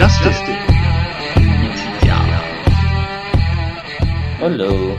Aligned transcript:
Justice 0.00 0.40
Ja. 2.06 2.18
Hallo. 4.40 4.96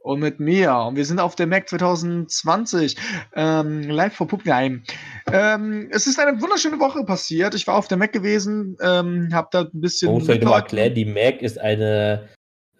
Und 0.00 0.18
mit 0.18 0.40
mir. 0.40 0.74
Und 0.74 0.96
wir 0.96 1.04
sind 1.04 1.20
auf 1.20 1.36
der 1.36 1.46
Mac 1.46 1.68
2020 1.68 2.96
ähm, 3.36 3.82
live 3.82 4.14
vor 4.14 4.26
Puppenheim. 4.26 4.82
Ähm, 5.32 5.88
es 5.92 6.08
ist 6.08 6.18
eine 6.18 6.42
wunderschöne 6.42 6.80
Woche 6.80 7.04
passiert. 7.04 7.54
Ich 7.54 7.64
war 7.68 7.76
auf 7.76 7.86
der 7.86 7.96
Mac 7.96 8.12
gewesen, 8.12 8.76
ähm, 8.82 9.28
habe 9.32 9.46
da 9.52 9.60
ein 9.60 9.70
bisschen. 9.72 10.08
Ich 10.08 10.14
muss 10.14 10.24
vielleicht 10.24 10.42
nochmal 10.42 10.62
erklären, 10.62 10.94
die 10.94 11.04
Mac 11.04 11.40
ist 11.40 11.60
eine 11.60 12.28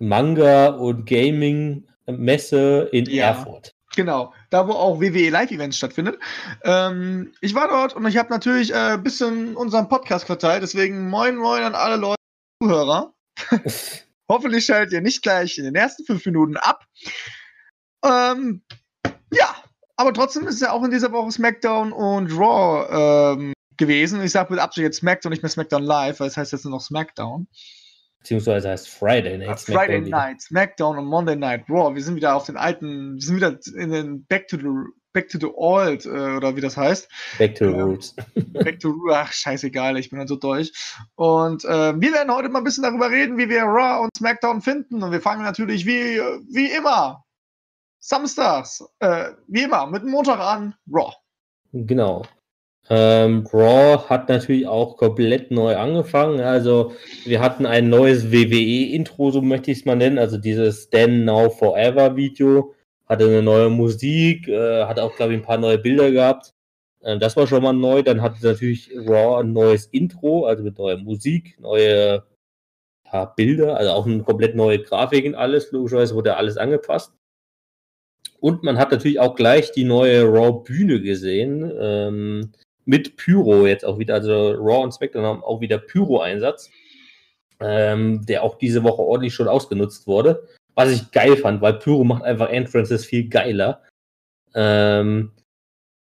Manga- 0.00 0.70
und 0.70 1.06
Gaming-Messe 1.06 2.88
in 2.90 3.04
ja. 3.04 3.27
Erfurt. 3.27 3.78
Genau, 3.96 4.34
da 4.50 4.68
wo 4.68 4.73
auch 4.73 5.00
WWE 5.00 5.30
Live-Events 5.30 5.77
stattfindet. 5.77 6.18
Ähm, 6.62 7.32
ich 7.41 7.54
war 7.54 7.68
dort 7.68 7.96
und 7.96 8.07
ich 8.07 8.16
habe 8.16 8.30
natürlich 8.30 8.72
äh, 8.72 8.95
ein 8.95 9.03
bisschen 9.03 9.57
unseren 9.57 9.89
Podcast 9.89 10.26
verteilt, 10.26 10.63
deswegen 10.63 11.08
moin 11.08 11.36
moin 11.36 11.63
an 11.63 11.75
alle 11.75 11.96
Leute, 11.96 12.18
Zuhörer. 12.63 13.14
Hoffentlich 14.29 14.66
schaltet 14.66 14.93
ihr 14.93 15.00
nicht 15.00 15.22
gleich 15.22 15.57
in 15.58 15.64
den 15.64 15.75
ersten 15.75 16.04
fünf 16.04 16.25
Minuten 16.27 16.57
ab. 16.57 16.85
Ähm, 18.04 18.63
ja, 19.32 19.54
aber 19.96 20.13
trotzdem 20.13 20.46
ist 20.46 20.61
ja 20.61 20.72
auch 20.72 20.85
in 20.85 20.91
dieser 20.91 21.13
Woche 21.13 21.32
SmackDown 21.32 21.93
und 21.93 22.30
Raw 22.30 23.36
ähm, 23.36 23.52
gewesen. 23.79 24.22
Ich 24.22 24.32
sage 24.32 24.52
mit 24.52 24.61
Absicht 24.61 24.85
jetzt 24.85 24.99
SmackDown, 24.99 25.30
nicht 25.30 25.43
mehr 25.43 25.50
SmackDown 25.50 25.82
Live, 25.82 26.21
weil 26.21 26.29
es 26.29 26.36
heißt 26.36 26.52
jetzt 26.52 26.64
nur 26.64 26.72
noch 26.72 26.82
SmackDown. 26.82 27.49
Beziehungsweise 28.21 28.71
heißt 28.71 28.89
Friday 28.89 29.39
Night 29.39 29.61
SmackDown. 29.61 29.86
Friday 29.86 30.11
Night, 30.11 30.43
SmackDown 30.43 30.99
und 30.99 31.07
Monday 31.07 31.36
Night 31.36 31.64
Raw. 31.68 31.95
Wir 31.95 32.03
sind 32.03 32.17
wieder 32.17 32.34
auf 32.34 32.47
den 32.47 32.56
alten, 32.56 33.14
wir 33.14 33.22
sind 33.22 33.36
wieder 33.36 33.58
in 33.77 33.91
den 33.91 34.27
Back 34.27 34.48
to 34.48 34.56
the 34.56 34.69
Back 35.14 35.31
to 35.31 35.39
the 35.39 35.50
Old, 35.55 36.05
äh, 36.05 36.36
oder 36.36 36.55
wie 36.55 36.61
das 36.61 36.77
heißt. 36.77 37.08
Back 37.39 37.55
to 37.55 37.64
the 37.67 37.72
ähm, 37.72 37.81
Roots. 37.81 38.14
Back 38.53 38.78
to 38.81 38.91
Roots, 38.91 39.14
ach, 39.14 39.33
scheißegal, 39.33 39.97
ich 39.97 40.11
bin 40.11 40.19
dann 40.19 40.28
so 40.28 40.36
durch. 40.36 40.72
Und 41.14 41.64
äh, 41.64 41.98
wir 41.98 42.12
werden 42.12 42.33
heute 42.33 42.50
mal 42.50 42.58
ein 42.58 42.64
bisschen 42.64 42.84
darüber 42.84 43.11
reden, 43.11 43.39
wie 43.39 43.48
wir 43.48 43.62
Raw 43.62 44.05
und 44.05 44.11
SmackDown 44.16 44.61
finden. 44.61 45.02
Und 45.02 45.11
wir 45.11 45.20
fangen 45.20 45.42
natürlich 45.42 45.86
wie, 45.86 46.20
wie 46.52 46.70
immer, 46.70 47.24
samstags, 48.00 48.84
äh, 49.00 49.30
wie 49.48 49.62
immer, 49.62 49.86
mit 49.86 50.02
dem 50.02 50.11
Montag 50.11 50.41
an, 50.41 50.74
Raw. 50.92 51.14
Genau. 51.72 52.24
Ähm, 52.91 53.47
Raw 53.53 54.08
hat 54.08 54.28
natürlich 54.28 54.67
auch 54.67 54.97
komplett 54.97 55.50
neu 55.50 55.77
angefangen. 55.77 56.41
Also 56.41 56.92
wir 57.25 57.41
hatten 57.41 57.67
ein 57.67 57.91
neues 57.91 58.33
WWE-Intro, 58.33 59.30
so 59.30 59.42
möchte 59.42 59.70
ich 59.70 59.78
es 59.80 59.84
mal 59.84 59.97
nennen. 59.97 60.19
Also 60.19 60.39
dieses 60.39 60.84
Stand 60.84 61.25
Now 61.25 61.50
Forever 61.50 62.17
Video. 62.17 62.75
Hatte 63.06 63.25
eine 63.25 63.42
neue 63.42 63.70
Musik, 63.70 64.48
äh, 64.48 64.84
hat 64.84 64.98
auch, 65.00 65.17
glaube 65.17 65.33
ich, 65.33 65.41
ein 65.41 65.45
paar 65.45 65.56
neue 65.58 65.78
Bilder 65.78 66.11
gehabt. 66.11 66.55
Äh, 67.00 67.19
das 67.19 67.36
war 67.36 67.47
schon 67.47 67.62
mal 67.62 67.72
neu. 67.72 68.03
Dann 68.03 68.22
hatte 68.22 68.45
natürlich 68.45 68.91
Raw 68.97 69.41
ein 69.41 69.52
neues 69.52 69.86
Intro, 69.86 70.47
also 70.47 70.62
mit 70.62 70.78
neuer 70.78 70.98
Musik, 70.98 71.58
neue 71.61 72.23
ja, 73.12 73.25
Bilder, 73.25 73.77
also 73.77 73.92
auch 73.92 74.06
eine 74.06 74.23
komplett 74.23 74.55
neue 74.55 74.83
Grafik 74.83 75.25
und 75.27 75.34
alles. 75.34 75.73
Logischerweise 75.73 76.14
wurde 76.14 76.36
alles 76.36 76.56
angepasst. 76.56 77.12
Und 78.41 78.62
man 78.62 78.78
hat 78.78 78.92
natürlich 78.92 79.20
auch 79.20 79.34
gleich 79.34 79.73
die 79.73 79.84
neue 79.84 80.25
Raw-Bühne 80.25 81.00
gesehen. 81.00 81.73
Ähm, 81.78 82.52
mit 82.89 83.17
Pyro 83.17 83.67
jetzt 83.67 83.84
auch 83.84 83.98
wieder, 83.98 84.14
also 84.14 84.53
Raw 84.53 84.83
und 84.83 84.92
SmackDown 84.92 85.25
haben 85.25 85.44
auch 85.44 85.61
wieder 85.61 85.77
Pyro-Einsatz, 85.77 86.70
ähm, 87.61 88.25
der 88.25 88.42
auch 88.42 88.56
diese 88.56 88.83
Woche 88.83 89.03
ordentlich 89.03 89.34
schon 89.34 89.47
ausgenutzt 89.47 90.06
wurde. 90.06 90.48
Was 90.75 90.91
ich 90.91 91.11
geil 91.11 91.36
fand, 91.36 91.61
weil 91.61 91.75
Pyro 91.75 92.05
macht 92.05 92.22
einfach 92.25 92.48
Entrances 92.48 93.05
viel 93.05 93.28
geiler. 93.28 93.83
Ähm, 94.55 95.33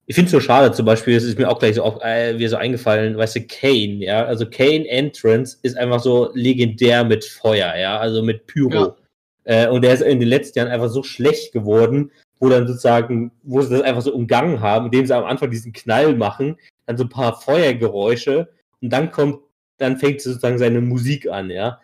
ich 0.04 0.14
finde 0.14 0.26
es 0.26 0.32
so 0.32 0.40
schade, 0.40 0.70
zum 0.72 0.84
Beispiel, 0.84 1.16
es 1.16 1.24
ist 1.24 1.38
mir 1.38 1.48
auch 1.48 1.58
gleich 1.58 1.76
so 1.76 1.82
auf, 1.82 2.02
äh, 2.02 2.38
wieder 2.38 2.50
so 2.50 2.56
eingefallen, 2.56 3.16
weißt 3.16 3.36
du, 3.36 3.46
Kane, 3.46 4.04
ja, 4.04 4.26
also 4.26 4.44
Kane 4.44 4.86
Entrance 4.86 5.56
ist 5.62 5.78
einfach 5.78 6.00
so 6.00 6.30
legendär 6.34 7.04
mit 7.04 7.24
Feuer, 7.24 7.74
ja, 7.74 7.98
also 7.98 8.22
mit 8.22 8.46
Pyro. 8.46 8.94
Ja. 9.44 9.64
Äh, 9.64 9.68
und 9.70 9.82
der 9.82 9.94
ist 9.94 10.02
in 10.02 10.20
den 10.20 10.28
letzten 10.28 10.58
Jahren 10.58 10.70
einfach 10.70 10.90
so 10.90 11.02
schlecht 11.02 11.52
geworden, 11.52 12.10
wo 12.38 12.50
dann 12.50 12.66
sozusagen, 12.66 13.32
wo 13.42 13.62
sie 13.62 13.70
das 13.70 13.82
einfach 13.82 14.02
so 14.02 14.12
umgangen 14.12 14.60
haben, 14.60 14.86
indem 14.86 15.06
sie 15.06 15.16
am 15.16 15.24
Anfang 15.24 15.50
diesen 15.50 15.72
Knall 15.72 16.14
machen, 16.14 16.58
dann 16.86 16.96
so 16.96 17.04
ein 17.04 17.10
paar 17.10 17.40
Feuergeräusche 17.40 18.48
und 18.80 18.90
dann 18.90 19.10
kommt, 19.10 19.40
dann 19.78 19.98
fängt 19.98 20.20
sozusagen 20.20 20.58
seine 20.58 20.80
Musik 20.80 21.28
an, 21.30 21.50
ja. 21.50 21.80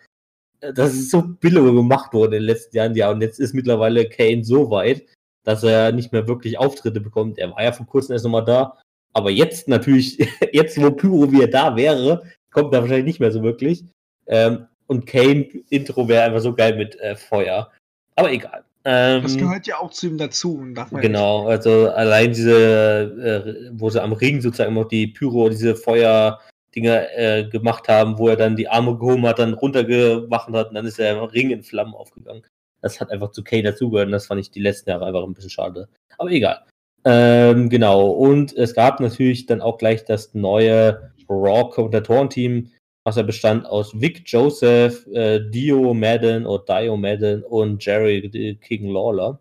Das 0.61 0.93
ist 0.93 1.11
so 1.11 1.21
billig 1.21 1.61
gemacht 1.61 2.13
worden 2.13 2.33
in 2.33 2.39
den 2.39 2.47
letzten 2.47 2.77
Jahren, 2.77 2.95
ja, 2.95 3.11
und 3.11 3.21
jetzt 3.21 3.39
ist 3.39 3.53
mittlerweile 3.53 4.07
Kane 4.07 4.43
so 4.43 4.69
weit, 4.71 5.05
dass 5.43 5.63
er 5.63 5.91
nicht 5.91 6.13
mehr 6.13 6.27
wirklich 6.27 6.57
Auftritte 6.57 7.01
bekommt. 7.01 7.37
Er 7.37 7.51
war 7.51 7.63
ja 7.63 7.73
vor 7.73 7.85
kurzem 7.85 8.13
erst 8.13 8.23
nochmal 8.23 8.45
da, 8.45 8.77
aber 9.13 9.29
jetzt 9.29 9.67
natürlich, 9.67 10.17
jetzt 10.53 10.81
wo 10.81 10.91
Pyro 10.91 11.31
wieder 11.31 11.47
da 11.47 11.75
wäre, 11.75 12.23
kommt 12.51 12.73
er 12.73 12.81
wahrscheinlich 12.81 13.05
nicht 13.05 13.19
mehr 13.19 13.31
so 13.31 13.43
wirklich. 13.43 13.85
Ähm, 14.27 14.67
und 14.87 15.05
Kane 15.05 15.47
Intro 15.69 16.07
wäre 16.07 16.23
einfach 16.23 16.41
so 16.41 16.53
geil 16.53 16.77
mit 16.77 16.99
äh, 16.99 17.15
Feuer. 17.15 17.71
Aber 18.15 18.31
egal. 18.31 18.63
Ähm, 18.85 19.23
das 19.23 19.37
gehört 19.37 19.65
ja 19.65 19.79
auch 19.79 19.91
zu 19.91 20.07
ihm 20.07 20.17
dazu. 20.17 20.61
genau, 20.91 21.43
nicht. 21.43 21.49
also 21.51 21.89
allein 21.89 22.33
diese, 22.33 23.69
äh, 23.71 23.71
wo 23.73 23.89
sie 23.89 24.01
am 24.01 24.13
Ring 24.13 24.41
sozusagen 24.41 24.73
noch 24.73 24.87
die 24.87 25.07
Pyro, 25.07 25.49
diese 25.49 25.75
Feuerdinger 25.75 27.17
äh, 27.17 27.47
gemacht 27.49 27.87
haben, 27.87 28.17
wo 28.17 28.27
er 28.27 28.35
dann 28.35 28.57
die 28.57 28.67
Arme 28.67 28.97
gehoben 28.97 29.25
hat, 29.25 29.39
dann 29.39 29.53
runtergemacht 29.53 30.49
hat 30.49 30.69
und 30.69 30.75
dann 30.75 30.85
ist 30.85 30.99
der 30.99 31.31
Ring 31.33 31.51
in 31.51 31.63
Flammen 31.63 31.93
aufgegangen. 31.93 32.43
Das 32.81 32.99
hat 32.99 33.09
einfach 33.09 33.31
zu 33.31 33.43
Kane 33.43 33.63
dazugehört 33.63 34.07
und 34.07 34.11
das 34.11 34.27
fand 34.27 34.41
ich 34.41 34.51
die 34.51 34.59
letzten 34.59 34.89
Jahre 34.89 35.05
einfach 35.05 35.23
ein 35.23 35.33
bisschen 35.33 35.49
schade. 35.49 35.87
Aber 36.17 36.29
egal. 36.29 36.63
Ähm, 37.05 37.69
genau, 37.69 38.09
und 38.09 38.53
es 38.53 38.73
gab 38.73 38.99
natürlich 38.99 39.45
dann 39.45 39.61
auch 39.61 39.77
gleich 39.77 40.03
das 40.03 40.33
neue 40.33 41.13
Raw-Kommentatoren-Team 41.29 42.69
was 43.03 43.17
er 43.17 43.23
bestand 43.23 43.65
aus 43.65 43.99
Vic 43.99 44.23
Joseph, 44.25 45.05
äh, 45.07 45.41
Dio 45.49 45.93
Madden 45.93 46.45
oder 46.45 46.81
Dio 46.81 46.97
Madden 46.97 47.43
und 47.43 47.83
Jerry 47.83 48.57
King 48.61 48.89
Lawler. 48.89 49.39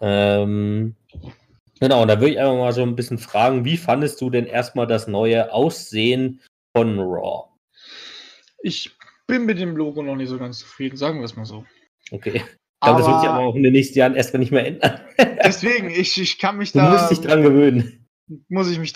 Ähm, 0.00 0.94
genau, 1.80 2.02
und 2.02 2.08
da 2.08 2.20
würde 2.20 2.32
ich 2.32 2.38
einfach 2.38 2.56
mal 2.56 2.72
so 2.72 2.82
ein 2.82 2.96
bisschen 2.96 3.18
fragen, 3.18 3.64
wie 3.64 3.76
fandest 3.76 4.20
du 4.20 4.30
denn 4.30 4.46
erstmal 4.46 4.86
das 4.86 5.08
neue 5.08 5.52
Aussehen 5.52 6.40
von 6.76 6.98
Raw? 7.00 7.48
Ich 8.62 8.96
bin 9.26 9.44
mit 9.44 9.58
dem 9.58 9.76
Logo 9.76 10.02
noch 10.02 10.16
nicht 10.16 10.28
so 10.28 10.38
ganz 10.38 10.60
zufrieden, 10.60 10.96
sagen 10.96 11.18
wir 11.18 11.24
es 11.24 11.36
mal 11.36 11.44
so. 11.44 11.64
Okay. 12.10 12.42
Ich 12.80 12.86
glaube, 12.86 13.00
das 13.00 13.08
wird 13.08 13.20
sich 13.20 13.28
aber 13.28 13.40
auch 13.40 13.56
in 13.56 13.64
den 13.64 13.72
nächsten 13.72 13.98
Jahren 13.98 14.14
erstmal 14.14 14.38
nicht 14.38 14.52
mehr 14.52 14.66
ändern. 14.66 15.00
deswegen, 15.18 15.90
ich, 15.90 16.20
ich 16.20 16.38
kann 16.38 16.58
mich 16.58 16.70
da. 16.70 16.86
Du 16.86 16.96
musst 16.96 17.10
dich 17.10 17.20
dran 17.20 17.42
gewöhnen. 17.42 18.06
Muss 18.48 18.70
ich 18.70 18.78
mich 18.78 18.94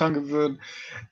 dran 0.00 0.14
gewöhnen. 0.14 0.60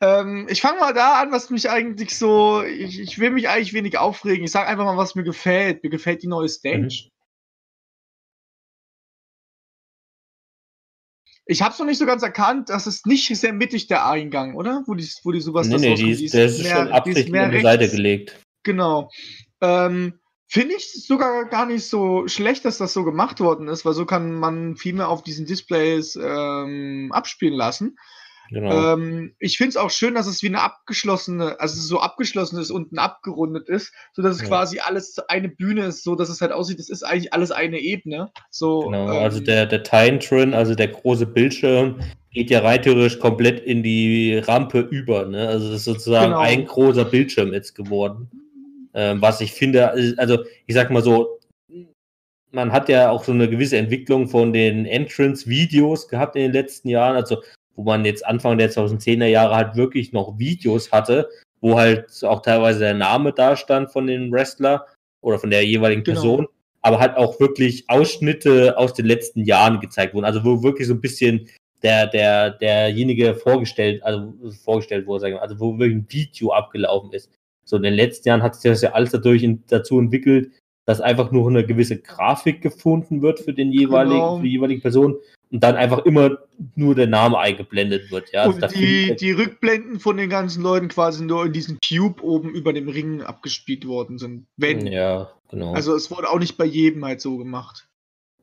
Ähm, 0.00 0.46
ich 0.48 0.60
fange 0.60 0.80
mal 0.80 0.94
da 0.94 1.20
an, 1.20 1.32
was 1.32 1.50
mich 1.50 1.70
eigentlich 1.70 2.16
so. 2.16 2.62
Ich, 2.62 3.00
ich 3.00 3.18
will 3.18 3.30
mich 3.30 3.48
eigentlich 3.48 3.72
wenig 3.72 3.98
aufregen. 3.98 4.44
Ich 4.44 4.50
sage 4.50 4.68
einfach 4.68 4.84
mal, 4.84 4.96
was 4.96 5.14
mir 5.14 5.24
gefällt. 5.24 5.82
Mir 5.82 5.90
gefällt 5.90 6.22
die 6.22 6.28
neue 6.28 6.48
Stage. 6.48 7.04
Mhm. 7.06 7.10
Ich 11.50 11.62
habe 11.62 11.72
es 11.72 11.78
noch 11.78 11.86
nicht 11.86 11.96
so 11.96 12.04
ganz 12.04 12.22
erkannt, 12.22 12.68
das 12.68 12.86
ist 12.86 13.06
nicht 13.06 13.26
sehr 13.34 13.54
mittig 13.54 13.86
der 13.86 14.06
Eingang, 14.06 14.54
oder? 14.54 14.82
Wo 14.84 14.94
die, 14.94 15.08
wo 15.24 15.32
die 15.32 15.40
sowas 15.40 15.66
nee, 15.66 15.72
das 15.72 15.80
nee, 15.80 15.94
die 15.94 16.24
ist, 16.24 16.34
der 16.34 16.44
ist 16.44 16.62
mehr, 16.62 16.76
schon 16.76 16.88
absichtlich 16.88 17.40
an 17.40 17.50
die 17.50 17.62
Seite 17.62 17.88
gelegt. 17.88 18.38
Genau. 18.64 19.10
Ähm, 19.62 20.20
Finde 20.46 20.76
ich 20.76 21.06
sogar 21.06 21.46
gar 21.46 21.64
nicht 21.64 21.86
so 21.86 22.28
schlecht, 22.28 22.66
dass 22.66 22.78
das 22.78 22.92
so 22.92 23.04
gemacht 23.04 23.40
worden 23.40 23.68
ist, 23.68 23.84
weil 23.84 23.94
so 23.94 24.04
kann 24.04 24.34
man 24.34 24.76
viel 24.76 24.94
mehr 24.94 25.08
auf 25.08 25.22
diesen 25.22 25.46
Displays 25.46 26.18
ähm, 26.20 27.10
abspielen 27.12 27.54
lassen. 27.54 27.98
Genau. 28.50 28.94
Ähm, 28.94 29.34
ich 29.38 29.58
finde 29.58 29.70
es 29.70 29.76
auch 29.76 29.90
schön, 29.90 30.14
dass 30.14 30.26
es 30.26 30.42
wie 30.42 30.48
eine 30.48 30.62
abgeschlossene, 30.62 31.60
also 31.60 31.80
so 31.80 32.00
abgeschlossen 32.00 32.58
ist, 32.58 32.70
unten 32.70 32.98
abgerundet 32.98 33.68
ist, 33.68 33.92
so 34.14 34.22
dass 34.22 34.36
es 34.36 34.42
ja. 34.42 34.48
quasi 34.48 34.78
alles 34.80 35.18
eine 35.28 35.48
Bühne 35.48 35.86
ist, 35.86 36.02
so 36.02 36.14
dass 36.14 36.28
es 36.28 36.40
halt 36.40 36.52
aussieht, 36.52 36.78
es 36.78 36.88
ist 36.88 37.02
eigentlich 37.02 37.32
alles 37.32 37.50
eine 37.50 37.78
Ebene. 37.78 38.30
So, 38.50 38.80
genau, 38.80 39.12
ähm, 39.12 39.22
also 39.22 39.40
der, 39.40 39.66
der 39.66 39.82
Tintron, 39.82 40.54
also 40.54 40.74
der 40.74 40.88
große 40.88 41.26
Bildschirm, 41.26 42.00
geht 42.30 42.50
ja 42.50 42.60
rein 42.60 42.82
theoretisch 42.82 43.18
komplett 43.18 43.60
in 43.60 43.82
die 43.82 44.38
Rampe 44.38 44.80
über. 44.80 45.26
Ne? 45.26 45.48
Also 45.48 45.68
das 45.68 45.78
ist 45.78 45.84
sozusagen 45.84 46.30
genau. 46.30 46.40
ein 46.40 46.66
großer 46.66 47.04
Bildschirm 47.04 47.52
jetzt 47.52 47.74
geworden. 47.74 48.30
Ähm, 48.94 49.20
was 49.20 49.40
ich 49.40 49.52
finde, 49.52 49.90
also 50.16 50.44
ich 50.66 50.74
sag 50.74 50.90
mal 50.90 51.02
so, 51.02 51.38
man 52.50 52.72
hat 52.72 52.88
ja 52.88 53.10
auch 53.10 53.24
so 53.24 53.32
eine 53.32 53.48
gewisse 53.48 53.76
Entwicklung 53.76 54.28
von 54.28 54.52
den 54.52 54.86
Entrance-Videos 54.86 56.08
gehabt 56.08 56.36
in 56.36 56.42
den 56.42 56.52
letzten 56.52 56.88
Jahren. 56.88 57.16
Also 57.16 57.42
wo 57.78 57.84
man 57.84 58.04
jetzt 58.04 58.26
Anfang 58.26 58.58
der 58.58 58.72
2010er 58.72 59.26
Jahre 59.26 59.54
halt 59.54 59.76
wirklich 59.76 60.12
noch 60.12 60.36
Videos 60.36 60.90
hatte, 60.90 61.28
wo 61.60 61.78
halt 61.78 62.06
auch 62.24 62.42
teilweise 62.42 62.80
der 62.80 62.94
Name 62.94 63.32
da 63.32 63.56
stand 63.56 63.92
von 63.92 64.08
dem 64.08 64.32
Wrestler 64.32 64.84
oder 65.20 65.38
von 65.38 65.50
der 65.50 65.64
jeweiligen 65.64 66.02
genau. 66.02 66.20
Person, 66.20 66.46
aber 66.82 66.98
halt 66.98 67.16
auch 67.16 67.38
wirklich 67.38 67.88
Ausschnitte 67.88 68.76
aus 68.76 68.94
den 68.94 69.06
letzten 69.06 69.44
Jahren 69.44 69.78
gezeigt 69.78 70.12
wurden. 70.12 70.24
Also 70.24 70.44
wo 70.44 70.64
wirklich 70.64 70.88
so 70.88 70.94
ein 70.94 71.00
bisschen 71.00 71.48
der, 71.84 72.08
der, 72.08 72.50
derjenige 72.50 73.36
vorgestellt, 73.36 74.02
also 74.02 74.34
vorgestellt 74.64 75.06
wurde, 75.06 75.20
sagen 75.20 75.34
wir, 75.34 75.42
also 75.42 75.60
wo 75.60 75.78
wirklich 75.78 75.98
ein 75.98 76.06
Video 76.08 76.50
abgelaufen 76.50 77.12
ist. 77.12 77.30
So 77.64 77.76
in 77.76 77.84
den 77.84 77.94
letzten 77.94 78.28
Jahren 78.28 78.42
hat 78.42 78.56
sich 78.56 78.68
das 78.68 78.82
ja 78.82 78.90
alles 78.90 79.12
dadurch 79.12 79.44
in, 79.44 79.62
dazu 79.68 80.00
entwickelt, 80.00 80.50
dass 80.84 81.00
einfach 81.00 81.30
nur 81.30 81.48
eine 81.48 81.64
gewisse 81.64 82.00
Grafik 82.00 82.60
gefunden 82.60 83.22
wird 83.22 83.38
für 83.38 83.52
den 83.52 83.70
jeweiligen, 83.70 84.16
genau. 84.16 84.36
für 84.38 84.42
die 84.42 84.50
jeweilige 84.50 84.80
Person 84.80 85.16
und 85.50 85.64
dann 85.64 85.76
einfach 85.76 86.04
immer 86.04 86.38
nur 86.74 86.94
der 86.94 87.06
Name 87.06 87.38
eingeblendet 87.38 88.10
wird. 88.10 88.32
Ja? 88.32 88.42
Also 88.42 88.60
und 88.60 88.74
die, 88.74 89.16
die 89.16 89.32
Rückblenden 89.32 90.00
von 90.00 90.16
den 90.16 90.28
ganzen 90.28 90.62
Leuten 90.62 90.88
quasi 90.88 91.24
nur 91.24 91.46
in 91.46 91.52
diesem 91.52 91.78
Cube 91.80 92.22
oben 92.22 92.50
über 92.50 92.72
dem 92.72 92.88
Ring 92.88 93.22
abgespielt 93.22 93.86
worden 93.86 94.18
sind. 94.18 94.46
Wenn. 94.56 94.86
Ja, 94.86 95.32
genau. 95.50 95.72
Also 95.72 95.94
es 95.94 96.10
wurde 96.10 96.30
auch 96.30 96.38
nicht 96.38 96.58
bei 96.58 96.64
jedem 96.64 97.04
halt 97.04 97.20
so 97.20 97.38
gemacht. 97.38 97.88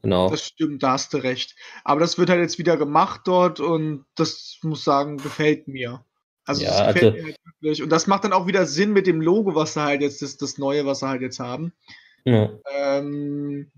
Genau. 0.01 0.29
Das 0.29 0.45
stimmt, 0.45 0.83
da 0.83 0.93
hast 0.93 1.13
du 1.13 1.17
recht. 1.17 1.55
Aber 1.83 1.99
das 1.99 2.17
wird 2.17 2.29
halt 2.29 2.39
jetzt 2.39 2.59
wieder 2.59 2.77
gemacht 2.77 3.21
dort 3.25 3.59
und 3.59 4.05
das 4.15 4.59
muss 4.61 4.83
sagen, 4.83 5.17
gefällt 5.17 5.67
mir. 5.67 6.03
Also 6.45 6.63
ja, 6.63 6.69
das 6.69 6.93
gefällt 6.93 7.03
also, 7.03 7.17
mir 7.17 7.23
halt 7.23 7.39
wirklich. 7.59 7.83
Und 7.83 7.89
das 7.89 8.07
macht 8.07 8.23
dann 8.23 8.33
auch 8.33 8.45
wieder 8.47 8.65
Sinn 8.65 8.93
mit 8.93 9.07
dem 9.07 9.21
Logo, 9.21 9.55
was 9.55 9.73
sie 9.73 9.81
halt 9.81 10.01
jetzt, 10.01 10.21
das, 10.21 10.37
das 10.37 10.57
neue, 10.57 10.85
was 10.85 10.99
sie 10.99 11.07
halt 11.07 11.21
jetzt 11.21 11.39
haben. 11.39 11.73
Ja. 12.23 12.51
Ähm, 12.71 13.71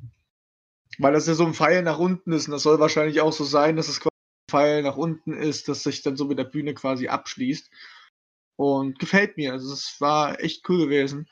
weil 1.00 1.14
das 1.14 1.28
ja 1.28 1.34
so 1.34 1.46
ein 1.46 1.54
Pfeil 1.54 1.84
nach 1.84 2.00
unten 2.00 2.32
ist 2.32 2.48
und 2.48 2.52
das 2.52 2.64
soll 2.64 2.80
wahrscheinlich 2.80 3.22
auch 3.22 3.34
so 3.34 3.44
sein, 3.44 3.76
dass 3.76 3.88
es 3.88 4.00
quasi 4.00 4.10
ein 4.10 4.52
Pfeil 4.52 4.84
nach 4.84 4.98
unten 4.98 5.34
ist, 5.34 5.68
dass 5.68 5.84
sich 5.84 6.02
dann 6.02 6.18
so 6.18 6.26
mit 6.26 6.40
der 6.40 6.46
Bühne 6.46 6.74
quasi 6.74 7.08
abschließt. 7.08 7.70
Und 8.60 8.98
gefällt 8.98 9.38
mir. 9.38 9.54
Also 9.54 9.72
es 9.72 10.02
war 10.02 10.40
echt 10.42 10.68
cool 10.68 10.80
gewesen. 10.80 11.30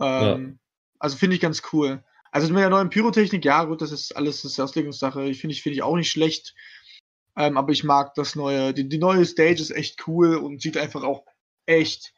Ähm, 0.00 0.48
ja. 0.48 0.54
Also 0.98 1.16
finde 1.16 1.36
ich 1.36 1.42
ganz 1.42 1.62
cool. 1.72 2.02
Also 2.32 2.52
mit 2.52 2.60
der 2.60 2.70
neuen 2.70 2.90
Pyrotechnik, 2.90 3.44
ja 3.44 3.64
gut, 3.64 3.80
das 3.80 3.92
ist 3.92 4.16
alles 4.16 4.42
das 4.42 4.52
ist 4.52 4.60
Auslegungssache. 4.60 5.24
Ich 5.24 5.40
finde 5.40 5.54
ich, 5.54 5.62
finde 5.62 5.76
ich 5.76 5.82
auch 5.82 5.96
nicht 5.96 6.10
schlecht. 6.10 6.54
Ähm, 7.36 7.56
aber 7.56 7.70
ich 7.70 7.84
mag 7.84 8.14
das 8.14 8.34
neue, 8.34 8.74
die, 8.74 8.88
die 8.88 8.98
neue 8.98 9.24
Stage 9.24 9.62
ist 9.62 9.70
echt 9.70 10.08
cool 10.08 10.36
und 10.36 10.60
sieht 10.60 10.76
einfach 10.76 11.04
auch 11.04 11.24
echt, 11.66 12.14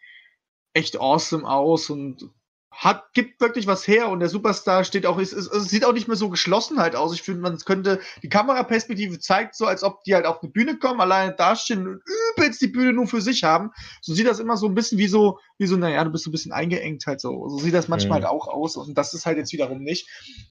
echt 0.73 0.99
awesome 0.99 1.47
aus 1.47 1.91
und 1.91 2.31
hat, 2.71 3.13
gibt 3.13 3.41
wirklich 3.41 3.67
was 3.67 3.89
her 3.89 4.09
und 4.09 4.21
der 4.21 4.29
Superstar 4.29 4.85
steht 4.85 5.07
auch, 5.07 5.19
es, 5.19 5.33
es, 5.33 5.51
es 5.51 5.65
sieht 5.65 5.85
auch 5.85 5.93
nicht 5.93 6.07
mehr 6.07 6.17
so 6.17 6.29
geschlossen 6.29 6.79
halt 6.79 6.95
aus. 6.95 7.15
Ich 7.15 7.23
finde, 7.23 7.41
man 7.41 7.59
könnte, 7.59 7.99
die 8.23 8.29
Kameraperspektive 8.29 9.19
zeigt 9.19 9.57
so, 9.57 9.67
als 9.67 9.83
ob 9.83 10.05
die 10.05 10.15
halt 10.15 10.27
auf 10.27 10.43
eine 10.43 10.53
Bühne 10.53 10.79
kommen, 10.79 11.01
alleine 11.01 11.35
dastehen 11.35 11.89
und 11.89 12.03
übelst 12.37 12.61
die 12.61 12.69
Bühne 12.69 12.93
nur 12.93 13.07
für 13.07 13.21
sich 13.21 13.43
haben. 13.43 13.71
So 14.01 14.15
sieht 14.15 14.29
das 14.29 14.39
immer 14.39 14.57
so 14.57 14.67
ein 14.67 14.75
bisschen 14.75 14.99
wie 14.99 15.09
so, 15.09 15.41
wie 15.57 15.67
so, 15.67 15.77
naja, 15.77 16.05
du 16.05 16.11
bist 16.11 16.25
so 16.25 16.31
ein 16.31 16.33
bisschen 16.33 16.53
eingeengt 16.53 17.05
halt 17.07 17.21
so. 17.21 17.49
So 17.49 17.59
sieht 17.59 17.75
das 17.75 17.89
manchmal 17.89 18.21
mhm. 18.21 18.25
halt 18.25 18.33
auch 18.33 18.47
aus 18.47 18.77
und 18.77 18.97
das 18.97 19.13
ist 19.15 19.27
halt 19.27 19.39
jetzt 19.39 19.53
wiederum 19.53 19.83
nicht. 19.83 20.09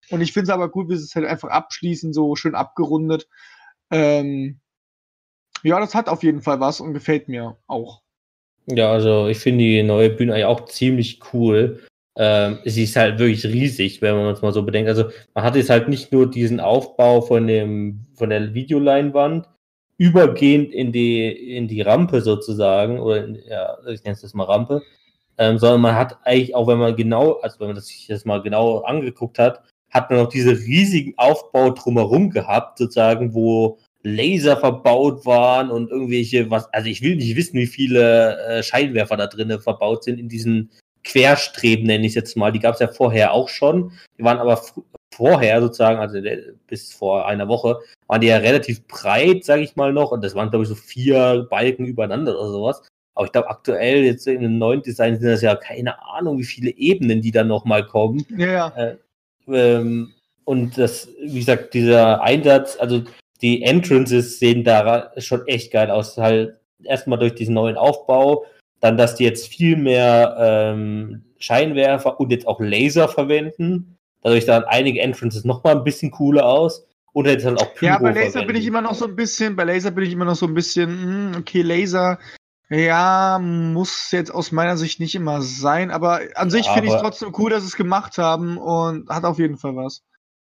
Und 0.10 0.22
ich 0.22 0.34
finde 0.34 0.46
es 0.46 0.50
aber 0.50 0.70
gut, 0.70 0.90
wie 0.90 0.98
sie 0.98 1.06
es 1.06 1.16
halt 1.16 1.26
einfach 1.26 1.50
abschließen, 1.50 2.14
so 2.14 2.36
schön 2.36 2.56
abgerundet. 2.56 3.30
Ähm, 3.90 4.60
ja, 5.64 5.80
das 5.80 5.96
hat 5.96 6.10
auf 6.10 6.24
jeden 6.24 6.42
Fall 6.42 6.60
was 6.60 6.82
und 6.82 6.94
gefällt 6.94 7.30
mir 7.30 7.58
auch. 7.68 8.02
Ja, 8.66 8.92
also 8.92 9.28
ich 9.28 9.38
finde 9.38 9.64
die 9.64 9.84
neue 9.84 10.10
Bühne 10.10 10.34
eigentlich 10.34 10.46
auch 10.46 10.66
ziemlich 10.66 11.22
cool. 11.32 11.86
Ähm, 12.18 12.60
sie 12.66 12.84
ist 12.84 12.96
halt 12.96 13.20
wirklich 13.20 13.46
riesig, 13.46 14.02
wenn 14.02 14.16
man 14.16 14.34
es 14.34 14.42
mal 14.42 14.52
so 14.52 14.64
bedenkt. 14.64 14.90
Also 14.90 15.06
man 15.36 15.44
hat 15.44 15.56
jetzt 15.56 15.70
halt 15.70 15.88
nicht 15.88 16.12
nur 16.12 16.30
diesen 16.30 16.60
Aufbau 16.60 17.22
von 17.22 17.46
dem 17.48 18.08
von 18.16 18.30
der 18.32 18.54
Videoleinwand 18.56 19.48
übergehend 19.98 20.74
in 20.74 20.92
die 20.92 21.28
in 21.56 21.68
die 21.68 21.82
Rampe 21.82 22.22
sozusagen 22.22 23.00
oder 23.00 23.24
in, 23.24 23.36
ja, 23.48 23.78
ich 23.88 24.04
nenne 24.04 24.16
es 24.16 24.22
das 24.22 24.34
mal 24.34 24.46
Rampe, 24.46 24.82
ähm, 25.38 25.60
sondern 25.60 25.82
man 25.82 25.96
hat 25.96 26.18
eigentlich 26.24 26.56
auch, 26.56 26.68
wenn 26.68 26.80
man 26.80 26.96
genau, 26.96 27.34
also 27.42 27.60
wenn 27.60 27.68
man 27.68 27.76
das 27.76 27.88
sich 27.88 28.08
das 28.08 28.26
mal 28.26 28.42
genau 28.42 28.80
angeguckt 28.80 29.38
hat, 29.40 29.62
hat 29.92 30.10
man 30.10 30.20
auch 30.20 30.30
diese 30.30 30.52
riesigen 30.52 31.14
Aufbau 31.18 31.70
drumherum 31.72 32.32
gehabt, 32.32 32.80
sozusagen, 32.80 33.34
wo 33.34 33.78
Laser 34.04 34.58
verbaut 34.58 35.26
waren 35.26 35.70
und 35.70 35.92
irgendwelche, 35.92 36.50
was, 36.50 36.72
also 36.74 36.88
ich 36.90 37.02
will 37.02 37.16
nicht 37.16 37.36
wissen, 37.36 37.58
wie 37.58 37.68
viele 37.68 38.38
äh, 38.48 38.64
Scheinwerfer 38.64 39.18
da 39.18 39.28
drinnen 39.28 39.60
verbaut 39.60 40.04
sind 40.04 40.20
in 40.20 40.30
diesen 40.30 40.72
Querstreben, 41.08 41.88
nenne 41.88 42.06
ich 42.06 42.12
es 42.12 42.16
jetzt 42.16 42.38
mal. 42.38 42.52
Die 42.52 42.60
gab 42.60 42.74
es 42.74 42.82
ja 42.82 42.88
vorher 42.88 43.32
auch 43.32 43.48
schon. 43.48 43.94
Die 44.18 44.24
waren 44.24 44.40
aber 44.40 44.62
vorher 45.14 45.62
sozusagen, 45.62 46.00
also 46.00 46.20
bis 46.68 46.94
vor 46.94 47.28
einer 47.28 47.48
Woche, 47.48 47.80
waren 48.08 48.22
die 48.22 48.28
ja 48.28 48.38
relativ 48.38 48.86
breit, 48.88 49.46
sage 49.46 49.64
ich 49.64 49.76
mal 49.76 49.94
noch. 49.94 50.12
Und 50.12 50.24
das 50.24 50.36
waren, 50.36 50.50
glaube 50.50 50.64
ich, 50.64 50.70
so 50.70 50.76
vier 50.76 51.48
Balken 51.50 51.86
übereinander 51.86 52.38
oder 52.38 52.50
sowas. 52.50 52.82
Aber 53.16 53.26
ich 53.26 53.32
glaube, 53.32 53.50
aktuell 53.50 54.04
jetzt 54.04 54.28
in 54.28 54.42
dem 54.42 54.58
neuen 54.58 54.82
Design 54.82 55.18
sind 55.18 55.30
das 55.30 55.42
ja 55.42 55.56
keine 55.56 56.04
Ahnung, 56.04 56.38
wie 56.38 56.44
viele 56.44 56.72
Ebenen, 56.72 57.22
die 57.22 57.32
dann 57.32 57.48
nochmal 57.48 57.86
kommen. 57.86 58.26
Ja, 58.38 58.48
ja. 58.48 58.68
Äh, 58.76 58.98
ähm, 59.52 60.14
und 60.46 60.78
das, 60.78 61.10
wie 61.22 61.40
gesagt, 61.40 61.74
dieser 61.74 62.22
Einsatz, 62.22 62.78
also 62.80 63.04
die 63.42 63.64
Entrances 63.64 64.40
sehen 64.40 64.64
da 64.64 65.12
schon 65.18 65.48
echt 65.48 65.72
geil 65.72 65.90
aus. 65.90 66.18
Halt 66.18 66.60
erstmal 66.84 67.18
durch 67.18 67.34
diesen 67.34 67.56
neuen 67.56 67.76
Aufbau, 67.76 68.46
dann, 68.80 68.98
dass 68.98 69.16
die 69.16 69.24
jetzt 69.24 69.48
viel 69.48 69.76
mehr 69.76 70.36
ähm, 70.40 71.24
Scheinwerfer 71.40 72.20
und 72.20 72.32
jetzt 72.32 72.48
auch 72.48 72.60
Laser 72.60 73.08
verwenden. 73.08 73.98
Dadurch 74.22 74.46
sahen 74.46 74.64
einige 74.66 75.02
Entrances 75.02 75.46
nochmal 75.46 75.78
ein 75.78 75.84
bisschen 75.84 76.12
cooler 76.12 76.46
aus. 76.46 76.86
Oder 77.14 77.32
jetzt 77.32 77.46
halt 77.46 77.60
auch 77.60 77.74
Pyro 77.74 77.94
Ja, 77.94 77.98
bei 77.98 78.10
Laser 78.12 78.32
verwenden. 78.32 78.48
bin 78.48 78.56
ich 78.58 78.68
immer 78.68 78.82
noch 78.82 78.94
so 78.94 79.06
ein 79.06 79.16
bisschen, 79.16 79.56
bei 79.56 79.64
Laser 79.64 79.92
bin 79.92 80.04
ich 80.04 80.14
immer 80.14 80.26
noch 80.26 80.36
so 80.36 80.46
ein 80.46 80.54
bisschen, 80.54 80.90
mh, 80.92 81.34
hm, 81.34 81.42
okay, 81.42 81.62
Laser, 81.64 82.20
ja, 82.70 83.40
muss 83.42 84.12
jetzt 84.12 84.30
aus 84.30 84.52
meiner 84.52 84.78
Sicht 84.78 85.00
nicht 85.00 85.16
immer 85.16 85.42
sein, 85.42 85.90
aber 85.90 86.20
an 86.36 86.50
sich 86.50 86.68
finde 86.68 86.90
ich 86.90 86.94
es 86.94 87.02
trotzdem 87.02 87.34
cool, 87.38 87.50
dass 87.50 87.64
sie 87.64 87.70
es 87.70 87.76
gemacht 87.76 88.18
haben 88.18 88.58
und 88.58 89.10
hat 89.10 89.24
auf 89.24 89.40
jeden 89.40 89.58
Fall 89.58 89.76
was. 89.76 90.04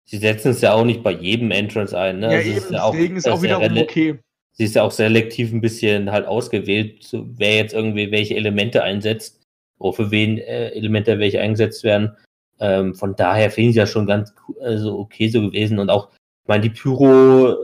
Sie 0.07 0.17
setzen 0.17 0.53
es 0.53 0.61
ja 0.61 0.73
auch 0.73 0.85
nicht 0.85 1.03
bei 1.03 1.13
jedem 1.13 1.51
Entrance 1.51 1.97
ein, 1.97 2.21
ne? 2.21 2.33
Ja, 2.33 2.39
also 2.39 2.49
eben, 2.49 2.59
ist 2.59 2.71
ja 2.71 2.83
auch, 2.83 2.93
deswegen 2.93 3.17
ist 3.17 3.29
auch 3.29 3.43
wiederum 3.43 3.77
okay 3.77 4.19
sie 4.57 4.65
ist 4.65 4.75
ja 4.75 4.83
auch 4.83 4.91
selektiv 4.91 5.53
ein 5.53 5.61
bisschen 5.61 6.11
halt 6.11 6.27
ausgewählt, 6.27 7.07
wer 7.13 7.57
jetzt 7.57 7.75
irgendwie 7.75 8.11
welche 8.11 8.37
Elemente 8.37 8.83
einsetzt, 8.83 9.43
oder 9.79 9.93
für 9.93 10.11
wen 10.11 10.39
äh, 10.39 10.71
Elemente 10.71 11.19
welche 11.19 11.41
eingesetzt 11.41 11.85
werden. 11.85 12.17
Ähm, 12.59 12.95
von 12.95 13.15
daher 13.17 13.51
finde 13.51 13.71
ich 13.71 13.77
das 13.77 13.91
schon 13.91 14.07
ganz 14.07 14.35
also 14.61 14.99
okay 14.99 15.29
so 15.29 15.43
gewesen. 15.43 15.79
Und 15.79 15.91
auch, 15.91 16.11
ich 16.11 16.49
meine, 16.49 16.63
die 16.63 16.71
Pyro, 16.71 17.55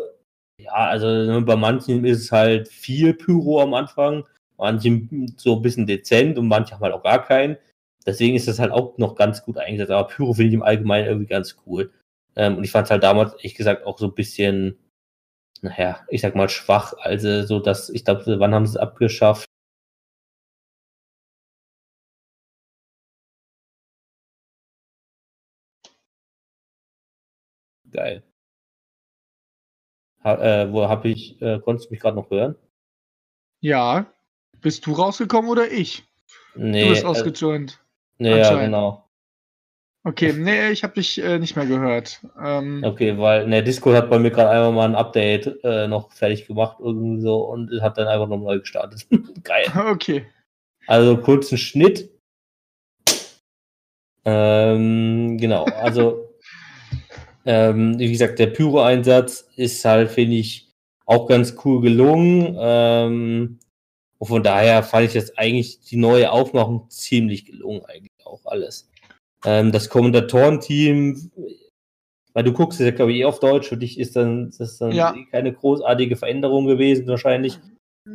ja, 0.58 0.72
also 0.72 1.06
ne, 1.06 1.40
bei 1.42 1.56
manchen 1.56 2.04
ist 2.04 2.20
es 2.24 2.32
halt 2.32 2.68
viel 2.68 3.14
Pyro 3.14 3.62
am 3.62 3.74
Anfang, 3.74 4.24
manchen 4.58 5.34
so 5.38 5.56
ein 5.56 5.62
bisschen 5.62 5.86
dezent 5.86 6.38
und 6.38 6.48
manche 6.48 6.74
haben 6.74 6.82
halt 6.82 6.94
auch 6.94 7.02
gar 7.02 7.24
keinen. 7.24 7.56
Deswegen 8.04 8.36
ist 8.36 8.48
das 8.48 8.58
halt 8.58 8.72
auch 8.72 8.98
noch 8.98 9.14
ganz 9.14 9.42
gut 9.44 9.58
eingesetzt. 9.58 9.90
Aber 9.90 10.08
Pyro 10.08 10.34
finde 10.34 10.48
ich 10.48 10.54
im 10.54 10.62
Allgemeinen 10.62 11.06
irgendwie 11.06 11.26
ganz 11.26 11.56
cool. 11.66 11.90
Ähm, 12.36 12.56
und 12.56 12.64
ich 12.64 12.70
fand 12.70 12.86
es 12.86 12.90
halt 12.90 13.02
damals, 13.02 13.32
ehrlich 13.34 13.54
gesagt, 13.54 13.86
auch 13.86 13.98
so 13.98 14.06
ein 14.06 14.14
bisschen 14.14 14.76
naja, 15.62 16.04
ich 16.08 16.20
sag 16.20 16.34
mal 16.34 16.48
schwach. 16.48 16.92
Also 16.98 17.44
so, 17.46 17.60
dass, 17.60 17.88
ich 17.88 18.04
glaube, 18.04 18.38
wann 18.40 18.54
haben 18.54 18.66
sie 18.66 18.72
es 18.72 18.76
abgeschafft? 18.76 19.46
Geil. 27.90 28.22
Ha, 30.24 30.34
äh, 30.34 30.72
wo 30.72 30.88
habe 30.88 31.08
ich, 31.08 31.40
äh, 31.42 31.60
konntest 31.60 31.88
du 31.88 31.92
mich 31.92 32.00
gerade 32.00 32.16
noch 32.16 32.30
hören? 32.30 32.56
Ja. 33.60 34.12
Bist 34.60 34.86
du 34.86 34.92
rausgekommen 34.92 35.50
oder 35.50 35.70
ich? 35.70 36.04
Nee. 36.54 36.84
Du 36.84 36.90
bist 36.90 37.04
ausgejoint. 37.04 37.80
Äh, 38.18 38.22
nee, 38.22 38.38
ja, 38.38 38.54
genau. 38.54 39.08
Okay, 40.04 40.32
nee, 40.32 40.70
ich 40.70 40.82
habe 40.82 40.94
dich 40.94 41.22
äh, 41.22 41.38
nicht 41.38 41.54
mehr 41.54 41.66
gehört. 41.66 42.20
Ähm, 42.42 42.82
okay, 42.84 43.16
weil 43.18 43.46
ne, 43.46 43.62
Discord 43.62 43.96
hat 43.96 44.10
bei 44.10 44.18
mir 44.18 44.32
gerade 44.32 44.50
einmal 44.50 44.72
mal 44.72 44.88
ein 44.88 44.96
Update 44.96 45.62
äh, 45.62 45.86
noch 45.86 46.10
fertig 46.10 46.46
gemacht 46.46 46.78
irgendwie 46.80 47.20
so 47.20 47.36
und 47.44 47.70
hat 47.80 47.98
dann 47.98 48.08
einfach 48.08 48.26
noch 48.26 48.38
neu 48.38 48.58
gestartet. 48.58 49.06
Geil. 49.44 49.66
Okay. 49.92 50.26
Also 50.88 51.16
kurzen 51.16 51.56
Schnitt. 51.56 52.10
Ähm, 54.24 55.38
genau, 55.38 55.64
also 55.64 56.34
ähm, 57.46 57.96
wie 57.98 58.10
gesagt, 58.10 58.40
der 58.40 58.48
Pyro-Einsatz 58.48 59.48
ist 59.54 59.84
halt, 59.84 60.10
finde 60.10 60.36
ich, 60.36 60.72
auch 61.06 61.28
ganz 61.28 61.56
cool 61.64 61.80
gelungen. 61.80 62.56
Ähm, 62.58 63.60
und 64.18 64.26
von 64.26 64.42
daher 64.42 64.82
fand 64.82 65.06
ich 65.06 65.14
jetzt 65.14 65.38
eigentlich 65.38 65.80
die 65.80 65.96
neue 65.96 66.32
Aufmachung 66.32 66.90
ziemlich 66.90 67.44
gelungen, 67.44 67.84
eigentlich 67.84 68.12
auch 68.24 68.44
alles. 68.46 68.91
Ähm, 69.44 69.72
das 69.72 69.88
Kommentatorenteam, 69.88 71.30
weil 72.32 72.44
du 72.44 72.52
guckst 72.52 72.80
ja, 72.80 72.90
glaube 72.90 73.12
ich, 73.12 73.18
eh 73.18 73.24
auf 73.24 73.40
Deutsch, 73.40 73.68
für 73.68 73.76
dich 73.76 73.98
ist 73.98 74.16
dann, 74.16 74.52
das 74.56 74.78
dann 74.78 74.92
ja. 74.92 75.14
keine 75.30 75.52
großartige 75.52 76.16
Veränderung 76.16 76.66
gewesen, 76.66 77.06
wahrscheinlich. 77.06 77.58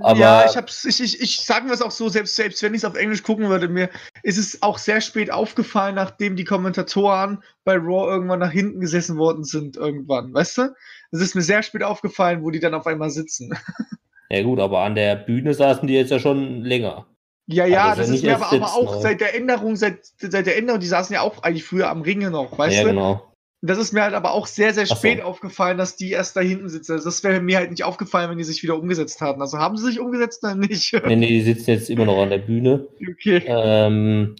Aber 0.01 0.19
ja, 0.19 0.46
ich 0.46 0.57
hab's, 0.57 0.84
ich, 0.84 1.01
ich, 1.01 1.22
ich 1.22 1.46
sagen 1.46 1.67
wir 1.67 1.74
es 1.74 1.81
auch 1.81 1.91
so, 1.91 2.10
selbst, 2.10 2.36
selbst 2.36 2.62
wenn 2.62 2.74
ich 2.74 2.79
es 2.79 2.86
auf 2.86 2.96
Englisch 2.96 3.24
gucken 3.24 3.48
würde, 3.48 3.69
mir 3.69 3.89
ist 4.22 4.38
es 4.38 4.62
auch 4.62 4.77
sehr 4.77 5.00
spät 5.00 5.31
aufgefallen, 5.31 5.96
nachdem 5.96 6.36
die 6.36 6.43
Kommentatoren 6.43 7.41
bei 7.63 7.75
Raw 7.75 8.12
irgendwann 8.12 8.39
nach 8.39 8.51
hinten 8.51 8.81
gesessen 8.81 9.17
worden 9.17 9.46
sind, 9.46 9.77
irgendwann, 9.77 10.34
weißt 10.34 10.57
du? 10.57 10.75
Es 11.12 11.22
ist 11.22 11.36
mir 11.36 11.41
sehr 11.41 11.63
spät 11.63 11.84
aufgefallen, 11.84 12.43
wo 12.43 12.51
die 12.51 12.60
dann 12.60 12.74
auf 12.74 12.88
einmal 12.88 13.10
sitzen. 13.10 13.53
Ja 14.29 14.43
gut, 14.43 14.60
aber 14.60 14.81
an 14.81 14.96
der 14.96 15.15
Bühne 15.15 15.53
saßen 15.53 15.88
die 15.88 15.93
jetzt 15.93 16.12
ja 16.12 16.19
schon 16.19 16.62
länger. 16.62 17.07
Ja, 17.50 17.66
ja, 17.66 17.89
also 17.89 18.01
das 18.01 18.10
ist 18.12 18.24
mir 18.24 18.36
aber, 18.36 18.51
aber 18.51 18.75
auch 18.75 18.96
neu. 18.96 19.01
seit 19.01 19.22
der 19.22 19.34
Änderung, 19.34 19.77
seit, 19.77 20.00
seit 20.18 20.46
der 20.46 20.58
Änderung, 20.58 20.82
die 20.82 20.88
saßen 20.88 21.13
ja 21.13 21.22
auch 21.22 21.44
eigentlich 21.44 21.63
früher 21.63 21.89
am 21.89 22.01
Ringe 22.01 22.30
noch, 22.30 22.58
weißt 22.58 22.75
ja, 22.75 22.84
du? 22.84 22.89
genau. 22.89 23.24
Das 23.62 23.80
ist 23.80 23.92
mir 23.92 24.04
halt 24.04 24.13
aber 24.13 24.34
auch 24.34 24.46
sehr, 24.46 24.74
sehr 24.74 24.86
spät 24.86 25.20
so. 25.20 25.24
aufgefallen, 25.24 25.77
dass 25.80 25.96
die 25.96 26.12
erst 26.12 26.36
da 26.36 26.42
hinten 26.42 26.70
sitzen. 26.70 26.92
Also 26.92 27.06
das 27.06 27.24
wäre 27.24 27.42
mir 27.42 27.58
halt 27.58 27.72
nicht 27.72 27.84
aufgefallen, 27.84 28.30
wenn 28.30 28.38
die 28.38 28.44
sich 28.44 28.62
wieder 28.62 28.77
umgesetzt 28.77 29.20
hatten. 29.20 29.42
Also 29.42 29.58
haben 29.58 29.77
sie 29.77 29.86
sich 29.86 30.00
umgesetzt 30.00 30.44
oder 30.44 30.56
nicht? 30.56 30.94
Nee, 31.06 31.16
nee, 31.16 31.27
die 31.27 31.42
sitzen 31.42 31.72
jetzt 31.72 31.89
immer 31.89 32.06
noch 32.06 32.22
an 32.22 32.30
der 32.30 32.38
Bühne. 32.38 32.88
Okay. 33.01 33.42
Ähm, 33.48 34.36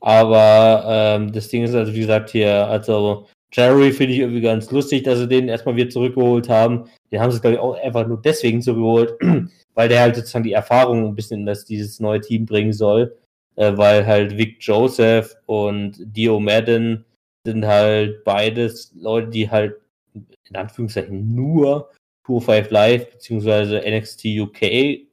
aber 0.00 0.84
ähm, 0.86 1.32
das 1.32 1.48
Ding 1.48 1.64
ist 1.64 1.74
also, 1.74 1.92
wie 1.92 2.00
gesagt, 2.00 2.30
hier, 2.30 2.66
also 2.66 3.28
Jerry 3.52 3.92
finde 3.92 4.14
ich 4.14 4.20
irgendwie 4.20 4.40
ganz 4.40 4.70
lustig, 4.70 5.02
dass 5.02 5.18
sie 5.18 5.28
den 5.28 5.48
erstmal 5.48 5.76
wieder 5.76 5.90
zurückgeholt 5.90 6.48
haben. 6.48 6.88
Den 7.10 7.20
haben 7.20 7.30
sie, 7.30 7.40
glaube 7.40 7.54
ich, 7.54 7.60
auch 7.60 7.74
einfach 7.74 8.06
nur 8.06 8.20
deswegen 8.20 8.62
zurückgeholt, 8.62 9.14
weil 9.74 9.88
der 9.88 10.00
halt 10.00 10.16
sozusagen 10.16 10.44
die 10.44 10.52
Erfahrung 10.52 11.06
ein 11.06 11.14
bisschen 11.14 11.40
in 11.40 11.46
das, 11.46 11.64
dieses 11.64 12.00
neue 12.00 12.20
Team 12.20 12.46
bringen 12.46 12.72
soll. 12.72 13.16
Äh, 13.56 13.76
weil 13.76 14.06
halt 14.06 14.38
Vic 14.38 14.56
Joseph 14.60 15.36
und 15.46 15.96
Dio 15.98 16.40
Madden 16.40 17.04
sind 17.44 17.66
halt 17.66 18.24
beides 18.24 18.92
Leute, 18.94 19.28
die 19.28 19.50
halt 19.50 19.76
in 20.14 20.56
Anführungszeichen 20.56 21.34
nur 21.34 21.90
Tour 22.24 22.40
5 22.40 22.70
Live 22.70 23.10
beziehungsweise 23.10 23.82
NXT 23.86 24.24
UK 24.38 24.62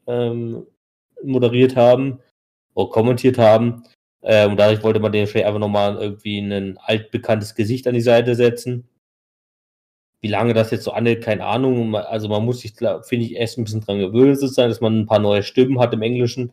ähm, 0.07 0.65
moderiert 1.23 1.75
haben 1.75 2.19
oder 2.75 2.89
kommentiert 2.89 3.37
haben. 3.37 3.83
Äh, 4.21 4.47
und 4.47 4.57
dadurch 4.57 4.83
wollte 4.83 4.99
man 4.99 5.11
den 5.11 5.27
vielleicht 5.27 5.47
einfach 5.47 5.59
nochmal 5.59 5.97
irgendwie 5.97 6.39
ein 6.39 6.77
altbekanntes 6.77 7.55
Gesicht 7.55 7.87
an 7.87 7.93
die 7.93 8.01
Seite 8.01 8.35
setzen. 8.35 8.87
Wie 10.21 10.27
lange 10.27 10.53
das 10.53 10.71
jetzt 10.71 10.83
so 10.83 10.91
anhält, 10.91 11.23
keine 11.23 11.45
Ahnung. 11.45 11.95
Also 11.95 12.27
man 12.27 12.43
muss 12.43 12.59
sich, 12.59 12.73
finde 12.73 13.25
ich, 13.25 13.35
erst 13.35 13.57
ein 13.57 13.63
bisschen 13.63 13.81
dran 13.81 13.99
gewöhnen, 13.99 14.35
sozusagen, 14.35 14.69
dass 14.69 14.81
man 14.81 14.99
ein 14.99 15.05
paar 15.05 15.19
neue 15.19 15.43
Stimmen 15.43 15.79
hat 15.79 15.93
im 15.93 16.01
Englischen. 16.01 16.51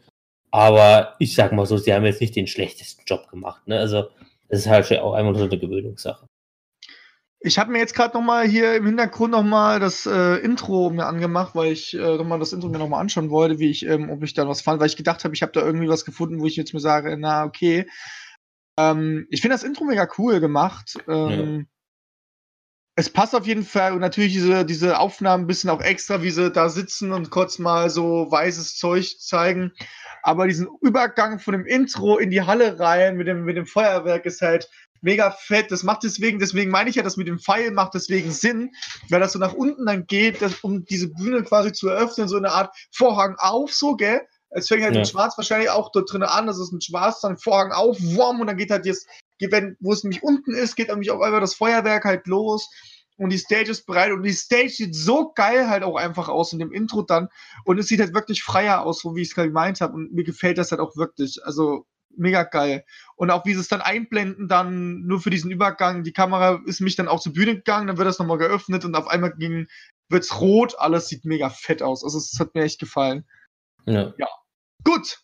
Aber 0.52 1.16
ich 1.18 1.34
sag 1.34 1.52
mal 1.52 1.66
so, 1.66 1.76
sie 1.76 1.92
haben 1.92 2.04
jetzt 2.04 2.20
nicht 2.20 2.36
den 2.36 2.46
schlechtesten 2.46 3.02
Job 3.06 3.28
gemacht. 3.28 3.66
Ne? 3.66 3.78
Also 3.78 4.08
das 4.48 4.60
ist 4.60 4.68
halt 4.68 4.90
auch 5.00 5.14
einfach 5.14 5.34
so 5.34 5.44
eine 5.44 5.58
Gewöhnungssache. 5.58 6.26
Ich 7.40 7.58
habe 7.58 7.70
mir 7.70 7.78
jetzt 7.78 7.94
gerade 7.94 8.16
nochmal 8.16 8.48
hier 8.48 8.74
im 8.74 8.86
Hintergrund 8.86 9.32
nochmal 9.32 9.78
das 9.78 10.06
äh, 10.06 10.36
Intro 10.36 10.90
mir 10.90 11.06
angemacht, 11.06 11.54
weil 11.54 11.72
ich 11.72 11.94
äh, 11.94 12.16
nochmal 12.16 12.38
das 12.38 12.52
Intro 12.52 12.68
mir 12.68 12.78
nochmal 12.78 13.00
anschauen 13.00 13.30
wollte, 13.30 13.58
wie 13.58 13.70
ich, 13.70 13.84
ähm, 13.86 14.10
ob 14.10 14.22
ich 14.22 14.34
da 14.34 14.48
was 14.48 14.62
fand, 14.62 14.80
weil 14.80 14.88
ich 14.88 14.96
gedacht 14.96 15.22
habe, 15.24 15.34
ich 15.34 15.42
habe 15.42 15.52
da 15.52 15.60
irgendwie 15.60 15.88
was 15.88 16.04
gefunden, 16.04 16.40
wo 16.40 16.46
ich 16.46 16.56
jetzt 16.56 16.72
mir 16.72 16.80
sage, 16.80 17.16
na 17.18 17.44
okay. 17.44 17.86
Ähm, 18.78 19.26
ich 19.30 19.42
finde 19.42 19.54
das 19.54 19.64
Intro 19.64 19.84
mega 19.84 20.08
cool 20.18 20.40
gemacht. 20.40 20.96
Ähm, 21.08 21.58
ja. 21.60 21.64
Es 22.98 23.10
passt 23.10 23.34
auf 23.34 23.46
jeden 23.46 23.64
Fall 23.64 23.92
und 23.92 24.00
natürlich 24.00 24.32
diese, 24.32 24.64
diese 24.64 24.98
Aufnahmen 24.98 25.44
ein 25.44 25.46
bisschen 25.46 25.68
auch 25.68 25.82
extra, 25.82 26.22
wie 26.22 26.30
sie 26.30 26.50
da 26.50 26.70
sitzen 26.70 27.12
und 27.12 27.30
kurz 27.30 27.58
mal 27.58 27.90
so 27.90 28.30
weißes 28.30 28.76
Zeug 28.78 29.18
zeigen. 29.20 29.72
Aber 30.22 30.46
diesen 30.46 30.66
Übergang 30.80 31.38
von 31.38 31.52
dem 31.52 31.66
Intro 31.66 32.16
in 32.16 32.30
die 32.30 32.40
Halle 32.40 32.80
rein 32.80 33.18
mit 33.18 33.28
dem, 33.28 33.44
mit 33.44 33.58
dem 33.58 33.66
Feuerwerk 33.66 34.24
ist 34.24 34.40
halt 34.40 34.70
mega 35.06 35.30
fett. 35.30 35.70
Das 35.70 35.84
macht 35.84 36.02
deswegen, 36.02 36.38
deswegen 36.38 36.70
meine 36.70 36.90
ich 36.90 36.96
ja, 36.96 37.02
das 37.02 37.16
mit 37.16 37.28
dem 37.28 37.38
Pfeil 37.38 37.70
macht 37.70 37.94
deswegen 37.94 38.32
Sinn, 38.32 38.72
weil 39.08 39.20
das 39.20 39.32
so 39.32 39.38
nach 39.38 39.54
unten 39.54 39.86
dann 39.86 40.06
geht, 40.06 40.42
dass, 40.42 40.60
um 40.60 40.84
diese 40.84 41.08
Bühne 41.08 41.42
quasi 41.44 41.72
zu 41.72 41.88
eröffnen, 41.88 42.28
so 42.28 42.36
eine 42.36 42.50
Art 42.50 42.74
Vorhang 42.92 43.36
auf, 43.38 43.72
so, 43.72 43.94
gell? 43.94 44.20
Es 44.50 44.68
fängt 44.68 44.82
halt 44.82 44.94
ja. 44.94 45.00
mit 45.00 45.08
Schwarz 45.08 45.36
wahrscheinlich 45.38 45.70
auch 45.70 45.90
dort 45.92 46.12
drin 46.12 46.22
an, 46.22 46.46
das 46.46 46.58
ist 46.58 46.72
mit 46.72 46.84
Schwarz 46.84 47.20
dann 47.20 47.38
Vorhang 47.38 47.72
auf, 47.72 47.96
wom, 48.00 48.40
und 48.40 48.48
dann 48.48 48.56
geht 48.56 48.70
halt 48.70 48.84
jetzt, 48.84 49.08
wenn, 49.40 49.76
wo 49.80 49.92
es 49.92 50.02
nämlich 50.02 50.22
unten 50.22 50.54
ist, 50.54 50.76
geht 50.76 50.88
nämlich 50.88 51.10
auch 51.10 51.20
einfach 51.20 51.40
das 51.40 51.54
Feuerwerk 51.54 52.04
halt 52.04 52.26
los 52.26 52.68
und 53.16 53.30
die 53.30 53.38
Stage 53.38 53.70
ist 53.70 53.86
bereit 53.86 54.12
und 54.12 54.24
die 54.24 54.32
Stage 54.32 54.70
sieht 54.70 54.94
so 54.94 55.32
geil 55.34 55.68
halt 55.68 55.84
auch 55.84 55.96
einfach 55.96 56.28
aus 56.28 56.52
in 56.52 56.58
dem 56.58 56.72
Intro 56.72 57.02
dann 57.02 57.28
und 57.64 57.78
es 57.78 57.86
sieht 57.86 58.00
halt 58.00 58.14
wirklich 58.14 58.42
freier 58.42 58.82
aus, 58.82 59.00
so 59.00 59.14
wie 59.14 59.22
ich 59.22 59.28
es 59.28 59.34
gerade 59.34 59.48
gemeint 59.48 59.80
habe 59.80 59.94
und 59.94 60.12
mir 60.12 60.24
gefällt 60.24 60.58
das 60.58 60.70
halt 60.70 60.80
auch 60.80 60.96
wirklich. 60.96 61.38
Also 61.44 61.86
mega 62.18 62.44
geil. 62.44 62.84
Und 63.16 63.30
auch 63.30 63.44
wie 63.44 63.54
sie 63.54 63.60
es 63.60 63.68
dann 63.68 63.80
einblenden, 63.80 64.48
dann 64.48 65.02
nur 65.06 65.20
für 65.20 65.30
diesen 65.30 65.50
Übergang. 65.50 66.02
Die 66.02 66.12
Kamera 66.12 66.60
ist 66.66 66.80
mich 66.80 66.96
dann 66.96 67.08
auch 67.08 67.20
zur 67.20 67.32
Bühne 67.32 67.56
gegangen, 67.56 67.86
dann 67.86 67.98
wird 67.98 68.08
das 68.08 68.18
nochmal 68.18 68.38
geöffnet 68.38 68.84
und 68.84 68.94
auf 68.94 69.08
einmal 69.08 69.34
wird 69.36 70.22
es 70.22 70.40
rot. 70.40 70.78
Alles 70.78 71.08
sieht 71.08 71.24
mega 71.24 71.50
fett 71.50 71.82
aus. 71.82 72.04
Also 72.04 72.18
es 72.18 72.38
hat 72.38 72.54
mir 72.54 72.64
echt 72.64 72.80
gefallen. 72.80 73.24
Ja. 73.86 74.12
ja. 74.18 74.28
Gut. 74.84 75.18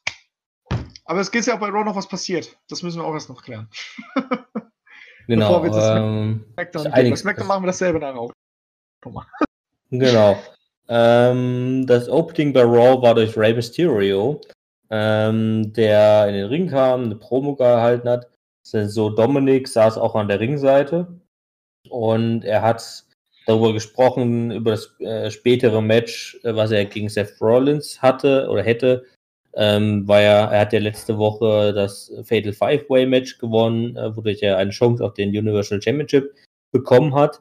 Aber 1.04 1.20
es 1.20 1.30
geht 1.30 1.46
ja 1.46 1.54
auch 1.54 1.60
bei 1.60 1.68
Raw 1.68 1.84
noch 1.84 1.96
was 1.96 2.08
passiert. 2.08 2.56
Das 2.68 2.82
müssen 2.82 3.00
wir 3.00 3.04
auch 3.04 3.14
erst 3.14 3.28
noch 3.28 3.42
klären. 3.42 3.68
genau. 5.26 5.60
Bevor 5.60 5.64
wir 5.64 5.70
das 5.70 5.98
ähm, 5.98 6.44
Smackdown, 6.54 6.90
bei 6.90 7.16
Smackdown 7.16 7.46
machen 7.46 7.62
wir 7.64 7.66
dasselbe 7.66 8.00
dann 8.00 8.16
auch. 8.16 8.32
Guck 9.02 9.14
mal. 9.14 9.26
Genau. 9.90 10.40
Ähm, 10.88 11.86
das 11.86 12.08
Opening 12.08 12.52
bei 12.52 12.62
Raw 12.62 13.02
war 13.02 13.14
durch 13.14 13.36
Rey 13.36 13.54
Mysterio 13.54 14.40
ähm, 14.92 15.72
der 15.72 16.28
in 16.28 16.34
den 16.34 16.46
Ring 16.46 16.68
kam, 16.68 17.04
eine 17.04 17.16
Promo 17.16 17.56
gehalten 17.56 18.08
hat. 18.08 18.28
So 18.62 19.10
Dominik 19.10 19.66
saß 19.66 19.96
auch 19.98 20.14
an 20.14 20.28
der 20.28 20.38
Ringseite 20.38 21.08
und 21.88 22.44
er 22.44 22.62
hat 22.62 23.04
darüber 23.46 23.72
gesprochen, 23.72 24.52
über 24.52 24.72
das 24.72 25.00
äh, 25.00 25.30
spätere 25.30 25.80
Match, 25.82 26.38
äh, 26.44 26.54
was 26.54 26.70
er 26.70 26.84
gegen 26.84 27.08
Seth 27.08 27.40
Rollins 27.40 28.00
hatte 28.02 28.48
oder 28.50 28.62
hätte. 28.62 29.04
Ähm, 29.54 30.06
war 30.06 30.20
ja, 30.20 30.50
er 30.50 30.60
hat 30.60 30.72
ja 30.72 30.78
letzte 30.78 31.18
Woche 31.18 31.72
das 31.74 32.12
Fatal 32.22 32.52
Five-Way 32.52 33.06
Match 33.06 33.38
gewonnen, 33.38 33.96
äh, 33.96 34.14
wodurch 34.16 34.42
er 34.42 34.58
eine 34.58 34.70
Chance 34.70 35.04
auf 35.04 35.14
den 35.14 35.30
Universal 35.30 35.82
Championship 35.82 36.34
bekommen 36.70 37.14
hat 37.14 37.40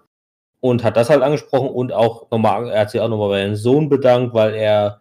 und 0.62 0.84
hat 0.84 0.98
das 0.98 1.10
halt 1.10 1.22
angesprochen 1.22 1.70
und 1.70 1.94
auch 1.94 2.30
nochmal, 2.32 2.70
er 2.70 2.82
hat 2.82 2.92
sich 2.92 3.02
auch 3.02 3.10
nochmal 3.10 3.30
bei 3.30 3.44
seinem 3.44 3.56
Sohn 3.56 3.90
bedankt, 3.90 4.34
weil 4.34 4.56
er 4.56 5.01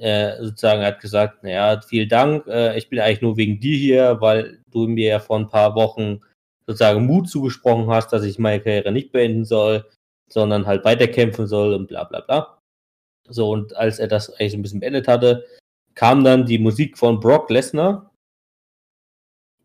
äh, 0.00 0.42
sozusagen 0.42 0.82
hat 0.82 1.00
gesagt, 1.00 1.42
naja, 1.42 1.80
vielen 1.86 2.08
Dank, 2.08 2.46
äh, 2.46 2.76
ich 2.78 2.88
bin 2.88 2.98
eigentlich 3.00 3.20
nur 3.20 3.36
wegen 3.36 3.60
dir 3.60 3.76
hier, 3.76 4.20
weil 4.20 4.58
du 4.70 4.86
mir 4.86 5.08
ja 5.08 5.18
vor 5.20 5.38
ein 5.38 5.48
paar 5.48 5.74
Wochen 5.74 6.20
sozusagen 6.66 7.06
Mut 7.06 7.28
zugesprochen 7.28 7.88
hast, 7.90 8.12
dass 8.12 8.24
ich 8.24 8.38
meine 8.38 8.62
Karriere 8.62 8.92
nicht 8.92 9.12
beenden 9.12 9.44
soll, 9.44 9.84
sondern 10.28 10.66
halt 10.66 10.84
weiterkämpfen 10.84 11.46
soll 11.46 11.74
und 11.74 11.88
bla 11.88 12.04
bla 12.04 12.20
bla. 12.20 12.58
So, 13.28 13.50
und 13.50 13.76
als 13.76 13.98
er 13.98 14.08
das 14.08 14.30
eigentlich 14.30 14.52
so 14.52 14.58
ein 14.58 14.62
bisschen 14.62 14.80
beendet 14.80 15.06
hatte, 15.06 15.44
kam 15.94 16.24
dann 16.24 16.46
die 16.46 16.58
Musik 16.58 16.96
von 16.96 17.20
Brock 17.20 17.50
Lesnar. 17.50 18.10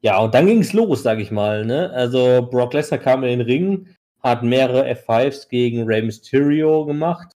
Ja, 0.01 0.19
und 0.19 0.33
dann 0.33 0.47
ging 0.47 0.59
es 0.59 0.73
los, 0.73 1.03
sag 1.03 1.19
ich 1.19 1.31
mal. 1.31 1.65
Ne? 1.65 1.91
Also 1.91 2.47
Brock 2.51 2.73
Lesnar 2.73 2.99
kam 2.99 3.23
in 3.23 3.39
den 3.39 3.41
Ring, 3.41 3.95
hat 4.21 4.43
mehrere 4.43 4.85
F5s 4.91 5.49
gegen 5.49 5.83
Rey 5.83 6.01
Mysterio 6.01 6.85
gemacht 6.85 7.34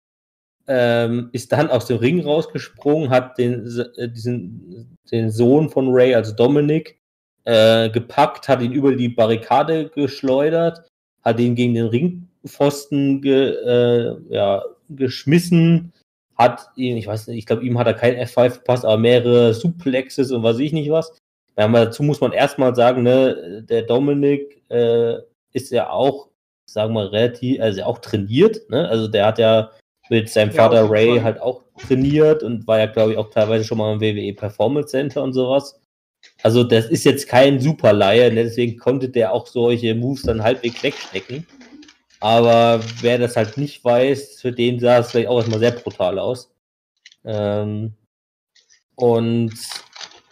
ähm, 0.70 1.30
ist 1.32 1.52
dann 1.52 1.70
aus 1.70 1.88
dem 1.88 1.98
Ring 1.98 2.22
rausgesprungen, 2.22 3.10
hat 3.10 3.40
den, 3.40 3.66
äh, 3.98 4.08
diesen, 4.08 4.98
den 5.12 5.32
Sohn 5.32 5.70
von 5.70 5.90
Ray, 5.90 6.14
also 6.14 6.34
Dominic, 6.34 7.00
äh, 7.44 7.90
gepackt, 7.90 8.48
hat 8.48 8.62
ihn 8.62 8.72
über 8.72 8.96
die 8.96 9.10
Barrikade 9.10 9.90
geschleudert, 9.90 10.88
hat 11.24 11.40
ihn 11.40 11.56
gegen 11.56 11.74
den 11.74 11.88
Ringpfosten 11.88 13.22
ge, 13.22 13.56
äh, 13.66 14.16
ja, 14.30 14.64
geschmissen, 14.90 15.92
hat 16.38 16.70
ihn, 16.76 16.98
ich 16.98 17.08
weiß 17.08 17.28
nicht, 17.28 17.40
ich 17.40 17.46
glaube, 17.48 17.66
ihm 17.66 17.80
hat 17.80 17.88
er 17.88 17.96
kein 17.96 18.16
F5 18.16 18.52
verpasst, 18.52 18.86
aber 18.86 18.98
mehrere 18.98 19.56
Suplexes 19.56 20.32
und 20.32 20.44
weiß 20.44 20.60
ich 20.60 20.72
nicht 20.72 20.92
was. 20.92 21.18
Ja, 21.58 21.68
dazu 21.68 22.04
muss 22.04 22.22
man 22.22 22.32
erstmal 22.32 22.76
sagen, 22.76 23.02
ne, 23.02 23.66
der 23.68 23.82
Dominic 23.82 24.62
äh, 24.70 25.16
ist 25.52 25.72
ja 25.72 25.90
auch, 25.90 26.30
sagen 26.66 26.94
wir, 26.94 27.12
relativ, 27.12 27.60
also 27.60 27.82
auch 27.84 27.98
trainiert, 27.98 28.70
ne? 28.70 28.88
Also 28.88 29.08
der 29.08 29.26
hat 29.26 29.40
ja 29.40 29.72
mit 30.10 30.30
seinem 30.30 30.52
Vater 30.52 30.84
ja, 30.84 30.88
Ray 30.88 31.08
Fall. 31.08 31.24
halt 31.24 31.42
auch 31.42 31.64
trainiert 31.78 32.44
und 32.44 32.68
war 32.68 32.80
ja, 32.80 32.88
glaube 32.88 33.14
ich, 33.14 33.18
auch 33.18 33.30
teilweise 33.30 33.64
schon 33.64 33.78
mal 33.78 33.94
im 33.94 34.02
WWE 34.02 34.34
Performance 34.34 34.90
Center 34.90 35.24
und 35.24 35.34
sowas. 35.34 35.80
Also 36.44 36.64
das 36.64 36.88
ist 36.88 37.06
jetzt 37.06 37.28
kein 37.28 37.60
Superleier, 37.60 38.30
ne? 38.32 38.44
deswegen 38.44 38.78
konnte 38.78 39.10
der 39.10 39.32
auch 39.34 39.48
solche 39.48 39.96
Moves 39.96 40.24
dann 40.24 40.44
halbwegs 40.44 40.84
wegstecken. 40.84 41.46
Aber 42.20 42.82
wer 43.02 43.18
das 43.18 43.38
halt 43.38 43.58
nicht 43.58 43.84
weiß, 43.86 44.42
für 44.42 44.52
den 44.52 44.80
sah 44.80 45.00
es 45.00 45.12
vielleicht 45.12 45.30
auch 45.30 45.38
erstmal 45.38 45.60
sehr 45.60 45.72
brutal 45.72 46.20
aus. 46.20 46.52
Ähm, 47.24 47.94
und 48.96 49.54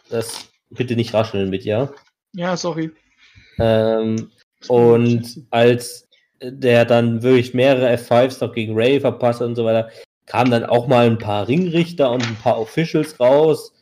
das 0.10 0.50
bitte 0.70 0.96
nicht 0.96 1.14
rascheln 1.14 1.50
mit, 1.50 1.64
ja? 1.64 1.90
Ja, 2.34 2.58
sorry. 2.58 2.92
Ähm, 3.60 4.32
und 4.68 5.46
als 5.50 6.07
der 6.42 6.86
dann 6.86 7.24
wirklich 7.24 7.54
mehrere 7.54 7.94
F5s 7.96 8.44
noch 8.44 8.54
gegen 8.54 8.76
Ray 8.76 9.00
verpasst 9.00 9.42
und 9.42 9.56
so 9.56 9.66
weiter, 9.66 9.90
kamen 10.26 10.52
dann 10.52 10.66
auch 10.66 10.88
mal 10.88 11.06
ein 11.06 11.18
paar 11.18 11.48
Ringrichter 11.48 12.12
und 12.12 12.26
ein 12.26 12.36
paar 12.36 12.60
Officials 12.60 13.20
raus. 13.20 13.74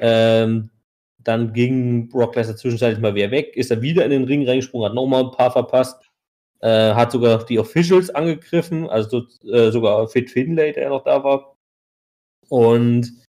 Ähm, 0.00 0.70
dann 1.18 1.52
ging 1.52 2.08
Brock 2.08 2.36
Lesnar 2.36 2.56
zwischenzeitlich 2.56 3.00
mal 3.00 3.14
wieder 3.14 3.30
weg, 3.30 3.56
ist 3.56 3.70
er 3.70 3.80
wieder 3.80 4.04
in 4.04 4.10
den 4.10 4.24
Ring 4.24 4.46
reingesprungen, 4.46 4.88
hat 4.88 4.94
nochmal 4.94 5.24
ein 5.24 5.30
paar 5.30 5.50
verpasst, 5.50 5.96
äh, 6.60 6.92
hat 6.94 7.12
sogar 7.12 7.44
die 7.46 7.58
Officials 7.58 8.10
angegriffen, 8.10 8.88
also 8.88 9.24
äh, 9.50 9.70
sogar 9.70 10.06
Fit 10.08 10.30
Finlay, 10.30 10.72
der 10.72 10.90
noch 10.90 11.04
da 11.04 11.24
war. 11.24 11.56
Und 12.48 13.23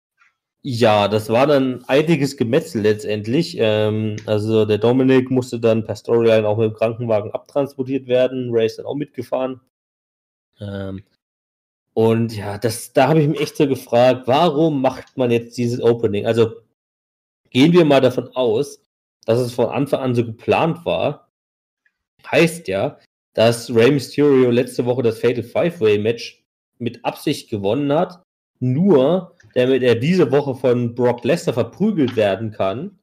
ja, 0.66 1.09
das 1.09 1.28
war 1.28 1.47
dann 1.47 1.85
einiges 1.88 2.38
Gemetzel 2.38 2.80
letztendlich. 2.80 3.56
Ähm, 3.59 4.16
also 4.25 4.64
der 4.64 4.78
Dominik 4.78 5.30
musste 5.30 5.61
dann 5.61 5.85
per 5.85 5.94
Storyline 5.94 6.49
auch 6.49 6.56
mit 6.56 6.71
dem 6.71 6.75
Krankenwagen 6.75 7.33
abtransportiert 7.33 8.06
werden. 8.06 8.49
Ray 8.50 8.64
ist 8.64 8.78
dann 8.78 8.87
auch 8.87 8.94
mitgefahren. 8.94 9.61
Ähm, 10.59 11.04
und 11.92 12.35
ja, 12.35 12.56
das, 12.56 12.94
da 12.94 13.09
habe 13.09 13.21
ich 13.21 13.28
mich 13.28 13.40
echt 13.40 13.59
so 13.59 13.68
gefragt, 13.68 14.26
warum 14.26 14.80
macht 14.80 15.18
man 15.18 15.30
jetzt 15.30 15.59
dieses 15.59 15.83
Opening? 15.83 16.25
Also 16.25 16.54
gehen 17.50 17.75
wir 17.75 17.85
mal 17.85 18.00
davon 18.00 18.35
aus, 18.35 18.83
dass 19.26 19.40
es 19.40 19.52
von 19.52 19.66
Anfang 19.66 20.00
an 20.00 20.14
so 20.14 20.25
geplant 20.25 20.87
war. 20.87 21.30
Heißt 22.26 22.68
ja, 22.68 22.99
dass 23.35 23.68
Rey 23.75 23.90
Mysterio 23.90 24.50
letzte 24.50 24.87
Woche 24.87 25.02
das 25.02 25.21
Fatal 25.21 25.42
Five-Way 25.42 25.99
Match 25.99 26.42
mit 26.78 27.04
Absicht 27.04 27.50
gewonnen 27.50 27.92
hat, 27.92 28.23
nur 28.61 29.34
damit 29.54 29.82
er 29.82 29.94
diese 29.94 30.30
Woche 30.30 30.54
von 30.54 30.94
Brock 30.94 31.25
Lesnar 31.25 31.54
verprügelt 31.54 32.16
werden 32.16 32.50
kann, 32.50 32.99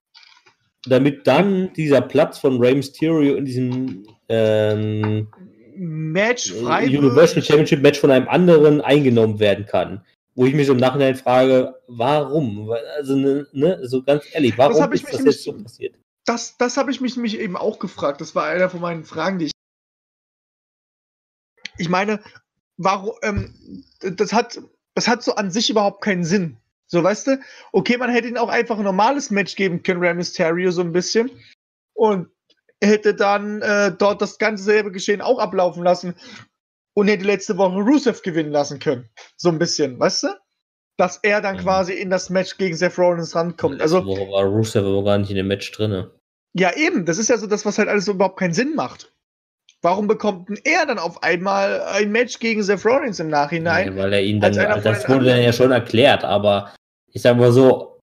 damit 0.86 1.27
dann 1.27 1.74
dieser 1.74 2.01
Platz 2.01 2.39
von 2.39 2.60
Rey 2.60 2.75
Mysterio 2.75 3.36
in 3.36 3.46
diesem 3.46 4.05
ähm, 4.29 5.27
Match 5.75 6.51
äh, 6.51 6.62
frei 6.62 6.86
Universal 6.86 7.41
Championship 7.41 7.81
Match 7.81 8.00
von 8.00 8.12
einem 8.12 8.27
anderen 8.27 8.81
eingenommen 8.81 9.39
werden 9.39 9.65
kann. 9.65 10.03
Wo 10.36 10.46
ich 10.46 10.53
mich 10.53 10.70
im 10.70 10.77
Nachhinein 10.77 11.15
frage, 11.15 11.75
warum? 11.88 12.72
Also, 12.98 13.15
ne, 13.15 13.46
ne 13.51 13.79
so 13.84 14.01
ganz 14.01 14.24
ehrlich, 14.31 14.58
warum 14.58 14.77
das 14.77 15.01
ist 15.01 15.13
das 15.13 15.24
jetzt 15.25 15.43
so 15.43 15.53
passiert? 15.53 15.96
Das, 16.25 16.55
das 16.58 16.77
habe 16.77 16.91
ich 16.91 17.01
mich 17.01 17.15
nämlich 17.15 17.39
eben 17.39 17.58
auch 17.58 17.79
gefragt. 17.79 18.22
Das 18.22 18.34
war 18.36 18.46
einer 18.46 18.70
von 18.70 18.79
meinen 18.79 19.03
Fragen, 19.03 19.39
die 19.39 19.46
ich. 19.46 19.51
Ich 21.77 21.89
meine, 21.89 22.22
warum, 22.77 23.13
ähm, 23.24 23.84
das 24.01 24.31
hat, 24.31 24.60
das 24.96 25.08
hat 25.08 25.24
so 25.24 25.36
an 25.36 25.52
sich 25.52 25.70
überhaupt 25.70 26.04
keinen 26.04 26.24
Sinn. 26.24 26.58
So, 26.88 27.02
weißt 27.04 27.28
du? 27.28 27.40
Okay, 27.72 27.98
man 27.98 28.10
hätte 28.10 28.28
ihn 28.28 28.38
auch 28.38 28.50
einfach 28.50 28.78
ein 28.78 28.84
normales 28.84 29.32
Match 29.32 29.56
geben 29.56 29.82
können, 29.84 30.02
Rey 30.02 30.14
Mysterio, 30.14 30.72
so 30.72 30.82
ein 30.82 30.92
bisschen. 30.92 31.32
Und 31.94 32.28
hätte 32.84 33.14
dann 33.14 33.62
äh, 33.62 33.92
dort 33.98 34.22
das 34.22 34.38
ganze 34.38 34.64
selbe 34.64 34.92
Geschehen 34.92 35.22
auch 35.22 35.40
ablaufen 35.40 35.84
lassen 35.84 36.16
und 36.94 37.08
hätte 37.08 37.24
letzte 37.26 37.58
Woche 37.58 37.78
Rusev 37.78 38.22
gewinnen 38.24 38.52
lassen 38.52 38.80
können. 38.80 39.08
So 39.38 39.50
ein 39.50 39.60
bisschen, 39.60 40.00
weißt 40.00 40.24
du? 40.24 40.28
Dass 40.98 41.18
er 41.24 41.42
dann 41.42 41.56
Mhm. 41.58 41.62
quasi 41.62 41.94
in 41.94 42.10
das 42.10 42.30
Match 42.30 42.58
gegen 42.58 42.76
Seth 42.76 42.98
Rollins 42.98 43.36
rankommt. 43.36 43.82
Also, 43.82 44.06
Wo 44.06 44.16
war 44.32 44.44
Rusev 44.46 44.86
aber 44.86 45.04
gar 45.04 45.18
nicht 45.18 45.30
in 45.30 45.38
dem 45.38 45.48
Match 45.48 45.72
drin. 45.72 46.10
ja, 46.54 46.76
eben, 46.76 47.06
das 47.06 47.18
ist 47.18 47.30
ja 47.30 47.38
so 47.38 47.48
das, 47.48 47.66
was 47.66 47.78
halt 47.78 47.88
alles 47.88 48.06
so 48.06 48.12
überhaupt 48.12 48.38
keinen 48.40 48.54
Sinn 48.54 48.76
macht. 48.76 49.14
Warum 49.82 50.08
bekommt 50.08 50.50
denn 50.50 50.60
er 50.64 50.86
dann 50.86 51.00
auf 51.00 51.24
einmal 51.24 51.82
ein 51.82 52.12
Match 52.12 52.38
gegen 52.40 52.62
Seth 52.62 52.86
Rollins 52.86 53.20
im 53.20 53.30
Nachhinein? 53.30 53.98
weil 53.98 54.14
er 54.14 54.22
ihn 54.22 54.40
dann, 54.40 54.54
das 54.54 55.10
wurde 55.10 55.26
dann 55.26 55.42
ja 55.42 55.52
schon 55.52 55.72
erklärt, 55.72 56.24
aber 56.24 56.72
ich 57.12 57.22
sag 57.22 57.38
mal 57.38 57.52
so, 57.52 58.00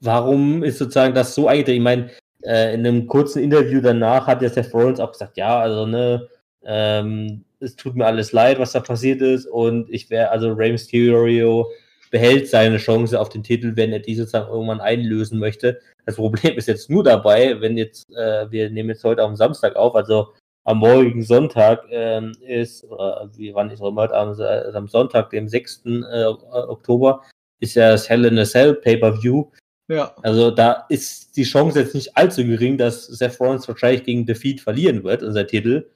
warum 0.00 0.64
ist 0.64 0.78
sozusagen 0.78 1.14
das 1.14 1.34
so 1.34 1.46
eingetreten? 1.46 1.78
Ich 1.78 1.84
meine, 1.84 2.10
äh, 2.42 2.74
in 2.74 2.86
einem 2.86 3.06
kurzen 3.06 3.42
Interview 3.42 3.80
danach 3.80 4.26
hat 4.26 4.42
der 4.42 4.50
Seth 4.50 4.74
Rollins 4.74 4.98
auch 4.98 5.12
gesagt, 5.12 5.36
ja, 5.36 5.60
also 5.60 5.86
ne, 5.86 6.28
ähm, 6.64 7.44
es 7.60 7.76
tut 7.76 7.94
mir 7.94 8.06
alles 8.06 8.32
leid, 8.32 8.58
was 8.58 8.72
da 8.72 8.80
passiert 8.80 9.20
ist 9.20 9.46
und 9.46 9.88
ich 9.90 10.10
wäre, 10.10 10.30
also 10.30 10.52
Rey 10.52 10.72
Mysterio 10.72 11.70
behält 12.10 12.48
seine 12.48 12.78
Chance 12.78 13.20
auf 13.20 13.28
den 13.28 13.44
Titel, 13.44 13.76
wenn 13.76 13.92
er 13.92 14.00
die 14.00 14.16
sozusagen 14.16 14.50
irgendwann 14.50 14.80
einlösen 14.80 15.38
möchte. 15.38 15.80
Das 16.06 16.16
Problem 16.16 16.56
ist 16.56 16.66
jetzt 16.66 16.90
nur 16.90 17.04
dabei, 17.04 17.60
wenn 17.60 17.76
jetzt, 17.76 18.10
äh, 18.10 18.50
wir 18.50 18.70
nehmen 18.70 18.88
jetzt 18.88 19.04
heute 19.04 19.22
am 19.22 19.36
Samstag 19.36 19.76
auf, 19.76 19.94
also 19.94 20.32
am 20.64 20.78
morgigen 20.78 21.22
Sonntag 21.22 21.84
ähm, 21.90 22.32
ist, 22.46 22.84
oder 22.84 23.30
wie 23.36 23.54
wann 23.54 23.70
ist 23.70 23.80
heute 23.80 24.14
am, 24.14 24.38
äh, 24.38 24.72
am 24.74 24.88
Sonntag, 24.88 25.30
dem 25.30 25.48
6. 25.48 25.82
Äh, 25.86 26.24
Oktober, 26.24 27.22
ist 27.60 27.74
ja 27.74 27.90
das 27.90 28.08
Hell 28.08 28.24
in 28.24 28.38
a 28.38 28.44
Cell 28.44 28.74
Pay-Per-View. 28.74 29.46
Ja. 29.88 30.14
Also 30.22 30.50
da 30.50 30.86
ist 30.88 31.36
die 31.36 31.44
Chance 31.44 31.80
jetzt 31.80 31.94
nicht 31.94 32.16
allzu 32.16 32.44
gering, 32.44 32.78
dass 32.78 33.06
Seth 33.06 33.40
Rollins 33.40 33.66
wahrscheinlich 33.66 34.04
gegen 34.04 34.24
Defeat 34.24 34.60
verlieren 34.60 35.02
wird, 35.02 35.22
unser 35.22 35.46
Titel. 35.46 35.90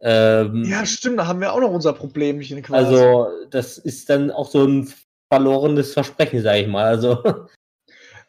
Ähm, 0.00 0.64
Ja, 0.64 0.84
stimmt, 0.84 1.18
da 1.18 1.26
haben 1.26 1.40
wir 1.40 1.52
auch 1.52 1.60
noch 1.60 1.70
unser 1.70 1.92
Problemchen 1.92 2.62
quasi. 2.62 2.86
also 2.86 3.28
das 3.50 3.78
ist 3.78 4.10
dann 4.10 4.30
auch 4.30 4.48
so 4.48 4.64
ein 4.64 4.92
verlorenes 5.32 5.92
Versprechen, 5.94 6.42
sage 6.42 6.60
ich 6.60 6.68
mal. 6.68 6.84
Also 6.84 7.22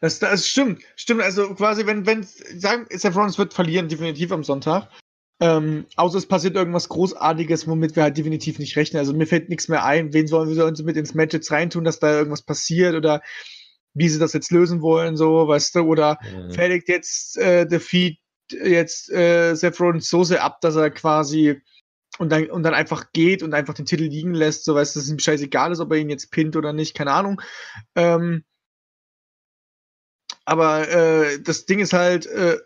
Das, 0.00 0.18
das 0.18 0.46
stimmt, 0.46 0.82
stimmt. 0.96 1.22
Also 1.22 1.54
quasi, 1.54 1.86
wenn, 1.86 2.06
wenn, 2.06 2.22
sagen, 2.22 2.86
Seth 2.90 3.14
Rollins 3.14 3.38
wird 3.38 3.52
verlieren, 3.52 3.88
definitiv 3.88 4.32
am 4.32 4.44
Sonntag. 4.44 4.88
Ähm, 5.42 5.86
außer 5.96 6.18
es 6.18 6.26
passiert 6.26 6.54
irgendwas 6.54 6.88
Großartiges, 6.90 7.66
womit 7.66 7.96
wir 7.96 8.02
halt 8.02 8.18
definitiv 8.18 8.58
nicht 8.58 8.76
rechnen. 8.76 8.98
Also 8.98 9.14
mir 9.14 9.26
fällt 9.26 9.48
nichts 9.48 9.68
mehr 9.68 9.84
ein. 9.84 10.12
Wen 10.12 10.26
sollen 10.26 10.54
wir 10.54 10.66
uns 10.66 10.82
mit 10.82 10.96
ins 10.96 11.14
Match 11.14 11.32
jetzt 11.32 11.50
reintun, 11.50 11.84
dass 11.84 11.98
da 11.98 12.12
irgendwas 12.12 12.42
passiert 12.42 12.94
oder 12.94 13.22
wie 13.94 14.08
sie 14.08 14.18
das 14.18 14.34
jetzt 14.34 14.50
lösen 14.50 14.82
wollen, 14.82 15.16
so, 15.16 15.48
weißt 15.48 15.74
du? 15.74 15.80
Oder 15.80 16.18
äh, 16.22 16.52
fertigt 16.52 16.88
jetzt 16.88 17.38
äh, 17.38 17.66
Defeat 17.66 18.18
jetzt 18.50 19.10
äh, 19.10 19.54
Seth 19.54 19.80
Rollins 19.80 20.10
so 20.10 20.24
sehr 20.24 20.44
ab, 20.44 20.60
dass 20.60 20.76
er 20.76 20.90
quasi 20.90 21.60
und 22.18 22.30
dann, 22.30 22.50
und 22.50 22.62
dann 22.62 22.74
einfach 22.74 23.12
geht 23.12 23.42
und 23.42 23.54
einfach 23.54 23.74
den 23.74 23.86
Titel 23.86 24.04
liegen 24.04 24.34
lässt, 24.34 24.64
so 24.64 24.74
weißt 24.74 24.94
du, 24.94 24.98
dass 24.98 25.06
es 25.06 25.12
ihm 25.12 25.18
scheißegal 25.18 25.72
ist, 25.72 25.80
ob 25.80 25.90
er 25.92 25.98
ihn 25.98 26.10
jetzt 26.10 26.30
pinnt 26.30 26.56
oder 26.56 26.72
nicht, 26.72 26.94
keine 26.94 27.12
Ahnung. 27.12 27.40
Ähm, 27.94 28.44
aber 30.44 30.88
äh, 30.88 31.40
das 31.40 31.64
Ding 31.64 31.78
ist 31.78 31.92
halt, 31.92 32.26
äh, 32.26 32.58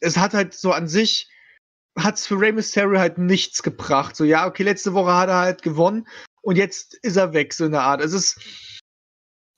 es 0.00 0.16
hat 0.16 0.34
halt 0.34 0.54
so 0.54 0.72
an 0.72 0.88
sich, 0.88 1.28
hat 1.98 2.16
es 2.16 2.26
für 2.26 2.40
Rey 2.40 2.52
Mysterio 2.52 2.98
halt 2.98 3.18
nichts 3.18 3.62
gebracht. 3.62 4.16
So, 4.16 4.24
ja, 4.24 4.46
okay, 4.46 4.62
letzte 4.62 4.94
Woche 4.94 5.14
hat 5.14 5.28
er 5.28 5.38
halt 5.38 5.62
gewonnen 5.62 6.06
und 6.40 6.56
jetzt 6.56 6.94
ist 7.02 7.16
er 7.16 7.32
weg, 7.32 7.52
so 7.52 7.64
in 7.66 7.72
der 7.72 7.82
Art. 7.82 8.00
Es 8.00 8.12
ist, 8.12 8.40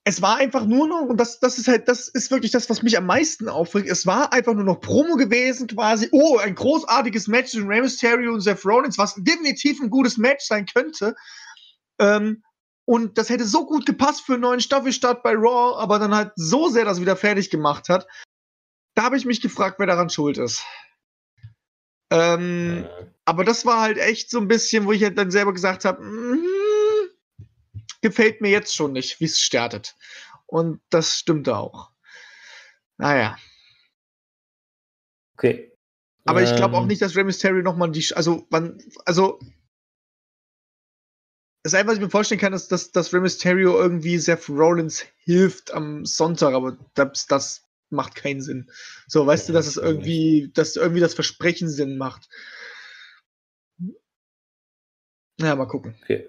es 0.05 0.21
war 0.21 0.37
einfach 0.37 0.67
nur 0.67 0.87
noch, 0.87 1.03
und 1.03 1.17
das, 1.17 1.41
das 1.41 1.59
ist 1.59 1.69
halt, 1.69 1.89
das 1.89 2.09
ist 2.09 2.31
wirklich 2.31 2.51
das, 2.51 2.69
was 2.69 2.83
mich 2.83 2.99
am 2.99 3.07
meisten 3.07 3.49
aufregt. 3.49 3.89
Es 3.89 4.07
war 4.07 4.33
einfach 4.33 4.53
nur 4.53 4.65
noch 4.65 4.81
Promo 4.81 5.17
gewesen, 5.17 5.67
quasi. 5.67 6.09
Oh, 6.13 6.37
ein 6.39 6.55
großartiges 6.55 7.27
Match 7.29 7.53
zwischen 7.53 7.69
Rey 7.69 7.81
Mysterio 7.81 8.33
und 8.33 8.41
Seth 8.41 8.65
Rollins, 8.67 8.99
was 8.99 9.15
definitiv 9.17 9.81
ein 9.81 9.91
gutes 9.91 10.19
Match 10.19 10.45
sein 10.45 10.67
könnte. 10.67 11.15
Ähm, 11.99 12.43
und 12.87 13.17
das 13.17 13.31
hätte 13.31 13.47
so 13.47 13.65
gut 13.65 13.87
gepasst 13.87 14.27
für 14.27 14.35
einen 14.35 14.43
neuen 14.43 14.61
Staffelstart 14.61 15.23
bei 15.23 15.33
Raw, 15.33 15.79
aber 15.79 15.99
dann 15.99 16.15
halt 16.15 16.33
so 16.37 16.69
sehr 16.69 16.85
das 16.85 17.01
wieder 17.01 17.17
fertig 17.17 17.49
gemacht 17.49 17.89
hat. 17.89 18.07
Da 18.95 19.05
habe 19.05 19.17
ich 19.17 19.25
mich 19.25 19.41
gefragt, 19.41 19.79
wer 19.79 19.87
daran 19.87 20.11
schuld 20.11 20.37
ist. 20.37 20.63
Ähm, 22.15 22.85
äh, 22.85 23.07
aber 23.25 23.45
das 23.45 23.67
war 23.67 23.81
halt 23.81 23.99
echt 23.99 24.31
so 24.31 24.39
ein 24.39 24.47
bisschen, 24.49 24.87
wo 24.87 24.93
ich 24.93 25.03
halt 25.03 25.19
dann 25.19 25.33
selber 25.33 25.53
gesagt 25.53 25.85
habe, 25.85 26.03
mm, 26.05 26.47
gefällt 28.03 28.41
mir 28.41 28.51
jetzt 28.51 28.75
schon 28.75 28.93
nicht, 28.93 29.19
wie 29.21 29.25
es 29.25 29.41
startet. 29.41 29.97
Und 30.47 30.81
das 30.91 31.19
stimmte 31.19 31.57
auch. 31.57 31.91
Naja. 32.99 33.37
okay. 35.37 35.73
Aber 36.25 36.43
ich 36.43 36.55
glaube 36.55 36.77
auch 36.77 36.83
Ähm, 36.83 36.87
nicht, 36.87 37.03
dass 37.03 37.17
Rey 37.17 37.25
Mysterio 37.25 37.63
nochmal 37.63 37.91
die. 37.91 38.07
Also, 38.15 38.47
wann. 38.51 38.79
Also. 39.05 39.41
Das 41.65 41.75
Einzige, 41.75 41.89
was 41.89 41.97
ich 41.97 42.05
mir 42.05 42.11
vorstellen 42.11 42.41
kann, 42.41 42.53
ist, 42.53 42.71
dass, 42.71 42.93
dass 42.93 43.13
Rey 43.13 43.21
Mysterio 43.21 43.77
irgendwie 43.77 44.19
Seth 44.19 44.49
Rollins 44.49 45.05
hilft 45.17 45.73
am 45.73 46.05
Sonntag, 46.07 46.55
aber 46.55 46.79
das, 46.95 47.27
das 47.27 47.64
macht 47.91 48.15
keinen 48.15 48.41
Sinn. 48.41 48.71
So, 49.07 49.27
weißt 49.27 49.49
du, 49.49 49.53
Ja, 49.53 49.59
dass 49.59 49.67
es 49.67 49.77
irgendwie, 49.77 50.51
dass 50.55 50.77
irgendwie 50.77 51.01
das 51.01 51.15
Versprechen 51.15 51.69
Sinn 51.69 51.97
macht. 51.97 52.29
Naja, 55.39 55.57
mal 55.57 55.67
gucken. 55.67 55.95
Okay. 56.03 56.29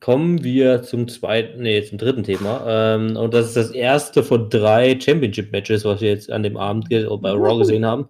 Kommen 0.00 0.44
wir 0.44 0.82
zum 0.84 1.08
zweiten, 1.08 1.62
nee, 1.62 1.82
zum 1.82 1.98
dritten 1.98 2.22
Thema. 2.22 2.64
Ähm, 2.68 3.16
und 3.16 3.34
das 3.34 3.48
ist 3.48 3.56
das 3.56 3.70
erste 3.72 4.22
von 4.22 4.48
drei 4.48 4.98
Championship-Matches, 5.00 5.84
was 5.84 6.00
wir 6.00 6.10
jetzt 6.10 6.30
an 6.30 6.44
dem 6.44 6.56
Abend 6.56 6.88
ge- 6.88 7.08
bei 7.20 7.32
Raw 7.32 7.58
gesehen 7.58 7.84
haben. 7.84 8.08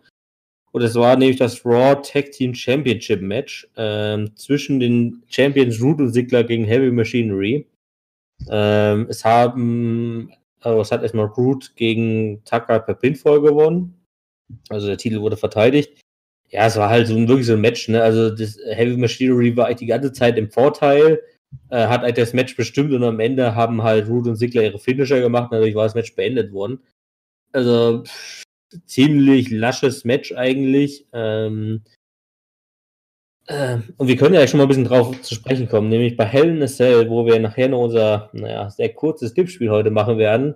Und 0.70 0.82
es 0.82 0.94
war 0.96 1.16
nämlich 1.16 1.38
das 1.38 1.64
Raw 1.64 1.98
Tag 2.02 2.32
Team 2.32 2.52
Championship 2.54 3.22
Match 3.22 3.66
ähm, 3.76 4.36
zwischen 4.36 4.80
den 4.80 5.22
Champions 5.28 5.80
Root 5.80 5.98
und 5.98 6.12
Sigler 6.12 6.44
gegen 6.44 6.64
Heavy 6.64 6.90
Machinery. 6.90 7.66
Ähm, 8.50 9.06
es 9.08 9.24
haben, 9.24 10.30
also 10.60 10.80
es 10.80 10.92
hat 10.92 11.02
erstmal 11.02 11.26
Root 11.26 11.74
gegen 11.76 12.42
Tucker 12.44 12.80
per 12.80 12.94
Pinfall 12.94 13.40
gewonnen. 13.40 13.94
Also 14.68 14.86
der 14.86 14.96
Titel 14.96 15.20
wurde 15.20 15.36
verteidigt. 15.36 16.00
Ja, 16.50 16.66
es 16.66 16.76
war 16.76 16.88
halt 16.88 17.06
so 17.06 17.14
ein, 17.14 17.28
wirklich 17.28 17.46
so 17.46 17.52
ein 17.54 17.60
Match, 17.60 17.88
ne? 17.88 18.02
Also 18.02 18.30
das 18.30 18.58
Heavy 18.70 18.96
Machinery 18.96 19.56
war 19.56 19.66
eigentlich 19.66 19.78
die 19.78 19.86
ganze 19.86 20.12
Zeit 20.12 20.38
im 20.38 20.50
Vorteil, 20.50 21.20
äh, 21.70 21.86
hat 21.86 22.02
halt 22.02 22.16
das 22.16 22.32
Match 22.32 22.56
bestimmt 22.56 22.92
und 22.92 23.04
am 23.04 23.20
Ende 23.20 23.54
haben 23.54 23.82
halt 23.82 24.08
Root 24.08 24.26
und 24.26 24.36
Sigler 24.36 24.62
ihre 24.64 24.78
Finisher 24.78 25.20
gemacht, 25.20 25.48
dadurch 25.52 25.74
war 25.74 25.84
das 25.84 25.94
Match 25.94 26.14
beendet 26.16 26.52
worden. 26.52 26.80
Also 27.52 28.04
pff, 28.04 28.42
ziemlich 28.86 29.50
lasches 29.50 30.04
Match 30.04 30.32
eigentlich. 30.32 31.06
Ähm, 31.12 31.82
äh, 31.84 31.97
und 33.96 34.08
wir 34.08 34.16
können 34.16 34.34
ja 34.34 34.46
schon 34.46 34.58
mal 34.58 34.64
ein 34.64 34.68
bisschen 34.68 34.84
drauf 34.84 35.20
zu 35.22 35.34
sprechen 35.34 35.68
kommen, 35.68 35.88
nämlich 35.88 36.16
bei 36.16 36.24
Hell 36.24 36.50
in 36.50 36.62
a 36.62 36.66
Cell, 36.66 37.08
wo 37.08 37.24
wir 37.24 37.38
nachher 37.38 37.68
noch 37.68 37.84
unser, 37.84 38.28
naja, 38.32 38.68
sehr 38.68 38.90
kurzes 38.90 39.32
Tippspiel 39.32 39.70
heute 39.70 39.90
machen 39.90 40.18
werden, 40.18 40.54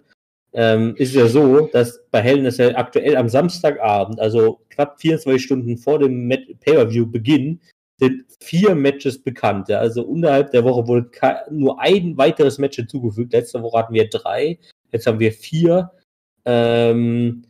ähm, 0.52 0.94
ist 0.96 1.14
ja 1.14 1.26
so, 1.26 1.68
dass 1.72 2.04
bei 2.10 2.20
Hell 2.20 2.38
in 2.38 2.46
a 2.46 2.50
Cell 2.50 2.76
aktuell 2.76 3.16
am 3.16 3.30
Samstagabend, 3.30 4.20
also 4.20 4.60
knapp 4.68 5.00
24 5.00 5.42
Stunden 5.42 5.78
vor 5.78 5.98
dem 5.98 6.28
Pay-Per-View-Beginn, 6.28 7.60
sind 7.98 8.24
vier 8.40 8.74
Matches 8.74 9.22
bekannt. 9.22 9.68
Ja? 9.68 9.78
Also 9.78 10.02
unterhalb 10.02 10.50
der 10.50 10.64
Woche 10.64 10.86
wurde 10.86 11.10
nur 11.50 11.80
ein 11.80 12.16
weiteres 12.18 12.58
Match 12.58 12.76
hinzugefügt. 12.76 13.32
Letzte 13.32 13.62
Woche 13.62 13.78
hatten 13.78 13.94
wir 13.94 14.10
drei, 14.10 14.58
jetzt 14.90 15.06
haben 15.06 15.20
wir 15.20 15.32
vier. 15.32 15.92
Ähm, 16.44 17.44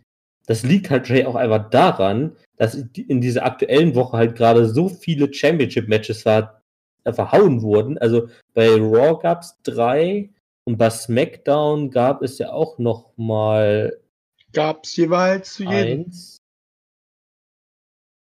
das 0.47 0.63
liegt 0.63 0.91
halt 0.91 1.03
wahrscheinlich 1.03 1.27
auch 1.27 1.35
einfach 1.37 1.71
daran, 1.71 2.37
dass 2.57 2.75
in 2.75 3.21
dieser 3.21 3.45
aktuellen 3.45 3.95
Woche 3.95 4.17
halt 4.17 4.37
gerade 4.37 4.67
so 4.69 4.89
viele 4.89 5.33
Championship-Matches 5.33 6.23
ver 6.23 6.61
äh, 7.05 7.13
verhauen 7.13 7.63
wurden. 7.63 7.99
Also 7.99 8.29
bei 8.55 8.69
Raw 8.71 9.19
gab 9.21 9.43
es 9.43 9.57
drei 9.63 10.31
und 10.65 10.79
bei 10.79 10.91
SmackDown 10.91 11.91
gab 11.91 12.23
es 12.23 12.39
ja 12.39 12.53
auch 12.53 12.79
noch 12.79 13.13
mal 13.17 13.99
Gab 14.53 14.85
es 14.85 14.97
jeweils 14.97 15.55
zu 15.55 15.65
jedem. 15.65 16.05
eins. 16.05 16.37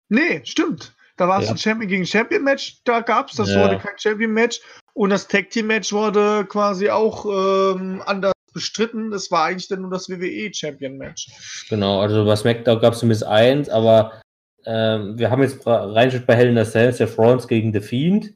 Nee, 0.10 0.42
stimmt. 0.44 0.96
Da 1.18 1.28
war 1.28 1.40
es 1.40 1.46
Ja. 1.48 1.52
ein 1.52 1.58
Champion 1.58 1.90
gegen 1.90 2.06
Champion 2.06 2.44
Match, 2.44 2.82
da 2.84 3.00
gab 3.02 3.30
es, 3.30 3.36
das 3.38 3.50
Ja. 3.50 3.64
wurde 3.64 3.78
kein 3.80 3.98
Champion 3.98 4.32
Match. 4.32 4.62
Und 4.94 5.10
das 5.10 5.28
Tag 5.28 5.50
Team 5.50 5.68
Match 5.68 5.92
wurde 5.92 6.46
quasi 6.46 6.90
auch 6.90 7.26
ähm, 7.26 8.02
anders 8.06 8.34
bestritten. 8.58 9.12
Das 9.12 9.32
war 9.32 9.46
eigentlich 9.46 9.68
dann 9.68 9.82
nur 9.82 9.92
das 9.92 10.10
WWE 10.10 10.54
Champion 10.54 10.98
Match. 10.98 11.30
Genau, 11.70 12.02
also 12.02 12.26
bei 12.26 12.36
SmackDown 12.36 12.80
gab 12.80 12.94
es 12.94 13.00
zumindest 13.00 13.24
eins, 13.24 13.70
aber 13.70 14.22
ähm, 14.66 15.18
wir 15.18 15.30
haben 15.30 15.44
jetzt 15.44 15.66
reingeschaut 15.66 16.26
bei 16.26 16.36
Hell 16.36 16.50
in 16.50 16.58
a 16.58 16.66
Cell, 16.66 16.92
Seth 16.92 17.18
Rollins 17.18 17.48
gegen 17.48 17.72
The 17.72 17.80
Fiend, 17.80 18.34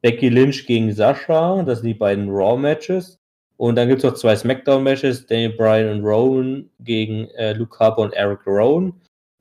Becky 0.00 0.28
Lynch 0.28 0.66
gegen 0.66 0.92
Sasha, 0.92 1.62
das 1.62 1.80
sind 1.80 1.88
die 1.88 1.94
beiden 1.94 2.30
Raw-Matches. 2.30 3.18
Und 3.56 3.76
dann 3.76 3.88
gibt 3.88 4.02
es 4.02 4.04
noch 4.04 4.14
zwei 4.14 4.34
Smackdown-Matches, 4.34 5.26
Daniel 5.26 5.52
Bryan 5.56 5.96
und 5.96 6.04
Rowan 6.04 6.70
gegen 6.80 7.28
äh, 7.30 7.52
Luke 7.52 7.78
Harper 7.78 8.02
und 8.02 8.14
Eric 8.14 8.46
Rowan 8.46 8.92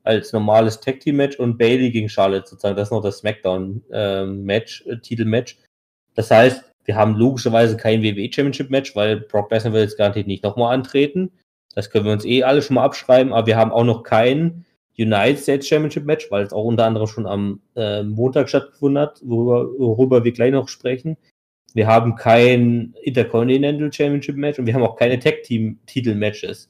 als 0.04 0.34
normales 0.34 0.80
Tag 0.80 1.00
Team 1.00 1.15
Match 1.15 1.39
und 1.39 1.58
Bailey 1.58 1.89
gegen 1.91 2.10
Charlotte 2.10 2.48
sozusagen. 2.48 2.76
Das 2.76 2.89
ist 2.89 2.91
noch 2.91 3.02
das 3.02 3.19
Smackdown 3.19 3.82
ähm, 3.91 4.43
Match, 4.43 4.86
äh, 4.86 4.98
Titelmatch. 4.98 5.58
Das 6.15 6.30
heißt, 6.30 6.72
wir 6.86 6.96
haben 6.96 7.15
logischerweise 7.15 7.78
kein 7.78 8.04
WWE 8.04 8.32
Championship 8.32 8.69
Match, 8.69 8.96
weil 8.96 9.22
Brock 9.22 9.52
Lesnar 9.52 9.74
will 9.74 9.82
jetzt 9.82 9.98
garantiert 9.98 10.28
nicht 10.28 10.43
nochmal 10.43 10.74
antreten. 10.74 11.32
Das 11.76 11.89
können 11.89 12.06
wir 12.06 12.12
uns 12.12 12.26
eh 12.26 12.43
alle 12.43 12.62
schon 12.62 12.76
mal 12.76 12.84
abschreiben, 12.84 13.34
aber 13.34 13.48
wir 13.48 13.58
haben 13.58 13.72
auch 13.72 13.84
noch 13.84 14.04
kein 14.04 14.65
United 14.98 15.39
States 15.39 15.67
Championship 15.67 16.06
Match, 16.06 16.30
weil 16.30 16.43
es 16.43 16.54
auch 16.54 16.65
unter 16.65 16.86
anderem 16.86 17.08
schon 17.08 17.26
am 17.26 17.62
äh, 17.76 18.04
Montag 18.04 18.50
stattgefunden 18.50 19.02
hat, 19.02 19.22
worüber, 19.24 19.67
worüber 19.80 20.24
wir 20.24 20.32
gleich 20.32 20.52
noch 20.52 20.67
sprechen. 20.67 21.17
Wir 21.74 21.88
haben 21.88 22.15
kein 22.15 22.93
Intercontinental 23.02 23.91
Championship 23.91 24.36
Match 24.36 24.60
und 24.60 24.67
wir 24.67 24.76
haben 24.76 24.84
auch 24.84 24.96
keine 24.96 25.19
Tag 25.19 25.41
Team 25.43 25.80
Titel 25.88 26.13
Matches. 26.13 26.69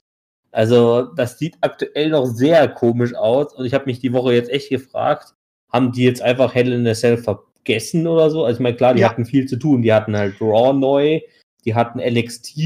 Also 0.52 1.02
das 1.02 1.38
sieht 1.40 1.58
aktuell 1.62 2.10
noch 2.10 2.26
sehr 2.26 2.70
komisch 2.70 3.14
aus 3.14 3.54
und 3.54 3.66
ich 3.66 3.74
habe 3.74 3.86
mich 3.86 4.00
die 4.00 4.14
Woche 4.14 4.34
jetzt 4.34 4.50
echt 4.50 4.70
gefragt, 4.70 5.34
haben 5.72 5.92
die 5.92 6.04
jetzt 6.04 6.22
einfach 6.22 6.54
Hell 6.56 6.72
in 6.72 6.88
a 6.88 6.94
Cell 6.94 7.18
vergessen 7.64 8.08
oder 8.08 8.30
so? 8.30 8.46
Also 8.46 8.58
ich 8.58 8.64
meine, 8.64 8.76
klar, 8.76 8.94
die 8.94 9.02
ja. 9.02 9.10
hatten 9.10 9.26
viel 9.26 9.46
zu 9.46 9.58
tun. 9.58 9.82
Die 9.82 9.94
hatten 9.94 10.16
halt 10.16 10.40
Raw 10.42 10.74
neu, 10.78 11.22
die 11.66 11.76
hatten 11.76 12.00
NXT 12.00 12.58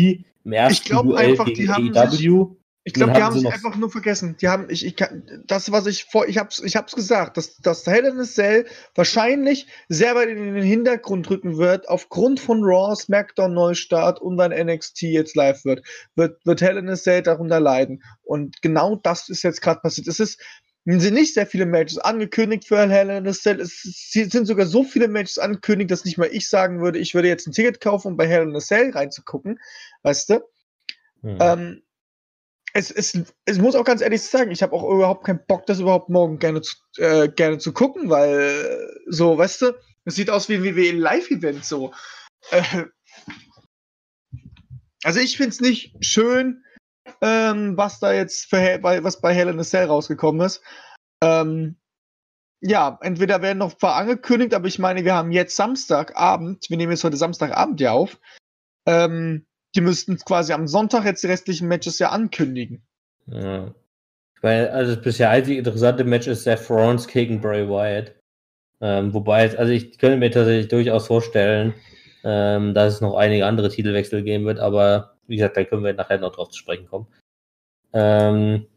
im 0.43 0.51
ersten 0.51 0.93
ich 0.93 1.01
Duell 1.01 1.31
einfach, 1.31 1.45
gegen 1.45 1.95
AEW. 1.95 2.55
Ich 2.83 2.93
glaube, 2.93 3.11
die 3.11 3.21
haben 3.21 3.37
sich 3.37 3.45
einfach 3.45 3.75
nur 3.75 3.91
vergessen. 3.91 4.37
Die 4.39 4.47
haben, 4.47 4.67
ich, 4.69 4.85
ich 4.85 4.95
kann, 4.95 5.43
das, 5.45 5.73
was 5.73 5.87
ich 5.87 6.05
vor, 6.05 6.25
ich 6.25 6.37
hab's, 6.37 6.59
ich 6.63 6.77
hab's 6.77 6.95
gesagt, 6.95 7.35
dass, 7.35 7.57
dass 7.57 7.85
Hell 7.85 8.05
in 8.05 8.17
a 8.17 8.23
Cell 8.23 8.65
wahrscheinlich 8.95 9.67
sehr 9.89 10.15
weit 10.15 10.29
in 10.29 10.53
den 10.53 10.63
Hintergrund 10.63 11.29
rücken 11.29 11.57
wird, 11.57 11.89
aufgrund 11.89 12.39
von 12.39 12.63
Raw, 12.63 12.95
SmackDown 12.95 13.53
Neustart 13.53 14.21
und 14.21 14.37
dann 14.37 14.53
NXT 14.53 15.01
jetzt 15.01 15.35
live 15.35 15.65
wird, 15.65 15.85
wird, 16.15 16.39
wird 16.45 16.61
Hell 16.61 16.77
in 16.77 16.87
a 16.87 16.95
Cell 16.95 17.21
darunter 17.21 17.59
leiden. 17.59 18.03
Und 18.23 18.61
genau 18.61 18.95
das 18.95 19.27
ist 19.27 19.43
jetzt 19.43 19.61
gerade 19.61 19.81
passiert. 19.81 20.07
Es 20.07 20.21
ist, 20.21 20.41
sind 20.87 21.15
nicht 21.15 21.33
sehr 21.33 21.45
viele 21.45 21.65
Matches 21.65 21.97
angekündigt 21.97 22.65
für 22.65 22.89
Hell 22.89 23.09
in 23.09 23.27
a 23.27 23.33
Cell. 23.33 23.59
Es 23.59 23.81
sind 23.81 24.45
sogar 24.45 24.65
so 24.65 24.83
viele 24.83 25.09
Matches 25.09 25.37
angekündigt, 25.37 25.91
dass 25.91 26.05
nicht 26.05 26.17
mal 26.17 26.29
ich 26.31 26.49
sagen 26.49 26.81
würde, 26.81 26.97
ich 26.97 27.13
würde 27.13 27.27
jetzt 27.27 27.45
ein 27.45 27.51
Ticket 27.51 27.81
kaufen, 27.81 28.09
um 28.09 28.17
bei 28.17 28.27
Hell 28.27 28.43
in 28.43 28.55
a 28.55 28.59
Cell 28.59 28.91
reinzugucken. 28.91 29.59
Weißt 30.03 30.29
du? 30.29 30.35
Hm. 31.23 31.37
Ähm, 31.41 31.81
es, 32.73 32.91
es, 32.91 33.17
es 33.45 33.57
muss 33.57 33.75
auch 33.75 33.83
ganz 33.83 34.01
ehrlich 34.01 34.21
sagen, 34.21 34.51
ich 34.51 34.61
habe 34.61 34.73
auch 34.73 34.83
überhaupt 34.83 35.25
keinen 35.25 35.43
Bock, 35.47 35.65
das 35.65 35.79
überhaupt 35.79 36.09
morgen 36.09 36.39
gerne 36.39 36.61
zu, 36.61 36.75
äh, 36.97 37.27
gerne 37.27 37.57
zu 37.57 37.73
gucken, 37.73 38.09
weil 38.09 38.89
so, 39.07 39.37
weißt 39.37 39.63
du, 39.63 39.73
es 40.05 40.15
sieht 40.15 40.29
aus 40.29 40.47
wie 40.47 40.55
ein 40.55 40.63
WWE 40.63 40.91
Live-Event 40.91 41.65
so. 41.65 41.91
Äh, 42.51 42.85
also 45.03 45.19
ich 45.19 45.37
finde 45.37 45.49
es 45.49 45.59
nicht 45.59 45.95
schön, 45.99 46.63
ähm, 47.21 47.77
was 47.77 47.99
da 47.99 48.13
jetzt 48.13 48.49
für, 48.49 48.79
bei, 48.79 49.03
was 49.03 49.21
bei 49.21 49.33
Hell 49.33 49.49
in 49.49 49.59
a 49.59 49.63
Cell 49.63 49.87
rausgekommen 49.87 50.45
ist. 50.45 50.61
Ähm, 51.21 51.75
ja, 52.61 52.97
entweder 53.01 53.41
werden 53.41 53.59
noch 53.59 53.71
ein 53.71 53.77
paar 53.77 53.95
angekündigt, 53.95 54.53
aber 54.53 54.67
ich 54.67 54.79
meine, 54.79 55.05
wir 55.05 55.13
haben 55.13 55.31
jetzt 55.31 55.55
Samstagabend, 55.55 56.69
wir 56.69 56.77
nehmen 56.77 56.91
jetzt 56.91 57.03
heute 57.03 57.17
Samstagabend 57.17 57.79
ja 57.79 57.91
auf. 57.91 58.19
Ähm, 58.87 59.45
die 59.75 59.81
müssten 59.81 60.17
quasi 60.17 60.53
am 60.53 60.67
Sonntag 60.67 61.05
jetzt 61.05 61.23
die 61.23 61.27
restlichen 61.27 61.67
Matches 61.67 61.99
ja 61.99 62.09
ankündigen. 62.09 62.81
Ja. 63.27 63.73
Weil, 64.41 64.69
also 64.69 64.95
das 64.95 65.03
bisher 65.03 65.29
einzige 65.29 65.57
interessante 65.57 66.03
Match 66.03 66.27
ist 66.27 66.43
Seth 66.43 66.69
Rollins 66.69 67.07
gegen 67.07 67.41
Bray 67.41 67.67
Wyatt. 67.67 68.15
Ähm, 68.81 69.13
wobei, 69.13 69.57
also 69.57 69.71
ich 69.71 69.97
könnte 69.97 70.17
mir 70.17 70.31
tatsächlich 70.31 70.67
durchaus 70.67 71.07
vorstellen, 71.07 71.73
ähm, 72.23 72.73
dass 72.73 72.95
es 72.95 73.01
noch 73.01 73.15
einige 73.15 73.45
andere 73.45 73.69
Titelwechsel 73.69 74.23
geben 74.23 74.45
wird, 74.45 74.59
aber 74.59 75.16
wie 75.27 75.35
gesagt, 75.35 75.57
da 75.57 75.63
können 75.63 75.83
wir 75.83 75.93
nachher 75.93 76.19
noch 76.19 76.35
drauf 76.35 76.49
zu 76.49 76.59
sprechen 76.59 76.87
kommen. 76.87 77.07
Ähm, 77.93 78.67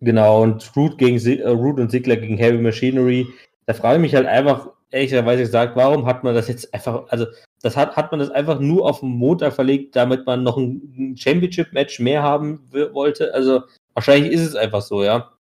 genau, 0.00 0.42
und 0.42 0.70
Root, 0.76 0.98
gegen, 0.98 1.18
äh, 1.18 1.48
Root 1.48 1.80
und 1.80 1.90
Ziggler 1.90 2.16
gegen 2.16 2.38
Heavy 2.38 2.58
Machinery. 2.58 3.26
Da 3.66 3.74
frage 3.74 3.96
ich 3.96 4.02
mich 4.02 4.14
halt 4.14 4.26
einfach, 4.26 4.70
ehrlicherweise 4.90 5.42
gesagt, 5.42 5.76
warum 5.76 6.06
hat 6.06 6.24
man 6.24 6.34
das 6.34 6.48
jetzt 6.48 6.72
einfach, 6.72 7.08
also 7.08 7.26
das 7.62 7.76
hat, 7.76 7.96
hat 7.96 8.12
man 8.12 8.20
das 8.20 8.30
einfach 8.30 8.60
nur 8.60 8.88
auf 8.88 9.00
den 9.00 9.10
Montag 9.10 9.52
verlegt, 9.54 9.96
damit 9.96 10.26
man 10.26 10.42
noch 10.42 10.56
ein 10.56 11.16
Championship-Match 11.16 12.00
mehr 12.00 12.22
haben 12.22 12.60
wollte. 12.70 13.34
Also 13.34 13.62
wahrscheinlich 13.94 14.32
ist 14.32 14.42
es 14.42 14.54
einfach 14.54 14.82
so, 14.82 15.02
ja. 15.02 15.32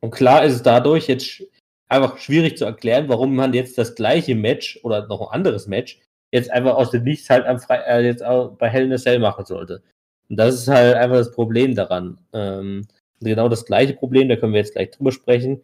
Und 0.00 0.10
klar 0.10 0.44
ist 0.44 0.54
es 0.54 0.62
dadurch 0.62 1.06
jetzt 1.06 1.42
einfach 1.88 2.18
schwierig 2.18 2.56
zu 2.56 2.64
erklären, 2.64 3.08
warum 3.08 3.36
man 3.36 3.52
jetzt 3.52 3.76
das 3.78 3.94
gleiche 3.94 4.34
Match 4.34 4.80
oder 4.82 5.06
noch 5.06 5.20
ein 5.20 5.34
anderes 5.34 5.66
Match 5.66 6.00
jetzt 6.32 6.50
einfach 6.50 6.74
aus 6.74 6.90
dem 6.90 7.04
Nichts 7.04 7.28
halt 7.30 7.46
am 7.46 7.58
Fre 7.58 7.84
äh, 7.86 8.04
jetzt 8.04 8.24
auch 8.24 8.56
bei 8.56 8.68
Hell 8.68 8.84
in 8.84 8.92
a 8.92 8.96
Cell 8.96 9.18
machen 9.18 9.44
sollte. 9.44 9.82
Und 10.28 10.36
das 10.36 10.54
ist 10.54 10.68
halt 10.68 10.94
einfach 10.94 11.16
das 11.16 11.32
Problem 11.32 11.74
daran. 11.74 12.18
Ähm, 12.32 12.86
genau 13.20 13.48
das 13.48 13.66
gleiche 13.66 13.94
Problem, 13.94 14.28
da 14.28 14.36
können 14.36 14.52
wir 14.52 14.60
jetzt 14.60 14.74
gleich 14.74 14.90
drüber 14.90 15.12
sprechen, 15.12 15.62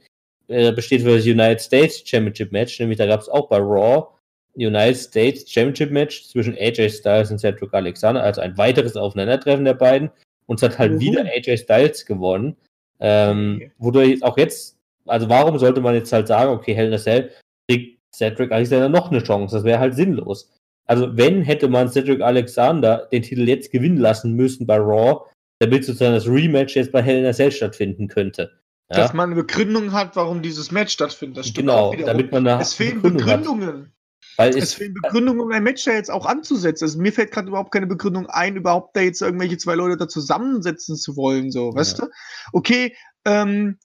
äh, 0.48 0.72
besteht 0.72 1.02
für 1.02 1.16
das 1.16 1.24
United 1.24 1.61
States 1.61 2.02
Championship 2.05 2.52
Match, 2.52 2.79
nämlich 2.81 2.98
da 2.98 3.07
gab 3.07 3.20
es 3.20 3.29
auch 3.29 3.48
bei 3.48 3.59
Raw 3.59 4.09
United 4.57 4.96
States 4.96 5.50
Championship 5.50 5.90
Match 5.90 6.29
zwischen 6.29 6.57
AJ 6.57 6.90
Styles 6.90 7.31
und 7.31 7.38
Cedric 7.38 7.72
Alexander, 7.74 8.22
also 8.22 8.40
ein 8.40 8.57
weiteres 8.57 8.96
Aufeinandertreffen 8.96 9.64
der 9.64 9.74
beiden. 9.74 10.11
Und 10.46 10.57
es 10.57 10.62
hat 10.62 10.79
halt 10.79 10.92
mhm. 10.92 11.00
wieder 11.00 11.24
AJ 11.24 11.59
Styles 11.59 12.07
gewonnen. 12.07 12.57
Ähm, 13.00 13.57
okay. 13.57 13.72
Wodurch 13.79 14.22
auch 14.22 14.38
jetzt, 14.38 14.79
also 15.07 15.29
warum 15.29 15.59
sollte 15.59 15.81
man 15.81 15.94
jetzt 15.94 16.12
halt 16.12 16.29
sagen, 16.29 16.50
okay, 16.50 16.74
Hell 16.74 16.87
in 16.87 16.94
a 16.94 16.98
Cell 16.98 17.31
kriegt 17.68 18.00
Cedric 18.14 18.50
Alexander 18.50 18.88
noch 18.88 19.11
eine 19.11 19.22
Chance? 19.22 19.57
Das 19.57 19.64
wäre 19.64 19.79
halt 19.79 19.94
sinnlos. 19.94 20.50
Also 20.87 21.16
wenn 21.16 21.42
hätte 21.42 21.68
man 21.68 21.90
Cedric 21.90 22.20
Alexander 22.20 23.09
den 23.12 23.22
Titel 23.22 23.49
jetzt 23.49 23.72
gewinnen 23.72 23.99
lassen 23.99 24.35
müssen 24.35 24.66
bei 24.66 24.77
Raw, 24.79 25.25
damit 25.59 25.85
sozusagen 25.85 26.14
das 26.14 26.29
Rematch 26.29 26.77
jetzt 26.77 26.92
bei 26.92 27.03
Hell 27.03 27.18
in 27.18 27.27
a 27.27 27.33
Cell 27.33 27.51
stattfinden 27.51 28.09
könnte. 28.09 28.61
Ja? 28.90 28.99
Dass 28.99 29.12
man 29.12 29.31
eine 29.31 29.42
Begründung 29.42 29.92
hat, 29.92 30.14
warum 30.14 30.42
dieses 30.42 30.70
Match 30.70 30.92
stattfindet. 30.92 31.38
Das 31.38 31.53
genau, 31.53 31.94
damit 31.94 32.31
man 32.31 32.44
da 32.44 32.61
Es 32.61 32.75
fehlen 32.75 33.03
Begründung 33.03 33.27
Begründungen. 33.27 33.92
Weil 34.37 34.57
es 34.57 34.75
fehlen 34.75 34.94
Begründungen, 34.94 35.40
um 35.40 35.51
ein 35.51 35.62
Match 35.62 35.87
ja 35.87 35.94
jetzt 35.94 36.11
auch 36.11 36.27
anzusetzen. 36.27 36.85
Also 36.85 36.99
mir 36.99 37.12
fällt 37.12 37.33
gerade 37.33 37.49
überhaupt 37.49 37.72
keine 37.72 37.87
Begründung 37.87 38.27
ein, 38.27 38.57
überhaupt 38.57 38.96
da 38.96 39.01
jetzt 39.01 39.22
irgendwelche 39.22 39.57
zwei 39.57 39.75
Leute 39.75 39.96
da 39.96 40.09
zusammensetzen 40.09 40.96
zu 40.96 41.16
wollen, 41.16 41.51
so, 41.51 41.75
weißt 41.75 41.99
ja. 41.99 42.05
du? 42.05 42.11
Okay, 42.53 42.94
ähm, 43.25 43.79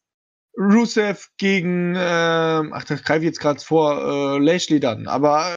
Rusev 0.57 1.29
gegen, 1.37 1.95
ähm, 1.97 2.73
ach, 2.73 2.83
da 2.83 2.95
greife 2.95 3.19
ich 3.19 3.27
jetzt 3.27 3.39
gerade 3.39 3.61
vor, 3.61 4.35
äh, 4.35 4.39
Lashley 4.39 4.81
dann, 4.81 5.07
aber 5.07 5.55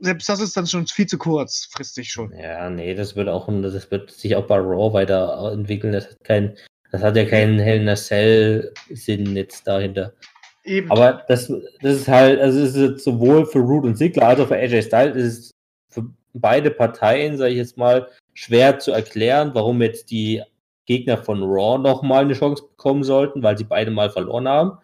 selbst 0.00 0.28
das 0.28 0.40
ist 0.40 0.56
dann 0.56 0.66
schon 0.66 0.86
viel 0.86 1.06
zu 1.06 1.18
kurz, 1.18 1.68
fristig 1.70 2.10
schon. 2.10 2.32
Ja, 2.32 2.68
nee, 2.70 2.94
das 2.94 3.16
wird 3.16 3.28
auch, 3.28 3.48
das 3.62 3.90
wird 3.90 4.10
sich 4.10 4.36
auch 4.36 4.46
bei 4.46 4.56
Raw 4.56 4.92
weiterentwickeln. 4.92 5.92
Das 5.92 6.10
hat 6.10 6.24
kein, 6.24 6.56
das 6.90 7.02
hat 7.02 7.16
ja 7.16 7.24
keinen 7.24 7.58
Hell 7.58 7.80
in 7.80 7.88
a 7.88 7.96
Cell 7.96 8.72
Sinn 8.90 9.36
jetzt 9.36 9.66
dahinter. 9.66 10.12
Eben. 10.64 10.90
Aber 10.90 11.24
das, 11.28 11.52
das 11.80 11.96
ist 11.96 12.08
halt, 12.08 12.40
also 12.40 12.60
es 12.60 12.74
ist 12.74 13.04
sowohl 13.04 13.46
für 13.46 13.60
Root 13.60 13.84
und 13.84 13.96
Ziggler 13.96 14.28
als 14.28 14.40
auch 14.40 14.48
für 14.48 14.56
AJ 14.56 14.82
Styles 14.82 15.16
ist 15.16 15.38
es 15.38 15.50
für 15.90 16.04
beide 16.34 16.70
Parteien, 16.70 17.36
sage 17.38 17.52
ich 17.52 17.58
jetzt 17.58 17.76
mal, 17.76 18.08
schwer 18.34 18.78
zu 18.78 18.92
erklären, 18.92 19.52
warum 19.54 19.80
jetzt 19.80 20.10
die 20.10 20.42
Gegner 20.86 21.18
von 21.18 21.42
Raw 21.42 21.78
nochmal 21.78 22.24
eine 22.24 22.34
Chance 22.34 22.64
bekommen 22.64 23.04
sollten, 23.04 23.42
weil 23.42 23.56
sie 23.56 23.64
beide 23.64 23.90
mal 23.90 24.10
verloren 24.10 24.48
haben, 24.48 24.78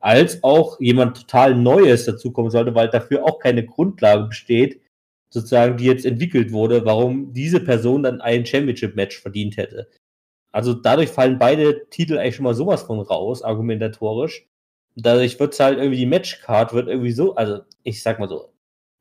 als 0.00 0.42
auch 0.44 0.80
jemand 0.80 1.16
total 1.16 1.54
Neues 1.54 2.04
dazukommen 2.04 2.50
sollte, 2.50 2.74
weil 2.74 2.88
dafür 2.88 3.24
auch 3.24 3.38
keine 3.38 3.64
Grundlage 3.64 4.24
besteht, 4.24 4.80
sozusagen, 5.30 5.76
die 5.76 5.84
jetzt 5.84 6.06
entwickelt 6.06 6.52
wurde, 6.52 6.84
warum 6.84 7.32
diese 7.32 7.60
Person 7.60 8.02
dann 8.02 8.20
ein 8.20 8.46
Championship-Match 8.46 9.20
verdient 9.20 9.56
hätte. 9.56 9.88
Also 10.52 10.72
dadurch 10.72 11.10
fallen 11.10 11.38
beide 11.38 11.88
Titel 11.90 12.18
eigentlich 12.18 12.36
schon 12.36 12.44
mal 12.44 12.54
sowas 12.54 12.82
von 12.82 13.00
raus, 13.00 13.42
argumentatorisch 13.42 14.48
dadurch 15.02 15.38
wird 15.38 15.52
es 15.52 15.60
halt 15.60 15.78
irgendwie, 15.78 15.98
die 15.98 16.06
Matchcard 16.06 16.72
wird 16.72 16.88
irgendwie 16.88 17.12
so, 17.12 17.34
also 17.34 17.60
ich 17.82 18.02
sag 18.02 18.18
mal 18.18 18.28
so, 18.28 18.52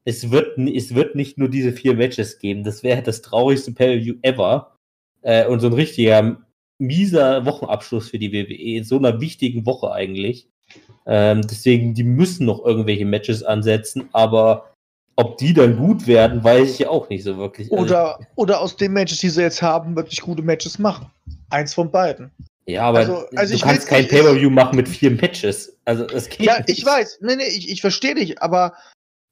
es 0.05 0.31
wird, 0.31 0.57
es 0.57 0.95
wird 0.95 1.15
nicht 1.15 1.37
nur 1.37 1.49
diese 1.49 1.73
vier 1.73 1.95
Matches 1.95 2.39
geben. 2.39 2.63
Das 2.63 2.83
wäre 2.83 3.01
das 3.01 3.21
traurigste 3.21 3.73
Pay-View 3.73 4.15
ever. 4.21 4.77
Äh, 5.21 5.47
und 5.47 5.59
so 5.59 5.67
ein 5.67 5.73
richtiger 5.73 6.41
mieser 6.79 7.45
Wochenabschluss 7.45 8.09
für 8.09 8.19
die 8.19 8.31
WWE 8.31 8.77
in 8.77 8.83
so 8.83 8.97
einer 8.97 9.19
wichtigen 9.19 9.65
Woche 9.65 9.91
eigentlich. 9.91 10.47
Ähm, 11.05 11.41
deswegen, 11.43 11.93
die 11.93 12.03
müssen 12.03 12.45
noch 12.45 12.65
irgendwelche 12.65 13.05
Matches 13.05 13.43
ansetzen, 13.43 14.09
aber 14.11 14.71
ob 15.15 15.37
die 15.37 15.53
dann 15.53 15.77
gut 15.77 16.05
werden, 16.05 16.43
weiß 16.43 16.71
ich 16.71 16.79
ja 16.79 16.89
auch 16.89 17.09
nicht 17.09 17.23
so 17.23 17.37
wirklich. 17.37 17.71
Oder, 17.71 18.17
also, 18.17 18.27
oder 18.35 18.61
aus 18.61 18.75
den 18.75 18.93
Matches, 18.93 19.19
die 19.19 19.29
sie 19.29 19.41
jetzt 19.41 19.61
haben, 19.61 19.95
wirklich 19.95 20.21
gute 20.21 20.43
Matches 20.43 20.77
machen. 20.77 21.09
Eins 21.49 21.73
von 21.73 21.89
beiden. 21.89 22.31
Ja, 22.67 22.83
aber 22.83 22.99
also, 22.99 23.25
also 23.35 23.55
du 23.55 23.61
kannst 23.61 23.87
kein 23.87 24.07
Pay-Per-View 24.07 24.49
machen 24.49 24.75
mit 24.75 24.89
vier 24.89 25.11
Matches. 25.11 25.75
Also 25.85 26.05
das 26.05 26.29
geht 26.29 26.41
Ja, 26.41 26.57
nicht. 26.57 26.69
ich 26.69 26.85
weiß. 26.85 27.19
Nee, 27.21 27.37
nee, 27.37 27.47
ich, 27.47 27.71
ich 27.71 27.81
verstehe 27.81 28.13
dich, 28.13 28.41
aber 28.41 28.73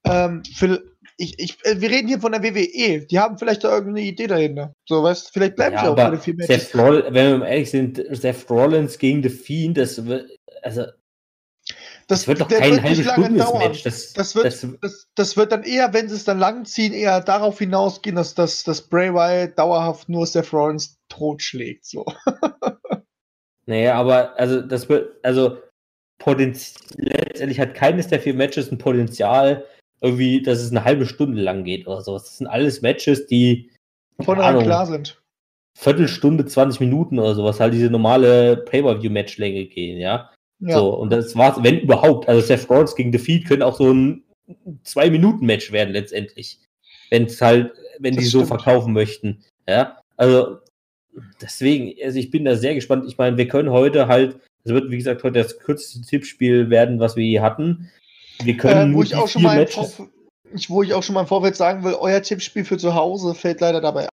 ähm, 0.05 0.41
für, 0.55 0.81
ich, 1.17 1.37
ich, 1.37 1.57
äh, 1.65 1.81
wir 1.81 1.89
reden 1.89 2.07
hier 2.07 2.21
von 2.21 2.31
der 2.31 2.43
WWE. 2.43 3.05
Die 3.05 3.19
haben 3.19 3.37
vielleicht 3.37 3.65
da 3.65 3.73
irgendeine 3.73 4.07
Idee 4.07 4.27
dahinter. 4.27 4.73
So, 4.87 5.03
weißt 5.03 5.31
vielleicht 5.33 5.57
bleiben 5.57 5.75
ja, 5.75 5.83
sie 5.83 5.87
auch 5.89 5.95
bei 5.95 6.17
vier 6.17 6.35
Matches. 6.35 6.75
Roll, 6.75 7.05
wenn 7.09 7.41
wir 7.41 7.47
ehrlich 7.47 7.69
sind, 7.69 8.01
Seth 8.11 8.49
Rollins 8.49 8.97
gegen 8.97 9.21
The 9.21 9.29
Fiend, 9.29 9.77
das 9.77 10.01
also 10.63 10.85
Das, 12.07 12.19
Das 12.19 12.27
wird 12.27 12.41
doch 12.41 12.47
kein 12.47 12.83
halbes 12.83 13.03
lange 13.03 13.25
Stundes 13.25 13.45
dauern. 13.45 13.59
Match. 13.59 13.83
Das, 13.83 14.13
Das 14.13 14.35
wird, 14.35 14.45
das, 14.45 14.67
das, 14.81 15.07
das 15.15 15.37
wird 15.37 15.51
dann 15.51 15.63
eher, 15.63 15.93
wenn 15.93 16.07
sie 16.07 16.15
es 16.15 16.23
dann 16.23 16.37
langziehen, 16.37 16.93
eher 16.93 17.19
darauf 17.21 17.57
hinausgehen, 17.57 18.15
dass, 18.15 18.35
dass, 18.35 18.63
dass 18.63 18.81
Bray 18.81 19.13
Wyatt 19.13 19.57
dauerhaft 19.57 20.07
nur 20.07 20.27
Seth 20.27 20.53
Rollins 20.53 20.97
totschlägt. 21.09 21.85
So. 21.85 22.05
naja, 23.65 23.95
aber 23.95 24.39
also 24.39 24.61
das 24.61 24.87
wird, 24.87 25.15
also 25.23 25.57
letztendlich 26.97 27.59
hat 27.59 27.73
keines 27.73 28.07
der 28.07 28.19
vier 28.19 28.33
Matches 28.33 28.71
ein 28.71 28.77
Potenzial, 28.77 29.65
irgendwie, 30.01 30.41
dass 30.41 30.59
es 30.59 30.71
eine 30.71 30.83
halbe 30.83 31.05
Stunde 31.05 31.41
lang 31.41 31.63
geht 31.63 31.87
oder 31.87 32.01
sowas. 32.01 32.25
Das 32.25 32.37
sind 32.37 32.47
alles 32.47 32.81
Matches, 32.81 33.25
die 33.27 33.71
Von 34.21 34.39
Ahnung, 34.39 34.63
klar 34.63 34.85
sind. 34.85 35.21
Viertelstunde, 35.77 36.45
20 36.45 36.79
Minuten 36.79 37.19
oder 37.19 37.35
sowas, 37.35 37.59
halt 37.59 37.73
diese 37.73 37.89
normale 37.89 38.57
Pay-Per-View-Matchlänge 38.57 39.65
gehen, 39.65 39.99
ja. 39.99 40.31
Ja. 40.65 40.79
So, 40.79 40.89
und 40.95 41.11
das 41.11 41.35
war's, 41.35 41.57
wenn 41.61 41.79
überhaupt. 41.79 42.27
Also 42.27 42.41
Seth 42.41 42.69
Rollins 42.69 42.95
gegen 42.95 43.11
Defeat 43.11 43.45
können 43.47 43.61
auch 43.61 43.77
so 43.77 43.93
ein 43.93 44.23
Zwei-Minuten-Match 44.83 45.71
werden 45.71 45.93
letztendlich. 45.93 46.59
Wenn 47.09 47.25
es 47.25 47.41
halt, 47.41 47.71
wenn 47.99 48.15
Das 48.15 48.23
die 48.23 48.29
so 48.29 48.39
stimmt. 48.39 48.47
verkaufen 48.61 48.93
möchten. 48.93 49.43
Ja. 49.67 49.99
Also 50.17 50.57
deswegen, 51.41 51.93
also 52.03 52.17
ich 52.19 52.31
bin 52.31 52.45
da 52.45 52.55
sehr 52.55 52.75
gespannt. 52.75 53.05
Ich 53.07 53.17
meine, 53.17 53.37
wir 53.37 53.47
können 53.47 53.69
heute 53.69 54.07
halt, 54.07 54.39
es 54.63 54.71
wird 54.71 54.89
wie 54.91 54.97
gesagt 54.97 55.23
heute 55.23 55.39
das 55.39 55.59
kürzeste 55.59 56.01
Tippspiel 56.01 56.69
werden, 56.69 56.99
was 56.99 57.15
wir 57.15 57.23
je 57.23 57.39
hatten. 57.41 57.91
Wir 58.43 58.57
können 58.57 58.93
Äh, 58.93 58.95
wo 58.95 59.03
ich 59.03 59.15
auch 59.15 59.27
schon 59.27 59.43
mal 59.43 59.57
Matches. 59.57 60.01
Ich, 60.53 60.69
wo 60.69 60.83
ich 60.83 60.93
auch 60.93 61.03
schon 61.03 61.15
mal 61.15 61.21
im 61.21 61.27
Vorfeld 61.27 61.55
sagen 61.55 61.83
will, 61.83 61.93
euer 61.93 62.21
Tippspiel 62.21 62.65
für 62.65 62.77
zu 62.77 62.93
Hause 62.95 63.33
fällt 63.35 63.61
leider 63.61 63.81
dabei. 63.81 64.05
ab. 64.05 64.09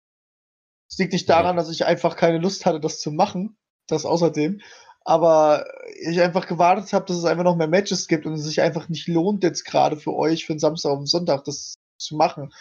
Es 0.90 0.98
liegt 0.98 1.12
nicht 1.12 1.28
daran, 1.28 1.56
dass 1.56 1.70
ich 1.70 1.84
einfach 1.86 2.16
keine 2.16 2.38
Lust 2.38 2.66
hatte, 2.66 2.80
das 2.80 3.00
zu 3.00 3.12
machen. 3.12 3.56
Das 3.88 4.04
außerdem. 4.04 4.60
Aber 5.04 5.66
ich 6.02 6.20
einfach 6.20 6.46
gewartet 6.46 6.92
habe, 6.92 7.06
dass 7.06 7.16
es 7.16 7.24
einfach 7.24 7.44
noch 7.44 7.56
mehr 7.56 7.68
Matches 7.68 8.06
gibt 8.06 8.26
und 8.26 8.34
es 8.34 8.44
sich 8.44 8.60
einfach 8.60 8.88
nicht 8.88 9.08
lohnt, 9.08 9.42
jetzt 9.42 9.64
gerade 9.64 9.96
für 9.96 10.14
euch, 10.14 10.46
für 10.46 10.54
den 10.54 10.58
Samstag 10.58 10.92
und 10.92 11.06
Sonntag 11.06 11.44
das 11.44 11.74
zu 11.98 12.16
machen. 12.16 12.52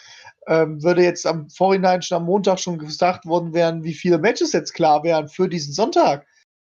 Ähm, 0.47 0.81
würde 0.81 1.03
jetzt 1.03 1.27
am 1.27 1.49
Vorhinein 1.49 2.01
schon 2.01 2.17
am 2.17 2.25
Montag 2.25 2.59
schon 2.59 2.77
gesagt 2.77 3.25
worden 3.25 3.53
wären, 3.53 3.83
wie 3.83 3.93
viele 3.93 4.17
Matches 4.17 4.53
jetzt 4.53 4.73
klar 4.73 5.03
wären 5.03 5.27
für 5.27 5.47
diesen 5.47 5.73
Sonntag, 5.73 6.25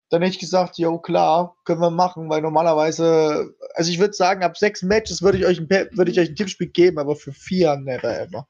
dann 0.10 0.22
hätte 0.22 0.34
ich 0.34 0.40
gesagt, 0.40 0.78
jo, 0.78 0.98
klar, 0.98 1.56
können 1.66 1.82
wir 1.82 1.92
machen, 1.92 2.30
weil 2.30 2.42
normalerweise, 2.42 3.56
also 3.76 3.92
ich 3.92 4.00
würde 4.00 4.14
sagen, 4.14 4.44
ab 4.44 4.58
sechs 4.58 4.82
Matches 4.82 5.22
würde 5.22 5.38
ich 5.38 5.46
euch 5.46 5.60
ein, 5.60 5.70
würde 5.70 6.12
ich 6.12 6.20
euch 6.20 6.30
ein 6.30 6.36
Tippspiel 6.36 6.68
geben, 6.68 6.98
aber 6.98 7.16
für 7.16 7.32
vier 7.32 7.76
never 7.76 8.20
ever. 8.20 8.48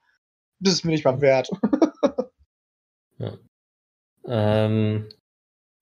Das 0.60 0.74
ist 0.74 0.86
mir 0.86 0.92
nicht 0.92 1.06
mal 1.06 1.22
wert. 1.22 1.50
Ähm, 4.32 5.10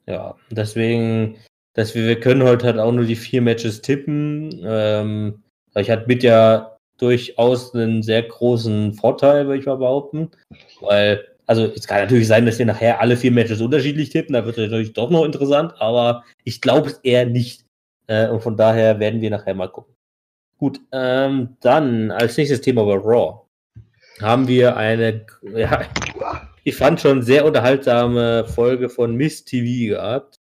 ja, 0.07 0.35
deswegen, 0.49 1.37
dass 1.73 1.93
wir, 1.93 2.07
wir 2.07 2.19
können 2.19 2.43
heute 2.43 2.65
halt 2.65 2.79
auch 2.79 2.91
nur 2.91 3.05
die 3.05 3.15
vier 3.15 3.41
Matches 3.41 3.81
tippen. 3.81 4.61
Ähm, 4.63 5.43
ich 5.75 5.89
hatte 5.89 6.07
mit 6.07 6.23
ja 6.23 6.77
durchaus 6.97 7.75
einen 7.75 8.01
sehr 8.01 8.23
großen 8.23 8.93
Vorteil, 8.93 9.45
würde 9.45 9.59
ich 9.59 9.65
mal 9.65 9.75
behaupten. 9.75 10.31
Weil, 10.81 11.27
also 11.45 11.65
es 11.65 11.87
kann 11.87 12.01
natürlich 12.01 12.27
sein, 12.27 12.45
dass 12.45 12.57
wir 12.57 12.65
nachher 12.65 12.99
alle 13.01 13.17
vier 13.17 13.31
Matches 13.31 13.61
unterschiedlich 13.61 14.09
tippen, 14.09 14.33
da 14.33 14.45
wird 14.45 14.57
es 14.57 14.63
natürlich 14.63 14.93
doch 14.93 15.09
noch 15.09 15.25
interessant, 15.25 15.73
aber 15.79 16.23
ich 16.43 16.61
glaube 16.61 16.89
es 16.89 16.97
eher 16.99 17.25
nicht. 17.25 17.65
Äh, 18.07 18.29
und 18.29 18.41
von 18.41 18.57
daher 18.57 18.99
werden 18.99 19.21
wir 19.21 19.29
nachher 19.29 19.53
mal 19.53 19.69
gucken. 19.69 19.93
Gut, 20.57 20.79
ähm, 20.91 21.57
dann 21.61 22.09
als 22.11 22.37
nächstes 22.37 22.61
Thema 22.61 22.83
bei 22.85 22.95
Raw 22.95 23.41
haben 24.21 24.47
wir 24.47 24.75
eine, 24.75 25.25
ja, 25.55 25.85
ich 26.67 26.75
fand 26.75 26.99
schon 26.99 27.21
sehr 27.21 27.45
unterhaltsame 27.45 28.43
Folge 28.43 28.89
von 28.89 29.15
Miss 29.15 29.45
TV 29.45 29.95
gehabt. 29.95 30.41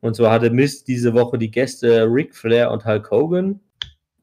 Und 0.00 0.16
zwar 0.16 0.32
hatte 0.32 0.50
Miss 0.50 0.82
diese 0.82 1.14
Woche 1.14 1.38
die 1.38 1.52
Gäste 1.52 2.04
Ric 2.10 2.34
Flair 2.34 2.72
und 2.72 2.84
Hulk 2.84 3.08
Hogan. 3.12 3.60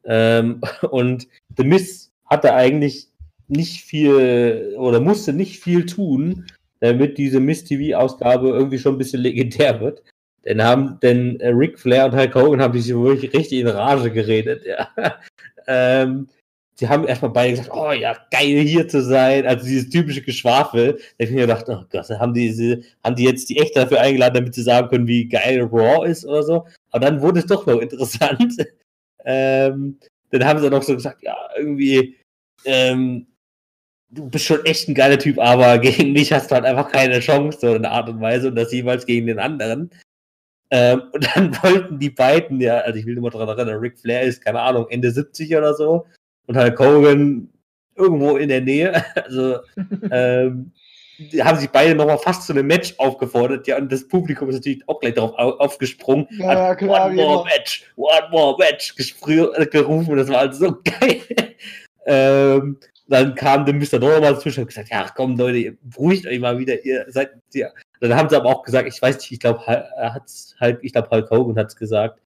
Ähm, 0.04 0.60
und 0.90 1.28
The 1.56 1.64
Miss 1.64 2.12
hatte 2.26 2.52
eigentlich 2.52 3.08
nicht 3.48 3.80
viel 3.84 4.74
oder 4.76 5.00
musste 5.00 5.32
nicht 5.32 5.60
viel 5.60 5.86
tun, 5.86 6.44
damit 6.80 7.16
diese 7.16 7.40
Miss 7.40 7.64
TV-Ausgabe 7.64 8.50
irgendwie 8.50 8.78
schon 8.78 8.96
ein 8.96 8.98
bisschen 8.98 9.22
legendär 9.22 9.80
wird. 9.80 10.02
Denn 10.44 10.62
haben, 10.62 11.00
denn 11.00 11.40
äh, 11.40 11.48
Ric 11.48 11.78
Flair 11.78 12.04
und 12.04 12.16
Hulk 12.16 12.34
Hogan 12.34 12.60
haben 12.60 12.78
sich 12.78 12.94
wirklich 12.94 13.32
richtig 13.32 13.60
in 13.60 13.66
Rage 13.66 14.10
geredet, 14.10 14.66
ja. 14.66 14.90
ähm, 15.66 16.28
sie 16.80 16.88
haben 16.88 17.06
erstmal 17.06 17.30
beide 17.30 17.50
gesagt, 17.50 17.70
oh 17.74 17.92
ja, 17.92 18.16
geil 18.30 18.62
hier 18.62 18.88
zu 18.88 19.02
sein. 19.02 19.46
Also 19.46 19.66
dieses 19.66 19.90
typische 19.90 20.22
Geschwafel. 20.22 20.94
Da 20.94 20.98
hab 20.98 21.04
ich 21.18 21.30
mir 21.30 21.42
gedacht, 21.42 21.66
oh 21.68 21.84
Gott, 21.90 22.08
haben 22.08 22.32
die, 22.32 22.82
haben 23.04 23.16
die 23.16 23.24
jetzt 23.24 23.50
die 23.50 23.58
echt 23.58 23.76
dafür 23.76 24.00
eingeladen, 24.00 24.34
damit 24.34 24.54
sie 24.54 24.62
sagen 24.62 24.88
können, 24.88 25.06
wie 25.06 25.28
geil 25.28 25.60
Raw 25.60 26.08
ist 26.08 26.24
oder 26.24 26.42
so. 26.42 26.66
Aber 26.90 27.04
dann 27.04 27.20
wurde 27.20 27.40
es 27.40 27.46
doch 27.46 27.66
noch 27.66 27.80
interessant. 27.82 28.56
ähm, 29.26 29.98
dann 30.30 30.44
haben 30.44 30.60
sie 30.60 30.70
noch 30.70 30.82
so 30.82 30.94
gesagt, 30.94 31.22
ja, 31.22 31.36
irgendwie, 31.54 32.16
ähm, 32.64 33.26
du 34.08 34.30
bist 34.30 34.46
schon 34.46 34.64
echt 34.64 34.88
ein 34.88 34.94
geiler 34.94 35.18
Typ, 35.18 35.38
aber 35.38 35.78
gegen 35.78 36.12
mich 36.14 36.32
hast 36.32 36.50
du 36.50 36.54
halt 36.54 36.64
einfach 36.64 36.90
keine 36.90 37.20
Chance, 37.20 37.58
so 37.60 37.74
in 37.74 37.82
der 37.82 37.92
Art 37.92 38.08
und 38.08 38.22
Weise 38.22 38.48
und 38.48 38.54
das 38.54 38.72
jeweils 38.72 39.04
gegen 39.04 39.26
den 39.26 39.38
anderen. 39.38 39.90
Ähm, 40.70 41.02
und 41.12 41.36
dann 41.36 41.54
wollten 41.62 41.98
die 41.98 42.10
beiden, 42.10 42.58
ja, 42.58 42.78
also 42.78 42.98
ich 42.98 43.04
will 43.04 43.20
mal 43.20 43.28
daran 43.28 43.48
erinnern, 43.50 43.80
Ric 43.80 43.98
Flair 43.98 44.22
ist, 44.22 44.42
keine 44.42 44.62
Ahnung, 44.62 44.86
Ende 44.88 45.10
70 45.10 45.54
oder 45.54 45.74
so 45.74 46.06
und 46.50 46.56
Hulk 46.56 46.78
Hogan 46.80 47.48
irgendwo 47.94 48.36
in 48.36 48.48
der 48.48 48.60
Nähe. 48.60 49.04
Also 49.14 49.60
ähm, 50.10 50.72
die 51.18 51.42
haben 51.42 51.58
sich 51.58 51.68
beide 51.68 51.94
nochmal 51.94 52.18
fast 52.18 52.46
zu 52.46 52.52
einem 52.52 52.66
Match 52.66 52.94
aufgefordert, 52.96 53.66
ja, 53.66 53.76
und 53.76 53.92
das 53.92 54.08
Publikum 54.08 54.48
ist 54.48 54.56
natürlich 54.56 54.82
auch 54.88 55.00
gleich 55.00 55.14
darauf 55.14 55.38
au 55.38 55.50
aufgesprungen. 55.58 56.26
Ja, 56.30 56.68
hat 56.68 56.78
klar, 56.78 57.08
One 57.08 57.14
more. 57.14 57.44
Match, 57.44 57.84
one 57.96 58.28
more 58.30 58.56
Match 58.58 58.94
äh, 58.98 59.66
gerufen 59.66 60.12
und 60.12 60.16
das 60.16 60.28
war 60.28 60.40
halt 60.40 60.54
so 60.54 60.78
geil. 60.84 61.20
ähm, 62.06 62.78
dann 63.06 63.34
kam 63.34 63.66
der 63.66 63.74
Mr. 63.74 63.98
Norman 63.98 64.22
dazwischen 64.22 64.60
und 64.60 64.64
hat 64.64 64.68
gesagt, 64.68 64.90
ja, 64.90 65.10
komm 65.14 65.36
Leute, 65.36 65.76
beruhigt 65.82 66.26
euch 66.26 66.40
mal 66.40 66.58
wieder, 66.58 66.82
ihr 66.84 67.04
seid, 67.08 67.32
ja. 67.52 67.68
Dann 68.00 68.14
haben 68.14 68.30
sie 68.30 68.36
aber 68.36 68.48
auch 68.48 68.62
gesagt, 68.62 68.88
ich 68.88 69.00
weiß 69.00 69.18
nicht, 69.18 69.32
ich 69.32 69.40
glaube, 69.40 69.60
er 69.66 70.14
hat's 70.14 70.56
halt, 70.58 70.78
ich 70.82 70.92
glaube, 70.92 71.10
Hulk 71.10 71.30
Hogan 71.30 71.56
hat's 71.56 71.76
gesagt, 71.76 72.18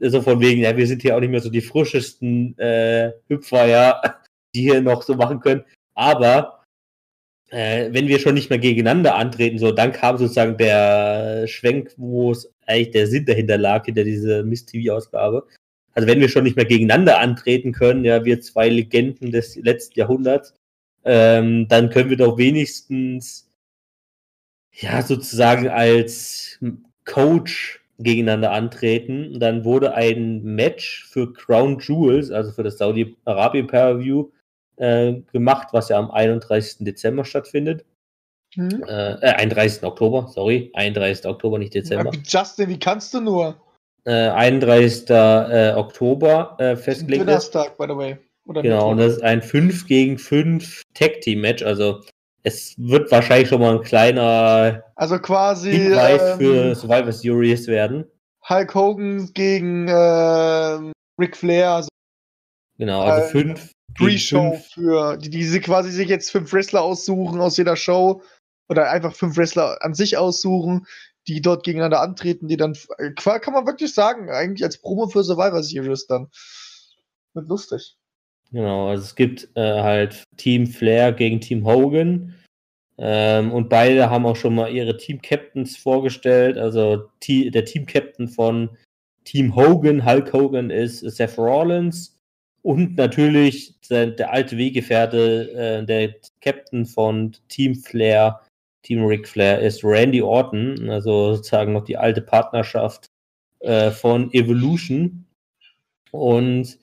so 0.00 0.22
von 0.22 0.40
wegen, 0.40 0.62
ja, 0.62 0.76
wir 0.76 0.86
sind 0.86 1.02
hier 1.02 1.16
auch 1.16 1.20
nicht 1.20 1.30
mehr 1.30 1.40
so 1.40 1.50
die 1.50 1.60
frischesten 1.60 2.58
äh, 2.58 3.12
Hüpfer, 3.28 3.66
ja, 3.66 4.00
die 4.54 4.62
hier 4.62 4.80
noch 4.80 5.02
so 5.02 5.14
machen 5.14 5.40
können. 5.40 5.64
Aber 5.94 6.64
äh, 7.50 7.92
wenn 7.92 8.08
wir 8.08 8.18
schon 8.18 8.34
nicht 8.34 8.50
mehr 8.50 8.58
gegeneinander 8.58 9.14
antreten, 9.14 9.58
so, 9.58 9.72
dann 9.72 9.92
kam 9.92 10.18
sozusagen 10.18 10.56
der 10.56 11.46
Schwenk, 11.46 11.92
wo 11.96 12.32
es 12.32 12.52
eigentlich 12.66 12.90
der 12.90 13.06
Sinn 13.06 13.24
dahinter 13.24 13.58
lag, 13.58 13.84
hinter 13.84 14.04
diese 14.04 14.42
Miss-TV-Ausgabe. 14.42 15.46
Also 15.92 16.08
wenn 16.08 16.20
wir 16.20 16.28
schon 16.28 16.44
nicht 16.44 16.56
mehr 16.56 16.66
gegeneinander 16.66 17.20
antreten 17.20 17.72
können, 17.72 18.04
ja, 18.04 18.24
wir 18.24 18.40
zwei 18.40 18.68
Legenden 18.68 19.30
des 19.30 19.56
letzten 19.56 19.98
Jahrhunderts, 19.98 20.54
ähm, 21.04 21.68
dann 21.68 21.88
können 21.88 22.10
wir 22.10 22.16
doch 22.16 22.36
wenigstens 22.36 23.48
ja 24.72 25.00
sozusagen 25.02 25.68
als 25.68 26.58
Coach 27.04 27.80
gegeneinander 27.98 28.52
antreten. 28.52 29.38
Dann 29.38 29.64
wurde 29.64 29.94
ein 29.94 30.42
Match 30.42 31.06
für 31.08 31.32
Crown 31.32 31.78
Jewels, 31.78 32.30
also 32.30 32.52
für 32.52 32.62
das 32.62 32.78
Saudi-Arabien 32.78 33.66
Pay-Per-View, 33.66 34.30
äh, 34.76 35.14
gemacht, 35.32 35.68
was 35.72 35.88
ja 35.88 35.98
am 35.98 36.10
31. 36.10 36.84
Dezember 36.84 37.24
stattfindet. 37.24 37.84
Hm? 38.54 38.84
Äh, 38.86 39.12
äh, 39.12 39.34
31. 39.34 39.82
Oktober, 39.84 40.28
sorry, 40.28 40.70
31. 40.74 41.26
Oktober, 41.26 41.58
nicht 41.58 41.74
Dezember. 41.74 42.10
Justin, 42.24 42.68
wie 42.68 42.78
kannst 42.78 43.12
du 43.14 43.20
nur? 43.20 43.56
Äh, 44.04 44.28
31. 44.28 45.10
Äh, 45.10 45.72
Oktober 45.74 46.56
äh, 46.58 46.76
festgelegt. 46.76 47.22
Donnerstag, 47.22 47.76
by 47.76 47.84
the 47.88 47.96
way. 47.96 48.16
Oder 48.46 48.62
Genau, 48.62 48.90
und 48.90 48.98
das 48.98 49.14
ist 49.14 49.22
ein 49.24 49.42
5 49.42 49.86
gegen 49.86 50.18
5 50.18 50.82
Tag-Team-Match. 50.94 51.64
Also 51.64 52.02
es 52.46 52.74
wird 52.78 53.10
wahrscheinlich 53.10 53.48
schon 53.48 53.60
mal 53.60 53.76
ein 53.76 53.82
kleiner 53.82 54.84
Also 54.94 55.18
quasi 55.18 55.72
Hinweis 55.72 56.36
für 56.36 56.66
ähm, 56.66 56.74
Survivor 56.76 57.12
Series 57.12 57.66
werden. 57.66 58.04
Hulk 58.48 58.72
Hogan 58.72 59.32
gegen 59.34 59.88
ähm, 59.88 60.92
Ric 61.18 61.36
Flair, 61.36 61.70
also 61.70 61.88
Genau, 62.78 63.02
also 63.02 63.26
äh, 63.26 63.30
5 63.30 63.72
Pre-Show 63.94 64.58
für 64.72 65.16
die, 65.16 65.30
die 65.30 65.42
sie 65.42 65.60
quasi 65.60 65.90
sich 65.90 66.08
jetzt 66.08 66.30
fünf 66.30 66.52
Wrestler 66.52 66.82
aussuchen 66.82 67.40
aus 67.40 67.56
jeder 67.56 67.74
Show 67.74 68.22
oder 68.68 68.90
einfach 68.90 69.14
fünf 69.14 69.36
Wrestler 69.36 69.78
an 69.80 69.94
sich 69.94 70.16
aussuchen, 70.16 70.86
die 71.26 71.40
dort 71.40 71.64
gegeneinander 71.64 72.00
antreten, 72.00 72.46
die 72.46 72.56
dann 72.56 72.76
äh, 72.98 73.10
kann 73.14 73.54
man 73.54 73.66
wirklich 73.66 73.92
sagen, 73.92 74.30
eigentlich 74.30 74.62
als 74.62 74.78
Promo 74.80 75.08
für 75.08 75.24
Survivor 75.24 75.64
Series 75.64 76.06
dann. 76.06 76.28
Wird 77.34 77.48
lustig. 77.48 77.95
Genau, 78.52 78.88
also 78.88 79.02
es 79.04 79.14
gibt 79.14 79.48
äh, 79.54 79.82
halt 79.82 80.24
Team 80.36 80.66
Flair 80.66 81.12
gegen 81.12 81.40
Team 81.40 81.66
Hogan. 81.66 82.34
Ähm, 82.98 83.52
und 83.52 83.68
beide 83.68 84.08
haben 84.08 84.24
auch 84.26 84.36
schon 84.36 84.54
mal 84.54 84.70
ihre 84.72 84.96
Team-Captains 84.96 85.76
vorgestellt. 85.76 86.56
Also 86.56 87.10
der 87.28 87.64
Team-Captain 87.64 88.28
von 88.28 88.70
Team 89.24 89.54
Hogan, 89.54 90.04
Hulk 90.04 90.32
Hogan, 90.32 90.70
ist 90.70 91.00
Seth 91.00 91.36
Rollins. 91.36 92.16
Und 92.62 92.96
natürlich 92.96 93.78
der, 93.90 94.08
der 94.08 94.32
alte 94.32 94.56
Weggefährte, 94.56 95.52
äh, 95.52 95.84
der 95.84 96.14
Captain 96.40 96.86
von 96.86 97.32
Team 97.48 97.74
Flair, 97.74 98.40
Team 98.82 99.04
Ric 99.04 99.28
Flair, 99.28 99.60
ist 99.60 99.84
Randy 99.84 100.22
Orton. 100.22 100.88
Also 100.88 101.34
sozusagen 101.34 101.72
noch 101.72 101.84
die 101.84 101.96
alte 101.96 102.22
Partnerschaft 102.22 103.06
äh, 103.60 103.90
von 103.90 104.32
Evolution. 104.32 105.26
Und 106.12 106.78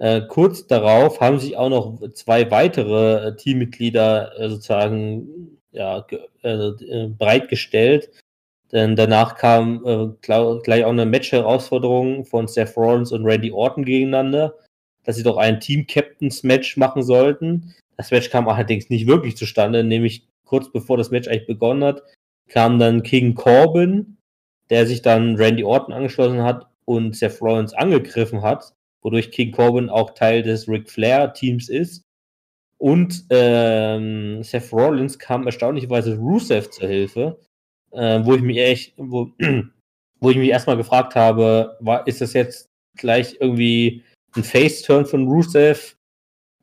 äh, 0.00 0.22
kurz 0.26 0.66
darauf 0.66 1.20
haben 1.20 1.38
sich 1.38 1.58
auch 1.58 1.68
noch 1.68 2.00
zwei 2.14 2.50
weitere 2.50 3.28
äh, 3.28 3.36
Teammitglieder 3.36 4.32
äh, 4.40 4.48
sozusagen 4.48 5.58
ja, 5.72 6.06
also, 6.42 6.84
äh, 6.84 7.08
bereitgestellt. 7.08 8.10
Denn 8.72 8.96
danach 8.96 9.36
kam 9.36 9.84
äh, 9.84 10.08
gleich 10.22 10.84
auch 10.84 10.90
eine 10.90 11.04
Match-Herausforderung 11.04 12.24
von 12.24 12.48
Seth 12.48 12.76
Rollins 12.78 13.12
und 13.12 13.26
Randy 13.26 13.52
Orton 13.52 13.84
gegeneinander, 13.84 14.54
dass 15.04 15.16
sie 15.16 15.22
doch 15.22 15.36
ein 15.36 15.60
Team-Captains-Match 15.60 16.78
machen 16.78 17.02
sollten. 17.02 17.74
Das 17.98 18.10
Match 18.10 18.30
kam 18.30 18.48
allerdings 18.48 18.88
nicht 18.88 19.06
wirklich 19.06 19.36
zustande, 19.36 19.84
nämlich 19.84 20.26
kurz 20.46 20.72
bevor 20.72 20.96
das 20.96 21.10
Match 21.10 21.28
eigentlich 21.28 21.46
begonnen 21.46 21.84
hat, 21.84 22.02
kam 22.48 22.78
dann 22.78 23.02
King 23.02 23.34
Corbin, 23.34 24.16
der 24.70 24.86
sich 24.86 25.02
dann 25.02 25.36
Randy 25.36 25.62
Orton 25.62 25.92
angeschlossen 25.92 26.42
hat 26.42 26.68
und 26.86 27.14
Seth 27.16 27.42
Rollins 27.42 27.74
angegriffen 27.74 28.40
hat, 28.40 28.72
wodurch 29.02 29.30
King 29.30 29.52
Corbin 29.52 29.88
auch 29.88 30.10
Teil 30.10 30.42
des 30.42 30.68
Ric 30.68 30.90
Flair 30.90 31.32
Teams 31.32 31.68
ist. 31.68 32.02
Und 32.78 33.26
ähm, 33.30 34.42
Seth 34.42 34.72
Rollins 34.72 35.18
kam 35.18 35.46
erstaunlicherweise 35.46 36.16
Rusev 36.16 36.70
zur 36.70 36.88
Hilfe, 36.88 37.38
äh, 37.90 38.20
wo 38.24 38.34
ich 38.34 38.40
mich 38.40 38.56
echt, 38.56 38.94
wo, 38.96 39.30
wo 40.20 40.30
ich 40.30 40.36
mich 40.36 40.48
erstmal 40.48 40.78
gefragt 40.78 41.14
habe, 41.14 41.76
war, 41.80 42.06
ist 42.06 42.22
das 42.22 42.32
jetzt 42.32 42.70
gleich 42.96 43.36
irgendwie 43.38 44.02
ein 44.34 44.44
Face-Turn 44.44 45.04
von 45.04 45.28
Rusev? 45.28 45.96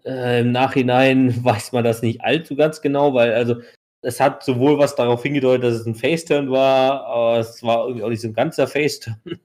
Äh, 0.06 0.42
Im 0.42 0.52
Nachhinein 0.52 1.34
weiß 1.44 1.72
man 1.74 1.84
das 1.84 2.02
nicht 2.02 2.22
allzu 2.22 2.56
ganz 2.56 2.82
genau, 2.82 3.14
weil 3.14 3.34
also 3.34 3.58
es 4.02 4.20
hat 4.20 4.44
sowohl 4.44 4.80
was 4.80 4.96
darauf 4.96 5.22
hingedeutet, 5.22 5.66
dass 5.66 5.76
es 5.76 5.86
ein 5.86 5.96
Face-Turn 5.96 6.50
war, 6.50 7.06
aber 7.06 7.40
es 7.40 7.62
war 7.62 7.86
irgendwie 7.86 8.04
auch 8.04 8.10
nicht 8.10 8.22
so 8.22 8.28
ein 8.28 8.34
ganzer 8.34 8.68
Face-Turn. 8.68 9.40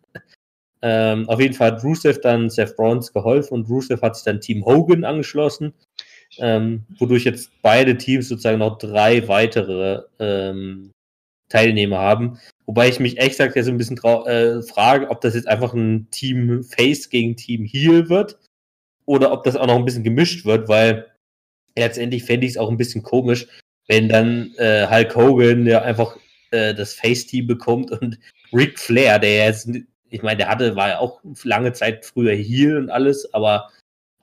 Ähm, 0.83 1.29
auf 1.29 1.40
jeden 1.40 1.55
Fall 1.55 1.73
hat 1.73 1.85
Rusev 1.85 2.21
dann 2.21 2.51
Seth 2.51 2.77
Rollins 2.79 3.12
geholfen 3.12 3.55
und 3.55 3.68
Rusev 3.68 4.03
hat 4.03 4.16
sich 4.16 4.25
dann 4.25 4.40
Team 4.40 4.64
Hogan 4.64 5.05
angeschlossen, 5.05 5.73
ähm, 6.38 6.85
wodurch 6.99 7.25
jetzt 7.25 7.51
beide 7.62 7.97
Teams 7.97 8.29
sozusagen 8.29 8.59
noch 8.59 8.79
drei 8.79 9.27
weitere 9.29 10.03
ähm, 10.18 10.90
Teilnehmer 11.49 11.99
haben. 11.99 12.38
Wobei 12.66 12.88
ich 12.88 13.01
mich 13.01 13.18
echt 13.18 13.38
gesagt 13.38 13.55
so 13.62 13.71
ein 13.71 13.79
bisschen 13.79 13.99
äh, 13.99 14.62
frage, 14.62 15.11
ob 15.11 15.21
das 15.21 15.35
jetzt 15.35 15.49
einfach 15.49 15.75
ein 15.75 16.09
Team 16.11 16.64
Face 16.64 17.11
gegen 17.11 17.37
Team 17.37 17.64
Heel 17.64 18.09
wird 18.09 18.38
oder 19.07 19.33
ob 19.33 19.45
das 19.45 19.57
auch 19.57 19.66
noch 19.66 19.77
ein 19.77 19.85
bisschen 19.85 20.05
gemischt 20.05 20.45
wird, 20.45 20.68
weil 20.68 21.07
letztendlich 21.77 22.25
fände 22.25 22.47
ich 22.47 22.53
es 22.53 22.59
auch 22.59 22.71
ein 22.71 22.77
bisschen 22.77 23.03
komisch, 23.03 23.47
wenn 23.88 24.09
dann 24.09 24.53
äh, 24.57 24.87
Hulk 24.88 25.14
Hogan 25.14 25.66
ja 25.66 25.83
einfach 25.83 26.16
äh, 26.51 26.75
das 26.75 26.95
Face-Team 26.95 27.47
bekommt 27.47 27.90
und 27.90 28.18
Ric 28.53 28.79
Flair, 28.79 29.18
der 29.18 29.47
jetzt, 29.47 29.68
ich 30.12 30.22
meine, 30.22 30.37
der 30.37 30.48
hatte, 30.48 30.77
war 30.77 30.88
ja 30.88 30.98
auch 30.98 31.20
lange 31.42 31.72
Zeit 31.72 32.05
früher 32.05 32.35
Heel 32.35 32.77
und 32.77 32.90
alles, 32.90 33.33
aber 33.33 33.70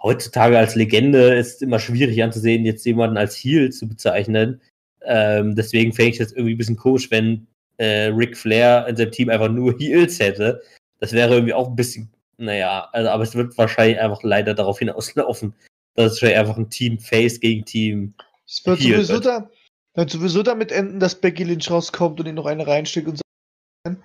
heutzutage 0.02 0.58
als 0.58 0.76
Legende 0.76 1.36
ist 1.36 1.56
es 1.56 1.62
immer 1.62 1.80
schwierig 1.80 2.22
anzusehen, 2.22 2.64
jetzt 2.64 2.86
jemanden 2.86 3.18
als 3.18 3.36
Heel 3.36 3.72
zu 3.72 3.88
bezeichnen. 3.88 4.62
Ähm, 5.02 5.56
deswegen 5.56 5.92
fände 5.92 6.12
ich 6.12 6.18
das 6.20 6.32
irgendwie 6.32 6.54
ein 6.54 6.58
bisschen 6.58 6.78
komisch, 6.78 7.10
wenn 7.10 7.48
äh, 7.78 8.08
Ric 8.08 8.38
Flair 8.38 8.86
in 8.88 8.96
seinem 8.96 9.12
Team 9.12 9.30
einfach 9.30 9.50
nur 9.50 9.76
Heels 9.80 10.20
hätte. 10.20 10.62
Das 11.00 11.12
wäre 11.12 11.34
irgendwie 11.34 11.54
auch 11.54 11.70
ein 11.70 11.76
bisschen, 11.76 12.10
naja, 12.38 12.88
also, 12.92 13.10
aber 13.10 13.24
es 13.24 13.36
wird 13.36 13.58
wahrscheinlich 13.58 14.00
einfach 14.00 14.22
leider 14.22 14.54
darauf 14.54 14.80
hinauslaufen, 14.80 15.56
dass 15.96 16.22
es 16.22 16.24
einfach 16.24 16.58
ein 16.58 16.70
Team 16.70 17.00
Face 17.00 17.40
gegen 17.40 17.66
Team 17.66 18.14
es 18.46 18.66
wird 18.66 18.80
sowieso, 18.80 19.14
wird. 19.14 19.26
Da, 19.26 19.50
wird 19.96 20.10
sowieso 20.12 20.44
damit 20.44 20.72
enden, 20.72 21.00
dass 21.00 21.20
Becky 21.20 21.44
Lynch 21.44 21.70
rauskommt 21.70 22.20
und 22.20 22.28
ihn 22.28 22.36
noch 22.36 22.46
eine 22.46 22.66
reinsteckt 22.66 23.08
und 23.08 23.18
so. 23.18 23.96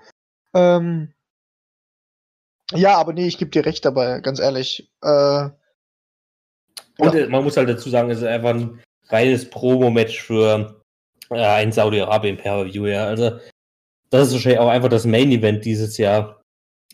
Ähm, 0.54 1.13
ja, 2.74 2.96
aber 2.96 3.12
nee, 3.12 3.26
ich 3.26 3.38
gebe 3.38 3.50
dir 3.50 3.64
recht 3.64 3.84
dabei, 3.84 4.20
ganz 4.20 4.40
ehrlich. 4.40 4.90
Äh, 5.02 5.48
und 6.98 7.14
ja. 7.14 7.28
man 7.28 7.44
muss 7.44 7.56
halt 7.56 7.68
dazu 7.68 7.90
sagen, 7.90 8.10
es 8.10 8.18
ist 8.18 8.24
einfach 8.24 8.50
ein 8.50 8.80
reines 9.08 9.48
Promo-Match 9.48 10.22
für 10.22 10.80
äh, 11.30 11.44
ein 11.44 11.72
Saudi-Arabien 11.72 12.36
per 12.36 12.66
View, 12.66 12.86
ja. 12.86 13.06
Also, 13.06 13.38
das 14.10 14.28
ist 14.28 14.34
wahrscheinlich 14.34 14.60
auch 14.60 14.68
einfach 14.68 14.88
das 14.88 15.06
Main-Event 15.06 15.64
dieses 15.64 15.96
Jahr. 15.98 16.40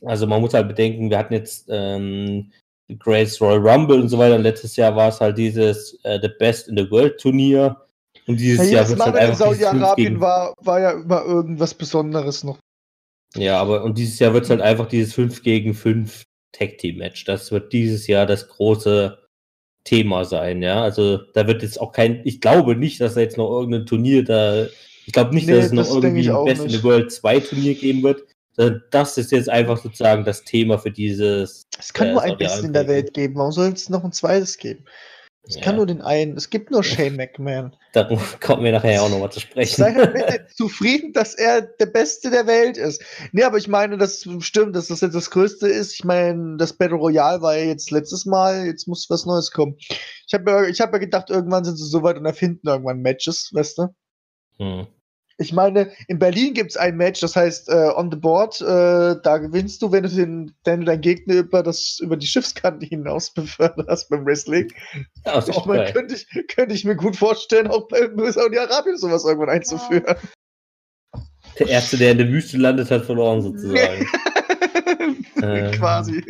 Also, 0.04 0.26
man 0.26 0.40
muss 0.40 0.54
halt 0.54 0.68
bedenken, 0.68 1.10
wir 1.10 1.18
hatten 1.18 1.34
jetzt 1.34 1.66
ähm, 1.68 2.50
Grace 2.98 3.40
Royal 3.40 3.58
Rumble 3.58 4.00
und 4.00 4.08
so 4.08 4.18
weiter. 4.18 4.36
Und 4.36 4.42
letztes 4.42 4.76
Jahr 4.76 4.96
war 4.96 5.08
es 5.08 5.20
halt 5.20 5.38
dieses 5.38 5.98
äh, 6.04 6.18
The 6.20 6.30
Best 6.38 6.68
in 6.68 6.76
the 6.76 6.90
World 6.90 7.20
Turnier. 7.20 7.76
Und 8.26 8.38
dieses 8.38 8.70
ja, 8.70 8.78
Jahr 8.78 8.88
wird 8.88 9.00
halt 9.00 9.16
einfach. 9.16 9.36
Saudi-Arabien 9.36 10.20
war, 10.20 10.54
war 10.62 10.80
ja 10.80 10.92
immer 10.92 11.24
irgendwas 11.24 11.74
Besonderes 11.74 12.44
noch. 12.44 12.58
Ja, 13.36 13.60
aber 13.60 13.84
und 13.84 13.98
dieses 13.98 14.18
Jahr 14.18 14.34
wird 14.34 14.44
es 14.44 14.50
halt 14.50 14.60
einfach 14.60 14.86
dieses 14.86 15.14
5 15.14 15.42
gegen 15.42 15.74
5 15.74 16.24
Tag 16.52 16.78
Team 16.78 16.98
Match. 16.98 17.24
Das 17.24 17.52
wird 17.52 17.72
dieses 17.72 18.06
Jahr 18.06 18.26
das 18.26 18.48
große 18.48 19.18
Thema 19.84 20.24
sein, 20.24 20.62
ja. 20.62 20.82
Also 20.82 21.18
da 21.34 21.46
wird 21.46 21.62
jetzt 21.62 21.80
auch 21.80 21.92
kein, 21.92 22.22
ich 22.24 22.40
glaube 22.40 22.76
nicht, 22.76 23.00
dass 23.00 23.14
da 23.14 23.20
jetzt 23.20 23.36
noch 23.36 23.50
irgendein 23.50 23.86
Turnier 23.86 24.24
da, 24.24 24.66
ich 25.06 25.12
glaube 25.12 25.34
nicht, 25.34 25.46
nee, 25.46 25.54
dass 25.54 25.66
es 25.66 25.72
noch 25.72 25.88
irgendwie 25.88 26.30
ein 26.30 26.44
Best 26.44 26.62
nicht. 26.62 26.74
in 26.74 26.80
the 26.80 26.84
World 26.84 27.10
2 27.12 27.40
Turnier 27.40 27.74
geben 27.74 28.02
wird. 28.02 28.22
Das 28.90 29.16
ist 29.16 29.32
jetzt 29.32 29.48
einfach 29.48 29.78
sozusagen 29.78 30.24
das 30.24 30.44
Thema 30.44 30.76
für 30.76 30.90
dieses. 30.90 31.66
Es 31.78 31.94
kann 31.94 32.08
äh, 32.08 32.12
nur 32.12 32.22
ein 32.22 32.36
Besten 32.36 32.66
in 32.66 32.72
der 32.74 32.86
Welt 32.88 33.14
geben. 33.14 33.36
Warum 33.36 33.52
soll 33.52 33.72
es 33.72 33.88
noch 33.88 34.04
ein 34.04 34.12
zweites 34.12 34.58
geben? 34.58 34.84
Es 35.42 35.56
ja. 35.56 35.62
kann 35.62 35.76
nur 35.76 35.86
den 35.86 36.02
einen. 36.02 36.36
Es 36.36 36.50
gibt 36.50 36.70
nur 36.70 36.84
Shane 36.84 37.16
McMahon. 37.16 37.74
Darum 37.92 38.20
kommen 38.40 38.62
wir 38.62 38.72
nachher 38.72 39.02
auch 39.02 39.08
nochmal 39.08 39.32
zu 39.32 39.40
sprechen. 39.40 39.76
Sei 39.76 39.92
halt 39.94 40.12
bitte 40.12 40.46
zufrieden, 40.54 41.12
dass 41.12 41.34
er 41.34 41.62
der 41.62 41.86
Beste 41.86 42.30
der 42.30 42.46
Welt 42.46 42.76
ist. 42.76 43.02
Nee, 43.32 43.42
aber 43.42 43.56
ich 43.56 43.66
meine, 43.66 43.96
das 43.96 44.28
stimmt, 44.40 44.76
dass 44.76 44.88
das 44.88 45.00
jetzt 45.00 45.14
das 45.14 45.30
Größte 45.30 45.66
ist. 45.66 45.94
Ich 45.94 46.04
meine, 46.04 46.56
das 46.56 46.72
Battle 46.72 46.98
Royale 46.98 47.42
war 47.42 47.56
ja 47.56 47.64
jetzt 47.64 47.90
letztes 47.90 48.26
Mal. 48.26 48.66
Jetzt 48.66 48.86
muss 48.86 49.10
was 49.10 49.26
Neues 49.26 49.50
kommen. 49.50 49.76
Ich 49.78 50.34
habe 50.34 50.50
ja, 50.50 50.84
hab 50.84 50.92
ja 50.92 50.98
gedacht, 50.98 51.30
irgendwann 51.30 51.64
sind 51.64 51.76
sie 51.76 51.88
so 51.88 52.02
weit 52.02 52.18
und 52.18 52.26
erfinden 52.26 52.68
irgendwann 52.68 53.00
Matches, 53.00 53.50
weißt 53.52 53.78
du? 53.78 53.88
Hm. 54.58 54.86
Ich 55.40 55.54
meine, 55.54 55.90
in 56.06 56.18
Berlin 56.18 56.52
gibt 56.52 56.72
es 56.72 56.76
ein 56.76 56.98
Match, 56.98 57.20
das 57.20 57.34
heißt 57.34 57.70
äh, 57.70 57.92
On 57.96 58.10
the 58.10 58.16
Board. 58.18 58.60
Äh, 58.60 59.16
da 59.22 59.38
gewinnst 59.38 59.80
du, 59.80 59.90
wenn 59.90 60.02
du, 60.02 60.10
den, 60.10 60.52
wenn 60.64 60.80
du 60.80 60.86
deinen 60.86 61.00
Gegner 61.00 61.36
über, 61.36 61.62
das, 61.62 61.98
über 62.02 62.18
die 62.18 62.26
Schiffskante 62.26 62.84
hinaus 62.84 63.30
beförderst 63.34 64.10
beim 64.10 64.26
Wrestling. 64.26 64.70
Ja, 65.24 65.42
ich 65.46 65.64
meine, 65.64 65.90
könnte 65.94 66.14
ich, 66.14 66.26
könnte 66.48 66.74
ich 66.74 66.84
mir 66.84 66.94
gut 66.94 67.16
vorstellen, 67.16 67.68
auch 67.68 67.88
bei 67.88 68.30
Saudi-Arabien 68.30 68.98
sowas 68.98 69.24
irgendwann 69.24 69.48
einzuführen. 69.48 70.14
Der 71.58 71.68
Erste, 71.68 71.96
der 71.96 72.12
in 72.12 72.18
der 72.18 72.28
Wüste 72.28 72.58
landet, 72.58 72.90
hat 72.90 73.06
verloren 73.06 73.40
sozusagen. 73.40 74.06
ähm, 75.42 75.70
Quasi. 75.72 76.22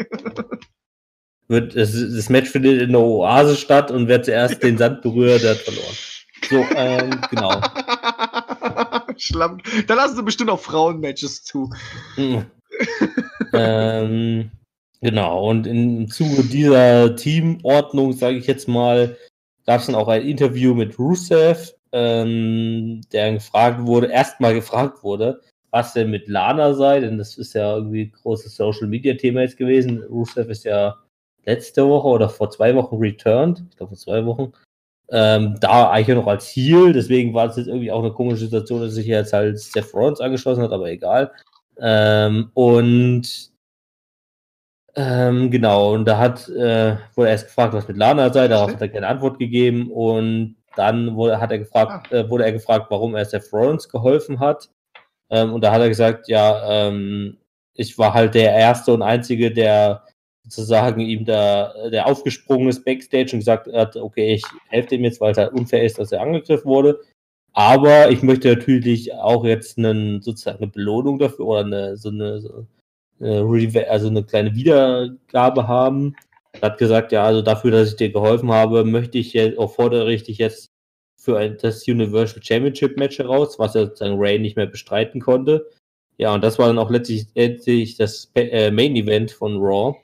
Wird, 1.49 1.75
das, 1.75 1.90
das 1.90 2.29
Match 2.29 2.49
findet 2.49 2.81
in 2.81 2.92
der 2.92 3.01
Oase 3.01 3.57
statt 3.57 3.90
und 3.90 4.07
wer 4.07 4.23
zuerst 4.23 4.62
den 4.62 4.79
Sand 4.79 5.03
berührt, 5.03 5.42
der 5.42 5.51
hat 5.51 5.59
verloren. 5.59 5.96
So, 6.49 6.64
ähm, 6.77 7.20
genau. 7.29 7.61
Schlamm. 9.21 9.59
Da 9.87 9.95
lassen 9.95 10.17
sie 10.17 10.23
bestimmt 10.23 10.51
auch 10.51 10.61
Frauenmatches 10.61 11.43
zu. 11.45 11.71
Mhm. 12.17 12.47
ähm, 13.53 14.51
genau, 15.01 15.51
und 15.51 15.67
im 15.67 16.09
Zuge 16.09 16.45
dieser 16.45 17.15
Teamordnung, 17.17 18.13
sage 18.13 18.37
ich 18.37 18.47
jetzt 18.47 18.69
mal, 18.69 19.17
gab 19.67 19.81
es 19.81 19.87
dann 19.87 19.95
auch 19.95 20.09
ein 20.09 20.23
Interview 20.23 20.75
mit 20.75 20.99
Rusev, 20.99 21.75
ähm, 21.93 23.03
der 23.13 23.35
gefragt 23.35 23.87
wurde, 23.87 24.09
erstmal 24.09 24.55
gefragt 24.55 25.03
wurde, 25.03 25.41
was 25.71 25.93
denn 25.93 26.11
mit 26.11 26.29
Lana 26.29 26.75
sei, 26.75 27.01
denn 27.01 27.19
das 27.19 27.37
ist 27.39 27.55
ja 27.55 27.77
irgendwie 27.77 28.05
ein 28.05 28.13
großes 28.13 28.57
Social 28.57 28.89
Media 28.89 29.15
Thema 29.15 29.43
jetzt 29.43 29.57
gewesen. 29.57 30.03
Rusev 30.03 30.49
ist 30.49 30.65
ja 30.65 30.97
letzte 31.45 31.87
Woche 31.87 32.09
oder 32.09 32.29
vor 32.29 32.51
zwei 32.51 32.75
Wochen 32.75 32.97
returned, 32.97 33.65
ich 33.71 33.77
glaube 33.77 33.91
vor 33.91 33.99
zwei 33.99 34.25
Wochen, 34.25 34.53
ähm, 35.12 35.57
da 35.61 35.90
eigentlich 35.90 36.16
noch 36.16 36.27
als 36.27 36.46
Heal, 36.46 36.92
deswegen 36.92 37.35
war 37.35 37.49
es 37.49 37.57
jetzt 37.57 37.66
irgendwie 37.66 37.90
auch 37.90 38.03
eine 38.03 38.12
komische 38.12 38.44
Situation, 38.44 38.81
dass 38.81 38.94
sich 38.94 39.07
jetzt 39.07 39.33
halt 39.33 39.59
Seth 39.59 39.92
Rollins 39.92 40.20
angeschlossen 40.20 40.62
hat, 40.62 40.73
aber 40.73 40.90
egal. 40.90 41.33
Ähm, 41.81 42.51
und 42.55 43.51
ähm, 44.96 45.51
genau, 45.51 45.94
und 45.94 46.05
da 46.05 46.18
hat, 46.18 46.49
äh, 46.49 46.96
wurde 47.14 47.29
er 47.29 47.33
erst 47.33 47.46
gefragt, 47.46 47.75
was 47.75 47.88
mit 47.88 47.96
Lana 47.96 48.33
sei, 48.33 48.49
darauf 48.49 48.73
hat 48.73 48.81
er 48.81 48.88
keine 48.88 49.09
Antwort 49.09 49.38
gegeben 49.38 49.91
und 49.91 50.57
dann 50.76 51.14
wurde, 51.16 51.41
hat 51.41 51.51
er 51.53 51.59
gefragt, 51.59 52.09
ah. 52.12 52.16
äh, 52.16 52.30
wurde 52.30 52.45
er 52.45 52.53
gefragt, 52.53 52.87
warum 52.91 53.14
er 53.14 53.24
Seth 53.24 53.53
Rollins 53.53 53.89
geholfen 53.89 54.41
hat. 54.41 54.68
Ähm, 55.30 55.53
und 55.53 55.62
da 55.62 55.72
hat 55.72 55.80
er 55.80 55.89
gesagt, 55.89 56.28
ja, 56.28 56.89
ähm, 56.89 57.39
ich 57.74 57.99
war 57.99 58.14
halt 58.14 58.35
der 58.35 58.53
Erste 58.53 58.93
und 58.93 59.03
Einzige, 59.03 59.53
der 59.53 60.05
sozusagen 60.51 61.01
ihm 61.01 61.24
da 61.24 61.72
der 61.90 62.07
aufgesprungen 62.07 62.68
ist 62.68 62.84
backstage 62.84 63.30
und 63.32 63.40
gesagt 63.40 63.72
hat, 63.72 63.96
okay, 63.96 64.34
ich 64.34 64.44
helfe 64.68 64.90
dem 64.90 65.05
jetzt, 65.05 65.20
weil 65.20 65.32
es 65.32 65.38
halt 65.38 65.53
unfair 65.53 65.84
ist, 65.84 65.98
dass 65.98 66.12
er 66.12 66.22
angegriffen 66.22 66.66
wurde. 66.66 67.01
Aber 67.53 68.11
ich 68.11 68.22
möchte 68.22 68.48
natürlich 68.48 69.12
auch 69.14 69.44
jetzt 69.44 69.78
einen, 69.78 70.22
sozusagen 70.22 70.59
eine 70.59 70.68
Belohnung 70.68 71.18
dafür 71.18 71.46
oder 71.46 71.61
eine, 71.64 71.96
so 71.96 72.11
eine, 72.11 72.40
so 72.40 72.66
eine, 73.20 73.88
also 73.88 74.09
eine 74.09 74.24
kleine 74.24 74.55
Wiedergabe 74.55 75.66
haben. 75.66 76.14
Er 76.53 76.62
hat 76.62 76.78
gesagt, 76.78 77.12
ja, 77.12 77.24
also 77.24 77.42
dafür, 77.42 77.70
dass 77.70 77.90
ich 77.90 77.96
dir 77.96 78.12
geholfen 78.12 78.51
habe, 78.53 78.84
möchte 78.84 79.18
ich 79.18 79.32
jetzt, 79.32 79.59
auch 79.59 79.74
fordere 79.74 80.12
ich 80.12 80.24
dich 80.24 80.38
jetzt 80.38 80.70
für 81.16 81.38
ein, 81.38 81.59
das 81.61 81.86
Universal 81.86 82.42
Championship 82.42 82.96
Match 82.96 83.18
heraus, 83.18 83.59
was 83.59 83.74
er 83.74 83.86
sozusagen 83.86 84.18
Ray 84.18 84.38
nicht 84.38 84.57
mehr 84.57 84.66
bestreiten 84.66 85.20
konnte. 85.20 85.68
Ja, 86.18 86.34
und 86.34 86.44
das 86.44 86.59
war 86.59 86.66
dann 86.66 86.78
auch 86.78 86.90
letztlich, 86.90 87.26
letztlich 87.34 87.96
das 87.96 88.30
äh, 88.34 88.70
Main 88.70 88.96
Event 88.96 89.30
von 89.32 89.57
Raw. 89.57 89.96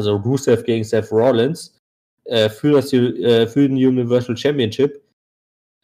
Also 0.00 0.16
Rusev 0.16 0.64
gegen 0.64 0.84
Seth 0.84 1.12
Rollins, 1.12 1.78
äh, 2.24 2.48
für, 2.48 2.72
das, 2.72 2.92
äh, 2.92 3.46
für 3.46 3.68
den 3.68 3.76
Universal 3.76 4.36
Championship. 4.36 5.02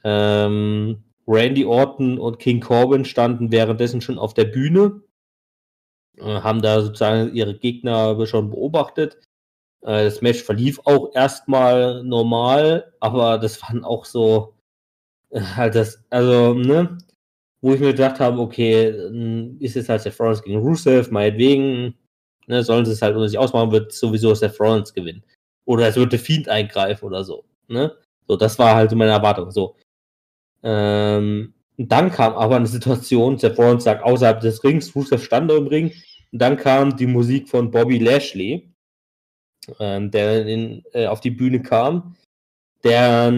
Ähm, 0.05 1.03
Randy 1.27 1.65
Orton 1.65 2.19
und 2.19 2.39
King 2.39 2.61
Corbin 2.61 3.05
standen 3.05 3.51
währenddessen 3.51 4.01
schon 4.01 4.19
auf 4.19 4.33
der 4.35 4.45
Bühne, 4.45 5.03
äh, 6.19 6.41
haben 6.41 6.63
da 6.63 6.81
sozusagen 6.81 7.35
ihre 7.35 7.59
Gegner 7.59 8.25
schon 8.27 8.51
beobachtet. 8.51 9.19
Äh, 9.83 10.05
das 10.05 10.23
Match 10.23 10.43
verlief 10.43 10.81
auch 10.85 11.15
erstmal 11.15 12.05
normal, 12.05 12.93
aber 13.01 13.39
das 13.39 13.61
waren 13.63 13.85
auch 13.85 14.05
so, 14.05 14.55
äh, 15.31 15.41
halt 15.41 15.75
das, 15.75 16.05
also, 16.11 16.55
ne, 16.55 16.99
wo 17.61 17.75
ich 17.75 17.81
mir 17.81 17.89
gedacht 17.93 18.21
habe, 18.21 18.39
okay, 18.39 19.57
ist 19.59 19.75
jetzt 19.75 19.89
halt 19.89 20.03
Seth 20.03 20.21
Rollins 20.21 20.43
gegen 20.43 20.61
Rusev, 20.61 21.11
meinetwegen, 21.11 21.95
ne, 22.47 22.63
sollen 22.63 22.85
sie 22.85 22.93
es 22.93 23.03
halt 23.03 23.15
unter 23.15 23.29
sich 23.29 23.39
ausmachen, 23.39 23.73
wird 23.73 23.93
sowieso 23.93 24.35
Seth 24.35 24.59
Rollins 24.61 24.93
gewinnen. 24.95 25.23
Oder 25.65 25.89
es 25.89 25.97
wird 25.97 26.13
der 26.13 26.19
Fiend 26.19 26.49
eingreifen 26.49 27.05
oder 27.05 27.25
so, 27.25 27.45
ne? 27.69 27.97
So, 28.29 28.37
das 28.37 28.59
war 28.59 28.75
halt 28.75 28.93
meine 28.93 29.13
Erwartung, 29.13 29.51
so. 29.51 29.77
Ähm, 30.63 31.55
dann 31.77 32.11
kam 32.11 32.35
aber 32.35 32.57
eine 32.57 32.67
Situation, 32.67 33.39
Seth 33.39 33.59
Rollins 33.59 33.85
sagt 33.85 34.03
außerhalb 34.03 34.41
des 34.41 34.65
Rings, 34.65 34.95
Rusev 34.95 35.23
stand 35.23 35.51
im 35.51 35.67
Ring, 35.67 35.93
und 36.33 36.43
dann 36.43 36.57
kam 36.57 36.97
die 36.97 37.07
Musik 37.07 37.49
von 37.49 37.71
Bobby 37.71 37.99
Lashley, 37.99 38.73
ähm, 39.79 40.11
der 40.11 40.47
in, 40.47 40.83
äh, 40.93 41.07
auf 41.07 41.21
die 41.21 41.31
Bühne 41.31 41.63
kam, 41.63 42.17
der 42.85 43.33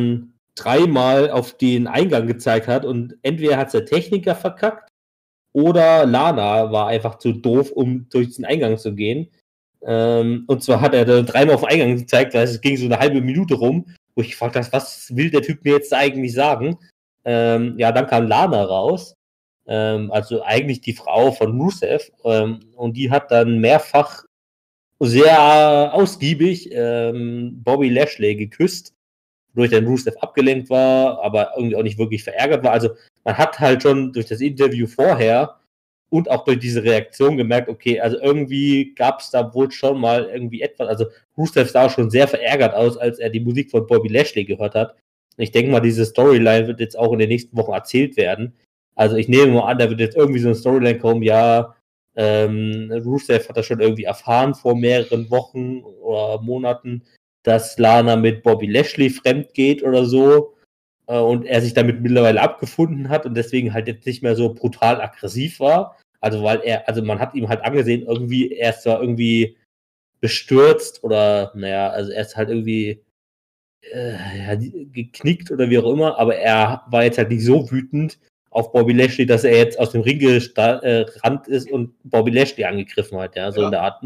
dreimal 0.54 1.30
auf 1.30 1.56
den 1.56 1.86
Eingang 1.86 2.26
gezeigt 2.26 2.66
hat 2.66 2.84
und 2.84 3.16
entweder 3.22 3.56
hat 3.56 3.72
der 3.72 3.86
Techniker 3.86 4.34
verkackt 4.34 4.87
oder 5.52 6.06
Lana 6.06 6.70
war 6.72 6.88
einfach 6.88 7.18
zu 7.18 7.32
doof, 7.32 7.70
um 7.70 8.08
durch 8.10 8.36
den 8.36 8.44
Eingang 8.44 8.78
zu 8.78 8.94
gehen. 8.94 9.28
Ähm, 9.82 10.44
und 10.46 10.62
zwar 10.62 10.80
hat 10.80 10.94
er 10.94 11.04
da 11.04 11.22
dreimal 11.22 11.54
auf 11.54 11.62
den 11.62 11.70
Eingang 11.70 11.96
gezeigt, 11.96 12.34
weil 12.34 12.44
es 12.44 12.60
ging 12.60 12.76
so 12.76 12.86
eine 12.86 12.98
halbe 12.98 13.20
Minute 13.20 13.54
rum, 13.54 13.86
wo 14.14 14.22
ich 14.22 14.30
gefragt 14.30 14.56
habe, 14.56 14.66
was 14.72 15.14
will 15.14 15.30
der 15.30 15.42
Typ 15.42 15.64
mir 15.64 15.74
jetzt 15.74 15.94
eigentlich 15.94 16.34
sagen? 16.34 16.78
Ähm, 17.24 17.74
ja, 17.78 17.92
dann 17.92 18.06
kam 18.06 18.26
Lana 18.26 18.64
raus, 18.64 19.14
ähm, 19.66 20.10
also 20.10 20.42
eigentlich 20.42 20.80
die 20.80 20.94
Frau 20.94 21.30
von 21.30 21.60
Rusev, 21.60 22.10
ähm, 22.24 22.60
und 22.76 22.96
die 22.96 23.10
hat 23.10 23.30
dann 23.30 23.60
mehrfach 23.60 24.24
sehr 25.00 25.94
ausgiebig 25.94 26.70
ähm, 26.72 27.62
Bobby 27.62 27.88
Lashley 27.88 28.34
geküsst, 28.34 28.94
durch 29.54 29.70
den 29.70 29.86
Rusev 29.86 30.16
abgelenkt 30.18 30.70
war, 30.70 31.22
aber 31.22 31.52
irgendwie 31.56 31.76
auch 31.76 31.82
nicht 31.82 31.98
wirklich 31.98 32.24
verärgert 32.24 32.64
war. 32.64 32.72
Also 32.72 32.90
man 33.28 33.36
hat 33.36 33.60
halt 33.60 33.82
schon 33.82 34.10
durch 34.14 34.24
das 34.24 34.40
Interview 34.40 34.86
vorher 34.86 35.56
und 36.08 36.30
auch 36.30 36.44
durch 36.44 36.60
diese 36.60 36.82
Reaktion 36.82 37.36
gemerkt, 37.36 37.68
okay, 37.68 38.00
also 38.00 38.18
irgendwie 38.18 38.94
gab 38.94 39.20
es 39.20 39.30
da 39.30 39.52
wohl 39.52 39.70
schon 39.70 40.00
mal 40.00 40.30
irgendwie 40.32 40.62
etwas. 40.62 40.88
Also 40.88 41.04
Rusev 41.36 41.68
sah 41.70 41.90
schon 41.90 42.08
sehr 42.08 42.26
verärgert 42.26 42.72
aus, 42.72 42.96
als 42.96 43.18
er 43.18 43.28
die 43.28 43.40
Musik 43.40 43.70
von 43.70 43.86
Bobby 43.86 44.08
Lashley 44.08 44.46
gehört 44.46 44.74
hat. 44.74 44.96
Ich 45.36 45.52
denke 45.52 45.70
mal, 45.70 45.80
diese 45.80 46.06
Storyline 46.06 46.68
wird 46.68 46.80
jetzt 46.80 46.98
auch 46.98 47.12
in 47.12 47.18
den 47.18 47.28
nächsten 47.28 47.54
Wochen 47.54 47.72
erzählt 47.72 48.16
werden. 48.16 48.54
Also 48.94 49.16
ich 49.16 49.28
nehme 49.28 49.52
mal 49.52 49.70
an, 49.70 49.76
da 49.76 49.90
wird 49.90 50.00
jetzt 50.00 50.16
irgendwie 50.16 50.40
so 50.40 50.48
eine 50.48 50.54
Storyline 50.54 50.98
kommen, 50.98 51.22
ja, 51.22 51.74
ähm, 52.16 52.90
Rusev 53.04 53.46
hat 53.46 53.58
das 53.58 53.66
schon 53.66 53.80
irgendwie 53.80 54.04
erfahren 54.04 54.54
vor 54.54 54.74
mehreren 54.74 55.30
Wochen 55.30 55.82
oder 55.82 56.40
Monaten, 56.40 57.02
dass 57.42 57.78
Lana 57.78 58.16
mit 58.16 58.42
Bobby 58.42 58.68
Lashley 58.68 59.10
fremd 59.10 59.52
geht 59.52 59.82
oder 59.82 60.06
so 60.06 60.54
und 61.16 61.46
er 61.46 61.62
sich 61.62 61.74
damit 61.74 62.00
mittlerweile 62.00 62.40
abgefunden 62.42 63.08
hat 63.08 63.24
und 63.24 63.34
deswegen 63.34 63.72
halt 63.72 63.88
jetzt 63.88 64.06
nicht 64.06 64.22
mehr 64.22 64.36
so 64.36 64.52
brutal 64.52 65.00
aggressiv 65.00 65.58
war. 65.58 65.96
Also 66.20 66.42
weil 66.42 66.60
er, 66.64 66.86
also 66.88 67.02
man 67.02 67.18
hat 67.18 67.34
ihm 67.34 67.48
halt 67.48 67.62
angesehen, 67.62 68.02
irgendwie, 68.02 68.52
er 68.52 68.70
ist 68.70 68.82
zwar 68.82 69.00
irgendwie 69.00 69.56
bestürzt 70.20 71.02
oder, 71.04 71.52
naja, 71.54 71.90
also 71.90 72.10
er 72.10 72.22
ist 72.22 72.36
halt 72.36 72.50
irgendwie 72.50 73.02
äh, 73.92 74.56
geknickt 74.92 75.50
oder 75.50 75.70
wie 75.70 75.78
auch 75.78 75.90
immer, 75.90 76.18
aber 76.18 76.36
er 76.36 76.82
war 76.90 77.04
jetzt 77.04 77.18
halt 77.18 77.30
nicht 77.30 77.44
so 77.44 77.70
wütend 77.70 78.18
auf 78.50 78.72
Bobby 78.72 78.92
Lashley, 78.92 79.24
dass 79.24 79.44
er 79.44 79.56
jetzt 79.56 79.78
aus 79.78 79.92
dem 79.92 80.00
Ring 80.02 80.18
gerannt 80.18 81.48
ist 81.48 81.70
und 81.70 81.94
Bobby 82.02 82.32
Lashley 82.32 82.64
angegriffen 82.64 83.18
hat, 83.18 83.36
ja, 83.36 83.52
so 83.52 83.60
ja. 83.60 83.66
in 83.68 83.70
der 83.70 83.82
Art. 83.82 84.04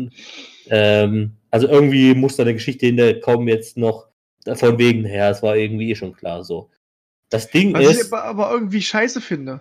Ähm, 0.68 1.32
also 1.50 1.66
irgendwie 1.66 2.14
muss 2.14 2.36
da 2.36 2.42
eine 2.42 2.54
Geschichte 2.54 2.86
hinterkommen 2.86 3.48
jetzt 3.48 3.76
noch 3.76 4.08
von 4.54 4.78
wegen 4.78 5.04
her, 5.04 5.30
es 5.30 5.42
war 5.42 5.56
irgendwie 5.56 5.90
eh 5.90 5.94
schon 5.94 6.12
klar 6.12 6.44
so. 6.44 6.70
Das 7.32 7.50
Ding 7.50 7.72
Was 7.74 7.82
ist. 7.82 7.88
Was 7.88 7.96
ich 7.96 8.12
aber, 8.12 8.24
aber, 8.24 8.50
irgendwie 8.52 8.82
scheiße 8.82 9.20
finde. 9.20 9.60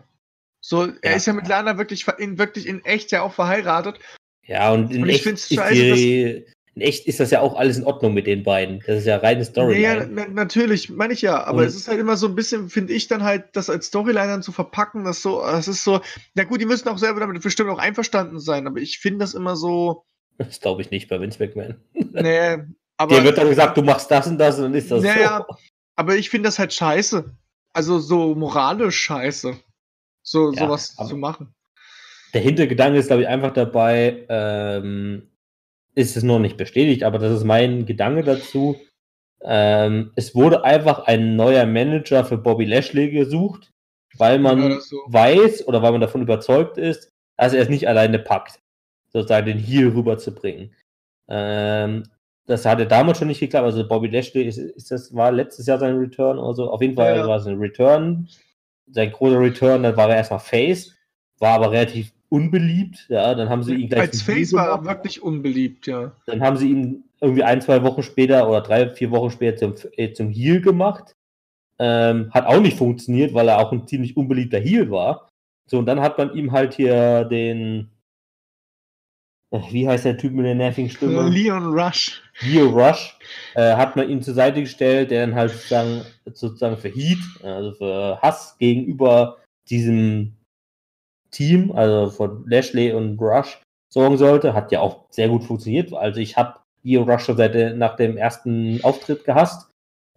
So, 0.60 0.84
er 1.02 1.12
ja. 1.12 1.18
ist 1.18 1.26
ja 1.26 1.34
mit 1.34 1.48
Lana 1.48 1.78
wirklich 1.78 2.06
in, 2.20 2.38
wirklich 2.38 2.68
in 2.68 2.84
echt 2.86 3.12
ja 3.12 3.22
auch 3.22 3.34
verheiratet. 3.34 4.00
Ja, 4.46 4.72
und 4.72 4.94
in 4.94 5.04
und 5.04 5.10
echt 5.10 5.26
ist 5.26 5.54
scheiße, 5.54 5.74
die, 5.74 6.46
in 6.76 6.82
echt 6.82 7.06
ist 7.06 7.20
das 7.20 7.32
ja 7.32 7.42
auch 7.42 7.56
alles 7.56 7.78
in 7.78 7.84
Ordnung 7.84 8.14
mit 8.14 8.28
den 8.28 8.44
beiden. 8.44 8.82
Das 8.86 9.00
ist 9.00 9.06
ja 9.06 9.18
reine 9.18 9.44
Storyline. 9.44 9.82
Ja, 9.82 10.08
na, 10.10 10.28
natürlich, 10.28 10.90
meine 10.90 11.14
ich 11.14 11.22
ja. 11.22 11.44
Aber 11.44 11.60
und 11.60 11.64
es 11.66 11.76
ist 11.76 11.88
halt 11.88 12.00
immer 12.00 12.16
so 12.16 12.28
ein 12.28 12.36
bisschen, 12.36 12.70
finde 12.70 12.94
ich 12.94 13.08
dann 13.08 13.24
halt, 13.24 13.46
das 13.54 13.70
als 13.70 13.88
Storyline 13.88 14.28
dann 14.28 14.44
zu 14.44 14.52
verpacken, 14.52 15.04
das 15.04 15.22
so, 15.22 15.42
das 15.42 15.68
ist 15.68 15.84
so, 15.84 16.02
na 16.34 16.46
gut, 16.46 16.62
die 16.62 16.66
müssen 16.66 16.88
auch 16.88 16.98
selber 16.98 17.20
damit 17.20 17.42
bestimmt 17.42 17.70
auch 17.70 17.78
einverstanden 17.78 18.40
sein, 18.40 18.68
aber 18.68 18.80
ich 18.80 19.00
finde 19.00 19.20
das 19.20 19.34
immer 19.34 19.56
so. 19.56 20.06
Das 20.38 20.60
glaube 20.60 20.82
ich 20.82 20.92
nicht 20.92 21.10
bei 21.10 21.20
Vince 21.20 21.44
McMahon. 21.44 21.76
Nee, 22.14 22.58
aber. 22.98 23.16
Der 23.16 23.24
wird 23.24 23.38
dann 23.38 23.50
gesagt, 23.50 23.78
du 23.78 23.82
machst 23.82 24.10
das 24.12 24.28
und 24.28 24.38
das 24.38 24.58
und 24.58 24.64
dann 24.64 24.74
ist 24.74 24.92
das 24.92 25.02
naja, 25.02 25.46
so. 25.48 25.56
aber 25.96 26.16
ich 26.16 26.30
finde 26.30 26.48
das 26.48 26.60
halt 26.60 26.74
scheiße. 26.74 27.36
Also 27.74 28.00
so 28.00 28.36
moralisch 28.36 28.98
scheiße. 29.00 29.58
So, 30.24 30.52
ja, 30.52 30.60
sowas 30.60 30.96
zu 30.96 31.18
machen. 31.18 31.54
Der 32.34 32.42
Hintergedanke 32.42 33.00
ist, 33.00 33.08
glaube 33.08 33.24
ich, 33.24 33.28
einfach 33.28 33.54
dabei, 33.54 34.26
ähm, 34.30 35.30
ist 35.96 36.16
es 36.16 36.24
noch 36.24 36.40
nicht 36.40 36.58
bestätigt, 36.58 37.04
aber 37.04 37.20
das 37.20 37.34
ist 37.34 37.44
mein 37.44 37.86
Gedanke 37.86 38.24
dazu. 38.24 38.80
Ähm, 39.44 40.12
es 40.16 40.36
wurde 40.36 40.64
einfach 40.64 41.00
ein 41.08 41.36
neuer 41.36 41.66
Manager 41.66 42.24
für 42.24 42.38
Bobby 42.38 42.66
Lashley 42.66 43.10
gesucht, 43.10 43.72
weil 44.18 44.40
man 44.40 44.80
so. 44.80 44.98
weiß 45.08 45.68
oder 45.68 45.82
weil 45.82 45.92
man 45.92 46.02
davon 46.02 46.22
überzeugt 46.22 46.78
ist, 46.78 47.10
dass 47.38 47.54
er 47.54 47.64
es 47.64 47.70
nicht 47.70 47.88
alleine 47.88 48.20
packt, 48.20 48.60
sozusagen 49.10 49.48
den 49.48 49.58
Heal 49.58 49.90
rüberzubringen. 49.90 50.76
Ähm, 51.28 52.04
das 52.52 52.66
hatte 52.66 52.86
damals 52.86 53.18
schon 53.18 53.30
nicht 53.30 53.40
geklappt. 53.40 53.66
Also 53.66 53.88
Bobby 53.88 54.08
Lashley 54.08 54.44
ist, 54.44 54.58
ist 54.58 54.92
das 54.92 55.16
war 55.16 55.32
letztes 55.32 55.66
Jahr 55.68 55.80
sein 55.80 55.98
Return 55.98 56.38
oder 56.38 56.54
so. 56.54 56.70
Auf 56.70 56.82
jeden 56.82 56.96
Fall 56.96 57.16
ja, 57.16 57.22
ja. 57.22 57.28
war 57.28 57.38
es 57.38 57.48
ein 57.48 57.58
Return. 57.58 58.28
Sein 58.88 59.12
großer 59.12 59.40
Return, 59.40 59.84
dann 59.84 59.96
war 59.96 60.10
er 60.10 60.18
erstmal 60.18 60.40
Face, 60.40 60.94
war 61.40 61.54
aber 61.54 61.72
relativ 61.72 62.12
unbeliebt. 62.28 63.06
Ja, 63.08 63.34
dann 63.36 63.50
haben 63.50 63.64
sie 63.64 63.76
ihn 63.76 63.90
gleich. 63.90 64.02
Als 64.02 64.22
Face 64.22 64.52
war 64.52 64.68
er 64.68 64.84
wirklich 64.84 65.24
unbeliebt, 65.24 65.88
ja. 65.88 66.12
Dann 66.26 66.42
haben 66.42 66.58
sie 66.58 66.70
ihn 66.70 67.04
irgendwie 67.22 67.44
ein, 67.44 67.62
zwei 67.62 67.84
Wochen 67.84 68.04
später 68.04 68.50
oder 68.50 68.62
drei, 68.62 68.90
vier 68.90 69.12
Wochen 69.12 69.32
später 69.32 69.58
zum, 69.58 69.92
äh, 69.96 70.12
zum 70.12 70.30
Heel 70.30 70.60
gemacht. 70.62 71.16
Ähm, 71.80 72.32
hat 72.32 72.46
auch 72.46 72.60
nicht 72.60 72.78
funktioniert, 72.78 73.34
weil 73.34 73.48
er 73.48 73.60
auch 73.60 73.72
ein 73.72 73.88
ziemlich 73.88 74.18
unbeliebter 74.18 74.60
Heel 74.60 74.92
war. 74.92 75.30
So, 75.68 75.80
und 75.80 75.86
dann 75.86 76.02
hat 76.02 76.18
man 76.18 76.36
ihm 76.36 76.52
halt 76.52 76.74
hier 76.74 77.24
den. 77.24 77.92
Wie 79.52 79.88
heißt 79.88 80.06
der 80.06 80.18
Typ 80.18 80.32
mit 80.34 80.46
der 80.46 80.56
nervigen 80.56 80.90
Stimme? 80.90 81.28
Leon 81.30 81.78
Rush. 81.78 82.22
Leon 82.42 82.74
Rush. 82.74 83.18
Äh, 83.54 83.76
hat 83.76 83.98
man 83.98 84.10
ihm 84.10 84.22
zur 84.22 84.34
Seite 84.34 84.62
gestellt, 84.62 85.12
der 85.12 85.28
dann 85.28 85.36
halt 85.36 85.52
sozusagen, 85.52 86.06
sozusagen 86.34 86.78
für 86.78 86.88
Heat, 86.88 87.20
also 87.44 87.74
für 87.74 88.22
Hass 88.22 88.56
gegenüber 88.60 89.38
diesem 89.70 90.38
Team, 91.32 91.74
also 91.74 92.10
von 92.10 92.46
Lashley 92.48 92.94
und 92.94 93.20
Rush, 93.20 93.62
sorgen 93.90 94.18
sollte. 94.18 94.54
Hat 94.54 94.72
ja 94.72 94.80
auch 94.80 95.06
sehr 95.10 95.28
gut 95.28 95.44
funktioniert. 95.44 95.94
Also 95.94 96.22
ich 96.22 96.38
habe 96.38 96.60
Io 96.84 97.04
Rush 97.04 97.26
schon 97.26 97.38
seit 97.38 97.76
nach 97.76 97.98
dem 97.98 98.16
ersten 98.16 98.80
Auftritt 98.84 99.26
gehasst. 99.26 99.70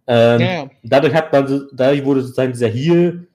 Ähm. 0.07 0.69
Dadurch 0.83 1.13
hat 1.13 1.33
man, 1.33 1.67
dadurch 1.73 2.05
wurde 2.05 2.21
sozusagen 2.21 2.53
dieser 2.53 2.69
Heal 2.69 3.27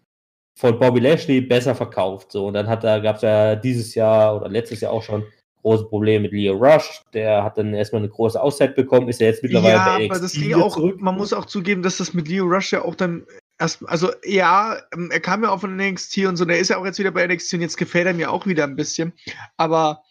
von 0.54 0.78
Bobby 0.78 1.00
Lashley 1.00 1.42
besser 1.42 1.74
verkauft. 1.74 2.32
So 2.32 2.46
und 2.46 2.54
dann 2.54 2.68
hat 2.68 2.84
da 2.84 2.98
gab 3.00 3.16
es 3.16 3.22
ja 3.22 3.54
dieses 3.54 3.94
Jahr 3.94 4.36
oder 4.36 4.48
letztes 4.48 4.80
Jahr 4.80 4.92
auch 4.92 5.02
schon 5.02 5.24
große 5.62 5.84
Probleme 5.84 6.22
mit 6.22 6.32
Leo 6.32 6.54
Rush. 6.54 7.02
Der 7.12 7.44
hat 7.44 7.58
dann 7.58 7.74
erstmal 7.74 8.02
eine 8.02 8.10
große 8.10 8.40
Auszeit 8.40 8.74
bekommen, 8.74 9.08
ist 9.08 9.20
ja 9.20 9.26
jetzt 9.26 9.42
mittlerweile 9.42 9.74
ja, 9.74 9.84
bei 9.84 9.98
NXT 9.98 10.10
aber 10.10 10.20
das 10.20 10.32
ging 10.32 10.54
auch, 10.54 10.74
zurück. 10.74 11.00
Man 11.00 11.16
muss 11.16 11.32
auch 11.32 11.44
zugeben, 11.44 11.82
dass 11.82 11.98
das 11.98 12.14
mit 12.14 12.28
Leo 12.28 12.44
Rush 12.44 12.72
ja 12.72 12.82
auch 12.82 12.94
dann 12.94 13.26
erst, 13.58 13.86
also 13.88 14.10
ja, 14.24 14.80
ähm, 14.92 15.10
er 15.12 15.20
kam 15.20 15.42
ja 15.42 15.50
auch 15.50 15.60
von 15.60 15.76
NXT 15.76 16.18
und 16.26 16.36
so, 16.36 16.44
der 16.44 16.58
ist 16.58 16.70
ja 16.70 16.78
auch 16.78 16.84
jetzt 16.84 16.98
wieder 16.98 17.10
bei 17.10 17.26
NXT 17.26 17.54
und 17.54 17.60
jetzt 17.60 17.76
gefällt 17.76 18.06
er 18.06 18.14
mir 18.14 18.30
auch 18.30 18.46
wieder 18.46 18.64
ein 18.64 18.76
bisschen. 18.76 19.12
Aber, 19.56 20.02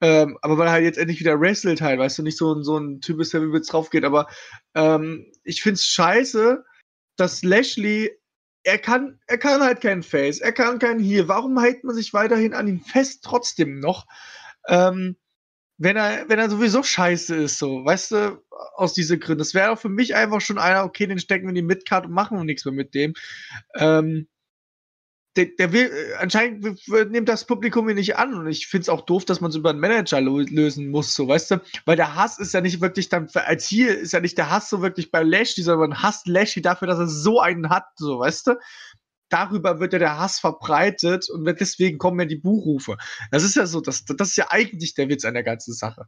ähm, 0.00 0.38
aber 0.42 0.56
weil 0.56 0.68
er 0.68 0.72
halt 0.72 0.84
jetzt 0.84 0.98
endlich 0.98 1.20
wieder 1.20 1.40
wrestelt 1.40 1.80
halt, 1.80 1.98
weißt 1.98 2.18
du, 2.18 2.22
nicht 2.22 2.38
so, 2.38 2.62
so 2.62 2.78
ein 2.78 3.00
Typ 3.00 3.20
ist, 3.20 3.34
der 3.34 3.42
übelst 3.42 3.72
drauf 3.72 3.90
geht. 3.90 4.04
Aber 4.04 4.28
ähm, 4.74 5.26
ich 5.42 5.62
find's 5.62 5.84
scheiße, 5.84 6.64
dass 7.16 7.42
Lashley, 7.42 8.10
er 8.62 8.78
kann, 8.78 9.18
er 9.26 9.38
kann 9.38 9.62
halt 9.62 9.80
keinen 9.80 10.02
Face, 10.02 10.40
er 10.40 10.52
kann 10.52 10.78
keinen 10.78 11.00
Heal. 11.00 11.28
Warum 11.28 11.58
hält 11.58 11.84
man 11.84 11.94
sich 11.94 12.12
weiterhin 12.12 12.54
an 12.54 12.68
ihm 12.68 12.80
fest 12.80 13.22
trotzdem 13.24 13.80
noch? 13.80 14.06
Ähm, 14.68 15.16
wenn 15.78 15.96
er, 15.96 16.28
wenn 16.28 16.38
er 16.38 16.48
sowieso 16.48 16.82
scheiße 16.82 17.36
ist, 17.36 17.58
so, 17.58 17.84
weißt 17.84 18.12
du, 18.12 18.44
aus 18.76 18.94
diesen 18.94 19.20
Gründen. 19.20 19.38
Das 19.38 19.54
wäre 19.54 19.70
auch 19.70 19.78
für 19.78 19.88
mich 19.88 20.14
einfach 20.14 20.40
schon 20.40 20.58
einer, 20.58 20.84
okay, 20.84 21.06
den 21.06 21.18
stecken 21.18 21.44
wir 21.44 21.50
in 21.50 21.56
die 21.56 21.62
Midcard 21.62 22.06
und 22.06 22.12
machen 22.12 22.44
nichts 22.46 22.64
mehr 22.64 22.74
mit 22.74 22.94
dem. 22.94 23.14
Ähm, 23.74 24.28
der, 25.36 25.46
der 25.58 25.72
will, 25.72 25.90
äh, 25.92 26.14
anscheinend 26.14 26.64
nimmt 27.10 27.28
das 27.28 27.44
Publikum 27.44 27.88
ihn 27.88 27.96
nicht 27.96 28.16
an 28.16 28.34
und 28.34 28.46
ich 28.48 28.66
finde 28.66 28.82
es 28.82 28.88
auch 28.88 29.02
doof, 29.02 29.24
dass 29.24 29.40
man 29.40 29.50
es 29.50 29.56
über 29.56 29.70
einen 29.70 29.80
Manager 29.80 30.20
lösen 30.20 30.88
muss, 30.88 31.14
so, 31.14 31.28
weißt 31.28 31.50
du? 31.52 31.62
Weil 31.84 31.96
der 31.96 32.14
Hass 32.14 32.38
ist 32.38 32.54
ja 32.54 32.60
nicht 32.60 32.80
wirklich 32.80 33.08
dann, 33.08 33.28
als 33.34 33.66
hier 33.66 33.96
ist 33.98 34.12
ja 34.12 34.20
nicht 34.20 34.38
der 34.38 34.50
Hass 34.50 34.70
so 34.70 34.82
wirklich 34.82 35.10
bei 35.10 35.22
Lashley, 35.22 35.62
sondern 35.62 35.90
man 35.90 36.02
hasst 36.02 36.26
Lashley 36.26 36.62
dafür, 36.62 36.88
dass 36.88 36.98
er 36.98 37.08
so 37.08 37.40
einen 37.40 37.68
hat, 37.68 37.84
so, 37.96 38.20
weißt 38.20 38.46
du? 38.48 38.54
Darüber 39.28 39.80
wird 39.80 39.92
ja 39.92 39.98
der 39.98 40.18
Hass 40.18 40.38
verbreitet 40.38 41.28
und 41.30 41.44
deswegen 41.44 41.98
kommen 41.98 42.20
ja 42.20 42.26
die 42.26 42.36
Buchrufe. 42.36 42.96
Das 43.30 43.42
ist 43.42 43.56
ja 43.56 43.66
so, 43.66 43.80
das, 43.80 44.04
das 44.04 44.28
ist 44.28 44.36
ja 44.36 44.46
eigentlich 44.50 44.94
der 44.94 45.08
Witz 45.08 45.24
an 45.24 45.34
der 45.34 45.42
ganzen 45.42 45.74
Sache. 45.74 46.06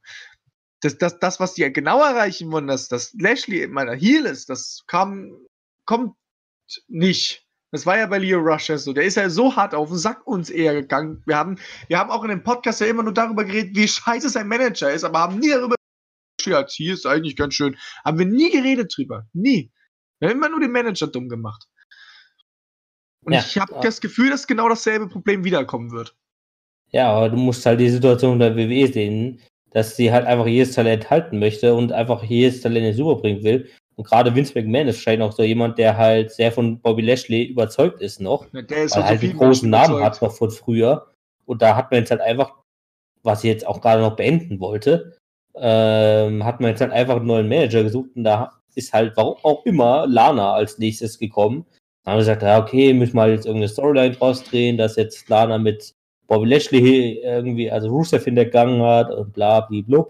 Das, 0.80 0.96
das, 0.98 1.18
das 1.18 1.40
was 1.40 1.54
die 1.54 1.72
genau 1.72 2.00
erreichen 2.00 2.52
wollen, 2.52 2.68
dass, 2.68 2.88
dass 2.88 3.12
Lashley 3.18 3.62
in 3.62 3.72
meiner 3.72 3.94
Heel 3.94 4.26
ist, 4.26 4.48
das 4.48 4.84
kam, 4.86 5.32
kommt 5.84 6.14
nicht. 6.86 7.44
Das 7.70 7.84
war 7.84 7.98
ja 7.98 8.06
bei 8.06 8.18
Leo 8.18 8.38
Rush 8.38 8.70
so. 8.76 8.92
Der 8.92 9.04
ist 9.04 9.16
ja 9.16 9.28
so 9.28 9.54
hart 9.54 9.74
auf 9.74 9.88
den 9.88 9.98
Sack 9.98 10.26
uns 10.26 10.48
eher 10.48 10.72
gegangen. 10.74 11.22
Wir 11.26 11.36
haben, 11.36 11.58
wir 11.88 11.98
haben 11.98 12.10
auch 12.10 12.22
in 12.22 12.30
dem 12.30 12.42
Podcast 12.42 12.80
ja 12.80 12.86
immer 12.86 13.02
nur 13.02 13.12
darüber 13.12 13.44
geredet, 13.44 13.76
wie 13.76 13.88
scheiße 13.88 14.30
sein 14.30 14.48
Manager 14.48 14.90
ist, 14.90 15.04
aber 15.04 15.18
haben 15.18 15.38
nie 15.38 15.50
darüber 15.50 15.74
geredet, 16.42 16.70
hier 16.70 16.94
ist 16.94 17.06
eigentlich 17.06 17.36
ganz 17.36 17.54
schön. 17.54 17.76
Haben 18.04 18.18
wir 18.18 18.26
nie 18.26 18.50
geredet 18.50 18.94
drüber. 18.96 19.26
Nie. 19.32 19.70
Wir 20.18 20.30
haben 20.30 20.38
immer 20.38 20.48
nur 20.48 20.60
den 20.60 20.72
Manager 20.72 21.08
dumm 21.08 21.28
gemacht. 21.28 21.66
Und 23.28 23.34
ja, 23.34 23.40
ich 23.40 23.58
habe 23.58 23.74
ja. 23.74 23.80
das 23.80 24.00
Gefühl, 24.00 24.30
dass 24.30 24.46
genau 24.46 24.70
dasselbe 24.70 25.06
Problem 25.06 25.44
wiederkommen 25.44 25.90
wird. 25.90 26.16
Ja, 26.90 27.12
aber 27.12 27.28
du 27.28 27.36
musst 27.36 27.66
halt 27.66 27.78
die 27.78 27.90
Situation 27.90 28.38
der 28.38 28.56
WWE 28.56 28.90
sehen, 28.90 29.38
dass 29.72 29.96
sie 29.96 30.10
halt 30.10 30.26
einfach 30.26 30.46
jedes 30.46 30.72
Talent 30.72 31.10
halten 31.10 31.38
möchte 31.38 31.74
und 31.74 31.92
einfach 31.92 32.22
jedes 32.24 32.62
Talent 32.62 32.86
ins 32.86 32.96
Super 32.96 33.20
bringen 33.20 33.42
will. 33.42 33.68
Und 33.96 34.06
gerade 34.06 34.34
Vince 34.34 34.54
McMahon 34.54 34.88
ist 34.88 34.96
wahrscheinlich 34.96 35.28
auch 35.28 35.32
so 35.32 35.42
jemand, 35.42 35.76
der 35.76 35.98
halt 35.98 36.30
sehr 36.30 36.52
von 36.52 36.80
Bobby 36.80 37.02
Lashley 37.02 37.44
überzeugt 37.44 38.00
ist 38.00 38.18
noch. 38.18 38.46
Ja, 38.54 38.62
der 38.62 38.84
ist 38.84 38.96
weil 38.96 39.04
halt 39.04 39.22
einen 39.22 39.36
großen 39.36 39.68
Namen 39.68 39.96
überzeugt. 39.96 40.14
hat 40.14 40.22
noch 40.22 40.32
von 40.32 40.50
früher. 40.50 41.06
Und 41.44 41.60
da 41.60 41.76
hat 41.76 41.90
man 41.90 42.00
jetzt 42.00 42.10
halt 42.10 42.22
einfach, 42.22 42.54
was 43.22 43.44
ich 43.44 43.50
jetzt 43.50 43.66
auch 43.66 43.82
gerade 43.82 44.00
noch 44.00 44.16
beenden 44.16 44.58
wollte, 44.58 45.18
ähm, 45.56 46.44
hat 46.44 46.60
man 46.60 46.70
jetzt 46.70 46.80
halt 46.80 46.92
einfach 46.92 47.16
einen 47.16 47.26
neuen 47.26 47.48
Manager 47.48 47.82
gesucht 47.82 48.10
und 48.14 48.24
da 48.24 48.52
ist 48.74 48.92
halt, 48.92 49.16
warum 49.16 49.36
auch 49.42 49.66
immer, 49.66 50.06
Lana 50.06 50.54
als 50.54 50.78
nächstes 50.78 51.18
gekommen. 51.18 51.66
Dann 52.08 52.14
haben 52.14 52.20
wir 52.20 52.32
gesagt, 52.32 52.42
ja, 52.42 52.58
okay, 52.58 52.94
müssen 52.94 53.16
wir 53.16 53.20
halt 53.20 53.34
jetzt 53.34 53.44
irgendeine 53.44 53.68
Storyline 53.68 54.12
draus 54.12 54.42
drehen, 54.42 54.78
dass 54.78 54.96
jetzt 54.96 55.28
Lana 55.28 55.58
mit 55.58 55.94
Bobby 56.26 56.48
Lashley 56.48 57.20
irgendwie, 57.22 57.70
also 57.70 57.90
Rusev 57.90 58.24
hintergangen 58.24 58.80
hat 58.80 59.10
und 59.10 59.34
bla, 59.34 59.68
bla. 59.68 60.06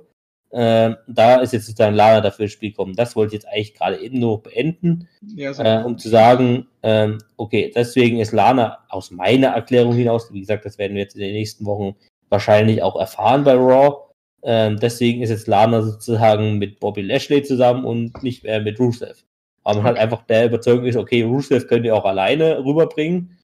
Äh, 0.51 0.95
da 1.09 1.41
ist 1.41 1.53
jetzt 1.55 1.67
sozusagen 1.67 1.97
Lana 1.97 2.21
dafür 2.21 2.45
ins 2.45 2.53
Spiel 2.53 2.71
gekommen. 2.71 2.95
Das 2.95 3.17
wollte 3.17 3.35
ich 3.35 3.43
jetzt 3.43 3.53
eigentlich 3.53 3.75
gerade 3.75 3.99
eben 3.99 4.21
nur 4.21 4.45
beenden, 4.45 5.09
ja, 5.35 5.51
äh, 5.59 5.83
um 5.83 5.99
zu 5.99 6.09
sagen, 6.09 6.69
ähm, 6.85 7.19
okay, 7.37 7.73
deswegen 7.75 8.21
ist 8.21 8.31
Lana 8.31 8.79
aus 8.91 9.11
meiner 9.11 9.49
Erklärung 9.49 9.95
hinaus, 9.95 10.33
wie 10.33 10.39
gesagt, 10.39 10.67
das 10.67 10.79
werden 10.79 10.95
wir 10.95 11.03
jetzt 11.03 11.17
in 11.17 11.23
den 11.23 11.33
nächsten 11.33 11.67
Wochen 11.67 11.97
wahrscheinlich 12.29 12.81
auch 12.81 12.95
erfahren 12.95 13.43
bei 13.43 13.55
Raw. 13.55 14.05
Ähm, 14.45 14.79
deswegen 14.79 15.21
ist 15.21 15.31
jetzt 15.31 15.49
Lana 15.49 15.83
sozusagen 15.83 16.59
mit 16.59 16.79
Bobby 16.79 17.03
Lashley 17.03 17.43
zusammen 17.43 17.85
und 17.85 18.23
nicht 18.23 18.45
mehr 18.45 18.61
mit 18.61 18.79
Rusev. 18.79 19.25
Aber 19.69 19.81
man 19.81 19.85
halt 19.85 19.99
einfach 19.99 20.23
der 20.23 20.47
Überzeugung 20.47 20.87
ist, 20.87 20.97
okay, 20.97 21.25
Rusev 21.25 21.67
könnt 21.67 21.85
ihr 21.85 21.95
auch 21.95 22.07
alleine 22.07 22.65
rüberbringen, 22.65 23.39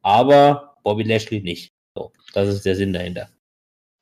aber 0.00 0.74
Bobby 0.82 1.02
Lashley 1.02 1.42
nicht. 1.42 1.70
So, 1.94 2.12
das 2.32 2.48
ist 2.48 2.64
der 2.64 2.76
Sinn 2.76 2.94
dahinter. 2.94 3.28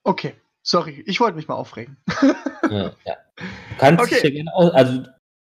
Okay. 0.05 0.35
Sorry, 0.63 1.03
ich 1.05 1.19
wollte 1.19 1.37
mich 1.37 1.49
mal 1.49 1.57
aufregen. 1.57 1.97
ja, 2.71 2.93
ja. 3.05 3.17
Du 3.37 3.77
kannst 3.77 4.05
okay. 4.05 4.15
dich 4.15 4.23
ja 4.23 4.31
gerne 4.31 4.55
also 4.55 5.03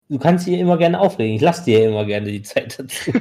du 0.09 0.18
kannst 0.18 0.47
dich 0.47 0.59
immer 0.59 0.79
gerne 0.79 0.99
aufregen. 0.99 1.37
Ich 1.37 1.43
lasse 1.43 1.66
dir 1.66 1.81
ja 1.81 1.89
immer 1.91 2.07
gerne 2.07 2.33
die 2.33 2.41
Zeit 2.41 2.79
dazu. 2.79 3.12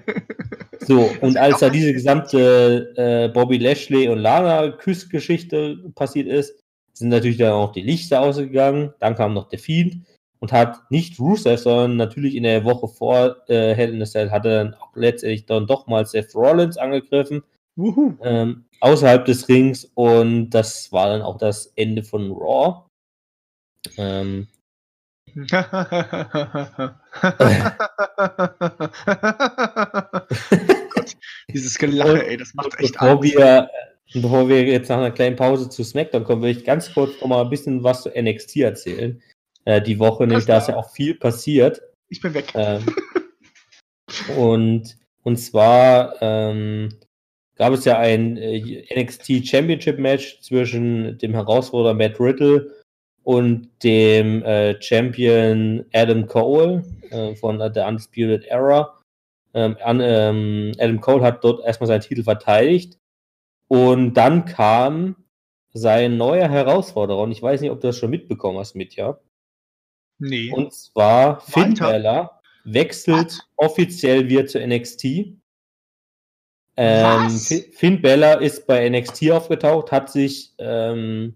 so, 0.80 1.10
und 1.20 1.36
als 1.36 1.58
da 1.58 1.68
diese 1.68 1.92
gesamte 1.92 2.94
äh, 2.96 3.28
Bobby 3.28 3.58
Lashley 3.58 4.08
und 4.08 4.20
Lana 4.20 4.70
Küssgeschichte 4.70 5.84
passiert 5.94 6.28
ist, 6.28 6.58
sind 6.94 7.10
natürlich 7.10 7.36
dann 7.36 7.52
auch 7.52 7.72
die 7.72 7.82
Lichter 7.82 8.22
ausgegangen. 8.22 8.94
Dann 9.00 9.16
kam 9.16 9.34
noch 9.34 9.50
der 9.50 9.58
Fiend 9.58 10.06
und 10.42 10.50
hat 10.50 10.90
nicht 10.90 11.20
Rusev, 11.20 11.60
sondern 11.60 11.96
natürlich 11.96 12.34
in 12.34 12.42
der 12.42 12.64
Woche 12.64 12.88
vor 12.88 13.48
äh, 13.48 13.76
Hell 13.76 13.94
in 13.94 14.02
a 14.02 14.04
Cell 14.04 14.32
hat 14.32 14.44
er 14.44 14.64
dann 14.64 14.74
auch 14.74 14.90
letztendlich 14.96 15.46
dann 15.46 15.68
doch 15.68 15.86
mal 15.86 16.04
Seth 16.04 16.34
Rollins 16.34 16.76
angegriffen 16.76 17.44
ähm, 17.76 18.64
außerhalb 18.80 19.24
des 19.24 19.48
Rings 19.48 19.84
und 19.94 20.50
das 20.50 20.90
war 20.90 21.10
dann 21.10 21.22
auch 21.22 21.38
das 21.38 21.66
Ende 21.76 22.02
von 22.02 22.32
Raw. 22.32 22.86
Ähm, 23.96 24.48
Gott, 25.48 25.70
dieses 31.52 31.78
Gelache, 31.78 32.26
ey, 32.26 32.36
das 32.36 32.52
macht 32.54 32.80
echt 32.80 32.94
bevor 32.94 33.10
Angst. 33.10 33.36
Wir, 33.36 33.70
bevor 34.12 34.48
wir 34.48 34.64
jetzt 34.64 34.88
nach 34.88 34.98
einer 34.98 35.12
kleinen 35.12 35.36
Pause 35.36 35.70
zu 35.70 35.84
SmackDown 35.84 36.24
kommen, 36.24 36.42
will 36.42 36.50
ich 36.50 36.64
ganz 36.64 36.92
kurz 36.92 37.12
noch 37.20 37.28
mal 37.28 37.42
ein 37.42 37.50
bisschen 37.50 37.84
was 37.84 38.02
zu 38.02 38.10
NXT 38.10 38.56
erzählen. 38.56 39.22
Äh, 39.64 39.80
die 39.82 39.98
Woche, 39.98 40.26
nämlich 40.26 40.46
da 40.46 40.58
ist 40.58 40.68
ja 40.68 40.76
auch 40.76 40.90
viel 40.90 41.14
passiert. 41.14 41.82
Ich 42.08 42.20
bin 42.20 42.34
weg. 42.34 42.46
Ähm, 42.54 42.84
und, 44.36 44.96
und 45.22 45.36
zwar 45.36 46.20
ähm, 46.20 46.88
gab 47.56 47.72
es 47.72 47.84
ja 47.84 47.98
ein 47.98 48.36
äh, 48.36 48.84
NXT 48.94 49.46
Championship 49.46 49.98
Match 49.98 50.40
zwischen 50.40 51.16
dem 51.18 51.32
Herausforderer 51.32 51.94
Matt 51.94 52.18
Riddle 52.18 52.70
und 53.22 53.68
dem 53.84 54.42
äh, 54.42 54.80
Champion 54.82 55.84
Adam 55.92 56.26
Cole 56.26 56.84
äh, 57.10 57.34
von 57.36 57.58
der 57.58 57.86
Undisputed 57.86 58.44
Era. 58.46 58.98
Ähm, 59.54 59.76
ähm, 59.84 60.72
Adam 60.78 61.00
Cole 61.00 61.22
hat 61.22 61.44
dort 61.44 61.64
erstmal 61.64 61.86
seinen 61.86 62.00
Titel 62.00 62.24
verteidigt 62.24 62.98
und 63.68 64.14
dann 64.14 64.44
kam 64.44 65.16
sein 65.72 66.16
neuer 66.16 66.48
Herausforderer 66.48 67.22
und 67.22 67.32
ich 67.32 67.42
weiß 67.42 67.60
nicht, 67.60 67.70
ob 67.70 67.80
du 67.80 67.86
das 67.88 67.96
schon 67.96 68.10
mitbekommen 68.10 68.58
hast 68.58 68.74
mit, 68.74 68.96
ja? 68.96 69.18
Nee. 70.22 70.50
Und 70.52 70.72
zwar 70.72 71.40
Finn 71.40 71.74
Balor 71.74 72.40
wechselt 72.64 73.16
What? 73.16 73.48
offiziell 73.56 74.28
wieder 74.28 74.46
zu 74.46 74.64
NXT 74.64 75.34
ähm, 76.76 77.30
Finn 77.72 78.00
Bella 78.00 78.34
ist 78.34 78.66
bei 78.66 78.88
NXT 78.88 79.30
aufgetaucht, 79.30 79.92
hat 79.92 80.10
sich 80.10 80.54
ähm, 80.58 81.34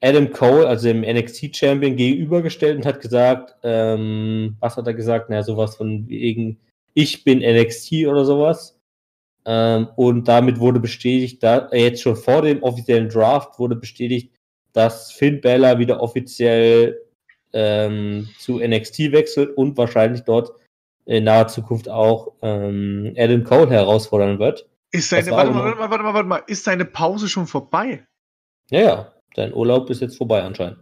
Adam 0.00 0.30
Cole, 0.30 0.66
also 0.66 0.88
dem 0.88 1.02
NXT-Champion, 1.02 1.96
gegenübergestellt 1.96 2.78
und 2.78 2.86
hat 2.86 3.00
gesagt, 3.00 3.54
ähm, 3.62 4.56
was 4.60 4.76
hat 4.76 4.86
er 4.86 4.94
gesagt? 4.94 5.30
Naja, 5.30 5.42
sowas 5.42 5.76
von 5.76 6.08
wegen, 6.08 6.58
ich 6.94 7.24
bin 7.24 7.38
NXT 7.38 8.06
oder 8.06 8.24
sowas. 8.24 8.78
Ähm, 9.44 9.88
und 9.96 10.26
damit 10.26 10.58
wurde 10.58 10.80
bestätigt, 10.80 11.42
da 11.42 11.68
äh, 11.68 11.84
jetzt 11.84 12.02
schon 12.02 12.16
vor 12.16 12.42
dem 12.42 12.62
offiziellen 12.62 13.08
Draft 13.08 13.58
wurde 13.58 13.76
bestätigt, 13.76 14.32
dass 14.72 15.12
Finn 15.12 15.40
Bella 15.40 15.78
wieder 15.78 16.02
offiziell 16.02 17.00
ähm, 17.52 18.28
zu 18.38 18.58
NXT 18.58 19.12
wechselt 19.12 19.56
und 19.56 19.76
wahrscheinlich 19.76 20.22
dort 20.22 20.52
in 21.06 21.24
naher 21.24 21.48
Zukunft 21.48 21.88
auch 21.88 22.34
ähm, 22.42 23.14
Adam 23.16 23.44
Cole 23.44 23.70
herausfordern 23.70 24.38
wird. 24.38 24.68
Ist 24.90 25.10
seine, 25.10 25.30
warte 25.30 25.50
mal, 25.50 25.64
warte 25.64 25.78
mal, 25.78 25.90
warte 25.90 26.04
mal, 26.04 26.14
warte 26.14 26.28
mal, 26.28 26.42
ist 26.46 26.64
seine 26.64 26.84
Pause 26.84 27.28
schon 27.28 27.46
vorbei? 27.46 28.06
Ja, 28.70 28.80
ja, 28.80 29.12
sein 29.34 29.54
Urlaub 29.54 29.88
ist 29.90 30.00
jetzt 30.00 30.16
vorbei 30.16 30.42
anscheinend. 30.42 30.78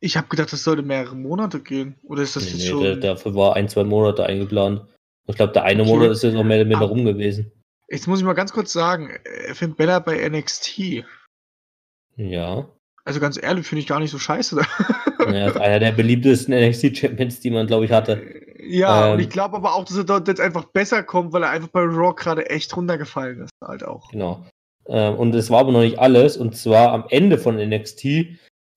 Ich 0.00 0.16
habe 0.16 0.28
gedacht, 0.28 0.52
das 0.52 0.62
sollte 0.62 0.82
mehrere 0.82 1.16
Monate 1.16 1.60
gehen. 1.60 1.96
Oder 2.02 2.22
ist 2.22 2.36
das 2.36 2.44
nee, 2.44 2.50
jetzt 2.50 2.64
nee, 2.64 2.92
schon? 2.92 3.00
dafür 3.00 3.34
war 3.34 3.56
ein, 3.56 3.68
zwei 3.68 3.84
Monate 3.84 4.26
eingeplant. 4.26 4.82
Ich 5.26 5.36
glaube, 5.36 5.52
der 5.52 5.64
eine 5.64 5.82
okay. 5.82 5.90
Monat 5.90 6.10
ist 6.10 6.22
jetzt 6.22 6.34
noch 6.34 6.44
mehr 6.44 6.60
oder 6.60 6.68
weniger 6.68 6.86
rum 6.86 7.04
gewesen. 7.04 7.50
Jetzt 7.88 8.06
muss 8.06 8.18
ich 8.18 8.24
mal 8.24 8.34
ganz 8.34 8.52
kurz 8.52 8.72
sagen, 8.72 9.10
er 9.24 9.54
findet 9.54 9.78
Bella 9.78 9.98
bei 9.98 10.28
NXT. 10.28 11.04
Ja. 12.16 12.68
Also 13.04 13.20
ganz 13.20 13.42
ehrlich, 13.42 13.66
finde 13.66 13.80
ich 13.80 13.86
gar 13.86 14.00
nicht 14.00 14.10
so 14.10 14.18
scheiße. 14.18 14.60
ja, 15.34 15.48
ist 15.48 15.56
einer 15.56 15.78
der 15.78 15.92
beliebtesten 15.92 16.54
NXT-Champions, 16.54 17.40
die 17.40 17.50
man, 17.50 17.66
glaube 17.66 17.84
ich, 17.84 17.90
hatte. 17.90 18.22
Ja, 18.66 19.08
ähm, 19.08 19.12
und 19.14 19.20
ich 19.20 19.28
glaube 19.28 19.56
aber 19.56 19.74
auch, 19.74 19.84
dass 19.84 19.96
er 19.96 20.04
dort 20.04 20.28
jetzt 20.28 20.40
einfach 20.40 20.64
besser 20.64 21.02
kommt, 21.02 21.32
weil 21.32 21.42
er 21.42 21.50
einfach 21.50 21.68
bei 21.68 21.82
Raw 21.82 22.14
gerade 22.14 22.48
echt 22.48 22.76
runtergefallen 22.76 23.42
ist, 23.42 23.50
halt 23.62 23.84
auch. 23.84 24.10
Genau. 24.10 24.44
Ähm, 24.86 25.14
und 25.16 25.34
es 25.34 25.50
war 25.50 25.60
aber 25.60 25.72
noch 25.72 25.80
nicht 25.80 25.98
alles. 25.98 26.36
Und 26.36 26.56
zwar 26.56 26.92
am 26.92 27.04
Ende 27.10 27.38
von 27.38 27.56
NXT 27.56 28.06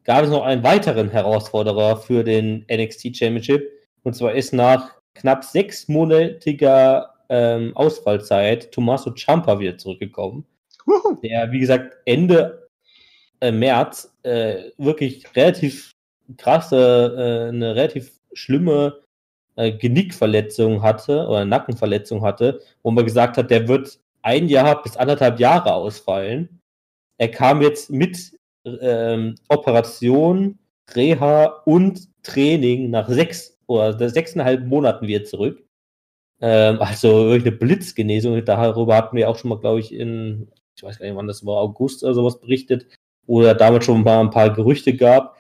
gab 0.04 0.24
es 0.24 0.30
noch 0.30 0.44
einen 0.44 0.64
weiteren 0.64 1.10
Herausforderer 1.10 1.98
für 1.98 2.24
den 2.24 2.66
NXT 2.72 3.16
Championship. 3.16 3.70
Und 4.04 4.16
zwar 4.16 4.34
ist 4.34 4.54
nach 4.54 4.96
knapp 5.16 5.44
sechsmonatiger 5.44 7.14
ähm, 7.30 7.76
Ausfallzeit 7.76 8.72
Tommaso 8.72 9.12
Ciampa 9.12 9.60
wieder 9.60 9.78
zurückgekommen. 9.78 10.46
Uhu. 10.86 11.16
Der, 11.22 11.52
wie 11.52 11.60
gesagt, 11.60 11.98
Ende 12.06 12.70
äh, 13.42 13.52
März 13.52 14.14
äh, 14.24 14.72
wirklich 14.78 15.26
relativ 15.36 15.92
krasse, 16.38 17.16
äh, 17.18 17.50
eine 17.50 17.76
relativ 17.76 18.12
schlimme 18.34 19.00
äh, 19.56 19.72
Genickverletzung 19.72 20.82
hatte 20.82 21.28
oder 21.28 21.46
Nackenverletzung 21.46 22.22
hatte, 22.22 22.62
wo 22.84 22.92
man 22.92 23.06
gesagt 23.06 23.38
hat, 23.38 23.50
der 23.50 23.68
wird 23.68 24.00
ein 24.22 24.48
Jahr 24.48 24.82
bis 24.84 24.98
anderthalb 24.98 25.40
Jahre 25.40 25.74
ausfallen. 25.74 26.62
Er 27.18 27.32
kam 27.32 27.62
jetzt 27.62 27.90
mit 27.90 28.34
ähm, 28.66 29.36
Operation, 29.50 30.60
Reha 30.94 31.46
und 31.66 32.08
Training 32.24 32.90
nach 32.90 33.08
sechs 33.10 33.58
oder 33.68 34.10
sechseinhalb 34.10 34.66
Monaten 34.66 35.08
wieder 35.08 35.24
zurück. 35.24 35.64
Ähm, 36.42 36.80
also 36.82 37.30
irgendeine 37.30 37.56
Blitzgenesung. 37.58 38.44
Darüber 38.46 38.96
hatten 38.96 39.16
wir 39.16 39.30
auch 39.30 39.38
schon 39.38 39.50
mal, 39.50 39.60
glaube 39.60 39.80
ich, 39.80 39.94
in, 39.94 40.50
ich 40.76 40.84
weiß 40.84 41.00
gar 41.00 41.08
nicht, 41.08 41.16
wann 41.16 41.28
das 41.28 41.46
war, 41.46 41.58
August 41.58 42.04
oder 42.04 42.14
sowas 42.14 42.40
berichtet, 42.40 42.88
wo 43.26 43.42
er 43.42 43.56
damals 43.56 43.86
schon 43.86 44.04
mal 44.04 44.20
ein 44.20 44.30
paar 44.30 44.54
Gerüchte 44.54 44.96
gab. 44.96 45.37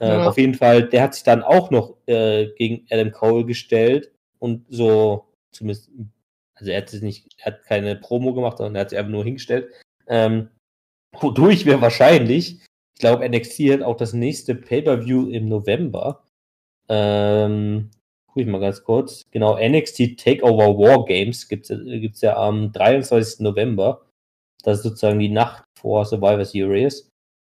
Äh, 0.00 0.08
ja. 0.08 0.28
Auf 0.28 0.38
jeden 0.38 0.54
Fall, 0.54 0.88
der 0.88 1.02
hat 1.02 1.14
sich 1.14 1.22
dann 1.24 1.42
auch 1.42 1.70
noch 1.70 1.96
äh, 2.06 2.48
gegen 2.56 2.86
Adam 2.90 3.12
Cole 3.12 3.44
gestellt 3.44 4.10
und 4.38 4.64
so, 4.70 5.26
zumindest, 5.52 5.90
also 6.54 6.70
er 6.70 6.78
hat 6.78 6.88
sich 6.88 7.02
nicht, 7.02 7.28
er 7.38 7.52
hat 7.52 7.64
keine 7.64 7.96
Promo 7.96 8.32
gemacht, 8.32 8.58
sondern 8.58 8.76
er 8.76 8.80
hat 8.82 8.90
sich 8.90 8.98
einfach 8.98 9.12
nur 9.12 9.24
hingestellt. 9.24 9.70
Ähm, 10.08 10.48
wodurch 11.12 11.66
wir 11.66 11.80
wahrscheinlich, 11.82 12.60
ich 12.94 13.00
glaube, 13.00 13.28
NXT 13.28 13.60
hat 13.72 13.82
auch 13.82 13.96
das 13.96 14.14
nächste 14.14 14.54
Pay-Per-View 14.54 15.28
im 15.28 15.48
November. 15.48 16.24
Ähm, 16.88 17.90
guck 18.26 18.42
ich 18.42 18.46
mal 18.46 18.60
ganz 18.60 18.82
kurz. 18.82 19.22
Genau, 19.30 19.58
NXT 19.58 20.18
Takeover 20.18 20.78
War 20.78 21.04
Games 21.04 21.48
gibt 21.48 21.70
es 21.70 22.20
ja 22.20 22.36
am 22.36 22.72
23. 22.72 23.40
November. 23.40 24.06
Das 24.62 24.78
ist 24.78 24.84
sozusagen 24.84 25.18
die 25.18 25.28
Nacht 25.28 25.64
vor 25.78 26.04
Survivor 26.04 26.44
Series. 26.44 27.08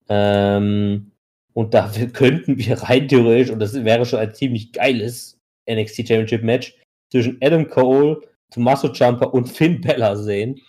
Ähm, 0.10 1.12
und 1.56 1.74
da 1.74 1.90
könnten 2.12 2.58
wir 2.58 2.82
rein 2.84 3.08
theoretisch, 3.08 3.50
und 3.50 3.60
das 3.60 3.74
wäre 3.74 4.06
schon 4.06 4.20
ein 4.20 4.34
ziemlich 4.34 4.74
geiles 4.74 5.40
NXT 5.70 6.08
Championship 6.08 6.44
Match, 6.44 6.76
zwischen 7.12 7.38
Adam 7.42 7.70
Cole, 7.70 8.20
Tommaso 8.52 8.90
Ciampa 8.90 9.28
und 9.28 9.48
Finn 9.48 9.80
Bella 9.80 10.18
sehen. 10.18 10.60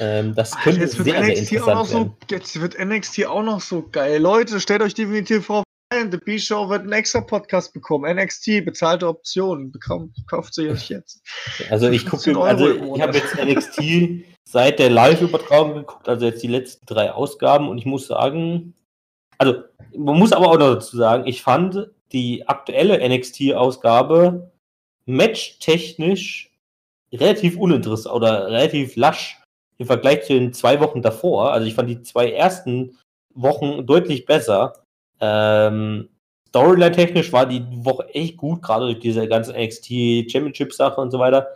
Ähm, 0.00 0.34
das 0.34 0.52
könnte 0.58 0.84
Ach, 0.84 1.04
sehr, 1.04 1.24
sehr 1.24 1.36
interessant 1.36 1.88
so, 1.88 2.16
Jetzt 2.30 2.60
wird 2.60 2.78
NXT 2.78 3.24
auch 3.26 3.42
noch 3.42 3.60
so 3.60 3.88
geil. 3.88 4.20
Leute, 4.20 4.60
stellt 4.60 4.82
euch 4.82 4.92
definitiv 4.92 5.46
vor, 5.46 5.62
The 5.92 6.18
B-Show 6.18 6.68
wird 6.68 6.82
einen 6.82 6.92
extra 6.92 7.20
Podcast 7.20 7.72
bekommen. 7.72 8.14
NXT, 8.14 8.64
bezahlte 8.64 9.08
Optionen. 9.08 9.72
Kauft 10.26 10.54
sie 10.54 10.68
euch 10.68 10.90
jetzt. 10.90 11.22
Also 11.70 11.88
ich 11.88 12.04
gucke, 12.04 12.38
also 12.38 12.68
ich 12.68 13.00
habe 13.00 13.16
jetzt 13.16 13.36
NXT 13.36 14.26
seit 14.44 14.78
der 14.78 14.90
Live-Übertragung 14.90 15.74
geguckt, 15.74 16.08
also 16.08 16.26
jetzt 16.26 16.42
die 16.42 16.48
letzten 16.48 16.84
drei 16.84 17.12
Ausgaben 17.12 17.68
und 17.68 17.78
ich 17.78 17.86
muss 17.86 18.08
sagen, 18.08 18.74
also 19.38 19.62
man 19.96 20.18
muss 20.18 20.32
aber 20.32 20.48
auch 20.48 20.58
noch 20.58 20.74
dazu 20.74 20.96
sagen, 20.96 21.26
ich 21.26 21.42
fand 21.42 21.90
die 22.12 22.46
aktuelle 22.46 23.06
NXT-Ausgabe 23.08 24.50
matchtechnisch 25.06 26.50
relativ 27.12 27.56
uninteressant 27.56 28.14
oder 28.14 28.46
relativ 28.46 28.96
lasch 28.96 29.40
im 29.78 29.86
Vergleich 29.86 30.22
zu 30.22 30.34
den 30.34 30.52
zwei 30.52 30.80
Wochen 30.80 31.02
davor. 31.02 31.52
Also 31.52 31.66
ich 31.66 31.74
fand 31.74 31.88
die 31.88 32.02
zwei 32.02 32.30
ersten 32.30 32.98
Wochen 33.34 33.86
deutlich 33.86 34.26
besser. 34.26 34.84
Ähm, 35.20 36.08
Storyline-technisch 36.48 37.32
war 37.32 37.46
die 37.46 37.64
Woche 37.84 38.08
echt 38.14 38.36
gut, 38.36 38.62
gerade 38.62 38.86
durch 38.86 39.00
diese 39.00 39.26
ganze 39.26 39.52
NXT 39.52 40.30
Championship-Sache 40.30 41.00
und 41.00 41.10
so 41.10 41.18
weiter. 41.18 41.48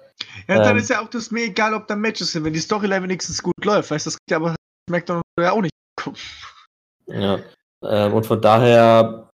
Ja, 0.49 0.59
dann 0.59 0.73
ähm, 0.73 0.79
ist 0.79 0.91
ja 0.91 1.01
auch 1.01 1.09
das 1.09 1.31
mir 1.31 1.45
egal, 1.45 1.75
ob 1.75 1.87
da 1.87 1.95
Matches 1.95 2.33
sind, 2.33 2.45
wenn 2.45 2.53
die 2.53 2.59
Storyline 2.59 3.05
wenigstens 3.05 3.41
gut 3.41 3.65
läuft. 3.65 3.91
Weißt 3.91 4.07
du, 4.07 4.11
das 4.11 4.19
geht 4.19 4.31
ja 4.33 4.37
aber 4.39 4.57
SmackDown 4.91 5.23
ja 5.39 5.53
auch 5.53 5.63
nicht. 5.63 5.73
Ja. 7.07 7.39
Ähm, 7.85 8.15
und 8.15 8.27
von 8.27 8.41
daher 8.41 9.29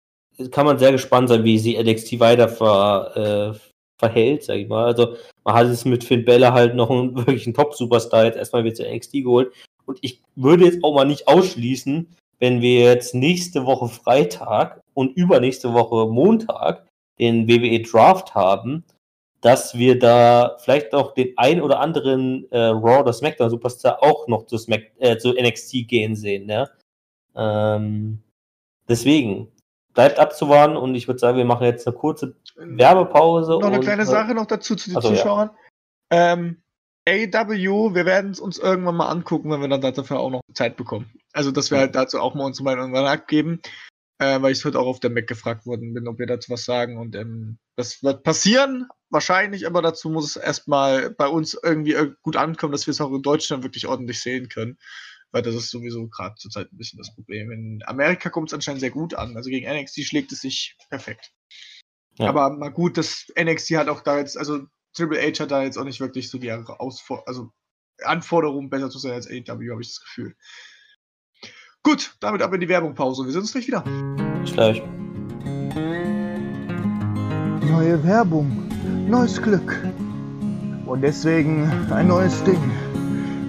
kann 0.52 0.66
man 0.66 0.80
sehr 0.80 0.92
gespannt 0.92 1.30
sein, 1.30 1.44
wie 1.44 1.60
sie 1.60 1.82
NXT 1.82 2.20
weiter 2.20 2.50
ver, 2.50 3.54
äh, 3.54 3.60
verhält, 4.00 4.44
sag 4.44 4.58
ich 4.58 4.68
mal. 4.68 4.86
Also 4.86 5.16
man 5.44 5.56
hat 5.56 5.68
es 5.68 5.86
mit 5.86 6.04
Finn 6.04 6.26
Bella 6.26 6.54
halt 6.54 6.76
noch 6.76 6.90
einen 6.90 7.16
wirklichen 7.16 7.54
Top-Superstar 7.54 8.26
jetzt 8.26 8.38
erstmal 8.38 8.64
wieder 8.64 8.76
zu 8.76 8.84
NXT 8.84 9.14
geholt. 9.24 9.54
Und 9.86 10.00
ich 10.02 10.22
würde 10.36 10.66
jetzt 10.66 10.84
auch 10.84 10.96
mal 10.96 11.06
nicht 11.06 11.28
ausschließen, 11.28 12.08
wenn 12.40 12.62
wir 12.62 12.86
jetzt 12.86 13.14
nächste 13.14 13.66
Woche 13.66 13.88
Freitag 13.88 14.82
und 14.94 15.16
übernächste 15.16 15.74
Woche 15.74 16.12
Montag 16.12 16.88
den 17.20 17.48
WWE 17.48 17.82
Draft 17.82 18.34
haben, 18.34 18.84
dass 19.42 19.78
wir 19.78 19.98
da 19.98 20.58
vielleicht 20.60 20.94
auch 20.94 21.14
den 21.14 21.34
ein 21.38 21.62
oder 21.62 21.80
anderen 21.80 22.50
äh, 22.52 22.58
Raw 22.58 23.00
oder 23.00 23.14
SmackDown 23.14 23.50
Superstar 23.50 24.02
auch 24.02 24.28
noch 24.28 24.46
zu, 24.46 24.58
Smack, 24.58 24.92
äh, 25.00 25.18
zu 25.18 25.34
NXT 25.34 25.88
gehen 25.88 26.16
sehen. 26.16 26.46
Ne? 26.46 26.70
Ähm, 27.36 28.24
deswegen, 28.92 29.52
bleibt 29.94 30.20
abzuwarten 30.20 30.78
und 30.78 30.96
ich 30.96 31.08
würde 31.08 31.20
sagen, 31.20 31.38
wir 31.38 31.46
machen 31.46 31.66
jetzt 31.66 31.88
eine 31.88 31.96
kurze 31.96 32.36
Werbepause. 32.56 33.54
Noch 33.54 33.64
eine 33.64 33.80
kleine 33.80 34.06
Sache 34.06 34.34
noch 34.34 34.46
dazu 34.46 34.76
zu 34.76 34.90
den 34.90 34.98
also, 34.98 35.10
Zuschauern. 35.10 35.50
Ja. 36.12 36.34
Ähm, 36.34 36.62
AW, 37.08 37.96
wir 37.96 38.06
werden 38.06 38.32
es 38.32 38.40
uns 38.40 38.60
irgendwann 38.60 38.96
mal 38.96 39.10
angucken, 39.10 39.50
wenn 39.50 39.62
wir 39.62 39.68
dann 39.68 39.82
dafür 39.82 40.20
auch 40.20 40.30
noch 40.30 40.42
Zeit 40.54 40.78
bekommen. 40.78 41.12
Also, 41.34 41.52
dass 41.52 41.72
wir 41.72 41.80
halt 41.80 41.96
dazu 41.96 42.20
auch 42.20 42.36
mal 42.36 42.46
unsere 42.46 42.66
Meinung 42.66 42.96
abgeben, 42.96 43.60
äh, 44.20 44.42
weil 44.42 44.52
ich 44.52 44.64
heute 44.64 44.80
auch 44.80 44.86
auf 44.86 45.00
der 45.00 45.10
Mac 45.10 45.28
gefragt 45.28 45.66
worden 45.66 45.94
bin, 45.94 46.08
ob 46.08 46.20
wir 46.20 46.28
dazu 46.28 46.52
was 46.52 46.64
sagen. 46.64 46.98
Und 46.98 47.16
ähm, 47.16 47.58
das 47.76 48.04
wird 48.04 48.24
passieren, 48.24 48.88
wahrscheinlich, 49.10 49.66
aber 49.66 49.82
dazu 49.82 50.10
muss 50.10 50.26
es 50.26 50.36
erstmal 50.36 51.10
bei 51.10 51.28
uns 51.28 51.58
irgendwie 51.62 51.96
gut 52.22 52.36
ankommen, 52.36 52.72
dass 52.72 52.86
wir 52.86 52.92
es 52.92 53.02
auch 53.02 53.12
in 53.12 53.24
Deutschland 53.24 53.64
wirklich 53.64 53.88
ordentlich 53.88 54.22
sehen 54.22 54.48
können. 54.48 54.78
Weil 55.32 55.42
das 55.42 55.56
ist 55.56 55.70
sowieso 55.70 56.08
gerade 56.08 56.36
zurzeit 56.36 56.72
ein 56.72 56.78
bisschen 56.78 56.98
das 56.98 57.14
Problem. 57.14 57.52
In 57.52 57.82
Amerika 57.86 58.30
kommt 58.30 58.50
es 58.50 58.54
anscheinend 58.54 58.82
sehr 58.82 58.92
gut 58.92 59.14
an. 59.14 59.36
Also 59.38 59.50
gegen 59.50 59.72
NXT 59.72 60.04
schlägt 60.04 60.32
es 60.32 60.42
sich 60.42 60.76
perfekt. 60.90 61.32
Ja. 62.18 62.28
Aber 62.28 62.50
mal 62.50 62.70
gut, 62.70 62.98
dass 62.98 63.28
NXT 63.40 63.72
hat 63.78 63.88
auch 63.88 64.02
da 64.02 64.20
jetzt, 64.20 64.38
also 64.38 64.66
Triple 64.94 65.22
H 65.22 65.44
hat 65.44 65.52
da 65.52 65.64
jetzt 65.64 65.78
auch 65.78 65.86
nicht 65.86 66.02
wirklich 66.02 66.30
so 66.30 66.38
die 66.38 66.52
Ausfor 66.52 67.28
also 67.28 67.52
Anforderungen, 68.04 68.70
besser 68.70 68.90
zu 68.90 69.00
sein 69.00 69.14
als 69.14 69.28
AEW, 69.28 69.72
habe 69.72 69.82
ich 69.82 69.90
das 69.90 70.02
Gefühl. 70.02 70.36
Gut, 71.84 72.16
damit 72.20 72.42
ab 72.42 72.54
in 72.54 72.60
die 72.60 72.70
Werbungpause. 72.70 73.26
Wir 73.26 73.32
sehen 73.32 73.42
uns 73.42 73.54
gleich 73.54 73.68
wieder. 73.68 73.82
Bis 74.42 74.54
gleich. 74.54 74.82
Neue 77.70 78.04
Werbung, 78.04 78.70
neues 79.08 79.42
Glück. 79.42 79.84
Und 80.86 81.02
deswegen 81.02 81.64
ein 81.92 82.08
neues 82.08 82.44
Ding. 82.44 82.62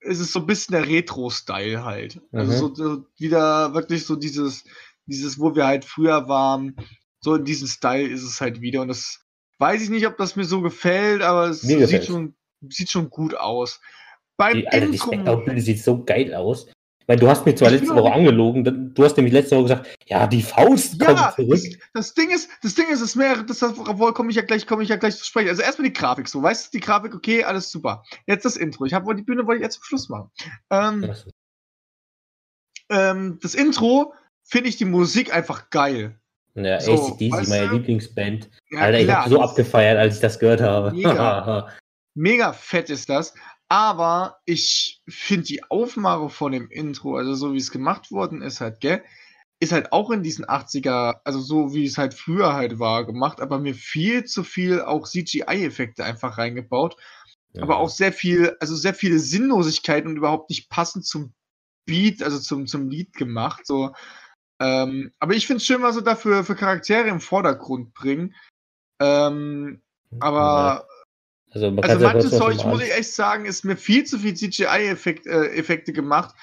ist 0.00 0.20
es 0.20 0.32
so 0.32 0.40
ein 0.40 0.46
bisschen 0.46 0.72
der 0.74 0.88
Retro-Style 0.88 1.84
halt. 1.84 2.20
Also 2.32 2.32
mhm. 2.32 2.38
Also 2.38 2.68
so, 2.68 2.74
so, 2.74 3.06
wieder 3.18 3.74
wirklich 3.74 4.06
so 4.06 4.16
dieses, 4.16 4.64
dieses, 5.06 5.38
wo 5.38 5.54
wir 5.54 5.66
halt 5.66 5.84
früher 5.84 6.28
waren, 6.28 6.76
so 7.20 7.34
in 7.34 7.44
diesem 7.44 7.68
Style 7.68 8.08
ist 8.08 8.22
es 8.22 8.40
halt 8.40 8.60
wieder. 8.60 8.82
Und 8.82 8.88
das 8.88 9.24
weiß 9.58 9.82
ich 9.82 9.90
nicht, 9.90 10.06
ob 10.06 10.16
das 10.16 10.36
mir 10.36 10.44
so 10.44 10.60
gefällt, 10.60 11.22
aber 11.22 11.48
es 11.48 11.62
sieht 11.62 12.04
schon, 12.04 12.34
sieht 12.68 12.90
schon 12.90 13.10
gut 13.10 13.34
aus. 13.34 13.80
Beim 14.42 14.56
die, 14.56 14.68
Alter, 14.68 14.86
die 14.88 14.98
Spectre 14.98 15.60
sieht 15.60 15.82
so 15.82 16.04
geil 16.04 16.34
aus. 16.34 16.66
Meine, 17.06 17.20
du 17.20 17.28
hast 17.28 17.44
mir 17.46 17.54
zwar 17.54 17.72
ich 17.72 17.80
letzte 17.80 17.94
Woche 17.94 18.12
angelogen, 18.12 18.92
du 18.94 19.04
hast 19.04 19.16
nämlich 19.16 19.32
letzte 19.32 19.56
Woche 19.56 19.64
gesagt, 19.64 19.98
ja, 20.06 20.26
die 20.26 20.42
Faust 20.42 21.00
ja, 21.00 21.06
kommt 21.06 21.34
zurück. 21.34 21.50
Das, 21.50 21.78
das, 21.94 22.14
Ding 22.14 22.30
ist, 22.30 22.50
das 22.62 22.74
Ding 22.74 22.88
ist, 22.88 23.00
es 23.00 23.16
mehr, 23.16 23.42
das 23.42 23.62
wohl 23.62 24.12
komme 24.12 24.30
ich 24.30 24.36
ja 24.36 24.42
gleich, 24.42 24.66
komme 24.66 24.82
ich 24.82 24.88
ja 24.88 24.96
gleich 24.96 25.16
zu 25.16 25.24
sprechen. 25.24 25.48
Also 25.48 25.62
erstmal 25.62 25.88
die 25.88 25.92
Grafik 25.92 26.28
so, 26.28 26.42
weißt 26.42 26.66
du, 26.66 26.78
die 26.78 26.84
Grafik, 26.84 27.14
okay, 27.14 27.44
alles 27.44 27.70
super. 27.70 28.04
Jetzt 28.26 28.44
das 28.44 28.56
Intro. 28.56 28.84
Ich 28.84 28.94
habe 28.94 29.14
die 29.14 29.22
Bühne 29.22 29.46
wollte 29.46 29.58
ich 29.58 29.64
jetzt 29.64 29.74
zum 29.74 29.84
Schluss 29.84 30.08
machen. 30.08 30.30
Ähm, 30.70 31.14
ähm, 32.90 33.38
das 33.42 33.54
Intro 33.54 34.14
finde 34.42 34.68
ich 34.68 34.76
die 34.76 34.84
Musik 34.84 35.34
einfach 35.34 35.70
geil. 35.70 36.18
Ja, 36.54 36.80
so, 36.80 36.92
ACDC, 36.92 37.48
meine 37.48 37.72
Lieblingsband. 37.72 38.50
Ja, 38.70 38.80
Alter, 38.80 39.00
ich 39.00 39.10
habe 39.10 39.30
so 39.30 39.40
abgefeiert, 39.40 39.98
als 39.98 40.16
ich 40.16 40.20
das 40.20 40.38
gehört 40.38 40.60
habe. 40.60 40.92
Mega, 40.92 41.68
mega 42.14 42.52
fett 42.52 42.90
ist 42.90 43.08
das. 43.08 43.34
Aber 43.72 44.36
ich 44.44 45.00
finde 45.08 45.46
die 45.46 45.64
Aufmache 45.70 46.28
von 46.28 46.52
dem 46.52 46.68
Intro, 46.68 47.16
also 47.16 47.32
so 47.32 47.54
wie 47.54 47.56
es 47.56 47.70
gemacht 47.70 48.10
worden 48.10 48.42
ist, 48.42 48.60
halt, 48.60 48.80
gell, 48.80 49.02
ist 49.60 49.72
halt 49.72 49.92
auch 49.92 50.10
in 50.10 50.22
diesen 50.22 50.44
80er, 50.44 51.20
also 51.24 51.40
so 51.40 51.72
wie 51.72 51.86
es 51.86 51.96
halt 51.96 52.12
früher 52.12 52.52
halt 52.52 52.78
war, 52.78 53.06
gemacht, 53.06 53.40
aber 53.40 53.58
mir 53.58 53.74
viel 53.74 54.24
zu 54.24 54.44
viel 54.44 54.82
auch 54.82 55.08
CGI-Effekte 55.08 56.04
einfach 56.04 56.36
reingebaut. 56.36 56.98
Ja. 57.54 57.62
Aber 57.62 57.78
auch 57.78 57.88
sehr 57.88 58.12
viel, 58.12 58.58
also 58.60 58.76
sehr 58.76 58.92
viele 58.92 59.18
Sinnlosigkeiten 59.18 60.10
und 60.10 60.18
überhaupt 60.18 60.50
nicht 60.50 60.68
passend 60.68 61.06
zum 61.06 61.32
Beat, 61.86 62.22
also 62.22 62.38
zum, 62.40 62.66
zum 62.66 62.90
Lied 62.90 63.14
gemacht. 63.14 63.66
So. 63.66 63.94
Ähm, 64.60 65.12
aber 65.18 65.32
ich 65.32 65.46
finde 65.46 65.62
es 65.62 65.66
schön, 65.66 65.80
was 65.80 65.94
sie 65.94 66.02
dafür 66.02 66.44
für 66.44 66.56
Charaktere 66.56 67.08
im 67.08 67.22
Vordergrund 67.22 67.94
bringen. 67.94 68.34
Ähm, 69.00 69.80
aber 70.20 70.86
also, 71.54 71.70
man 71.70 71.84
also 71.84 72.06
manches 72.06 72.30
Zeug, 72.30 72.64
muss 72.64 72.82
ich 72.82 72.92
echt 72.92 73.12
sagen, 73.12 73.44
ist 73.44 73.64
mir 73.64 73.76
viel 73.76 74.04
zu 74.04 74.18
viel 74.18 74.34
CGI-Effekte 74.34 75.90
äh, 75.90 75.94
gemacht. 75.94 76.34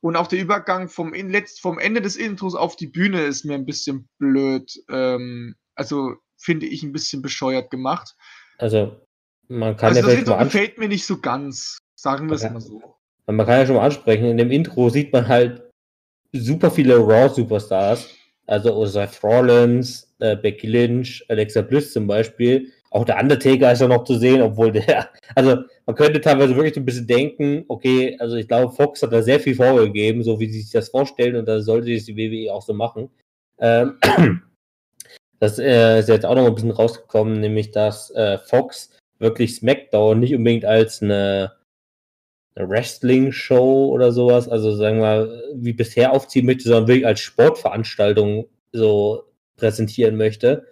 Und 0.00 0.16
auch 0.16 0.26
der 0.26 0.38
Übergang 0.38 0.88
vom, 0.88 1.14
in, 1.14 1.30
letzt, 1.30 1.60
vom 1.60 1.78
Ende 1.78 2.02
des 2.02 2.16
Intros 2.16 2.54
auf 2.54 2.76
die 2.76 2.86
Bühne 2.86 3.22
ist 3.22 3.44
mir 3.44 3.54
ein 3.54 3.64
bisschen 3.64 4.08
blöd. 4.18 4.70
Ähm, 4.90 5.54
also 5.74 6.16
finde 6.36 6.66
ich 6.66 6.82
ein 6.82 6.92
bisschen 6.92 7.22
bescheuert 7.22 7.70
gemacht. 7.70 8.14
Also 8.58 9.00
man 9.48 9.76
kann 9.76 9.88
also 9.88 10.00
ja 10.00 10.06
das 10.06 10.18
Intro 10.18 10.38
gefällt 10.38 10.78
mir 10.78 10.88
nicht 10.88 11.06
so 11.06 11.20
ganz, 11.20 11.78
sagen 11.94 12.28
wir 12.28 12.36
es 12.36 12.42
mal 12.42 12.60
so. 12.60 12.82
Man 13.26 13.46
kann 13.46 13.60
ja 13.60 13.66
schon 13.66 13.76
mal 13.76 13.84
ansprechen, 13.86 14.26
in 14.26 14.36
dem 14.36 14.50
Intro 14.50 14.90
sieht 14.90 15.12
man 15.12 15.26
halt 15.26 15.62
super 16.32 16.70
viele 16.70 16.98
Raw-Superstars, 16.98 18.10
also 18.46 18.84
Seth 18.84 19.22
Rollins, 19.22 20.14
äh, 20.18 20.36
Becky 20.36 20.66
Lynch, 20.66 21.24
Alexa 21.28 21.62
Bliss 21.62 21.92
zum 21.92 22.06
Beispiel. 22.06 22.70
Auch 22.94 23.04
der 23.04 23.20
Undertaker 23.20 23.72
ist 23.72 23.80
ja 23.80 23.88
noch 23.88 24.04
zu 24.04 24.14
sehen, 24.14 24.40
obwohl 24.40 24.70
der, 24.70 25.08
also 25.34 25.64
man 25.84 25.96
könnte 25.96 26.20
teilweise 26.20 26.54
wirklich 26.54 26.76
ein 26.76 26.84
bisschen 26.84 27.08
denken, 27.08 27.64
okay, 27.66 28.16
also 28.20 28.36
ich 28.36 28.46
glaube, 28.46 28.72
Fox 28.72 29.02
hat 29.02 29.12
da 29.12 29.20
sehr 29.20 29.40
viel 29.40 29.56
vorgegeben, 29.56 30.22
so 30.22 30.38
wie 30.38 30.48
sie 30.48 30.60
sich 30.60 30.70
das 30.70 30.90
vorstellen 30.90 31.34
und 31.34 31.46
da 31.46 31.60
sollte 31.60 31.88
sich 31.88 32.04
die 32.04 32.16
WWE 32.16 32.54
auch 32.54 32.62
so 32.62 32.72
machen. 32.72 33.10
Ähm, 33.58 33.98
das 35.40 35.58
äh, 35.58 35.98
ist 35.98 36.08
jetzt 36.08 36.24
auch 36.24 36.36
noch 36.36 36.46
ein 36.46 36.54
bisschen 36.54 36.70
rausgekommen, 36.70 37.40
nämlich 37.40 37.72
dass 37.72 38.12
äh, 38.12 38.38
Fox 38.38 38.96
wirklich 39.18 39.56
SmackDown 39.56 40.20
nicht 40.20 40.32
unbedingt 40.32 40.64
als 40.64 41.02
eine, 41.02 41.52
eine 42.54 42.68
Wrestling-Show 42.68 43.88
oder 43.88 44.12
sowas, 44.12 44.48
also 44.48 44.72
sagen 44.76 45.00
wir, 45.00 45.42
wie 45.54 45.72
bisher 45.72 46.12
aufziehen 46.12 46.46
möchte, 46.46 46.68
sondern 46.68 46.86
wirklich 46.86 47.06
als 47.06 47.18
Sportveranstaltung 47.18 48.46
so 48.70 49.24
präsentieren 49.56 50.16
möchte. 50.16 50.68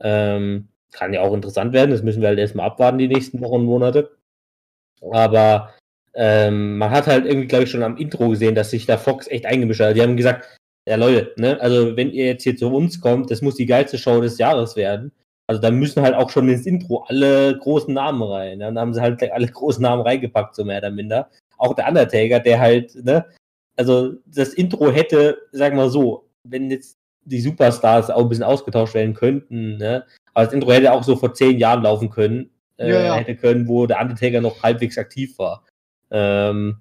Ähm, 0.00 0.68
kann 0.96 1.12
ja 1.12 1.20
auch 1.20 1.34
interessant 1.34 1.72
werden, 1.72 1.90
das 1.90 2.02
müssen 2.02 2.22
wir 2.22 2.28
halt 2.28 2.38
erstmal 2.38 2.66
abwarten, 2.66 2.98
die 2.98 3.08
nächsten 3.08 3.40
Wochen 3.40 3.60
und 3.60 3.64
Monate. 3.66 4.16
Aber 5.10 5.74
ähm, 6.14 6.78
man 6.78 6.90
hat 6.90 7.06
halt 7.06 7.26
irgendwie, 7.26 7.46
glaube 7.46 7.64
ich, 7.64 7.70
schon 7.70 7.82
am 7.82 7.98
Intro 7.98 8.30
gesehen, 8.30 8.54
dass 8.54 8.70
sich 8.70 8.86
da 8.86 8.96
Fox 8.96 9.28
echt 9.28 9.46
eingemischt 9.46 9.80
hat. 9.80 9.96
Die 9.96 10.02
haben 10.02 10.16
gesagt, 10.16 10.58
ja 10.88 10.96
Leute, 10.96 11.32
ne, 11.36 11.60
also 11.60 11.96
wenn 11.96 12.10
ihr 12.10 12.26
jetzt 12.26 12.44
hier 12.44 12.56
zu 12.56 12.68
uns 12.68 13.00
kommt, 13.00 13.30
das 13.30 13.42
muss 13.42 13.56
die 13.56 13.66
geilste 13.66 13.98
Show 13.98 14.20
des 14.20 14.38
Jahres 14.38 14.76
werden. 14.76 15.12
Also 15.48 15.60
da 15.60 15.70
müssen 15.70 16.02
halt 16.02 16.14
auch 16.14 16.30
schon 16.30 16.48
ins 16.48 16.66
Intro 16.66 17.04
alle 17.08 17.56
großen 17.58 17.92
Namen 17.94 18.22
rein. 18.22 18.58
Dann 18.60 18.78
haben 18.78 18.94
sie 18.94 19.00
halt 19.00 19.22
alle 19.30 19.46
großen 19.46 19.82
Namen 19.82 20.02
reingepackt, 20.02 20.54
so 20.54 20.64
mehr 20.64 20.78
oder 20.78 20.90
minder. 20.90 21.30
Auch 21.58 21.74
der 21.74 21.88
Undertaker, 21.88 22.40
der 22.40 22.58
halt, 22.58 22.94
ne, 23.04 23.26
also 23.76 24.14
das 24.26 24.54
Intro 24.54 24.90
hätte, 24.90 25.38
sagen 25.52 25.76
wir 25.76 25.90
so, 25.90 26.28
wenn 26.44 26.70
jetzt 26.70 26.96
die 27.26 27.40
Superstars 27.40 28.10
auch 28.10 28.22
ein 28.22 28.28
bisschen 28.28 28.44
ausgetauscht 28.44 28.94
werden 28.94 29.14
könnten, 29.14 29.76
ne, 29.76 30.04
aber 30.34 30.44
das 30.46 30.54
Intro 30.54 30.72
hätte 30.72 30.92
auch 30.92 31.02
so 31.02 31.16
vor 31.16 31.34
zehn 31.34 31.58
Jahren 31.58 31.82
laufen 31.82 32.10
können, 32.10 32.50
äh, 32.78 32.90
ja, 32.90 33.00
ja. 33.00 33.14
hätte 33.16 33.36
können, 33.36 33.68
wo 33.68 33.86
der 33.86 34.00
Undertaker 34.00 34.40
noch 34.40 34.62
halbwegs 34.62 34.98
aktiv 34.98 35.38
war. 35.38 35.64
Ähm, 36.10 36.80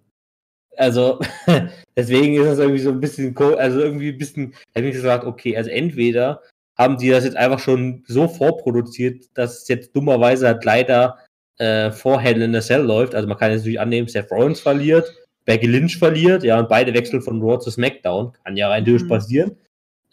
also, 0.77 1.19
deswegen 1.97 2.35
ist 2.35 2.45
das 2.45 2.59
irgendwie 2.59 2.81
so 2.81 2.91
ein 2.91 2.99
bisschen, 2.99 3.35
also 3.37 3.79
irgendwie 3.79 4.09
ein 4.09 4.17
bisschen, 4.17 4.53
hätte 4.73 4.87
ich 4.87 4.93
gesagt, 4.93 5.25
okay, 5.25 5.55
also 5.57 5.69
entweder 5.69 6.41
haben 6.77 6.97
die 6.97 7.09
das 7.09 7.23
jetzt 7.23 7.37
einfach 7.37 7.59
schon 7.59 8.03
so 8.07 8.27
vorproduziert, 8.27 9.25
dass 9.33 9.61
es 9.61 9.67
jetzt 9.67 9.95
dummerweise 9.95 10.47
halt 10.47 10.65
leider 10.65 11.19
äh, 11.57 11.91
vor 11.91 12.19
Hell 12.19 12.41
in 12.41 12.55
a 12.55 12.61
Cell 12.61 12.81
läuft. 12.81 13.15
Also 13.15 13.27
man 13.27 13.37
kann 13.37 13.51
jetzt 13.51 13.61
natürlich 13.61 13.79
annehmen, 13.79 14.07
Seth 14.07 14.31
Rollins 14.31 14.59
verliert, 14.59 15.13
Becky 15.45 15.67
Lynch 15.67 15.97
verliert, 15.97 16.43
ja, 16.43 16.59
und 16.59 16.67
beide 16.67 16.93
wechseln 16.93 17.21
von 17.21 17.41
Raw 17.41 17.59
zu 17.59 17.71
SmackDown. 17.71 18.33
Kann 18.43 18.57
ja 18.57 18.67
rein 18.67 18.83
durch 18.83 19.03
mhm. 19.03 19.07
passieren. 19.07 19.57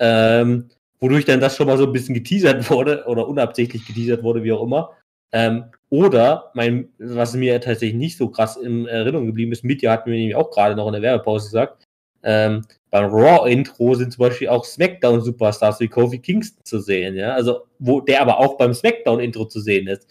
Ähm, 0.03 0.69
wodurch 0.99 1.25
dann 1.25 1.41
das 1.41 1.57
schon 1.57 1.69
mal 1.69 1.79
so 1.79 1.87
ein 1.87 1.93
bisschen 1.93 2.15
geteasert 2.15 2.69
wurde 2.71 3.05
oder 3.07 3.29
unabsichtlich 3.29 3.87
geteasert 3.87 4.23
wurde, 4.23 4.43
wie 4.43 4.53
auch 4.53 4.63
immer. 4.63 4.91
Ähm, 5.33 5.65
oder, 5.89 6.51
mein, 6.55 6.89
was 6.99 7.35
mir 7.35 7.61
tatsächlich 7.61 7.97
nicht 7.97 8.19
so 8.19 8.29
krass 8.29 8.57
in 8.57 8.87
Erinnerung 8.87 9.27
geblieben 9.27 9.53
ist, 9.53 9.65
Mitya 9.65 9.93
hat 9.93 10.07
mir 10.07 10.13
nämlich 10.13 10.35
auch 10.35 10.51
gerade 10.51 10.75
noch 10.75 10.87
in 10.89 10.93
der 10.93 11.03
Werbepause 11.03 11.47
gesagt, 11.47 11.85
ähm, 12.23 12.63
beim 12.91 13.11
Raw-Intro 13.11 13.95
sind 13.95 14.13
zum 14.13 14.27
Beispiel 14.27 14.49
auch 14.49 14.65
SmackDown-Superstars 14.65 15.81
wie 15.81 15.89
Kofi 15.89 16.19
Kingston 16.19 16.65
zu 16.65 16.81
sehen, 16.81 17.17
ja. 17.17 17.33
Also, 17.35 17.67
wo 17.79 18.01
der 18.01 18.21
aber 18.21 18.39
auch 18.39 18.57
beim 18.59 18.75
SmackDown-Intro 18.75 19.47
zu 19.47 19.61
sehen 19.61 19.87
ist. 19.87 20.07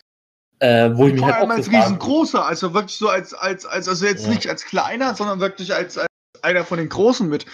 Äh, 0.60 0.92
wo 0.94 1.08
ich 1.08 1.14
mich 1.14 1.22
Vor 1.22 1.32
halt 1.32 1.42
allem 1.42 1.52
als 1.52 1.72
riesengroßer, 1.72 2.46
also 2.46 2.74
wirklich 2.74 2.98
so 2.98 3.08
als, 3.08 3.34
als, 3.34 3.66
als, 3.66 3.88
also 3.88 4.06
jetzt 4.06 4.26
ja. 4.26 4.34
nicht 4.34 4.48
als 4.48 4.66
kleiner, 4.66 5.16
sondern 5.16 5.39
wirklich 5.39 5.74
als, 5.74 5.98
als 5.98 6.10
einer 6.42 6.64
von 6.64 6.78
den 6.78 6.89
Großen 6.89 7.28
mit. 7.28 7.46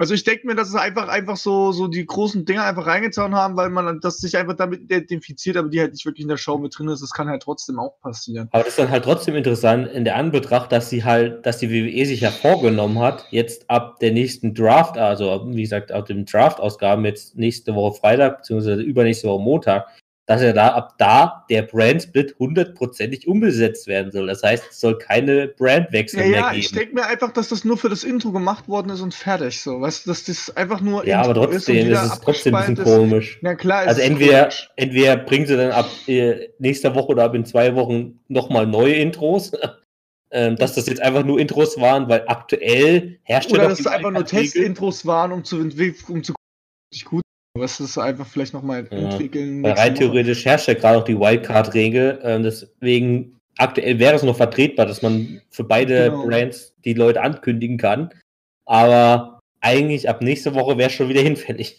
Also 0.00 0.14
ich 0.14 0.24
denke 0.24 0.46
mir, 0.46 0.54
dass 0.54 0.70
es 0.70 0.76
einfach 0.76 1.08
einfach 1.08 1.36
so, 1.36 1.72
so 1.72 1.86
die 1.86 2.06
großen 2.06 2.46
Dinger 2.46 2.64
einfach 2.64 2.86
reingezaun 2.86 3.34
haben, 3.34 3.58
weil 3.58 3.68
man 3.68 4.00
das 4.00 4.16
sich 4.16 4.34
einfach 4.38 4.54
damit 4.54 4.80
identifiziert, 4.80 5.58
aber 5.58 5.68
die 5.68 5.78
halt 5.78 5.92
nicht 5.92 6.06
wirklich 6.06 6.22
in 6.22 6.30
der 6.30 6.38
Show 6.38 6.56
mit 6.56 6.76
drin 6.76 6.88
ist. 6.88 7.02
Das 7.02 7.12
kann 7.12 7.28
halt 7.28 7.42
trotzdem 7.42 7.78
auch 7.78 8.00
passieren. 8.00 8.48
Aber 8.52 8.64
das 8.64 8.72
ist 8.72 8.78
dann 8.78 8.88
halt 8.88 9.04
trotzdem 9.04 9.36
interessant 9.36 9.88
in 9.88 10.04
der 10.04 10.16
Anbetracht, 10.16 10.72
dass 10.72 10.88
sie 10.88 11.04
halt, 11.04 11.44
dass 11.44 11.58
die 11.58 11.70
WWE 11.70 12.06
sich 12.06 12.22
ja 12.22 12.30
vorgenommen 12.30 12.98
hat, 12.98 13.26
jetzt 13.30 13.68
ab 13.68 14.00
der 14.00 14.12
nächsten 14.12 14.54
Draft, 14.54 14.96
also 14.96 15.44
wie 15.48 15.60
gesagt, 15.60 15.92
ab 15.92 16.06
dem 16.06 16.24
Draft-Ausgaben 16.24 17.04
jetzt 17.04 17.36
nächste 17.36 17.74
Woche 17.74 17.98
Freitag, 17.98 18.38
beziehungsweise 18.38 18.80
übernächste 18.80 19.28
Woche 19.28 19.42
Montag, 19.42 19.86
dass 20.30 20.42
er 20.42 20.52
da 20.52 20.68
ab 20.68 20.94
da 20.96 21.44
der 21.50 21.62
Brand-Split 21.62 22.36
hundertprozentig 22.38 23.26
umgesetzt 23.26 23.88
werden 23.88 24.12
soll. 24.12 24.28
Das 24.28 24.44
heißt, 24.44 24.62
es 24.70 24.78
soll 24.78 24.96
keine 24.96 25.48
Brandwechsel 25.48 26.20
ja, 26.20 26.26
mehr 26.28 26.38
ja, 26.38 26.50
geben. 26.50 26.60
Ich 26.60 26.70
denke 26.70 26.94
mir 26.94 27.04
einfach, 27.04 27.32
dass 27.32 27.48
das 27.48 27.64
nur 27.64 27.76
für 27.76 27.88
das 27.88 28.04
Intro 28.04 28.30
gemacht 28.30 28.68
worden 28.68 28.90
ist 28.90 29.00
und 29.00 29.12
fertig 29.12 29.60
so. 29.60 29.80
Weißt 29.80 30.06
du, 30.06 30.10
dass 30.10 30.22
das 30.22 30.56
einfach 30.56 30.82
nur. 30.82 31.04
Ja, 31.04 31.24
Intro 31.24 31.30
aber 31.32 31.50
trotzdem 31.50 31.78
ist, 31.78 32.00
ist 32.00 32.12
es 32.12 32.20
trotzdem 32.20 32.54
ein 32.54 32.76
bisschen 32.76 32.84
komisch. 32.84 33.40
Ja, 33.42 33.56
klar. 33.56 33.88
Also 33.88 34.02
entweder, 34.02 34.42
komisch. 34.42 34.70
entweder 34.76 35.16
bringen 35.16 35.46
sie 35.46 35.56
dann 35.56 35.72
ab 35.72 35.90
äh, 36.06 36.50
nächster 36.60 36.94
Woche 36.94 37.08
oder 37.08 37.24
ab 37.24 37.34
in 37.34 37.44
zwei 37.44 37.74
Wochen 37.74 38.20
nochmal 38.28 38.68
neue 38.68 38.94
Intros. 38.94 39.50
ähm, 40.30 40.54
dass 40.54 40.76
das 40.76 40.86
jetzt 40.86 41.02
einfach 41.02 41.24
nur 41.24 41.40
Intros 41.40 41.76
waren, 41.80 42.08
weil 42.08 42.22
aktuell 42.28 43.18
herrscht 43.24 43.50
Oder 43.50 43.68
dass 43.68 43.80
es 43.80 43.88
einfach 43.88 44.12
nur 44.12 44.24
Test-Intros 44.24 45.04
waren, 45.06 45.32
um 45.32 45.42
zu, 45.42 45.58
um 45.58 46.22
zu 46.22 46.34
gut 47.04 47.22
was 47.60 47.80
ist 47.80 47.98
einfach 47.98 48.26
vielleicht 48.26 48.54
nochmal 48.54 48.86
ja. 48.90 48.98
entwickeln. 48.98 49.64
Rein 49.64 49.94
theoretisch 49.94 50.44
herrscht 50.44 50.68
ja 50.68 50.74
gerade 50.74 50.98
auch 50.98 51.04
die 51.04 51.18
Wildcard-Regel. 51.18 52.20
Ähm, 52.22 52.42
deswegen 52.42 53.36
aktuell 53.58 53.98
wäre 53.98 54.16
es 54.16 54.22
noch 54.22 54.36
vertretbar, 54.36 54.86
dass 54.86 55.02
man 55.02 55.40
für 55.50 55.64
beide 55.64 56.10
genau. 56.10 56.26
Brands 56.26 56.74
die 56.84 56.94
Leute 56.94 57.20
ankündigen 57.20 57.78
kann. 57.78 58.10
Aber 58.64 59.40
eigentlich 59.60 60.08
ab 60.08 60.22
nächster 60.22 60.54
Woche 60.54 60.78
wäre 60.78 60.88
es 60.88 60.94
schon 60.94 61.08
wieder 61.08 61.20
hinfällig. 61.22 61.78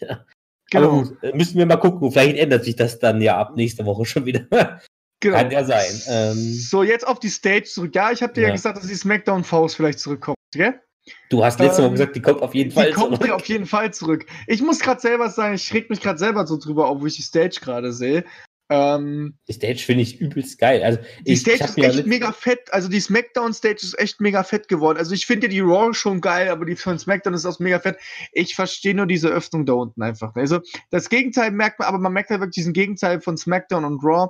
Genau. 0.69 0.87
Aber 0.87 1.03
gut, 1.03 1.23
äh, 1.23 1.35
müssen 1.35 1.57
wir 1.57 1.65
mal 1.65 1.77
gucken. 1.77 2.11
Vielleicht 2.11 2.37
ändert 2.37 2.63
sich 2.63 2.75
das 2.75 2.99
dann 2.99 3.21
ja 3.21 3.37
ab 3.37 3.55
nächster 3.55 3.85
Woche 3.85 4.05
schon 4.05 4.25
wieder. 4.25 4.47
Genau. 5.23 5.37
Kann 5.37 5.51
ja 5.51 5.63
sein. 5.63 6.01
Ähm, 6.07 6.35
so, 6.35 6.81
jetzt 6.81 7.07
auf 7.07 7.19
die 7.19 7.29
Stage 7.29 7.65
zurück. 7.65 7.93
Ja, 7.93 8.11
ich 8.11 8.23
habe 8.23 8.33
dir 8.33 8.41
ja. 8.41 8.47
ja 8.47 8.55
gesagt, 8.55 8.77
dass 8.77 8.87
die 8.87 8.95
Smackdown-Faust 8.95 9.75
vielleicht 9.75 9.99
zurückkommt, 9.99 10.35
gell? 10.51 10.81
Du 11.29 11.43
hast 11.43 11.59
letzte 11.59 11.81
ähm, 11.81 11.85
Woche 11.87 11.93
gesagt, 11.93 12.15
die 12.15 12.21
kommt 12.21 12.41
auf 12.41 12.53
jeden 12.53 12.71
Fall 12.71 12.87
die 12.87 12.93
zurück. 12.93 13.11
Die 13.11 13.17
kommt 13.19 13.31
auf 13.31 13.45
jeden 13.47 13.65
Fall 13.65 13.93
zurück. 13.93 14.25
Ich 14.47 14.61
muss 14.61 14.79
gerade 14.79 15.01
selber 15.01 15.29
sagen, 15.29 15.55
ich 15.55 15.73
reg 15.73 15.89
mich 15.89 16.01
gerade 16.01 16.19
selber 16.19 16.45
so 16.45 16.57
drüber 16.57 16.87
auf, 16.87 17.01
wo 17.01 17.05
ich 17.05 17.15
die 17.15 17.21
Stage 17.21 17.59
gerade 17.61 17.91
sehe. 17.91 18.23
Ähm, 18.71 19.37
die 19.49 19.53
Stage 19.53 19.79
finde 19.79 20.03
ich 20.03 20.21
übelst 20.21 20.57
geil. 20.57 20.81
Also, 20.81 20.99
die 21.27 21.35
Stage 21.35 21.65
ist 21.65 21.77
echt 21.77 22.07
mega 22.07 22.31
fett. 22.31 22.71
Also 22.71 22.87
die 22.87 23.01
SmackDown-Stage 23.01 23.79
ist 23.81 23.99
echt 23.99 24.21
mega 24.21 24.43
fett 24.43 24.69
geworden. 24.69 24.97
Also 24.97 25.13
ich 25.13 25.25
finde 25.25 25.47
ja 25.47 25.51
die 25.51 25.59
Raw 25.59 25.93
schon 25.93 26.21
geil, 26.21 26.47
aber 26.47 26.63
die 26.63 26.77
von 26.77 26.97
SmackDown 26.97 27.33
ist 27.33 27.45
auch 27.45 27.59
mega 27.59 27.79
fett. 27.79 27.97
Ich 28.31 28.55
verstehe 28.55 28.95
nur 28.95 29.07
diese 29.07 29.27
Öffnung 29.27 29.65
da 29.65 29.73
unten 29.73 30.01
einfach. 30.01 30.33
Also 30.35 30.59
das 30.89 31.09
Gegenteil 31.09 31.51
merkt 31.51 31.79
man, 31.79 31.89
aber 31.89 31.97
man 31.97 32.13
merkt 32.13 32.29
halt 32.29 32.39
wirklich 32.39 32.55
diesen 32.55 32.71
Gegenteil 32.71 33.19
von 33.19 33.35
SmackDown 33.35 33.83
und 33.83 34.01
Raw. 34.05 34.29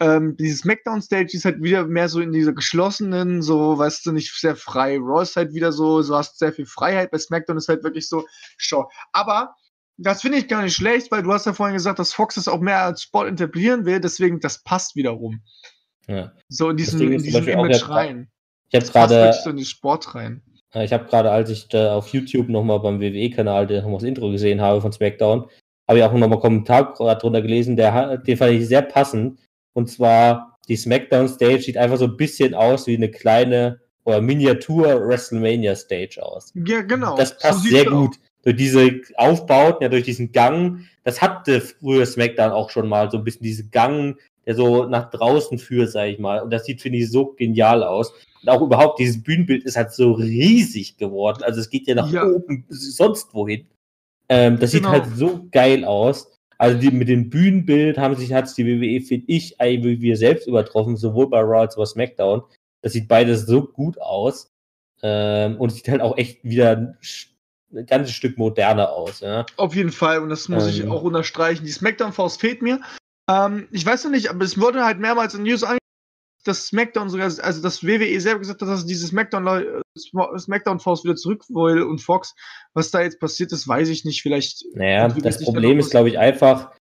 Ähm, 0.00 0.36
diese 0.38 0.56
SmackDown-Stage 0.56 1.36
ist 1.36 1.44
halt 1.44 1.62
wieder 1.62 1.86
mehr 1.86 2.08
so 2.08 2.20
in 2.20 2.32
dieser 2.32 2.54
geschlossenen, 2.54 3.42
so, 3.42 3.76
weißt 3.76 4.06
du, 4.06 4.12
nicht 4.12 4.32
sehr 4.32 4.56
frei. 4.56 4.96
Raw 4.98 5.22
ist 5.22 5.36
halt 5.36 5.52
wieder 5.52 5.72
so, 5.72 6.00
so 6.00 6.16
hast 6.16 6.38
sehr 6.38 6.52
viel 6.52 6.66
Freiheit. 6.66 7.10
Bei 7.10 7.18
SmackDown 7.18 7.58
ist 7.58 7.68
halt 7.68 7.84
wirklich 7.84 8.08
so, 8.08 8.26
schau. 8.56 8.90
Aber 9.12 9.54
das 9.98 10.22
finde 10.22 10.38
ich 10.38 10.48
gar 10.48 10.62
nicht 10.62 10.74
schlecht, 10.74 11.10
weil 11.10 11.22
du 11.22 11.32
hast 11.32 11.44
ja 11.44 11.52
vorhin 11.52 11.74
gesagt, 11.74 11.98
dass 11.98 12.14
Fox 12.14 12.38
es 12.38 12.48
auch 12.48 12.60
mehr 12.60 12.82
als 12.82 13.02
Sport 13.02 13.28
etablieren 13.28 13.84
will, 13.84 14.00
deswegen 14.00 14.40
das 14.40 14.62
passt 14.62 14.96
wiederum. 14.96 15.42
Ja. 16.08 16.32
So 16.48 16.70
in 16.70 16.78
diesen, 16.78 17.00
in 17.00 17.22
diesen 17.22 17.46
Image 17.46 17.88
rein. 17.88 18.30
Ich 18.70 18.80
habe 18.80 18.90
gerade 18.90 19.32
so 19.44 19.50
in 19.50 19.56
den 19.56 19.66
Sport 19.66 20.14
rein. 20.14 20.42
Ich 20.74 20.92
habe 20.92 21.04
gerade, 21.04 21.30
als 21.30 21.50
ich 21.50 21.68
da 21.68 21.96
auf 21.96 22.08
YouTube 22.08 22.48
nochmal 22.48 22.80
beim 22.80 23.00
WWE-Kanal 23.00 23.66
nochmal 23.66 23.94
das 23.94 24.04
Intro 24.04 24.30
gesehen 24.30 24.60
habe 24.60 24.80
von 24.80 24.92
SmackDown, 24.92 25.50
habe 25.88 25.98
ich 25.98 26.04
auch 26.04 26.12
nochmal 26.12 26.30
einen 26.30 26.40
Kommentar 26.40 26.94
drunter 26.94 27.42
gelesen, 27.42 27.76
der, 27.76 28.18
den 28.18 28.36
fand 28.36 28.52
ich 28.52 28.68
sehr 28.68 28.82
passend. 28.82 29.40
Und 29.72 29.90
zwar 29.90 30.58
die 30.68 30.76
SmackDown-Stage 30.76 31.62
sieht 31.62 31.76
einfach 31.76 31.98
so 31.98 32.06
ein 32.06 32.16
bisschen 32.16 32.54
aus 32.54 32.86
wie 32.86 32.96
eine 32.96 33.10
kleine 33.10 33.80
oder 34.04 34.20
Miniatur-WrestleMania-Stage 34.20 36.22
aus. 36.22 36.52
Ja, 36.54 36.82
genau. 36.82 37.16
Das 37.16 37.36
passt 37.38 37.64
so 37.64 37.70
sehr 37.70 37.86
gut. 37.86 38.16
Durch 38.42 38.56
diese 38.56 39.00
Aufbauten, 39.16 39.82
ja, 39.82 39.88
durch 39.88 40.04
diesen 40.04 40.32
Gang. 40.32 40.84
Das 41.04 41.20
hatte 41.20 41.60
früher 41.60 42.06
SmackDown 42.06 42.52
auch 42.52 42.70
schon 42.70 42.88
mal, 42.88 43.10
so 43.10 43.18
ein 43.18 43.24
bisschen 43.24 43.42
diese 43.42 43.68
Gang, 43.68 44.16
der 44.46 44.54
so 44.54 44.86
nach 44.86 45.10
draußen 45.10 45.58
führt, 45.58 45.90
sag 45.90 46.08
ich 46.08 46.18
mal. 46.18 46.40
Und 46.40 46.50
das 46.50 46.64
sieht, 46.64 46.80
finde 46.80 46.98
ich, 46.98 47.10
so 47.10 47.34
genial 47.34 47.82
aus. 47.82 48.12
Und 48.42 48.48
auch 48.48 48.62
überhaupt, 48.62 48.98
dieses 48.98 49.22
Bühnenbild 49.22 49.64
ist 49.64 49.76
halt 49.76 49.92
so 49.92 50.12
riesig 50.12 50.96
geworden. 50.96 51.42
Also 51.42 51.60
es 51.60 51.68
geht 51.68 51.86
ja 51.86 51.94
nach 51.94 52.10
ja. 52.10 52.24
oben, 52.24 52.64
sonst 52.68 53.34
wohin. 53.34 53.66
Ähm, 54.28 54.58
das 54.58 54.72
genau. 54.72 54.94
sieht 54.94 55.02
halt 55.02 55.16
so 55.16 55.46
geil 55.50 55.84
aus. 55.84 56.39
Also 56.60 56.78
die, 56.78 56.90
mit 56.90 57.08
dem 57.08 57.30
Bühnenbild 57.30 57.96
haben 57.96 58.14
sich 58.16 58.34
hat 58.34 58.54
die 58.58 58.66
WWE, 58.66 59.00
finde 59.00 59.24
ich, 59.28 59.58
wir 60.02 60.16
selbst 60.18 60.46
übertroffen, 60.46 60.94
sowohl 60.94 61.30
bei 61.30 61.40
Raw 61.40 61.60
als 61.60 61.78
auch 61.78 61.78
bei 61.78 61.86
SmackDown. 61.86 62.42
Das 62.82 62.92
sieht 62.92 63.08
beides 63.08 63.46
so 63.46 63.62
gut 63.64 63.98
aus. 63.98 64.52
Ähm, 65.02 65.56
und 65.56 65.70
es 65.70 65.76
sieht 65.76 65.88
halt 65.88 66.02
auch 66.02 66.18
echt 66.18 66.44
wieder 66.44 66.98
ein 67.72 67.86
ganzes 67.86 68.14
Stück 68.14 68.36
moderner 68.36 68.92
aus. 68.92 69.20
Ja? 69.20 69.46
Auf 69.56 69.74
jeden 69.74 69.90
Fall, 69.90 70.18
und 70.18 70.28
das 70.28 70.50
muss 70.50 70.64
ähm, 70.64 70.70
ich 70.70 70.86
auch 70.86 71.02
unterstreichen. 71.02 71.64
Die 71.64 71.72
SmackDown-Faust 71.72 72.38
fehlt 72.38 72.60
mir. 72.60 72.82
Ähm, 73.26 73.66
ich 73.70 73.86
weiß 73.86 74.04
noch 74.04 74.10
nicht, 74.10 74.28
aber 74.28 74.44
es 74.44 74.60
wurde 74.60 74.84
halt 74.84 74.98
mehrmals 74.98 75.32
in 75.32 75.44
News 75.44 75.62
angesprochen, 75.62 75.80
dass 76.44 76.66
SmackDown 76.66 77.10
sogar, 77.10 77.26
also 77.26 77.62
das 77.62 77.84
WWE 77.84 78.20
selber 78.20 78.40
gesagt 78.40 78.62
hat, 78.62 78.68
dass 78.68 78.86
diese 78.86 79.06
SmackDown, 79.06 79.46
äh, 79.46 80.38
SmackDown 80.38 80.80
Force 80.80 81.04
wieder 81.04 81.16
zurück 81.16 81.44
will 81.48 81.82
und 81.82 82.00
Fox. 82.00 82.34
Was 82.74 82.90
da 82.90 83.02
jetzt 83.02 83.20
passiert 83.20 83.52
ist, 83.52 83.68
weiß 83.68 83.88
ich 83.88 84.04
nicht. 84.04 84.22
Vielleicht. 84.22 84.64
Naja, 84.74 85.08
das 85.08 85.42
Problem 85.42 85.78
ist, 85.78 85.90
glaube 85.90 86.08
ich, 86.08 86.18
einfach 86.18 86.72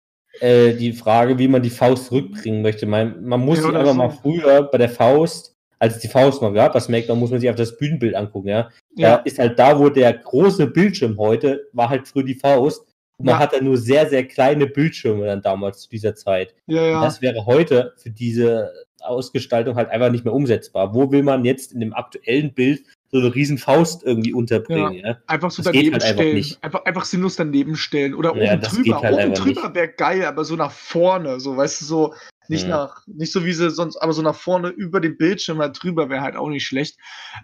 äh, 0.40 0.74
die 0.74 0.92
Frage, 0.92 1.38
wie 1.38 1.48
man 1.48 1.62
die 1.62 1.70
Faust 1.70 2.06
zurückbringen 2.06 2.62
möchte. 2.62 2.86
Man, 2.86 3.24
man 3.24 3.40
muss 3.40 3.60
ja, 3.60 3.68
einfach 3.68 3.86
so. 3.86 3.94
mal 3.94 4.10
früher 4.10 4.62
bei 4.62 4.78
der 4.78 4.90
Faust, 4.90 5.54
als 5.78 5.96
es 5.96 6.00
die 6.00 6.08
Faust 6.08 6.42
noch 6.42 6.52
gab, 6.52 6.72
bei 6.72 6.80
SmackDown, 6.80 7.18
muss 7.18 7.30
man 7.30 7.40
sich 7.40 7.50
auf 7.50 7.56
das 7.56 7.76
Bühnenbild 7.76 8.14
angucken, 8.14 8.48
ja. 8.48 8.70
ja. 8.96 9.16
Da 9.16 9.22
ist 9.22 9.38
halt 9.38 9.58
da, 9.58 9.78
wo 9.78 9.88
der 9.88 10.12
große 10.12 10.66
Bildschirm 10.68 11.18
heute 11.18 11.68
war, 11.72 11.88
halt 11.88 12.06
früher 12.06 12.24
die 12.24 12.34
Faust. 12.34 12.86
Und 13.18 13.26
man 13.26 13.34
ja. 13.34 13.38
hat 13.40 13.52
da 13.52 13.60
nur 13.60 13.76
sehr, 13.76 14.08
sehr 14.08 14.24
kleine 14.28 14.68
Bildschirme 14.68 15.26
dann 15.26 15.42
damals 15.42 15.80
zu 15.80 15.88
dieser 15.88 16.14
Zeit. 16.14 16.54
Ja, 16.66 16.84
ja. 16.84 17.00
Das 17.02 17.20
wäre 17.20 17.46
heute 17.46 17.94
für 17.96 18.10
diese 18.10 18.72
Ausgestaltung 19.02 19.76
halt 19.76 19.88
einfach 19.90 20.10
nicht 20.10 20.24
mehr 20.24 20.34
umsetzbar. 20.34 20.94
Wo 20.94 21.10
will 21.10 21.22
man 21.22 21.44
jetzt 21.44 21.72
in 21.72 21.80
dem 21.80 21.94
aktuellen 21.94 22.52
Bild 22.52 22.84
so 23.10 23.18
eine 23.18 23.34
riesen 23.34 23.58
Faust 23.58 24.04
irgendwie 24.04 24.32
unterbringen? 24.32 24.92
Ja. 24.94 25.08
ja? 25.08 25.18
Einfach 25.26 25.50
so 25.50 25.62
das 25.62 25.72
daneben 25.72 25.92
halt 25.92 26.02
stellen. 26.02 26.36
Einfach, 26.36 26.62
einfach, 26.62 26.84
einfach, 26.84 27.04
sinnlos 27.04 27.36
daneben 27.36 27.76
stellen. 27.76 28.14
Oder 28.14 28.36
ja, 28.36 28.54
oben 28.54 28.62
drüber. 28.62 29.02
Halt 29.02 29.14
oben 29.14 29.34
drüber 29.34 29.74
wäre 29.74 29.88
geil, 29.88 30.24
aber 30.24 30.44
so 30.44 30.56
nach 30.56 30.72
vorne. 30.72 31.40
So, 31.40 31.56
weißt 31.56 31.80
du, 31.80 31.84
so 31.84 32.14
nicht 32.48 32.64
ja. 32.64 32.68
nach, 32.68 33.06
nicht 33.06 33.32
so 33.32 33.44
wie 33.44 33.52
sie 33.52 33.70
sonst, 33.70 33.96
aber 33.98 34.12
so 34.12 34.22
nach 34.22 34.34
vorne 34.34 34.68
über 34.68 35.00
den 35.00 35.16
Bildschirm 35.16 35.58
halt 35.58 35.82
drüber 35.82 36.08
wäre 36.08 36.22
halt 36.22 36.36
auch 36.36 36.48
nicht 36.48 36.66
schlecht. 36.66 36.98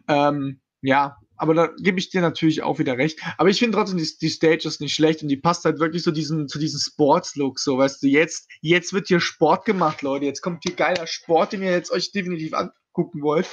Ähm, 0.09 0.61
ja, 0.83 1.17
aber 1.37 1.55
da 1.55 1.71
gebe 1.79 1.99
ich 1.99 2.11
dir 2.11 2.21
natürlich 2.21 2.63
auch 2.63 2.79
wieder 2.79 2.97
recht. 2.97 3.21
Aber 3.39 3.49
ich 3.49 3.59
finde 3.59 3.77
trotzdem, 3.77 3.99
die, 3.99 4.09
die 4.21 4.29
Stage 4.29 4.69
ist 4.69 4.81
nicht 4.81 4.95
schlecht 4.95 5.23
und 5.23 5.29
die 5.29 5.37
passt 5.37 5.65
halt 5.65 5.81
wirklich 5.81 6.03
so 6.03 6.11
diesen, 6.11 6.49
zu 6.49 6.59
diesem 6.59 6.81
Sports-Look. 6.81 7.59
So, 7.59 7.79
weißt 7.79 8.03
du, 8.03 8.07
jetzt, 8.07 8.49
jetzt 8.61 8.93
wird 8.93 9.09
hier 9.09 9.21
Sport 9.21 9.65
gemacht, 9.65 10.03
Leute. 10.03 10.27
Jetzt 10.27 10.43
kommt 10.43 10.63
hier 10.65 10.75
geiler 10.75 11.07
Sport, 11.07 11.53
den 11.53 11.63
ihr 11.63 11.73
jetzt 11.73 11.91
euch 11.91 12.13
definitiv 12.13 12.55
angucken 12.55 13.23
wollt. 13.23 13.49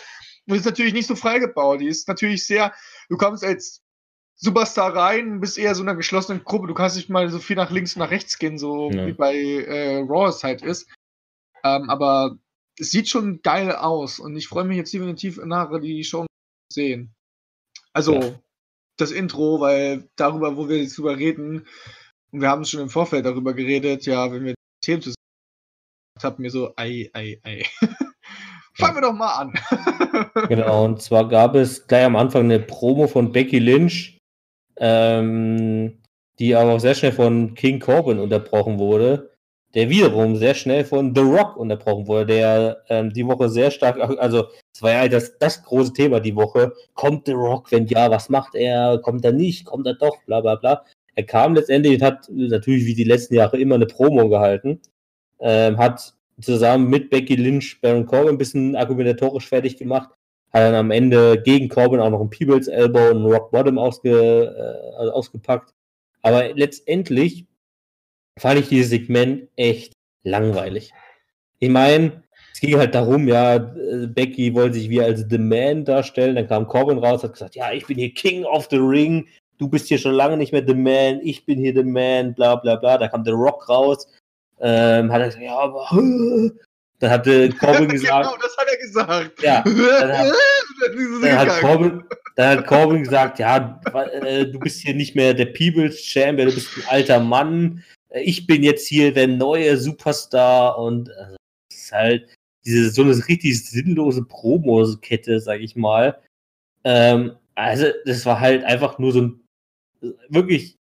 Und 0.48 0.56
ist 0.56 0.66
natürlich 0.66 0.94
nicht 0.94 1.08
so 1.08 1.16
freigebaut. 1.16 1.82
Die 1.82 1.88
ist 1.88 2.08
natürlich 2.08 2.46
sehr, 2.46 2.74
du 3.10 3.18
kommst 3.18 3.44
als 3.44 3.82
Superstar 4.36 4.96
rein, 4.96 5.40
bist 5.40 5.58
eher 5.58 5.76
so 5.76 5.84
in 5.84 5.90
einer 5.90 5.98
geschlossenen 5.98 6.44
Gruppe. 6.44 6.68
Du 6.68 6.74
kannst 6.74 6.96
nicht 6.96 7.10
mal 7.10 7.30
so 7.30 7.40
viel 7.40 7.56
nach 7.56 7.70
links 7.70 7.96
und 7.96 8.00
nach 8.00 8.12
rechts 8.12 8.40
gehen, 8.40 8.58
so 8.58 8.90
ja. 8.92 9.06
wie 9.06 9.14
bei 9.14 9.36
äh, 9.36 9.98
Raw 9.98 10.30
es 10.30 10.44
halt 10.44 10.64
ist. 10.64 10.90
Ähm, 11.64 11.90
aber 11.90 12.38
es 12.80 12.90
sieht 12.90 13.08
schon 13.08 13.42
geil 13.44 13.72
aus 13.72 14.20
und 14.20 14.36
ich 14.36 14.48
freue 14.48 14.64
mich 14.64 14.78
jetzt 14.78 14.94
definitiv 14.94 15.38
nachher 15.38 15.80
die 15.80 16.04
Show 16.04 16.26
sehen. 16.74 17.14
Also 17.94 18.16
ja. 18.16 18.39
das 18.98 19.12
Intro, 19.12 19.60
weil 19.60 20.10
darüber, 20.16 20.56
wo 20.58 20.70
wir 20.70 20.82
jetzt 20.82 20.98
drüber 20.98 21.18
reden, 21.18 21.68
und 22.32 22.42
wir 22.42 22.50
haben 22.50 22.66
schon 22.66 22.82
im 22.82 22.89
Vorfeld 22.89 23.26
darüber 23.26 23.54
geredet, 23.54 24.06
ja, 24.06 24.32
wenn 24.32 24.46
wir 24.46 24.54
Themen 24.84 25.02
zusammen 25.02 25.16
haben, 26.22 26.42
mir 26.42 26.52
so, 26.52 26.74
ei, 26.78 27.10
ei, 27.14 27.39
ei. 27.44 27.66
Fangen 28.74 28.96
wir 28.96 29.02
doch 29.02 29.14
mal 29.14 29.34
an. 29.34 29.54
genau, 30.48 30.86
und 30.86 31.02
zwar 31.02 31.28
gab 31.28 31.56
es 31.56 31.88
gleich 31.88 32.06
am 32.06 32.16
Anfang 32.16 32.46
eine 32.46 32.60
Promo 32.60 33.08
von 33.08 33.32
Becky 33.32 33.60
Lynch, 33.60 34.18
ähm, 34.78 36.02
die 36.39 36.56
aber 36.56 36.74
auch 36.74 36.80
sehr 36.80 36.96
schnell 36.96 37.12
von 37.12 37.54
King 37.54 37.80
Corbin 37.80 38.20
unterbrochen 38.20 38.80
wurde 38.80 39.31
der 39.74 39.89
wiederum 39.89 40.36
sehr 40.36 40.53
schnell 40.53 40.84
von 40.84 41.15
The 41.15 41.22
Rock 41.22 41.57
unterbrochen 41.57 42.07
wurde, 42.07 42.26
der 42.26 42.84
ähm, 42.89 43.13
die 43.13 43.26
Woche 43.26 43.49
sehr 43.49 43.72
stark, 43.72 43.99
also 44.19 44.47
es 44.74 44.82
war 44.82 44.91
ja 44.91 45.07
das, 45.07 45.38
das 45.38 45.63
große 45.63 45.93
Thema 45.93 46.19
die 46.19 46.36
Woche. 46.36 46.74
Kommt 46.93 47.26
The 47.28 47.34
Rock? 47.34 47.72
Wenn 47.72 47.88
ja, 47.88 48.09
was 48.11 48.30
macht 48.30 48.55
er? 48.55 48.99
Kommt 48.99 49.24
er 49.26 49.32
nicht? 49.32 49.65
Kommt 49.65 49.88
er 49.88 49.93
doch? 49.93 50.17
Bla 50.26 50.41
bla 50.41 50.55
bla. 50.55 50.84
Er 51.15 51.24
kam 51.24 51.55
letztendlich 51.55 51.95
und 51.95 52.03
hat 52.03 52.30
natürlich 52.30 52.86
wie 52.86 52.95
die 52.95 53.03
letzten 53.03 53.36
Jahre 53.36 53.57
immer 53.59 53.76
eine 53.76 53.86
Promo 53.86 54.30
gehalten. 54.30 54.82
Ähm, 55.39 55.78
hat 55.78 56.13
zusammen 56.39 56.89
mit 56.89 57.09
Becky 57.09 57.36
Lynch 57.36 57.80
Baron 57.82 58.05
Corbin 58.05 58.30
ein 58.36 58.38
bisschen 58.38 58.76
argumentatorisch 58.76 59.47
fertig 59.47 59.78
gemacht. 59.78 60.09
Hat 60.53 60.63
dann 60.63 60.76
am 60.76 60.91
Ende 60.91 61.41
gegen 61.41 61.69
Corbin 61.69 61.99
auch 61.99 62.09
noch 62.09 62.22
ein 62.22 62.30
Peebles 62.30 62.67
Elbow 62.67 63.11
und 63.11 63.26
Rock 63.26 63.51
Bottom 63.51 63.78
ausge, 63.78 64.11
äh, 64.11 65.09
ausgepackt. 65.09 65.74
Aber 66.22 66.53
letztendlich 66.53 67.45
fand 68.42 68.60
ich 68.60 68.70
dieses 68.70 68.89
Segment 68.89 69.48
echt 69.56 69.94
langweilig. 70.24 70.92
Ich 71.60 71.70
meine, 71.70 72.24
es 72.52 72.60
ging 72.60 72.76
halt 72.76 72.96
darum, 72.96 73.28
ja, 73.28 73.60
Becky 73.60 74.54
wollte 74.56 74.80
sich 74.80 74.89
wie 74.89 75.02
als 75.02 75.26
The 75.30 75.38
Man 75.38 75.86
darstellen, 75.86 76.36
dann 76.36 76.48
kam 76.48 76.68
Corbin 76.68 76.98
raus, 76.98 77.24
hat 77.24 77.34
gesagt, 77.34 77.56
ja, 77.56 77.72
ich 77.72 77.86
bin 77.86 77.98
hier 77.98 78.12
King 78.14 78.44
of 78.44 78.68
the 78.72 78.78
Ring, 78.78 79.28
du 79.60 79.70
bist 79.70 79.88
hier 79.88 80.00
schon 80.00 80.16
lange 80.16 80.38
nicht 80.38 80.52
mehr 80.52 80.66
The 80.66 80.74
Man, 80.74 81.20
ich 81.22 81.46
bin 81.46 81.60
hier 81.60 81.74
The 81.76 81.84
Man, 81.84 82.34
bla 82.34 82.56
bla 82.56 82.78
bla. 82.78 82.98
Da 82.98 83.08
kam 83.10 83.24
The 83.24 83.32
Rock 83.32 83.70
raus, 83.70 84.08
ähm, 84.60 85.12
hat 85.12 85.22
er 85.22 85.28
gesagt, 85.28 85.44
ja, 85.44 85.58
aber 85.60 85.88
dann 87.00 87.10
hatte 87.12 87.50
Corbin 87.50 87.88
gesagt. 87.89 88.26
genau, 88.26 88.38
das 88.42 88.58
hat 88.58 88.68
er 88.72 88.78
gesagt. 88.78 89.44
Ja, 89.44 89.64
dann 90.02 90.18
hat, 90.18 90.34
dann 91.22 91.38
hat, 91.38 91.60
Corbin, 91.60 92.04
dann 92.36 92.58
hat 92.58 92.66
Corbin 92.66 93.04
gesagt, 93.04 93.38
ja, 93.38 93.80
äh, 94.24 94.48
du 94.48 94.58
bist 94.58 94.82
hier 94.82 94.96
nicht 94.96 95.16
mehr 95.16 95.36
der 95.36 95.46
People's 95.46 96.00
Champion, 96.00 96.50
du 96.50 96.56
bist 96.56 96.70
ein 96.76 96.84
alter 96.89 97.20
Mann, 97.20 97.84
ich 98.14 98.47
bin 98.47 98.64
jetzt 98.64 98.88
hier 98.88 99.14
der 99.14 99.28
neue 99.28 99.78
Superstar 99.78 100.78
und 100.78 101.09
also, 101.12 101.36
ist 101.72 101.91
halt 101.91 102.28
diese 102.66 102.91
so 102.91 103.01
eine 103.03 103.16
richtig 103.28 103.66
sinnlose 103.66 104.24
Promokette, 104.24 105.39
sag 105.39 105.62
ich 105.62 105.76
mal. 105.76 106.20
Ähm, 106.84 107.36
also, 107.55 107.88
das 108.05 108.26
war 108.26 108.39
halt 108.39 108.64
einfach 108.64 108.99
nur 108.99 109.12
so 109.12 109.22
ein 109.22 109.41
wirklich 110.30 110.78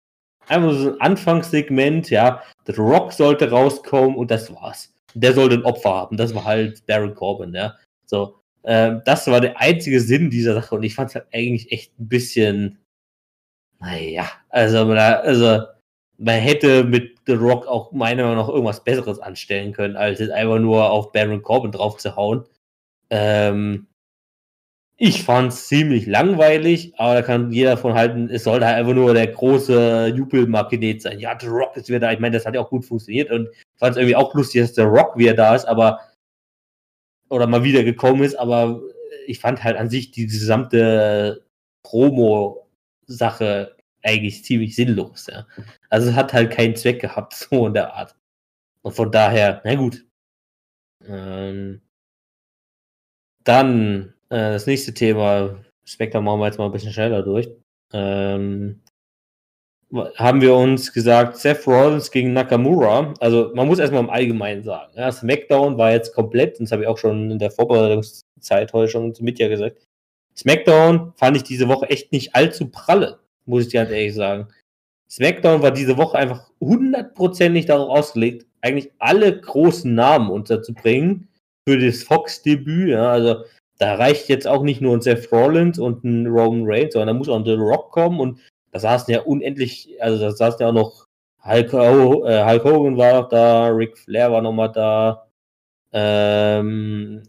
einfach 0.47 0.73
so 0.73 0.93
ein 0.93 1.01
Anfangssegment, 1.01 2.09
ja. 2.09 2.43
The 2.65 2.73
Rock 2.73 3.13
sollte 3.13 3.49
rauskommen 3.49 4.15
und 4.15 4.31
das 4.31 4.53
war's. 4.53 4.93
Der 5.13 5.33
sollte 5.33 5.55
ein 5.55 5.63
Opfer 5.65 5.93
haben. 5.93 6.17
Das 6.17 6.33
war 6.33 6.45
halt 6.45 6.85
Baron 6.85 7.15
Corbin, 7.15 7.53
ja. 7.53 7.75
So, 8.05 8.41
ähm, 8.63 9.01
das 9.05 9.27
war 9.27 9.41
der 9.41 9.59
einzige 9.59 9.99
Sinn 10.01 10.29
dieser 10.29 10.53
Sache 10.55 10.75
und 10.75 10.83
ich 10.83 10.95
fand 10.95 11.09
es 11.09 11.15
halt 11.15 11.27
eigentlich 11.33 11.71
echt 11.71 11.97
ein 11.99 12.07
bisschen, 12.07 12.79
naja, 13.79 14.29
also, 14.49 14.77
also 14.91 15.65
man 16.17 16.35
hätte 16.35 16.83
mit 16.83 17.17
The 17.25 17.33
Rock 17.33 17.67
auch 17.67 17.91
meiner 17.91 18.23
Meinung 18.23 18.37
nach 18.37 18.49
irgendwas 18.49 18.83
Besseres 18.83 19.19
anstellen 19.19 19.73
können, 19.73 19.95
als 19.95 20.19
jetzt 20.19 20.31
einfach 20.31 20.59
nur 20.59 20.89
auf 20.89 21.11
Baron 21.11 21.41
Corbin 21.41 21.71
drauf 21.71 21.97
zu 21.97 22.15
hauen. 22.15 22.45
Ähm, 23.09 23.87
ich 25.03 25.23
fand 25.23 25.51
es 25.51 25.67
ziemlich 25.67 26.05
langweilig, 26.05 26.93
aber 26.97 27.15
da 27.15 27.21
kann 27.23 27.51
jeder 27.51 27.75
von 27.75 27.95
halten, 27.95 28.29
es 28.29 28.43
sollte 28.43 28.67
halt 28.67 28.77
einfach 28.77 28.93
nur 28.93 29.15
der 29.15 29.25
große 29.27 30.13
Jubelmagnet 30.15 31.01
sein. 31.01 31.19
Ja, 31.19 31.35
The 31.39 31.47
Rock 31.47 31.75
ist 31.75 31.89
wieder 31.89 31.99
da. 32.01 32.11
Ich 32.11 32.19
meine, 32.19 32.37
das 32.37 32.45
hat 32.45 32.53
ja 32.53 32.61
auch 32.61 32.69
gut 32.69 32.85
funktioniert 32.85 33.31
und 33.31 33.49
ich 33.51 33.79
fand 33.79 33.93
es 33.93 33.97
irgendwie 33.97 34.15
auch 34.15 34.31
lustig, 34.35 34.61
dass 34.61 34.75
The 34.75 34.81
Rock 34.81 35.17
wieder 35.17 35.33
da 35.33 35.55
ist, 35.55 35.65
aber 35.65 36.01
oder 37.29 37.47
mal 37.47 37.63
wieder 37.63 37.83
gekommen 37.83 38.21
ist, 38.23 38.35
aber 38.35 38.79
ich 39.25 39.39
fand 39.39 39.63
halt 39.63 39.77
an 39.77 39.89
sich 39.89 40.11
die 40.11 40.27
gesamte 40.27 41.45
Promo-Sache 41.81 43.75
eigentlich 44.03 44.43
ziemlich 44.43 44.75
sinnlos. 44.75 45.27
Ja. 45.31 45.47
Also 45.89 46.09
es 46.09 46.15
hat 46.15 46.33
halt 46.33 46.51
keinen 46.51 46.75
Zweck 46.75 47.01
gehabt, 47.01 47.33
so 47.51 47.67
in 47.67 47.73
der 47.73 47.93
Art. 47.93 48.15
Und 48.81 48.93
von 48.93 49.11
daher, 49.11 49.61
na 49.63 49.75
gut. 49.75 50.05
Ähm, 51.07 51.81
dann 53.43 54.13
äh, 54.29 54.53
das 54.53 54.67
nächste 54.67 54.93
Thema, 54.93 55.63
Spectre 55.83 56.21
machen 56.21 56.39
wir 56.39 56.45
jetzt 56.47 56.57
mal 56.59 56.65
ein 56.65 56.71
bisschen 56.71 56.93
schneller 56.93 57.23
durch. 57.23 57.49
Ähm, 57.93 58.81
haben 60.15 60.41
wir 60.41 60.55
uns 60.55 60.93
gesagt, 60.93 61.37
Seth 61.37 61.67
Rollins 61.67 62.11
gegen 62.11 62.33
Nakamura. 62.33 63.13
Also 63.19 63.51
man 63.55 63.67
muss 63.67 63.79
erstmal 63.79 64.01
im 64.01 64.09
Allgemeinen 64.09 64.63
sagen. 64.63 64.93
Ja, 64.95 65.11
SmackDown 65.11 65.77
war 65.77 65.91
jetzt 65.91 66.13
komplett, 66.13 66.59
das 66.59 66.71
habe 66.71 66.83
ich 66.83 66.87
auch 66.87 66.97
schon 66.97 67.31
in 67.31 67.39
der 67.39 67.51
Vorbereitungszeit 67.51 68.71
heute 68.73 68.91
schon 68.91 69.13
mit 69.19 69.39
dir 69.39 69.49
gesagt. 69.49 69.77
SmackDown 70.37 71.13
fand 71.17 71.35
ich 71.35 71.43
diese 71.43 71.67
Woche 71.67 71.89
echt 71.89 72.11
nicht 72.13 72.35
allzu 72.35 72.69
pralle 72.69 73.20
muss 73.45 73.63
ich 73.63 73.69
dir 73.69 73.81
halt 73.81 73.91
ehrlich 73.91 74.15
sagen. 74.15 74.47
SmackDown 75.09 75.61
war 75.61 75.71
diese 75.71 75.97
Woche 75.97 76.17
einfach 76.17 76.49
hundertprozentig 76.61 77.65
darauf 77.65 77.89
ausgelegt, 77.89 78.45
eigentlich 78.61 78.91
alle 78.99 79.41
großen 79.41 79.93
Namen 79.93 80.29
unterzubringen, 80.29 81.27
für 81.67 81.77
das 81.77 82.03
Fox-Debüt. 82.03 82.89
Ja, 82.89 83.11
also 83.11 83.43
da 83.77 83.95
reicht 83.95 84.29
jetzt 84.29 84.47
auch 84.47 84.63
nicht 84.63 84.81
nur 84.81 84.95
ein 84.95 85.01
Seth 85.01 85.31
Rollins 85.31 85.79
und 85.79 86.03
ein 86.03 86.27
Roman 86.27 86.63
Reigns, 86.65 86.93
sondern 86.93 87.07
da 87.07 87.13
muss 87.13 87.29
auch 87.29 87.37
ein 87.37 87.45
The 87.45 87.53
Rock 87.53 87.91
kommen 87.91 88.19
und 88.19 88.39
da 88.71 88.79
saßen 88.79 89.13
ja 89.13 89.21
unendlich, 89.21 89.97
also 90.01 90.19
da 90.19 90.31
saßen 90.31 90.61
ja 90.61 90.69
auch 90.69 90.73
noch 90.73 91.07
Hulk, 91.43 91.73
äh, 91.73 92.45
Hulk 92.45 92.63
Hogan 92.63 92.97
war 92.97 93.21
noch 93.21 93.29
da, 93.29 93.67
Ric 93.67 93.97
Flair 93.97 94.31
war 94.31 94.41
noch 94.41 94.53
mal 94.53 94.67
da, 94.67 95.27
ähm, 95.91 97.23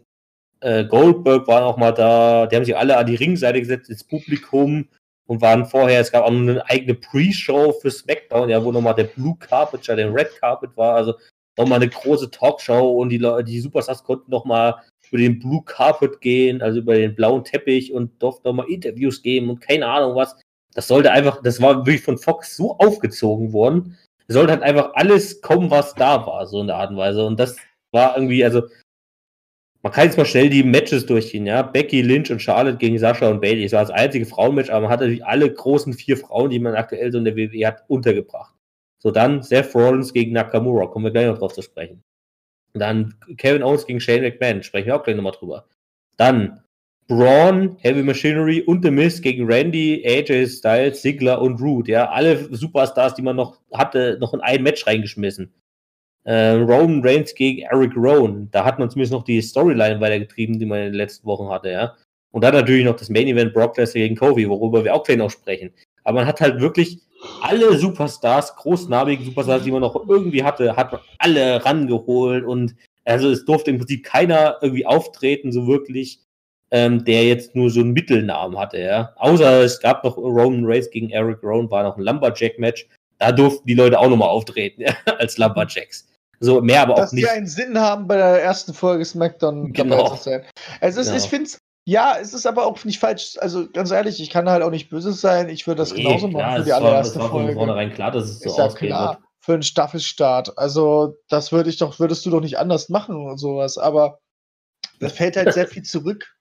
äh, 0.60 0.84
Goldberg 0.84 1.48
war 1.48 1.62
noch 1.62 1.78
mal 1.78 1.92
da, 1.92 2.46
die 2.46 2.56
haben 2.56 2.64
sich 2.64 2.76
alle 2.76 2.96
an 2.96 3.06
die 3.06 3.16
Ringseite 3.16 3.58
gesetzt 3.58 3.90
ins 3.90 4.04
Publikum 4.04 4.88
und 5.26 5.40
waren 5.40 5.66
vorher, 5.66 6.00
es 6.00 6.12
gab 6.12 6.24
auch 6.24 6.30
noch 6.30 6.40
eine 6.40 6.68
eigene 6.68 6.94
Pre-Show 6.94 7.72
für 7.80 7.90
SmackDown, 7.90 8.48
ja, 8.48 8.64
wo 8.64 8.72
nochmal 8.72 8.94
der 8.94 9.04
Blue 9.04 9.36
Carpet 9.38 9.84
statt 9.84 9.98
der 9.98 10.12
Red 10.12 10.30
Carpet 10.40 10.76
war, 10.76 10.94
also 10.94 11.14
nochmal 11.56 11.80
eine 11.80 11.88
große 11.88 12.30
Talkshow 12.30 13.00
und 13.00 13.10
die 13.10 13.18
Leute, 13.18 13.44
die 13.44 13.60
Superstars 13.60 14.04
konnten 14.04 14.30
nochmal 14.30 14.76
über 15.10 15.18
den 15.18 15.38
Blue 15.38 15.62
Carpet 15.64 16.20
gehen, 16.20 16.62
also 16.62 16.78
über 16.78 16.94
den 16.94 17.14
blauen 17.14 17.44
Teppich 17.44 17.92
und 17.92 18.22
durften 18.22 18.48
nochmal 18.48 18.70
Interviews 18.70 19.22
geben 19.22 19.50
und 19.50 19.60
keine 19.60 19.86
Ahnung 19.86 20.16
was. 20.16 20.36
Das 20.74 20.88
sollte 20.88 21.12
einfach, 21.12 21.42
das 21.42 21.60
war 21.60 21.84
wirklich 21.84 22.02
von 22.02 22.16
Fox 22.16 22.56
so 22.56 22.78
aufgezogen 22.78 23.52
worden. 23.52 23.98
Sollte 24.28 24.52
halt 24.52 24.62
einfach 24.62 24.92
alles 24.94 25.42
kommen, 25.42 25.70
was 25.70 25.94
da 25.94 26.26
war, 26.26 26.46
so 26.46 26.62
in 26.62 26.68
der 26.68 26.76
Art 26.76 26.90
und 26.90 26.96
Weise. 26.96 27.26
Und 27.26 27.38
das 27.38 27.56
war 27.90 28.16
irgendwie, 28.16 28.42
also, 28.42 28.62
man 29.82 29.92
kann 29.92 30.04
jetzt 30.04 30.16
mal 30.16 30.24
schnell 30.24 30.48
die 30.48 30.62
Matches 30.62 31.06
durchgehen, 31.06 31.44
ja. 31.44 31.62
Becky 31.62 32.02
Lynch 32.02 32.30
und 32.30 32.40
Charlotte 32.40 32.78
gegen 32.78 32.98
Sascha 32.98 33.28
und 33.28 33.40
Bailey. 33.40 33.64
Das 33.64 33.72
war 33.72 33.80
das 33.80 33.90
einzige 33.90 34.26
Frauenmatch, 34.26 34.70
aber 34.70 34.82
man 34.82 34.90
hat 34.90 35.00
natürlich 35.00 35.24
alle 35.24 35.52
großen 35.52 35.92
vier 35.92 36.16
Frauen, 36.16 36.50
die 36.50 36.60
man 36.60 36.74
aktuell 36.74 37.10
so 37.10 37.18
in 37.18 37.24
der 37.24 37.36
WWE 37.36 37.66
hat, 37.66 37.82
untergebracht. 37.88 38.54
So, 38.98 39.10
dann 39.10 39.42
Seth 39.42 39.74
Rollins 39.74 40.12
gegen 40.12 40.32
Nakamura, 40.32 40.86
kommen 40.86 41.06
wir 41.06 41.10
gleich 41.10 41.26
noch 41.26 41.38
drauf 41.38 41.52
zu 41.52 41.62
sprechen. 41.62 42.04
Dann 42.74 43.14
Kevin 43.36 43.64
Owens 43.64 43.84
gegen 43.84 44.00
Shane 44.00 44.22
McMahon, 44.22 44.62
sprechen 44.62 44.86
wir 44.86 44.96
auch 44.96 45.02
gleich 45.02 45.16
nochmal 45.16 45.32
drüber. 45.32 45.66
Dann 46.16 46.62
Braun, 47.08 47.76
Heavy 47.80 48.04
Machinery 48.04 48.62
und 48.62 48.84
The 48.84 48.90
Miz 48.92 49.20
gegen 49.20 49.44
Randy, 49.44 50.04
AJ 50.06 50.46
Styles, 50.46 51.02
Ziggler 51.02 51.42
und 51.42 51.60
Root. 51.60 51.88
Ja, 51.88 52.08
alle 52.10 52.54
Superstars, 52.54 53.14
die 53.14 53.22
man 53.22 53.36
noch 53.36 53.58
hatte, 53.72 54.16
noch 54.20 54.32
in 54.32 54.40
ein 54.40 54.62
Match 54.62 54.86
reingeschmissen. 54.86 55.52
Äh, 56.24 56.52
Roman 56.52 57.02
Reigns 57.04 57.34
gegen 57.34 57.62
Eric 57.62 57.96
Rowan. 57.96 58.48
Da 58.52 58.64
hat 58.64 58.78
man 58.78 58.90
zumindest 58.90 59.12
noch 59.12 59.24
die 59.24 59.42
Storyline 59.42 60.00
weitergetrieben, 60.00 60.58
die 60.58 60.66
man 60.66 60.78
in 60.78 60.84
den 60.86 60.94
letzten 60.94 61.26
Wochen 61.26 61.48
hatte, 61.48 61.70
ja. 61.70 61.96
Und 62.30 62.44
dann 62.44 62.54
natürlich 62.54 62.84
noch 62.84 62.96
das 62.96 63.10
Main 63.10 63.26
Event 63.26 63.52
Brock 63.52 63.76
Lesnar 63.76 64.02
gegen 64.02 64.16
Kofi, 64.16 64.48
worüber 64.48 64.84
wir 64.84 64.94
auch 64.94 65.02
gleich 65.02 65.18
noch 65.18 65.30
sprechen. 65.30 65.70
Aber 66.04 66.20
man 66.20 66.26
hat 66.26 66.40
halt 66.40 66.60
wirklich 66.60 67.00
alle 67.42 67.76
Superstars, 67.76 68.56
großnamigen 68.56 69.24
Superstars, 69.24 69.64
die 69.64 69.70
man 69.70 69.82
noch 69.82 70.08
irgendwie 70.08 70.42
hatte, 70.42 70.76
hat 70.76 70.92
man 70.92 71.00
alle 71.18 71.64
rangeholt 71.64 72.44
und 72.44 72.74
also 73.04 73.30
es 73.30 73.44
durfte 73.44 73.70
im 73.70 73.78
Prinzip 73.78 74.04
keiner 74.04 74.58
irgendwie 74.60 74.86
auftreten, 74.86 75.52
so 75.52 75.66
wirklich 75.66 76.20
ähm, 76.72 77.04
der 77.04 77.24
jetzt 77.24 77.54
nur 77.54 77.68
so 77.70 77.80
einen 77.80 77.92
Mittelnamen 77.92 78.58
hatte, 78.58 78.78
ja. 78.78 79.12
Außer 79.16 79.62
es 79.62 79.78
gab 79.78 80.02
noch 80.04 80.16
Roman 80.16 80.64
Reigns 80.64 80.90
gegen 80.90 81.10
Eric 81.10 81.42
Rowan, 81.42 81.70
war 81.70 81.82
noch 81.82 81.98
ein 81.98 82.02
Lumberjack-Match. 82.02 82.88
Da 83.18 83.30
durften 83.30 83.66
die 83.68 83.74
Leute 83.74 83.98
auch 83.98 84.08
nochmal 84.08 84.30
auftreten, 84.30 84.82
ja, 84.86 84.94
als 85.18 85.36
Lumberjacks. 85.36 86.08
So 86.42 86.60
mehr 86.60 86.82
aber 86.82 86.94
Dass 86.94 87.10
auch 87.10 87.12
nicht. 87.12 87.24
Dass 87.24 87.32
die 87.32 87.36
einen 87.36 87.46
Sinn 87.46 87.78
haben 87.78 88.08
bei 88.08 88.16
der 88.16 88.42
ersten 88.42 88.74
Folge 88.74 89.04
SmackDown. 89.04 89.72
Genau. 89.72 90.12
Es, 90.14 90.24
genau. 90.24 91.16
ich 91.16 91.24
finde 91.24 91.44
es 91.44 91.58
ja, 91.84 92.16
es 92.20 92.32
ist 92.32 92.46
aber 92.46 92.66
auch 92.66 92.84
nicht 92.84 93.00
falsch. 93.00 93.36
Also 93.40 93.68
ganz 93.70 93.90
ehrlich, 93.90 94.20
ich 94.20 94.30
kann 94.30 94.48
halt 94.48 94.62
auch 94.62 94.70
nicht 94.70 94.88
böse 94.88 95.12
sein. 95.12 95.48
Ich 95.48 95.66
würde 95.66 95.80
das 95.80 95.92
nee, 95.92 96.02
genauso 96.04 96.28
machen 96.28 96.44
klar, 96.44 96.56
für 96.58 96.64
die 96.64 96.72
allererste 96.72 97.18
war, 97.18 97.30
Folge. 97.30 97.48
Von 97.48 97.66
vornherein 97.66 97.92
klar, 97.92 98.12
dass 98.12 98.24
es 98.24 98.40
so 98.40 98.50
ist 98.50 98.58
ja 98.58 98.68
klar. 98.68 99.14
Wird. 99.14 99.24
Für 99.44 99.54
einen 99.54 99.62
Staffelstart. 99.64 100.56
Also 100.58 101.16
das 101.28 101.50
würde 101.50 101.70
ich 101.70 101.78
doch, 101.78 101.98
würdest 101.98 102.24
du 102.24 102.30
doch 102.30 102.40
nicht 102.40 102.58
anders 102.58 102.88
machen 102.88 103.16
und 103.26 103.38
sowas. 103.38 103.78
Aber 103.78 104.20
das 105.00 105.12
fällt 105.12 105.36
halt 105.36 105.52
sehr 105.52 105.66
viel 105.68 105.82
zurück. 105.82 106.34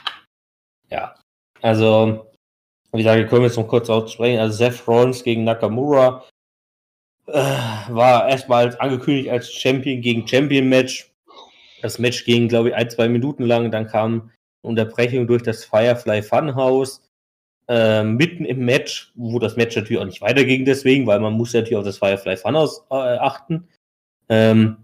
Ja, 0.92 1.14
also, 1.62 2.26
wie 2.90 2.98
gesagt, 2.98 3.28
können 3.28 3.42
wir 3.42 3.46
jetzt 3.46 3.56
noch 3.56 3.68
kurz 3.68 3.88
aussprechen. 3.88 4.40
Also, 4.40 4.56
Seth 4.56 4.88
Rollins 4.88 5.22
gegen 5.22 5.44
Nakamura 5.44 6.24
war 7.32 8.28
erstmal 8.28 8.76
angekündigt 8.78 9.28
als 9.28 9.52
Champion 9.52 10.00
gegen 10.00 10.26
Champion 10.26 10.68
Match. 10.68 11.10
Das 11.82 11.98
Match 11.98 12.24
ging, 12.24 12.48
glaube 12.48 12.70
ich, 12.70 12.74
ein, 12.74 12.90
zwei 12.90 13.08
Minuten 13.08 13.44
lang. 13.44 13.70
Dann 13.70 13.86
kam 13.86 14.30
Unterbrechung 14.62 15.26
durch 15.26 15.42
das 15.42 15.64
Firefly 15.64 16.22
Funhouse. 16.22 17.02
Äh, 17.68 18.02
mitten 18.02 18.44
im 18.44 18.64
Match, 18.64 19.12
wo 19.14 19.38
das 19.38 19.56
Match 19.56 19.76
natürlich 19.76 20.02
auch 20.02 20.06
nicht 20.06 20.20
weiterging, 20.20 20.64
deswegen, 20.64 21.06
weil 21.06 21.20
man 21.20 21.34
muss 21.34 21.54
natürlich 21.54 21.76
auf 21.76 21.84
das 21.84 21.98
Firefly 21.98 22.36
Funhouse 22.36 22.84
äh, 22.90 22.94
achten. 22.94 23.68
Ähm, 24.28 24.78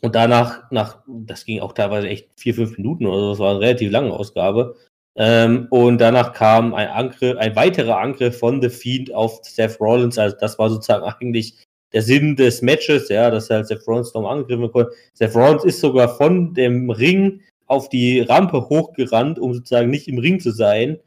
und 0.00 0.16
danach, 0.16 0.68
nach, 0.72 0.98
das 1.06 1.44
ging 1.44 1.60
auch 1.60 1.74
teilweise 1.74 2.08
echt 2.08 2.28
vier, 2.36 2.54
fünf 2.54 2.76
Minuten 2.76 3.06
oder 3.06 3.20
so, 3.20 3.30
das 3.30 3.38
war 3.38 3.50
eine 3.52 3.60
relativ 3.60 3.92
lange 3.92 4.12
Ausgabe, 4.12 4.74
ähm, 5.16 5.68
und 5.70 5.98
danach 5.98 6.32
kam 6.32 6.74
ein 6.74 6.88
Angriff, 6.88 7.36
ein 7.38 7.54
weiterer 7.54 7.98
Angriff 7.98 8.38
von 8.38 8.60
The 8.60 8.68
Fiend 8.68 9.14
auf 9.14 9.40
Seth 9.42 9.80
Rollins. 9.80 10.18
Also 10.18 10.36
das 10.38 10.58
war 10.58 10.70
sozusagen 10.70 11.04
eigentlich 11.20 11.63
der 11.94 12.02
Sinn 12.02 12.36
des 12.36 12.60
Matches, 12.60 13.08
ja, 13.08 13.30
dass 13.30 13.48
halt 13.48 13.66
Seth 13.66 13.86
Rollins 13.86 14.12
nochmal 14.12 14.36
angegriffen 14.36 14.70
konnte. 14.70 14.92
Seth 15.14 15.34
Rollins 15.34 15.64
ist 15.64 15.80
sogar 15.80 16.08
von 16.16 16.52
dem 16.52 16.90
Ring 16.90 17.40
auf 17.66 17.88
die 17.88 18.20
Rampe 18.20 18.68
hochgerannt, 18.68 19.38
um 19.38 19.54
sozusagen 19.54 19.88
nicht 19.88 20.08
im 20.08 20.18
Ring 20.18 20.40
zu 20.40 20.50
sein. 20.50 20.98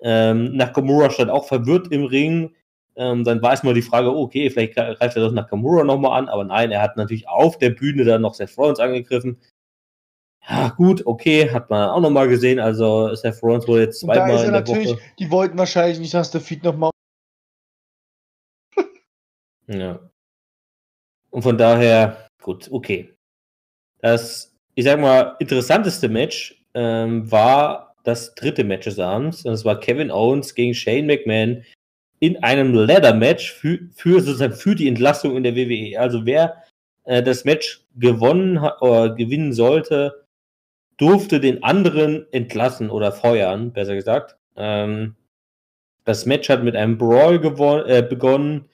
Ähm, 0.00 0.56
Nakamura 0.56 1.10
stand 1.10 1.30
auch 1.30 1.46
verwirrt 1.46 1.88
im 1.92 2.04
Ring. 2.04 2.54
Ähm, 2.94 3.24
dann 3.24 3.42
war 3.42 3.50
erstmal 3.50 3.74
die 3.74 3.82
Frage, 3.82 4.10
okay, 4.10 4.48
vielleicht 4.48 4.74
greift 4.74 5.16
er 5.16 5.22
doch 5.22 5.32
Nakamura 5.32 5.84
nochmal 5.84 6.18
an, 6.18 6.28
aber 6.28 6.44
nein, 6.44 6.70
er 6.70 6.80
hat 6.80 6.96
natürlich 6.96 7.28
auf 7.28 7.58
der 7.58 7.70
Bühne 7.70 8.04
dann 8.04 8.22
noch 8.22 8.34
Seth 8.34 8.56
Rollins 8.56 8.80
angegriffen 8.80 9.36
ja, 10.48 10.68
gut, 10.68 11.04
okay, 11.06 11.50
hat 11.50 11.70
man 11.70 11.88
auch 11.88 12.00
nochmal 12.00 12.28
gesehen. 12.28 12.60
Also 12.60 13.14
Seth 13.14 13.42
Rollins 13.42 13.66
wurde 13.66 13.82
jetzt 13.82 14.00
zweimal 14.00 14.28
da 14.28 14.34
ist 14.34 14.44
in 14.44 14.52
der 14.52 14.60
natürlich, 14.60 14.90
Woche. 14.90 15.00
Die 15.18 15.30
wollten 15.30 15.58
wahrscheinlich 15.58 15.98
nicht, 15.98 16.14
dass 16.14 16.30
der 16.30 16.40
Feed 16.40 16.62
nochmal. 16.62 16.90
ja. 19.66 19.98
Und 21.36 21.42
von 21.42 21.58
daher, 21.58 22.30
gut, 22.40 22.66
okay. 22.70 23.12
Das, 24.00 24.56
ich 24.74 24.86
sag 24.86 24.98
mal, 24.98 25.36
interessanteste 25.38 26.08
Match 26.08 26.64
ähm, 26.72 27.30
war 27.30 27.94
das 28.04 28.34
dritte 28.34 28.64
Match 28.64 28.86
des 28.86 28.98
Abends. 28.98 29.44
Und 29.44 29.52
das 29.52 29.62
war 29.62 29.78
Kevin 29.78 30.10
Owens 30.10 30.54
gegen 30.54 30.72
Shane 30.72 31.04
McMahon 31.04 31.62
in 32.20 32.42
einem 32.42 32.72
Ladder-Match 32.72 33.52
für, 33.52 33.80
für 33.94 34.22
sozusagen 34.22 34.54
für 34.54 34.74
die 34.74 34.88
Entlassung 34.88 35.36
in 35.36 35.42
der 35.42 35.54
WWE. 35.54 36.00
Also 36.00 36.24
wer 36.24 36.62
äh, 37.04 37.22
das 37.22 37.44
Match 37.44 37.84
gewonnen 37.96 38.56
oder 38.80 39.14
gewinnen 39.14 39.52
sollte, 39.52 40.24
durfte 40.96 41.38
den 41.38 41.62
anderen 41.62 42.32
entlassen 42.32 42.88
oder 42.88 43.12
feuern, 43.12 43.72
besser 43.72 43.94
gesagt. 43.94 44.38
Ähm, 44.56 45.16
das 46.06 46.24
Match 46.24 46.48
hat 46.48 46.64
mit 46.64 46.76
einem 46.76 46.96
Brawl 46.96 47.34
äh, 47.86 48.00
begonnen. 48.00 48.70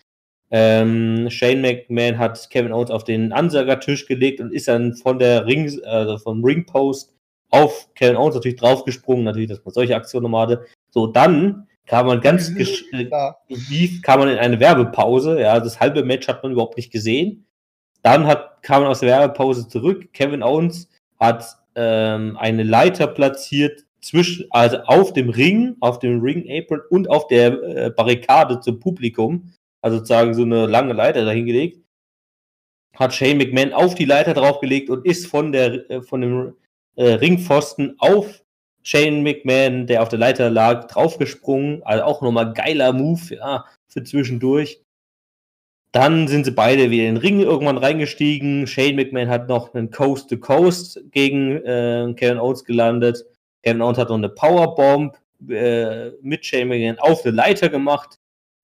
Ähm, 0.55 1.31
Shane 1.31 1.63
McMahon 1.63 2.19
hat 2.19 2.51
Kevin 2.51 2.73
Owens 2.73 2.91
auf 2.91 3.05
den 3.05 3.33
Ansagertisch 3.33 4.07
gelegt 4.07 4.39
und 4.39 4.53
ist 4.53 4.69
dann 4.69 4.95
von 4.95 5.19
der 5.19 5.47
Ring, 5.47 5.81
also 5.85 6.19
vom 6.19 6.45
Ringpost 6.45 7.15
auf 7.49 7.89
Kevin 7.95 8.17
Owens 8.17 8.35
natürlich 8.35 8.59
draufgesprungen, 8.59 9.25
natürlich, 9.25 9.49
dass 9.49 9.65
man 9.65 9.73
solche 9.73 9.97
Aktionen 9.97 10.25
nochmal 10.25 10.49
hatte. 10.49 10.67
So, 10.91 11.07
dann 11.07 11.69
kam 11.87 12.07
man 12.07 12.21
ganz 12.21 12.53
ja. 12.55 13.37
wie 13.49 14.01
kam 14.03 14.21
man 14.21 14.29
in 14.29 14.39
eine 14.39 14.61
Werbepause. 14.61 15.41
Ja, 15.41 15.59
das 15.59 15.81
halbe 15.81 16.05
Match 16.05 16.29
hat 16.29 16.43
man 16.43 16.53
überhaupt 16.53 16.77
nicht 16.77 16.93
gesehen. 16.93 17.47
Dann 18.03 18.27
hat, 18.27 18.63
kam 18.63 18.83
man 18.83 18.91
aus 18.91 19.01
der 19.01 19.09
Werbepause 19.09 19.69
zurück. 19.69 20.13
Kevin 20.13 20.43
Owens 20.43 20.89
hat 21.19 21.57
ähm, 21.77 22.37
eine 22.37 22.63
Leiter 22.63 23.07
platziert 23.07 23.85
zwischen, 24.03 24.47
also 24.51 24.79
auf 24.85 25.13
dem 25.13 25.31
Ring, 25.31 25.77
auf 25.81 25.99
dem 25.99 26.21
Ring 26.21 26.45
Apron 26.51 26.81
und 26.91 27.09
auf 27.09 27.29
der 27.29 27.63
äh, 27.63 27.91
Barrikade 27.91 28.61
zum 28.61 28.81
Publikum, 28.81 29.53
also 29.83 29.99
sozusagen 29.99 30.35
so 30.35 30.43
eine 30.43 30.67
lange 30.67 30.95
Leiter 30.95 31.25
dahingelegt, 31.25 31.81
hat 32.95 33.15
Shane 33.15 33.39
McMahon 33.39 33.73
auf 33.73 33.95
die 33.95 34.05
Leiter 34.05 34.35
draufgelegt 34.35 34.91
und 34.91 35.05
ist 35.05 35.27
von 35.27 35.53
der 35.53 35.91
äh, 35.91 36.03
von 36.03 36.21
dem 36.21 36.55
äh, 36.97 37.13
Ringpfosten 37.15 37.97
auf 37.99 38.43
Shane 38.83 39.23
McMahon, 39.23 39.87
der 39.87 40.03
auf 40.03 40.09
der 40.09 40.19
Leiter 40.19 40.51
lag, 40.51 40.89
draufgesprungen. 40.89 41.83
Also 41.85 42.05
auch 42.05 42.23
nochmal 42.23 42.53
geiler 42.53 42.93
Move, 42.93 43.35
ja, 43.35 43.65
für 43.87 44.03
zwischendurch. 44.03 44.83
Dann 45.93 46.27
sind 46.27 46.45
sie 46.45 46.53
beide 46.53 46.91
wieder 46.91 47.05
in 47.05 47.17
den 47.17 47.23
Ring 47.23 47.41
irgendwann 47.41 47.79
reingestiegen. 47.79 48.67
Shane 48.67 48.97
McMahon 48.97 49.29
hat 49.29 49.49
noch 49.49 49.75
einen 49.75 49.91
Coast 49.91 50.31
to 50.31 50.39
Coast 50.39 51.01
gegen 51.11 51.57
äh, 51.65 52.13
Kevin 52.17 52.39
Owens 52.39 52.65
gelandet. 52.65 53.25
Kevin 53.63 53.83
Owens 53.83 53.99
hat 53.99 54.09
noch 54.09 54.17
eine 54.17 54.31
Powerbomb 54.31 55.17
äh, 55.49 56.11
mit 56.23 56.45
Shane 56.45 56.69
McMahon 56.69 56.99
auf 56.99 57.25
eine 57.25 57.37
Leiter 57.37 57.69
gemacht. 57.69 58.19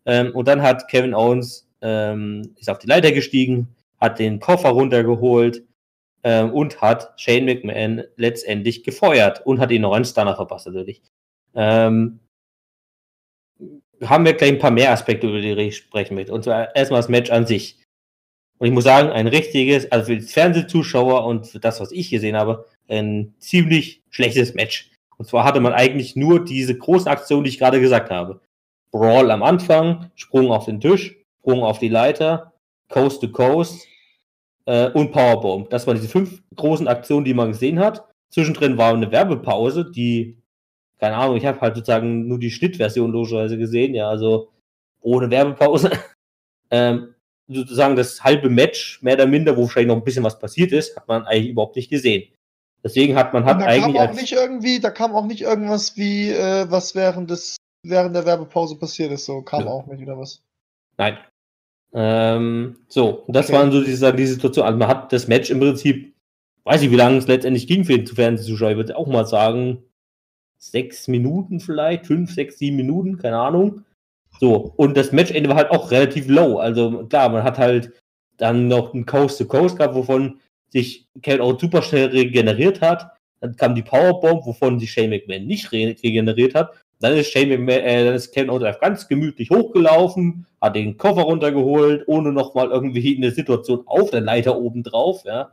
Ähm, 0.09 0.34
und 0.34 0.48
dann 0.48 0.62
hat 0.62 0.88
Kevin 0.88 1.14
Owens 1.14 1.68
ähm, 1.82 2.54
ist 2.56 2.70
auf 2.70 2.78
die 2.78 2.88
Leiter 2.88 3.12
gestiegen, 3.12 3.68
hat 4.00 4.18
den 4.18 4.40
Koffer 4.40 4.70
runtergeholt 4.70 5.62
ähm, 6.24 6.52
und 6.52 6.80
hat 6.80 7.12
Shane 7.20 7.44
McMahon 7.44 8.04
letztendlich 8.16 8.82
gefeuert 8.82 9.44
und 9.44 9.61
hat 9.61 9.70
ihn 9.70 9.82
noch 9.82 9.92
einen 9.92 10.04
Stunner 10.04 10.34
verpasst 10.34 10.66
natürlich. 10.66 11.02
Ähm, 11.54 12.20
haben 14.02 14.24
wir 14.24 14.32
gleich 14.32 14.52
ein 14.52 14.59
paar 14.59 14.70
mehr 14.70 14.92
Aspekte, 14.92 15.28
über 15.28 15.40
die 15.40 15.52
ich 15.52 15.76
sprechen 15.76 16.14
möchte. 16.14 16.32
Und 16.32 16.44
zwar 16.44 16.74
erstmal 16.74 17.00
das 17.00 17.09
Match 17.09 17.30
an 17.30 17.46
sich. 17.46 17.82
Und 18.59 18.66
ich 18.66 18.72
muss 18.72 18.84
sagen, 18.84 19.11
ein 19.11 19.26
richtiges, 19.26 19.90
also 19.92 20.06
für 20.06 20.16
die 20.16 20.26
Fernsehzuschauer 20.26 21.24
und 21.24 21.46
für 21.46 21.61
das, 21.61 21.80
was 21.80 21.92
ich 21.92 22.11
gesehen 22.11 22.36
habe, 22.36 22.66
ein 22.88 23.34
ziemlich 23.38 24.02
schlechtes 24.11 24.54
Match. 24.54 24.90
Und 25.16 25.26
zwar 25.26 25.44
hatte 25.44 25.61
man 25.61 25.72
eigentlich 25.72 26.16
nur 26.16 26.44
diese 26.44 26.76
großen 26.76 27.09
Aktionen, 27.09 27.44
die 27.44 27.50
ich 27.50 27.59
gerade 27.59 27.80
gesagt 27.80 28.11
habe. 28.11 28.40
Brawl 28.91 29.30
am 29.30 29.43
Anfang, 29.43 30.11
Sprung 30.14 30.51
auf 30.51 30.64
den 30.64 30.80
Tisch, 30.80 31.16
Sprung 31.41 31.62
auf 31.62 31.78
die 31.78 31.89
Leiter, 31.89 32.53
Coast 32.89 33.20
to 33.20 33.28
Coast 33.28 33.86
äh, 34.66 34.91
und 34.91 35.12
Powerbomb. 35.12 35.70
Das 35.70 35.86
waren 35.86 35.97
diese 35.97 36.09
fünf 36.09 36.43
großen 36.55 36.89
Aktionen, 36.89 37.24
die 37.24 37.34
man 37.34 37.53
gesehen 37.53 37.78
hat. 37.78 38.05
Zwischendrin 38.30 38.76
war 38.76 38.93
eine 38.93 39.11
Werbepause, 39.11 39.91
die, 39.91 40.39
keine 40.99 41.16
Ahnung, 41.16 41.36
ich 41.36 41.47
habe 41.47 41.61
halt 41.61 41.76
sozusagen 41.76 42.28
nur 42.28 42.39
die 42.39 42.51
Schnittversion 42.51 43.11
logischerweise 43.11 43.57
gesehen, 43.57 43.95
ja, 43.95 44.09
also 44.09 44.51
ohne 45.01 45.30
Werbepause. 45.30 45.91
ähm, 46.70 47.14
sozusagen 47.49 47.97
das 47.97 48.22
halbe 48.22 48.51
Match, 48.51 49.03
mehr 49.03 49.14
oder 49.14 49.26
minder, 49.26 49.57
wo 49.57 49.62
wahrscheinlich 49.62 49.89
noch 49.89 49.97
ein 49.97 50.05
bisschen 50.05 50.24
was 50.24 50.39
passiert 50.39 50.72
ist, 50.72 50.97
hat 50.97 51.09
man 51.09 51.24
eigentlich 51.24 51.51
überhaupt 51.51 51.76
nicht 51.76 51.91
gesehen. 51.91 52.30
Deswegen 52.84 53.16
hat 53.16 53.32
man 53.32 53.45
hat 53.45 53.61
da 53.61 53.66
eigentlich. 53.66 53.97
Kam 53.97 54.11
auch 54.11 54.14
nicht 54.14 54.32
irgendwie, 54.32 54.80
da 54.80 54.91
kam 54.91 55.14
auch 55.14 55.26
nicht 55.26 55.43
irgendwas 55.43 55.97
wie, 55.97 56.30
äh, 56.30 56.70
was 56.70 56.95
während 56.95 57.30
des, 57.30 57.57
während 57.83 58.14
der 58.14 58.26
Werbepause 58.26 58.76
passiert 58.76 59.12
ist, 59.12 59.26
so 59.26 59.43
kam 59.43 59.62
ja. 59.62 59.68
auch 59.68 59.87
nicht 59.87 60.01
wieder 60.01 60.18
was. 60.18 60.43
Nein. 60.97 61.18
Ähm, 61.93 62.76
so, 62.89 63.24
das 63.29 63.49
okay. 63.49 63.59
waren 63.59 63.72
so 63.72 63.83
diese 63.83 64.35
Situation. 64.35 64.66
Also 64.66 64.79
man 64.79 64.89
hat 64.89 65.12
das 65.12 65.29
Match 65.29 65.51
im 65.51 65.61
Prinzip, 65.61 66.14
weiß 66.64 66.83
ich, 66.83 66.91
wie 66.91 66.97
lange 66.97 67.16
es 67.16 67.26
letztendlich 67.26 67.66
ging 67.66 67.85
für 67.85 67.97
den 67.97 68.07
Fernsehzuschauer, 68.07 68.72
ich 68.72 68.76
würde 68.76 68.97
auch 68.97 69.07
mal 69.07 69.26
sagen, 69.26 69.83
sechs 70.59 71.09
Minuten 71.09 71.61
vielleicht, 71.61 72.07
fünf, 72.07 72.35
sechs, 72.35 72.59
sieben 72.59 72.76
Minuten, 72.76 73.16
keine 73.16 73.39
Ahnung. 73.39 73.85
So, 74.41 74.72
und 74.76 74.97
das 74.97 75.12
Matchende 75.12 75.49
war 75.49 75.57
halt 75.57 75.70
auch 75.70 75.91
relativ 75.91 76.29
low. 76.29 76.59
Also 76.59 77.07
klar, 77.07 77.29
man 77.31 77.43
hat 77.43 77.59
halt 77.59 77.93
dann 78.37 78.68
noch 78.68 78.93
ein 78.95 79.07
Coast 79.07 79.39
to 79.39 79.47
Coast 79.47 79.76
gehabt, 79.76 79.95
wovon 79.95 80.41
sich 80.68 81.09
Kevin 81.22 81.41
Owens 81.41 81.61
super 81.61 81.83
schnell 81.83 82.09
regeneriert 82.09 82.81
hat. 82.81 83.11
Dann 83.41 83.57
kam 83.57 83.74
die 83.74 83.83
Powerbomb, 83.83 84.45
wovon 84.47 84.79
sich 84.79 84.93
Shane 84.93 85.11
McMahon 85.11 85.47
nicht 85.47 85.72
re 85.72 85.97
regeneriert 86.03 86.55
hat. 86.55 86.72
Dann 87.01 87.16
ist, 87.16 87.30
Shane 87.30 87.68
äh, 87.68 88.05
dann 88.05 88.14
ist 88.14 88.32
Kevin 88.32 88.51
Owens 88.51 88.80
ganz 88.80 89.07
gemütlich 89.07 89.51
hochgelaufen, 89.51 90.46
hat 90.61 90.74
den 90.74 90.96
Koffer 90.96 91.22
runtergeholt, 91.22 92.05
ohne 92.09 92.32
nochmal 92.32 92.70
irgendwie 92.70 93.16
eine 93.16 93.30
Situation 93.30 93.82
auf 93.86 94.11
der 94.11 94.20
Leiter 94.20 94.59
oben 94.59 94.82
drauf. 94.82 95.22
Ja. 95.24 95.53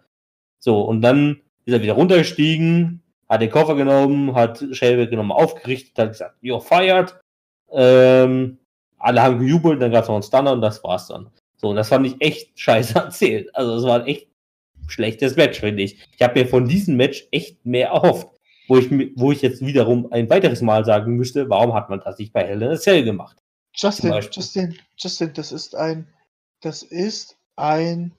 So, 0.60 0.82
und 0.82 1.02
dann 1.02 1.42
ist 1.66 1.74
er 1.74 1.84
wieder 1.84 1.94
runtergestiegen, 1.94 3.02
hat 3.30 3.42
den 3.42 3.52
Koffer 3.52 3.76
genommen, 3.76 4.34
hat 4.34 4.64
Shane 4.72 4.98
McMahon 4.98 5.32
aufgerichtet, 5.32 5.98
hat 5.98 6.10
gesagt, 6.10 6.36
you're 6.42 6.62
fired. 6.62 7.16
Ähm, 7.72 8.58
alle 8.98 9.22
haben 9.22 9.40
gejubelt, 9.40 9.82
dann 9.82 9.92
gab 9.92 10.04
es 10.04 10.08
noch 10.08 10.16
einen 10.16 10.24
Stunner 10.24 10.54
und 10.54 10.62
das 10.62 10.84
war's 10.84 11.08
dann. 11.08 11.30
So, 11.58 11.70
und 11.70 11.76
das 11.76 11.90
fand 11.90 12.08
ich 12.08 12.16
echt 12.20 12.60
scheiße 12.60 12.96
erzählt. 13.00 13.56
Also, 13.56 13.76
es 13.76 13.84
war 13.84 14.02
ein 14.02 14.08
echt 14.08 14.28
schlechtes 14.88 15.36
Match, 15.36 15.60
finde 15.60 15.84
ich. 15.84 16.00
Ich 16.16 16.22
habe 16.22 16.40
mir 16.40 16.48
von 16.48 16.68
diesem 16.68 16.96
Match 16.96 17.28
echt 17.32 17.64
mehr 17.66 17.90
erhofft. 17.90 18.35
Wo 18.68 18.78
ich, 18.78 18.90
wo 19.16 19.32
ich 19.32 19.42
jetzt 19.42 19.66
wiederum 19.66 20.12
ein 20.12 20.30
weiteres 20.30 20.62
Mal 20.62 20.86
sagen 20.86 21.16
müsste, 21.16 21.50
warum 21.50 21.74
hat 21.74 21.90
man 21.90 22.02
das 22.02 22.18
nicht 22.18 22.34
bei 22.34 22.46
Hell 22.46 22.62
in 22.62 22.72
a 22.72 22.78
Cell 22.78 23.04
gemacht? 23.04 23.38
Justin, 23.74 24.14
Justin, 24.32 24.78
Justin, 24.98 25.34
das 25.34 25.52
ist 25.52 25.76
ein, 25.76 26.08
das 26.62 26.82
ist 26.82 27.38
ein 27.58 28.12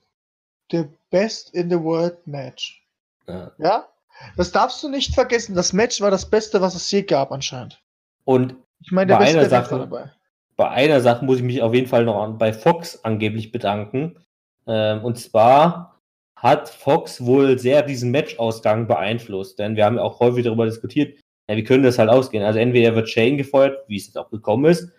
The 0.71 0.85
Best 1.09 1.53
in 1.53 1.69
the 1.69 1.79
World 1.79 2.25
Match. 2.27 2.83
Ja. 3.27 3.51
ja? 3.57 3.87
Das 4.35 4.51
darfst 4.51 4.81
du 4.83 4.89
nicht 4.89 5.13
vergessen. 5.13 5.55
Das 5.55 5.73
Match 5.73 5.99
war 6.01 6.11
das 6.11 6.29
Beste, 6.29 6.61
was 6.61 6.75
es 6.75 6.89
je 6.91 7.03
gab, 7.03 7.31
anscheinend. 7.31 7.81
Und 8.25 8.55
ich 8.81 8.91
meine, 8.91 9.07
der 9.07 9.17
bei 9.17 9.25
beste 9.25 9.39
einer 9.39 9.49
Sache, 9.49 9.79
dabei 9.79 10.11
bei 10.57 10.69
einer 10.69 11.01
Sache 11.01 11.23
muss 11.23 11.37
ich 11.37 11.43
mich 11.43 11.61
auf 11.61 11.73
jeden 11.73 11.87
Fall 11.87 12.03
noch 12.03 12.21
an, 12.21 12.37
bei 12.37 12.51
Fox 12.51 13.03
angeblich 13.05 13.51
bedanken. 13.51 14.17
Ähm, 14.65 15.05
und 15.05 15.17
zwar 15.17 15.96
hat 16.37 16.69
Fox 16.69 17.25
wohl 17.25 17.57
sehr 17.57 17.81
diesen 17.81 18.11
Matchausgang 18.11 18.87
beeinflusst, 18.87 19.57
denn 19.59 19.75
wir 19.75 19.85
haben 19.85 19.95
ja 19.95 20.03
auch 20.03 20.19
häufig 20.19 20.45
darüber 20.45 20.65
diskutiert, 20.65 21.19
ja, 21.49 21.57
wie 21.57 21.63
können 21.63 21.83
das 21.83 21.97
halt 21.97 22.09
ausgehen? 22.09 22.43
Also 22.43 22.59
entweder 22.59 22.95
wird 22.95 23.09
Shane 23.09 23.37
gefeuert, 23.37 23.83
wie 23.87 23.97
es 23.97 24.05
jetzt 24.05 24.17
auch 24.17 24.29
gekommen 24.29 24.65
ist, 24.65 24.91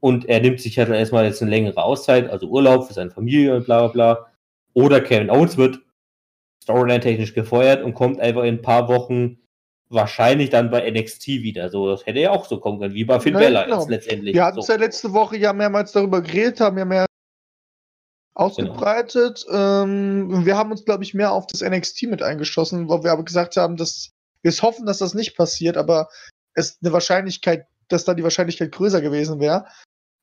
und 0.00 0.28
er 0.28 0.40
nimmt 0.40 0.60
sich 0.60 0.78
halt 0.78 0.88
erstmal 0.88 1.24
jetzt 1.24 1.42
eine 1.42 1.50
längere 1.50 1.82
Auszeit, 1.82 2.30
also 2.30 2.46
Urlaub 2.46 2.86
für 2.86 2.94
seine 2.94 3.10
Familie 3.10 3.56
und 3.56 3.64
bla 3.64 3.88
bla 3.88 3.88
bla, 3.88 4.26
oder 4.74 5.00
Kevin 5.00 5.30
Owens 5.30 5.56
wird 5.56 5.80
storyline-technisch 6.62 7.34
gefeuert 7.34 7.82
und 7.82 7.94
kommt 7.94 8.20
einfach 8.20 8.42
in 8.42 8.56
ein 8.56 8.62
paar 8.62 8.88
Wochen 8.88 9.38
wahrscheinlich 9.88 10.50
dann 10.50 10.70
bei 10.70 10.88
NXT 10.90 11.28
wieder. 11.28 11.70
So, 11.70 11.88
das 11.88 12.04
hätte 12.06 12.20
ja 12.20 12.30
auch 12.30 12.44
so 12.44 12.58
kommen 12.58 12.80
können, 12.80 12.94
wie 12.94 13.04
bei 13.04 13.20
Finn 13.20 13.34
ja, 13.34 13.40
Bella 13.40 13.64
genau. 13.64 13.80
jetzt 13.80 13.90
letztendlich. 13.90 14.34
Wir 14.34 14.44
hatten 14.44 14.58
es 14.58 14.66
so. 14.66 14.72
ja 14.72 14.78
letzte 14.78 15.12
Woche 15.12 15.36
ja 15.36 15.52
mehrmals 15.52 15.92
darüber 15.92 16.20
geredet, 16.20 16.60
haben 16.60 16.78
ja 16.78 16.84
mehr 16.84 17.05
ausgebreitet. 18.36 19.44
Genau. 19.46 19.82
Ähm, 19.82 20.46
wir 20.46 20.56
haben 20.56 20.70
uns, 20.70 20.84
glaube 20.84 21.02
ich, 21.02 21.14
mehr 21.14 21.32
auf 21.32 21.46
das 21.46 21.62
NXT 21.62 22.04
mit 22.04 22.22
eingeschossen, 22.22 22.88
wo 22.88 23.02
wir 23.02 23.10
aber 23.10 23.24
gesagt 23.24 23.56
haben, 23.56 23.76
dass 23.76 24.12
wir 24.42 24.50
es 24.50 24.62
hoffen, 24.62 24.86
dass 24.86 24.98
das 24.98 25.14
nicht 25.14 25.36
passiert, 25.36 25.76
aber 25.76 26.08
es 26.54 26.78
eine 26.82 26.92
Wahrscheinlichkeit, 26.92 27.66
dass 27.88 28.04
da 28.04 28.14
die 28.14 28.22
Wahrscheinlichkeit 28.22 28.72
größer 28.72 29.00
gewesen 29.00 29.40
wäre. 29.40 29.66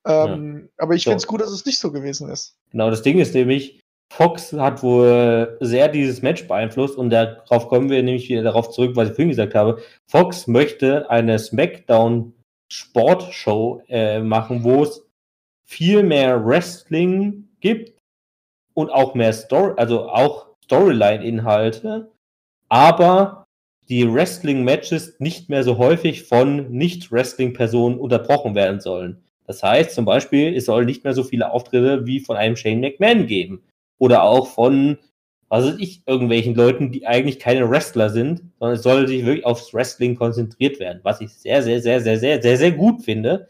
Ähm, 0.05 0.70
ja. 0.78 0.84
Aber 0.84 0.93
ich 0.93 1.03
so. 1.03 1.09
finde 1.09 1.18
es 1.18 1.28
gut, 1.28 1.41
dass 1.41 1.51
es 1.51 1.66
nicht 1.66 1.80
so 1.80 1.91
gewesen 1.91 2.30
ist. 2.30 2.55
Genau, 2.72 2.89
das 2.89 3.01
Ding 3.01 3.18
ist 3.20 3.34
nämlich, 3.34 3.80
Fox 4.11 4.53
hat 4.53 4.84
wohl 4.84 5.57
sehr 5.59 5.88
dieses 5.88 6.22
Match 6.22 6.47
beeinflusst 6.47 6.97
und 6.97 7.09
darauf 7.09 7.68
kommen 7.68 7.89
wir 7.89 8.03
nämlich 8.03 8.30
wieder 8.30 8.43
darauf 8.43 8.70
zurück, 8.70 8.95
was 8.95 9.09
ich 9.09 9.16
vorhin 9.16 9.30
gesagt 9.30 9.55
habe. 9.55 9.82
Fox 10.05 10.45
möchte 10.45 11.09
eine 11.09 11.39
SmackDown 11.39 12.34
Sportshow 12.72 13.82
äh, 13.88 14.20
machen, 14.20 14.64
wo 14.64 14.84
es 14.84 15.03
viel 15.66 16.03
mehr 16.03 16.45
Wrestling 16.45 17.47
gibt 17.59 17.93
und 18.74 18.90
auch 18.90 19.16
mehr 19.16 19.34
Story, 19.34 19.74
also 19.78 20.10
auch 20.10 20.48
Storyline-Inhalte, 20.66 22.12
aber 22.70 23.44
die 23.90 24.12
Wrestling-Matches 24.12 25.20
nicht 25.20 25.50
mehr 25.50 25.64
so 25.64 25.78
häufig 25.78 26.24
von 26.24 26.72
Nicht-Wrestling-Personen 26.72 28.00
unterbrochen 28.00 28.56
werden 28.56 28.80
sollen. 28.80 29.24
Das 29.46 29.62
heißt 29.62 29.92
zum 29.92 30.06
Beispiel, 30.06 30.56
es 30.56 30.66
soll 30.66 30.86
nicht 30.86 31.04
mehr 31.04 31.14
so 31.14 31.24
viele 31.24 31.52
Auftritte 31.52 32.06
wie 32.06 32.20
von 32.20 32.38
einem 32.38 32.56
Shane 32.56 32.80
McMahon 32.80 33.28
geben 33.28 33.64
oder 33.98 34.24
auch 34.24 34.48
von, 34.48 34.98
was 35.50 35.66
weiß 35.66 35.76
ich, 35.80 36.02
irgendwelchen 36.06 36.56
Leuten, 36.56 36.92
die 36.92 37.06
eigentlich 37.06 37.40
keine 37.40 37.70
Wrestler 37.70 38.10
sind, 38.10 38.42
sondern 38.60 38.78
es 38.78 38.84
soll 38.84 39.08
sich 39.08 39.26
wirklich 39.26 39.46
aufs 39.46 39.74
Wrestling 39.74 40.16
konzentriert 40.16 40.80
werden, 40.80 41.02
was 41.04 41.20
ich 41.20 41.34
sehr, 41.34 41.62
sehr, 41.62 41.82
sehr, 41.82 42.00
sehr, 42.00 42.18
sehr, 42.18 42.42
sehr, 42.42 42.58
sehr 42.58 42.72
gut 42.72 43.04
finde. 43.04 43.48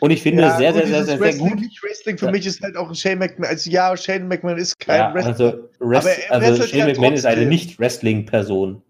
Und 0.00 0.10
ich 0.10 0.22
finde 0.22 0.42
ja, 0.42 0.56
sehr, 0.56 0.74
sehr, 0.74 0.86
sehr, 0.86 1.04
sehr, 1.04 1.18
sehr 1.18 1.34
gut. 1.34 1.60
Nicht 1.60 1.82
Wrestling 1.82 2.18
für 2.18 2.26
ja. 2.26 2.32
mich 2.32 2.46
ist 2.46 2.60
halt 2.62 2.76
auch 2.76 2.94
Shane 2.94 3.18
McMahon. 3.18 3.50
Also 3.50 3.70
ja, 3.70 3.96
Shane 3.96 4.26
McMahon 4.26 4.58
ist 4.58 4.78
kein 4.78 4.98
ja, 4.98 5.14
Wrestler. 5.14 5.30
Also, 5.30 5.68
Rest, 5.80 6.30
also 6.30 6.62
Shane 6.66 6.86
McMahon 6.86 7.14
ist 7.14 7.26
eine 7.26 7.46
Nicht-Wrestling-Person. 7.46 8.82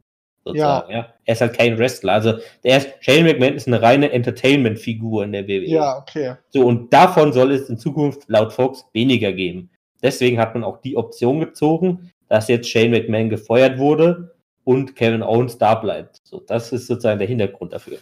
Ja. 0.47 0.85
ja. 0.91 1.15
Er 1.25 1.33
ist 1.33 1.41
halt 1.41 1.57
kein 1.57 1.79
Wrestler. 1.79 2.13
Also 2.13 2.35
der 2.65 2.79
ist, 2.79 2.89
Shane 3.01 3.25
McMahon 3.25 3.55
ist 3.55 3.67
eine 3.67 3.81
reine 3.81 4.11
Entertainment-Figur 4.13 5.25
in 5.25 5.33
der 5.33 5.47
WWE. 5.47 5.67
Ja, 5.67 5.99
okay. 5.99 6.35
So, 6.51 6.67
und 6.67 6.93
davon 6.93 7.33
soll 7.33 7.53
es 7.53 7.69
in 7.69 7.79
Zukunft 7.79 8.25
laut 8.29 8.53
Fox 8.53 8.85
weniger 8.93 9.33
geben. 9.33 9.71
Deswegen 10.03 10.39
hat 10.39 10.55
man 10.55 10.65
auch 10.65 10.81
die 10.81 10.97
Option 10.97 11.41
gezogen, 11.41 12.11
dass 12.29 12.49
jetzt 12.49 12.69
Shane 12.69 12.91
McMahon 12.91 13.31
gefeuert 13.31 13.79
wurde 13.79 14.35
und 14.65 14.97
Kevin 14.97 15.23
Owens 15.23 15.57
da 15.59 15.75
bleibt. 15.75 16.21
So, 16.25 16.41
das 16.41 16.73
ist 16.73 16.87
sozusagen 16.87 17.19
der 17.19 17.29
Hintergrund 17.29 17.73
dafür. 17.73 17.99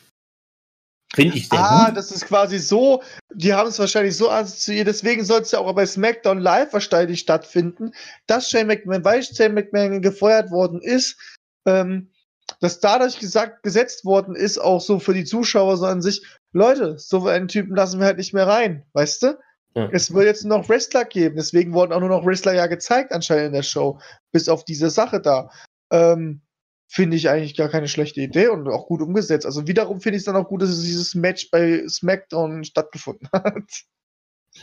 Finde 1.14 1.36
ich 1.36 1.48
sehr 1.48 1.58
ah, 1.58 1.86
gut. 1.86 1.96
das 1.96 2.10
ist 2.10 2.26
quasi 2.26 2.58
so, 2.58 3.02
die 3.34 3.52
haben 3.52 3.68
es 3.68 3.78
wahrscheinlich 3.78 4.16
so 4.16 4.30
assoziiert, 4.30 4.86
deswegen 4.86 5.24
soll 5.24 5.42
es 5.42 5.50
ja 5.50 5.58
auch 5.58 5.72
bei 5.74 5.84
SmackDown 5.84 6.38
Live 6.38 6.72
wahrscheinlich 6.72 7.20
stattfinden, 7.20 7.92
dass 8.26 8.48
Shane 8.48 8.66
McMahon, 8.66 9.04
weil 9.04 9.22
Shane 9.22 9.52
McMahon 9.52 10.00
gefeuert 10.00 10.50
worden 10.50 10.80
ist, 10.80 11.18
ähm, 11.66 12.10
dass 12.60 12.80
dadurch 12.80 13.18
gesagt, 13.18 13.62
gesetzt 13.62 14.04
worden 14.04 14.34
ist, 14.34 14.58
auch 14.58 14.80
so 14.80 14.98
für 14.98 15.12
die 15.12 15.24
Zuschauer 15.24 15.76
so 15.76 15.84
an 15.84 16.00
sich, 16.00 16.24
Leute, 16.52 16.98
so 16.98 17.26
einen 17.26 17.48
Typen 17.48 17.76
lassen 17.76 17.98
wir 17.98 18.06
halt 18.06 18.18
nicht 18.18 18.32
mehr 18.32 18.46
rein, 18.46 18.84
weißt 18.94 19.22
du? 19.22 19.38
Ja. 19.74 19.88
Es 19.90 20.12
wird 20.12 20.26
jetzt 20.26 20.44
nur 20.44 20.58
noch 20.58 20.68
Wrestler 20.68 21.04
geben, 21.04 21.36
deswegen 21.36 21.72
wurden 21.72 21.92
auch 21.92 22.00
nur 22.00 22.08
noch 22.08 22.26
Wrestler 22.26 22.54
ja 22.54 22.66
gezeigt 22.66 23.12
anscheinend 23.12 23.46
in 23.48 23.52
der 23.52 23.62
Show, 23.62 23.98
bis 24.30 24.48
auf 24.48 24.64
diese 24.64 24.90
Sache 24.90 25.20
da. 25.20 25.50
Ähm, 25.90 26.42
finde 26.92 27.16
ich 27.16 27.30
eigentlich 27.30 27.56
gar 27.56 27.70
keine 27.70 27.88
schlechte 27.88 28.20
Idee 28.20 28.48
und 28.48 28.68
auch 28.68 28.86
gut 28.86 29.00
umgesetzt. 29.00 29.46
Also 29.46 29.66
wiederum 29.66 30.02
finde 30.02 30.16
ich 30.16 30.20
es 30.20 30.26
dann 30.26 30.36
auch 30.36 30.46
gut, 30.46 30.60
dass 30.60 30.82
dieses 30.82 31.14
Match 31.14 31.50
bei 31.50 31.82
SmackDown 31.88 32.64
stattgefunden 32.64 33.28
hat. 33.32 33.64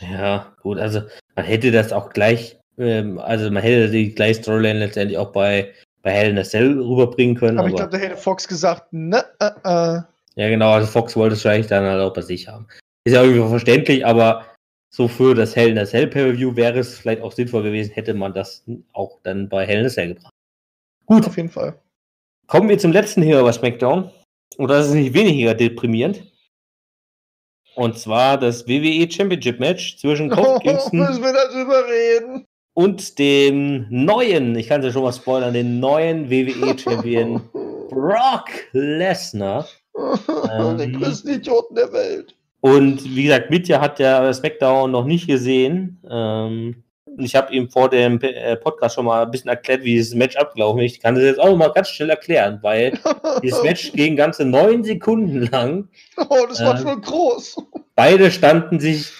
Ja, 0.00 0.54
gut, 0.62 0.78
also 0.78 1.02
man 1.34 1.44
hätte 1.44 1.72
das 1.72 1.92
auch 1.92 2.10
gleich, 2.10 2.56
ähm, 2.78 3.18
also 3.18 3.50
man 3.50 3.64
hätte 3.64 3.90
die 3.90 4.14
gleiche 4.14 4.42
Storyline 4.42 4.78
letztendlich 4.78 5.18
auch 5.18 5.32
bei, 5.32 5.72
bei 6.02 6.12
Hell 6.12 6.30
in 6.30 6.38
a 6.38 6.44
Cell 6.44 6.78
rüberbringen 6.78 7.34
können. 7.34 7.58
Aber, 7.58 7.66
aber 7.66 7.68
ich 7.70 7.76
glaube, 7.76 7.90
da 7.90 7.98
hätte 7.98 8.16
Fox 8.16 8.46
gesagt, 8.46 8.92
ne, 8.92 9.24
äh, 9.40 9.50
äh. 9.64 10.02
Ja, 10.36 10.48
genau, 10.48 10.70
also 10.70 10.86
Fox 10.86 11.16
wollte 11.16 11.34
es 11.34 11.42
vielleicht 11.42 11.72
dann 11.72 11.84
halt 11.84 12.00
auch 12.00 12.14
bei 12.14 12.22
sich 12.22 12.46
haben. 12.46 12.68
Ist 13.04 13.14
ja 13.14 13.24
irgendwie 13.24 13.48
verständlich, 13.48 14.06
aber 14.06 14.46
so 14.94 15.08
für 15.08 15.34
das 15.34 15.56
Hell 15.56 15.70
in 15.70 15.78
a 15.78 15.84
Cell 15.84 16.06
Pay-Per-View 16.06 16.54
wäre 16.54 16.78
es 16.78 16.96
vielleicht 16.96 17.22
auch 17.22 17.32
sinnvoll 17.32 17.64
gewesen, 17.64 17.90
hätte 17.90 18.14
man 18.14 18.32
das 18.32 18.62
auch 18.92 19.18
dann 19.24 19.48
bei 19.48 19.66
Hell 19.66 19.80
in 19.80 19.86
a 19.86 19.88
Cell 19.88 20.14
gebracht. 20.14 20.32
Gut. 21.06 21.26
Auf 21.26 21.36
jeden 21.36 21.48
Fall. 21.48 21.76
Kommen 22.50 22.68
wir 22.68 22.78
zum 22.78 22.90
letzten 22.90 23.22
Hero 23.22 23.44
bei 23.44 23.52
SmackDown. 23.52 24.10
Und 24.56 24.68
das 24.68 24.88
ist 24.88 24.94
nicht 24.94 25.14
weniger 25.14 25.54
deprimierend. 25.54 26.24
Und 27.76 27.96
zwar 27.96 28.38
das 28.38 28.66
WWE 28.66 29.08
Championship 29.08 29.60
Match 29.60 29.98
zwischen 29.98 30.28
Kofi 30.30 30.48
oh, 30.50 30.58
Kingston 30.58 31.00
reden. 31.00 32.44
und 32.74 33.20
dem 33.20 33.86
neuen, 33.88 34.56
ich 34.56 34.66
kann 34.66 34.80
es 34.80 34.86
ja 34.86 34.92
schon 34.92 35.04
mal 35.04 35.12
spoilern, 35.12 35.54
den 35.54 35.78
neuen 35.78 36.28
WWE-Champion 36.28 37.40
Brock 37.88 38.48
Lesnar. 38.72 39.68
Ähm, 40.50 40.78
den 40.78 40.98
größten 40.98 41.34
Idioten 41.34 41.74
der 41.74 41.92
Welt. 41.92 42.34
Und 42.60 43.04
wie 43.04 43.24
gesagt, 43.24 43.50
Mitya 43.50 43.80
hat 43.80 43.98
ja 43.98 44.32
SmackDown 44.32 44.90
noch 44.90 45.04
nicht 45.04 45.26
gesehen. 45.26 46.00
Ähm, 46.08 46.82
ich 47.18 47.34
habe 47.34 47.52
ihm 47.52 47.68
vor 47.70 47.90
dem 47.90 48.20
äh, 48.20 48.56
Podcast 48.56 48.94
schon 48.94 49.04
mal 49.04 49.24
ein 49.24 49.30
bisschen 49.30 49.50
erklärt, 49.50 49.82
wie 49.82 49.94
dieses 49.94 50.14
Match 50.14 50.36
abgelaufen 50.36 50.80
ist. 50.82 50.94
Ich 50.94 51.00
kann 51.00 51.14
das 51.14 51.24
jetzt 51.24 51.40
auch 51.40 51.56
mal 51.56 51.72
ganz 51.72 51.88
schnell 51.88 52.10
erklären, 52.10 52.58
weil 52.62 52.98
dieses 53.42 53.62
Match 53.62 53.92
ging 53.92 54.16
ganze 54.16 54.44
neun 54.44 54.84
Sekunden 54.84 55.48
lang. 55.50 55.88
Oh, 56.16 56.46
das 56.48 56.60
war 56.60 56.74
äh, 56.76 56.82
schon 56.82 57.00
groß. 57.00 57.56
Beide 57.94 58.30
standen 58.30 58.80
sich 58.80 59.10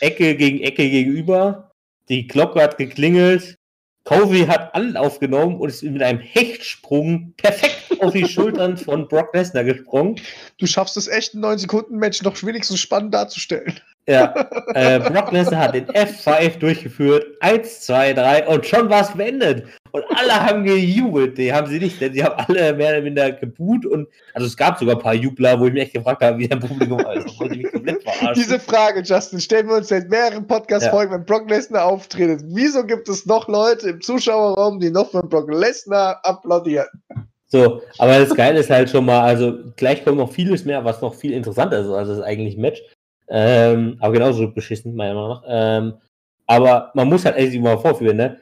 Ecke 0.00 0.36
gegen 0.36 0.60
Ecke 0.60 0.88
gegenüber. 0.88 1.72
Die 2.08 2.26
Glocke 2.26 2.62
hat 2.62 2.78
geklingelt. 2.78 3.58
Kofi 4.04 4.46
hat 4.46 4.74
Anlauf 4.74 5.20
genommen 5.20 5.60
und 5.60 5.68
ist 5.68 5.82
mit 5.82 6.02
einem 6.02 6.20
Hechtsprung 6.20 7.34
perfekt 7.36 8.00
auf 8.00 8.12
die 8.12 8.26
Schultern 8.26 8.76
von 8.76 9.06
Brock 9.06 9.34
Lesnar 9.34 9.64
gesprungen. 9.64 10.16
Du 10.58 10.66
schaffst 10.66 10.96
es 10.96 11.06
echt, 11.06 11.34
ein 11.34 11.44
9-Sekunden-Match 11.44 12.22
noch 12.22 12.42
wenigstens 12.42 12.80
spannend 12.80 13.14
darzustellen. 13.14 13.78
Ja, 14.10 14.34
äh, 14.74 14.98
Brock 14.98 15.30
Lesnar 15.30 15.60
hat 15.60 15.74
den 15.76 15.86
F5 15.86 16.58
durchgeführt. 16.58 17.26
Eins, 17.38 17.82
zwei, 17.82 18.12
drei 18.12 18.44
und 18.48 18.66
schon 18.66 18.90
war 18.90 19.02
es 19.02 19.12
beendet. 19.12 19.66
Und 19.92 20.02
alle 20.16 20.34
haben 20.34 20.64
gejubelt. 20.64 21.38
Die 21.38 21.52
haben 21.52 21.68
sie 21.68 21.78
nicht, 21.78 22.00
denn 22.00 22.12
sie 22.12 22.24
haben 22.24 22.34
alle 22.48 22.74
mehr 22.74 22.90
oder 22.90 23.02
minder 23.02 23.30
geboot. 23.30 23.86
Und, 23.86 24.08
also 24.34 24.48
es 24.48 24.56
gab 24.56 24.80
sogar 24.80 24.96
ein 24.96 25.00
paar 25.00 25.14
Jubler, 25.14 25.60
wo 25.60 25.66
ich 25.66 25.72
mich 25.72 25.82
echt 25.84 25.94
gefragt 25.94 26.22
habe, 26.22 26.38
wie 26.38 26.48
der 26.48 26.56
Publikum 26.56 26.98
ist. 26.98 27.38
Wollte 27.38 27.56
mich 27.56 27.70
komplett 27.70 28.02
verarschen. 28.02 28.34
Diese 28.34 28.58
Frage, 28.58 29.02
Justin, 29.02 29.38
stellen 29.38 29.68
wir 29.68 29.76
uns 29.76 29.88
seit 29.88 30.10
mehreren 30.10 30.44
Podcast-Folgen, 30.44 31.12
ja. 31.12 31.18
wenn 31.18 31.24
Brock 31.24 31.48
Lesnar 31.48 31.84
auftritt. 31.84 32.42
Wieso 32.46 32.84
gibt 32.84 33.08
es 33.08 33.26
noch 33.26 33.46
Leute 33.46 33.90
im 33.90 34.00
Zuschauerraum, 34.00 34.80
die 34.80 34.90
noch 34.90 35.08
von 35.12 35.28
Brock 35.28 35.52
Lesnar 35.52 36.18
applaudieren? 36.24 36.88
So, 37.46 37.82
aber 37.98 38.18
das 38.18 38.34
Geile 38.34 38.58
ist 38.58 38.70
halt 38.70 38.90
schon 38.90 39.04
mal, 39.04 39.20
also 39.20 39.54
gleich 39.76 40.04
kommt 40.04 40.18
noch 40.18 40.32
vieles 40.32 40.64
mehr, 40.64 40.84
was 40.84 41.00
noch 41.00 41.14
viel 41.14 41.32
interessanter 41.32 41.80
ist 41.80 41.88
als 41.88 42.08
das 42.08 42.22
eigentliche 42.22 42.60
Match. 42.60 42.80
Ähm, 43.30 43.96
aber 44.00 44.12
genauso 44.14 44.50
beschissen, 44.50 44.94
meiner 44.94 45.14
Meinung 45.14 45.30
nach. 45.30 45.42
Ähm, 45.46 45.94
aber 46.46 46.90
man 46.94 47.08
muss 47.08 47.24
halt 47.24 47.36
echt 47.36 47.58
mal 47.60 47.78
vorführen, 47.78 48.16
ne? 48.16 48.40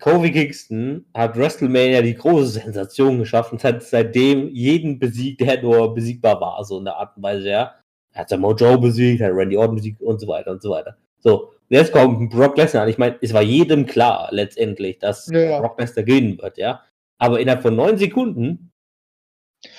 Kofi 0.00 0.32
Kingston 0.32 1.04
hat 1.14 1.36
WrestleMania 1.36 2.02
die 2.02 2.14
große 2.14 2.60
Sensation 2.60 3.18
geschaffen 3.18 3.56
und 3.56 3.64
hat 3.64 3.82
seitdem 3.82 4.48
jeden 4.48 4.98
besiegt, 4.98 5.42
der 5.42 5.62
nur 5.62 5.94
besiegbar 5.94 6.40
war, 6.40 6.64
so 6.64 6.78
in 6.78 6.86
der 6.86 6.96
Art 6.96 7.16
und 7.16 7.22
Weise, 7.22 7.50
ja. 7.50 7.74
Er 8.12 8.20
hat 8.22 8.28
Samoa 8.30 8.54
Joe 8.54 8.78
besiegt, 8.78 9.22
hat 9.22 9.32
Randy 9.32 9.56
Orton 9.56 9.76
besiegt 9.76 10.02
und 10.02 10.20
so 10.20 10.26
weiter 10.26 10.50
und 10.50 10.60
so 10.60 10.70
weiter. 10.70 10.96
So, 11.20 11.52
jetzt 11.68 11.92
kommt 11.92 12.30
Brock 12.30 12.56
Lesnar 12.56 12.82
an. 12.82 12.88
Ich 12.88 12.98
meine, 12.98 13.16
es 13.20 13.32
war 13.32 13.42
jedem 13.42 13.86
klar 13.86 14.28
letztendlich, 14.32 14.98
dass 14.98 15.28
ja, 15.28 15.40
ja. 15.40 15.60
Brock 15.60 15.78
Lesnar 15.78 16.04
gewinnen 16.04 16.38
wird, 16.40 16.58
ja. 16.58 16.82
Aber 17.18 17.38
innerhalb 17.38 17.62
von 17.62 17.76
neun 17.76 17.96
Sekunden 17.96 18.71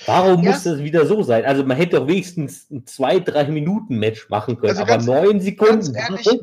Warum 0.06 0.42
ja. 0.42 0.50
muss 0.50 0.62
das 0.62 0.78
wieder 0.78 1.06
so 1.06 1.22
sein? 1.22 1.44
Also 1.44 1.64
man 1.64 1.76
hätte 1.76 1.96
doch 1.96 2.06
wenigstens 2.06 2.70
ein 2.70 2.84
2-3-Minuten-Match 2.84 4.28
machen 4.30 4.56
können, 4.56 4.70
also 4.70 4.82
aber 4.82 4.92
ganz, 4.92 5.06
neun 5.06 5.40
Sekunden. 5.40 5.92
Ganz 5.92 6.26
ehrlich, 6.26 6.40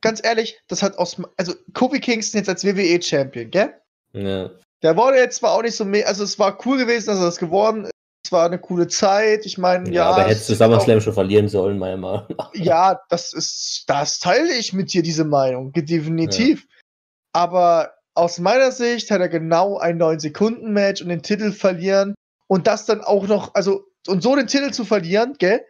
ganz 0.00 0.24
ehrlich, 0.24 0.60
das 0.68 0.82
hat 0.82 0.96
aus. 0.98 1.20
Also 1.36 1.54
Kofi 1.74 2.00
Kingston 2.00 2.38
jetzt 2.38 2.48
als 2.48 2.64
WWE-Champion, 2.64 3.50
gell? 3.50 3.74
Ja. 4.12 4.50
Der 4.82 4.96
wurde 4.96 5.18
jetzt 5.18 5.38
zwar 5.38 5.52
auch 5.52 5.62
nicht 5.62 5.76
so 5.76 5.84
mehr, 5.84 6.06
also 6.06 6.24
es 6.24 6.38
war 6.38 6.58
cool 6.64 6.78
gewesen, 6.78 7.06
dass 7.06 7.18
er 7.18 7.26
das 7.26 7.38
geworden 7.38 7.84
ist. 7.84 7.92
Es 8.24 8.32
war 8.32 8.46
eine 8.46 8.58
coole 8.58 8.86
Zeit. 8.88 9.46
Ich 9.46 9.58
meine, 9.58 9.88
ja. 9.88 9.94
ja 9.94 10.10
aber 10.10 10.24
hättest 10.24 10.48
du 10.48 10.54
SummerSlam 10.54 11.00
schon 11.00 11.14
verlieren 11.14 11.48
sollen, 11.48 11.78
meiner 11.78 11.96
Meinung 11.96 12.26
nach. 12.36 12.52
Ja, 12.54 13.00
das 13.08 13.32
ist, 13.32 13.84
das 13.86 14.18
teile 14.18 14.52
ich 14.54 14.72
mit 14.72 14.92
dir, 14.92 15.02
diese 15.02 15.24
Meinung. 15.24 15.72
Definitiv. 15.72 16.60
Ja. 16.60 16.68
Aber 17.32 17.92
aus 18.14 18.38
meiner 18.38 18.72
Sicht 18.72 19.10
hat 19.10 19.20
er 19.20 19.28
genau 19.28 19.78
ein 19.78 20.00
9-Sekunden-Match 20.00 21.02
und 21.02 21.08
den 21.08 21.22
Titel 21.22 21.52
verlieren 21.52 22.14
und 22.48 22.66
das 22.66 22.86
dann 22.86 23.02
auch 23.02 23.28
noch, 23.28 23.54
also, 23.54 23.84
und 24.08 24.22
so 24.22 24.34
den 24.34 24.48
Titel 24.48 24.72
zu 24.72 24.84
verlieren, 24.84 25.36
gell, 25.38 25.64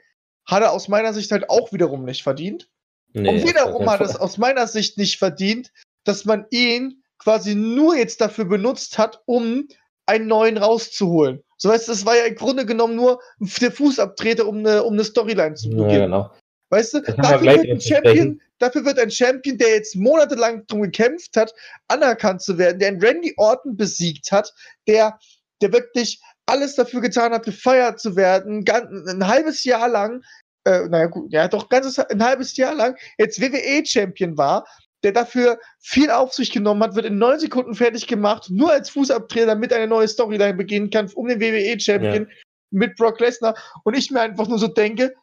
hat 0.47 0.63
er 0.63 0.73
aus 0.73 0.89
meiner 0.89 1.13
Sicht 1.13 1.31
halt 1.31 1.51
auch 1.51 1.73
wiederum 1.73 2.05
nicht 2.05 2.23
verdient. 2.23 2.71
Nee, 3.13 3.29
und 3.29 3.47
wiederum 3.47 3.89
hat 3.91 4.01
er 4.01 4.07
es 4.07 4.17
aus 4.17 4.39
meiner 4.39 4.67
Sicht 4.67 4.97
nicht 4.97 5.19
verdient, 5.19 5.73
dass 6.05 6.25
man 6.25 6.47
ihn 6.51 7.03
quasi 7.19 7.55
nur 7.55 7.97
jetzt 7.97 8.21
dafür 8.21 8.47
benutzt 8.47 8.97
hat, 8.97 9.23
um 9.27 9.69
einen 10.07 10.27
neuen 10.27 10.57
rauszuholen. 10.57 11.43
So 11.59 11.69
weißt 11.69 11.89
du, 11.89 11.93
das 11.93 12.07
war 12.07 12.17
ja 12.17 12.25
im 12.25 12.35
Grunde 12.37 12.65
genommen 12.65 12.97
nur 12.97 13.21
der 13.61 13.73
Fußabtreter, 13.73 14.47
um 14.47 14.59
eine, 14.59 14.85
um 14.85 14.95
eine 14.95 15.05
Storyline 15.05 15.55
zu 15.55 15.69
beginnen. 15.69 15.91
Ja, 15.91 15.99
genau. 16.05 16.31
Weißt 16.71 16.95
du, 16.95 17.01
dafür 17.01 17.57
wird, 17.57 17.69
ein 17.69 17.81
Champion, 17.81 18.41
dafür 18.59 18.85
wird 18.85 18.99
ein 18.99 19.11
Champion, 19.11 19.59
der 19.59 19.71
jetzt 19.71 19.97
monatelang 19.97 20.67
drum 20.67 20.83
gekämpft 20.83 21.37
hat, 21.37 21.55
anerkannt 21.89 22.43
zu 22.43 22.59
werden, 22.59 22.79
der 22.79 22.89
einen 22.89 23.03
Randy 23.03 23.35
Orton 23.39 23.77
besiegt 23.77 24.31
hat, 24.31 24.53
der, 24.87 25.19
der 25.61 25.73
wirklich 25.73 26.21
alles 26.49 26.75
dafür 26.75 27.01
getan 27.01 27.33
hat, 27.33 27.45
gefeiert 27.45 28.01
zu 28.01 28.16
werden, 28.16 28.65
ein 28.69 29.27
halbes 29.27 29.65
Jahr 29.65 29.89
lang, 29.89 30.23
äh, 30.65 30.89
naja 30.89 31.07
gut, 31.07 31.33
ja 31.33 31.47
doch 31.49 31.69
ganzes, 31.69 31.99
ein 31.99 32.23
halbes 32.23 32.57
Jahr 32.57 32.75
lang 32.75 32.97
jetzt 33.19 33.41
WWE-Champion 33.41 34.37
war, 34.37 34.66
der 35.03 35.12
dafür 35.12 35.59
viel 35.81 36.11
auf 36.11 36.33
sich 36.33 36.51
genommen 36.51 36.83
hat, 36.83 36.95
wird 36.95 37.07
in 37.07 37.19
neun 37.19 37.39
Sekunden 37.39 37.75
fertig 37.75 38.07
gemacht, 38.07 38.49
nur 38.51 38.73
als 38.73 38.91
Fußabtreter, 38.91 39.47
damit 39.47 39.73
eine 39.73 39.87
neue 39.87 40.09
Storyline 40.09 40.55
beginnen 40.55 40.91
kann, 40.91 41.11
um 41.15 41.29
den 41.29 41.41
WWE-Champion 41.41 42.27
ja. 42.29 42.37
mit 42.70 42.97
Brock 42.97 43.20
Lesnar. 43.20 43.55
Und 43.85 43.97
ich 43.97 44.11
mir 44.11 44.20
einfach 44.20 44.49
nur 44.49 44.59
so 44.59 44.66
denke, 44.66 45.15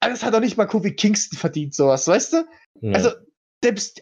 alles 0.00 0.24
hat 0.24 0.34
doch 0.34 0.40
nicht 0.40 0.56
mal 0.56 0.66
Kofi 0.66 0.94
Kingston 0.94 1.38
verdient, 1.38 1.74
sowas, 1.74 2.08
weißt 2.08 2.32
du? 2.32 2.44
Ja. 2.80 2.92
Also, 2.94 3.10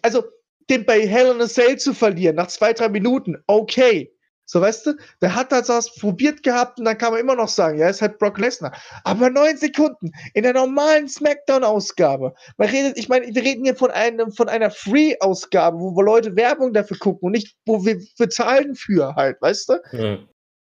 also, 0.03 0.25
den 0.71 0.87
bei 0.87 1.07
Hell 1.07 1.31
in 1.31 1.43
a 1.43 1.47
Cell 1.47 1.79
zu 1.79 1.93
verlieren, 1.93 2.37
nach 2.37 2.49
zwei, 2.49 2.73
drei 2.73 2.89
Minuten, 2.89 3.37
okay. 3.47 4.14
So, 4.47 4.61
weißt 4.61 4.87
du, 4.87 4.93
der 5.23 5.35
hat 5.35 5.53
das 5.53 5.69
was 5.69 5.95
probiert 5.95 6.43
gehabt 6.43 6.79
und 6.79 6.85
dann 6.85 6.99
kann 6.99 7.13
man 7.13 7.21
immer 7.21 7.35
noch 7.35 7.49
sagen, 7.49 7.79
ja, 7.79 7.89
ist 7.89 8.03
halt 8.03 8.19
Brock 8.19 8.39
Lesnar. 8.39 8.73
Aber 9.03 9.31
neun 9.31 9.57
Sekunden 9.57 10.13
in 10.35 10.43
der 10.43 10.53
normalen 10.53 11.09
Smackdown-Ausgabe. 11.09 12.35
Man 12.59 12.69
redet, 12.69 12.99
ich 12.99 13.09
meine, 13.09 13.35
wir 13.35 13.43
reden 13.43 13.65
hier 13.65 13.77
von 13.77 13.91
einem, 13.91 14.33
von 14.33 14.49
einer 14.49 14.71
Free-Ausgabe, 14.71 15.79
wo, 15.79 16.01
Leute 16.03 16.37
Werbung 16.37 16.75
dafür 16.75 16.99
gucken 16.99 17.27
und 17.27 17.33
nicht, 17.33 17.57
wo 17.65 17.85
wir 17.85 17.99
bezahlen 18.19 18.75
für 18.75 19.15
halt, 19.15 19.41
weißt 19.41 19.69
du? 19.71 19.81
Mhm. 19.93 20.29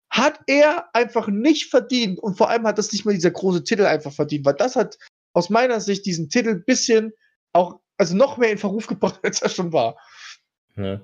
Hat 0.09 0.39
er 0.47 0.89
einfach 0.93 1.27
nicht 1.27 1.69
verdient 1.69 2.19
und 2.19 2.35
vor 2.37 2.49
allem 2.49 2.65
hat 2.65 2.79
das 2.79 2.91
nicht 2.91 3.05
mal 3.05 3.13
dieser 3.13 3.29
große 3.29 3.63
Titel 3.63 3.85
einfach 3.85 4.11
verdient, 4.11 4.45
weil 4.45 4.55
das 4.55 4.75
hat 4.75 4.97
aus 5.33 5.51
meiner 5.51 5.79
Sicht 5.79 6.07
diesen 6.07 6.29
Titel 6.29 6.49
ein 6.49 6.65
bisschen 6.65 7.13
auch, 7.53 7.79
also 7.97 8.15
noch 8.15 8.37
mehr 8.37 8.51
in 8.51 8.57
Verruf 8.57 8.87
gebracht, 8.87 9.19
als 9.23 9.43
er 9.43 9.49
schon 9.49 9.71
war. 9.71 9.95
Ja. 10.75 11.01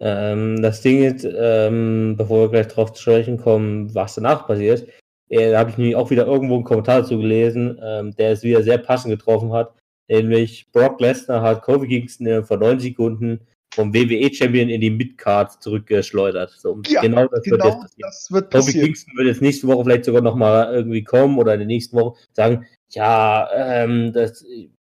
Ähm, 0.00 0.62
das 0.62 0.80
Ding 0.80 1.02
ist, 1.02 1.28
ähm, 1.30 2.14
bevor 2.16 2.42
wir 2.42 2.48
gleich 2.48 2.68
drauf 2.68 2.92
zu 2.94 3.02
sprechen 3.02 3.36
kommen, 3.36 3.94
was 3.94 4.14
danach 4.14 4.46
passiert, 4.46 4.88
äh, 5.28 5.54
habe 5.54 5.70
ich 5.70 5.78
nämlich 5.78 5.96
auch 5.96 6.10
wieder 6.10 6.26
irgendwo 6.26 6.54
einen 6.54 6.64
Kommentar 6.64 7.02
dazu 7.02 7.18
gelesen, 7.18 7.78
ähm, 7.82 8.14
der 8.16 8.32
es 8.32 8.42
wieder 8.42 8.62
sehr 8.62 8.78
passend 8.78 9.12
getroffen 9.12 9.52
hat. 9.52 9.74
Nämlich 10.08 10.70
Brock 10.72 11.00
Lesnar 11.00 11.42
hat 11.42 11.62
Kofi 11.62 11.86
Kingston 11.86 12.44
vor 12.44 12.56
neun 12.56 12.80
Sekunden 12.80 13.40
vom 13.72 13.94
WWE-Champion 13.94 14.68
in 14.68 14.80
die 14.80 14.90
Midcard 14.90 15.62
zurückgeschleudert. 15.62 16.50
So, 16.50 16.80
ja, 16.88 17.00
genau 17.02 17.28
das 17.28 17.42
genau 17.42 17.64
wird 17.64 17.74
jetzt 17.74 17.80
passieren. 17.80 18.10
Das 18.10 18.32
wird 18.32 18.52
Kofi 18.52 18.72
Kingston 18.72 19.16
wird 19.16 19.28
jetzt 19.28 19.42
nächste 19.42 19.68
Woche 19.68 19.84
vielleicht 19.84 20.06
sogar 20.06 20.22
nochmal 20.22 20.74
irgendwie 20.74 21.04
kommen 21.04 21.38
oder 21.38 21.52
in 21.52 21.60
der 21.60 21.66
nächsten 21.66 21.96
Woche 21.96 22.18
sagen, 22.32 22.66
ja, 22.88 23.48
ähm, 23.54 24.12
das, 24.12 24.44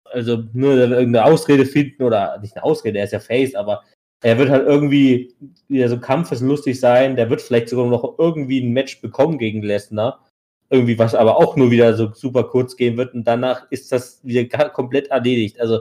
also 0.04 0.44
nur 0.54 0.76
irgendeine 0.76 1.24
Ausrede 1.24 1.66
finden 1.66 2.04
oder 2.04 2.38
nicht 2.40 2.56
eine 2.56 2.64
Ausrede, 2.64 2.98
er 2.98 3.04
ist 3.04 3.12
ja 3.12 3.20
Face, 3.20 3.54
aber 3.54 3.82
er 4.22 4.38
wird 4.38 4.50
halt 4.50 4.66
irgendwie 4.66 5.34
wieder 5.68 5.88
so 5.88 5.98
kampfeslustig 5.98 6.78
sein. 6.78 7.16
Der 7.16 7.28
wird 7.28 7.42
vielleicht 7.42 7.68
sogar 7.68 7.86
noch 7.86 8.18
irgendwie 8.18 8.60
ein 8.60 8.72
Match 8.72 9.00
bekommen 9.00 9.38
gegen 9.38 9.62
Lesnar. 9.62 10.24
Irgendwie, 10.70 10.98
was 10.98 11.14
aber 11.14 11.36
auch 11.36 11.56
nur 11.56 11.70
wieder 11.70 11.94
so 11.94 12.12
super 12.14 12.44
kurz 12.44 12.76
gehen 12.76 12.96
wird. 12.96 13.14
Und 13.14 13.24
danach 13.24 13.70
ist 13.70 13.92
das 13.92 14.20
wieder 14.24 14.44
komplett 14.70 15.08
erledigt. 15.08 15.60
Also, 15.60 15.80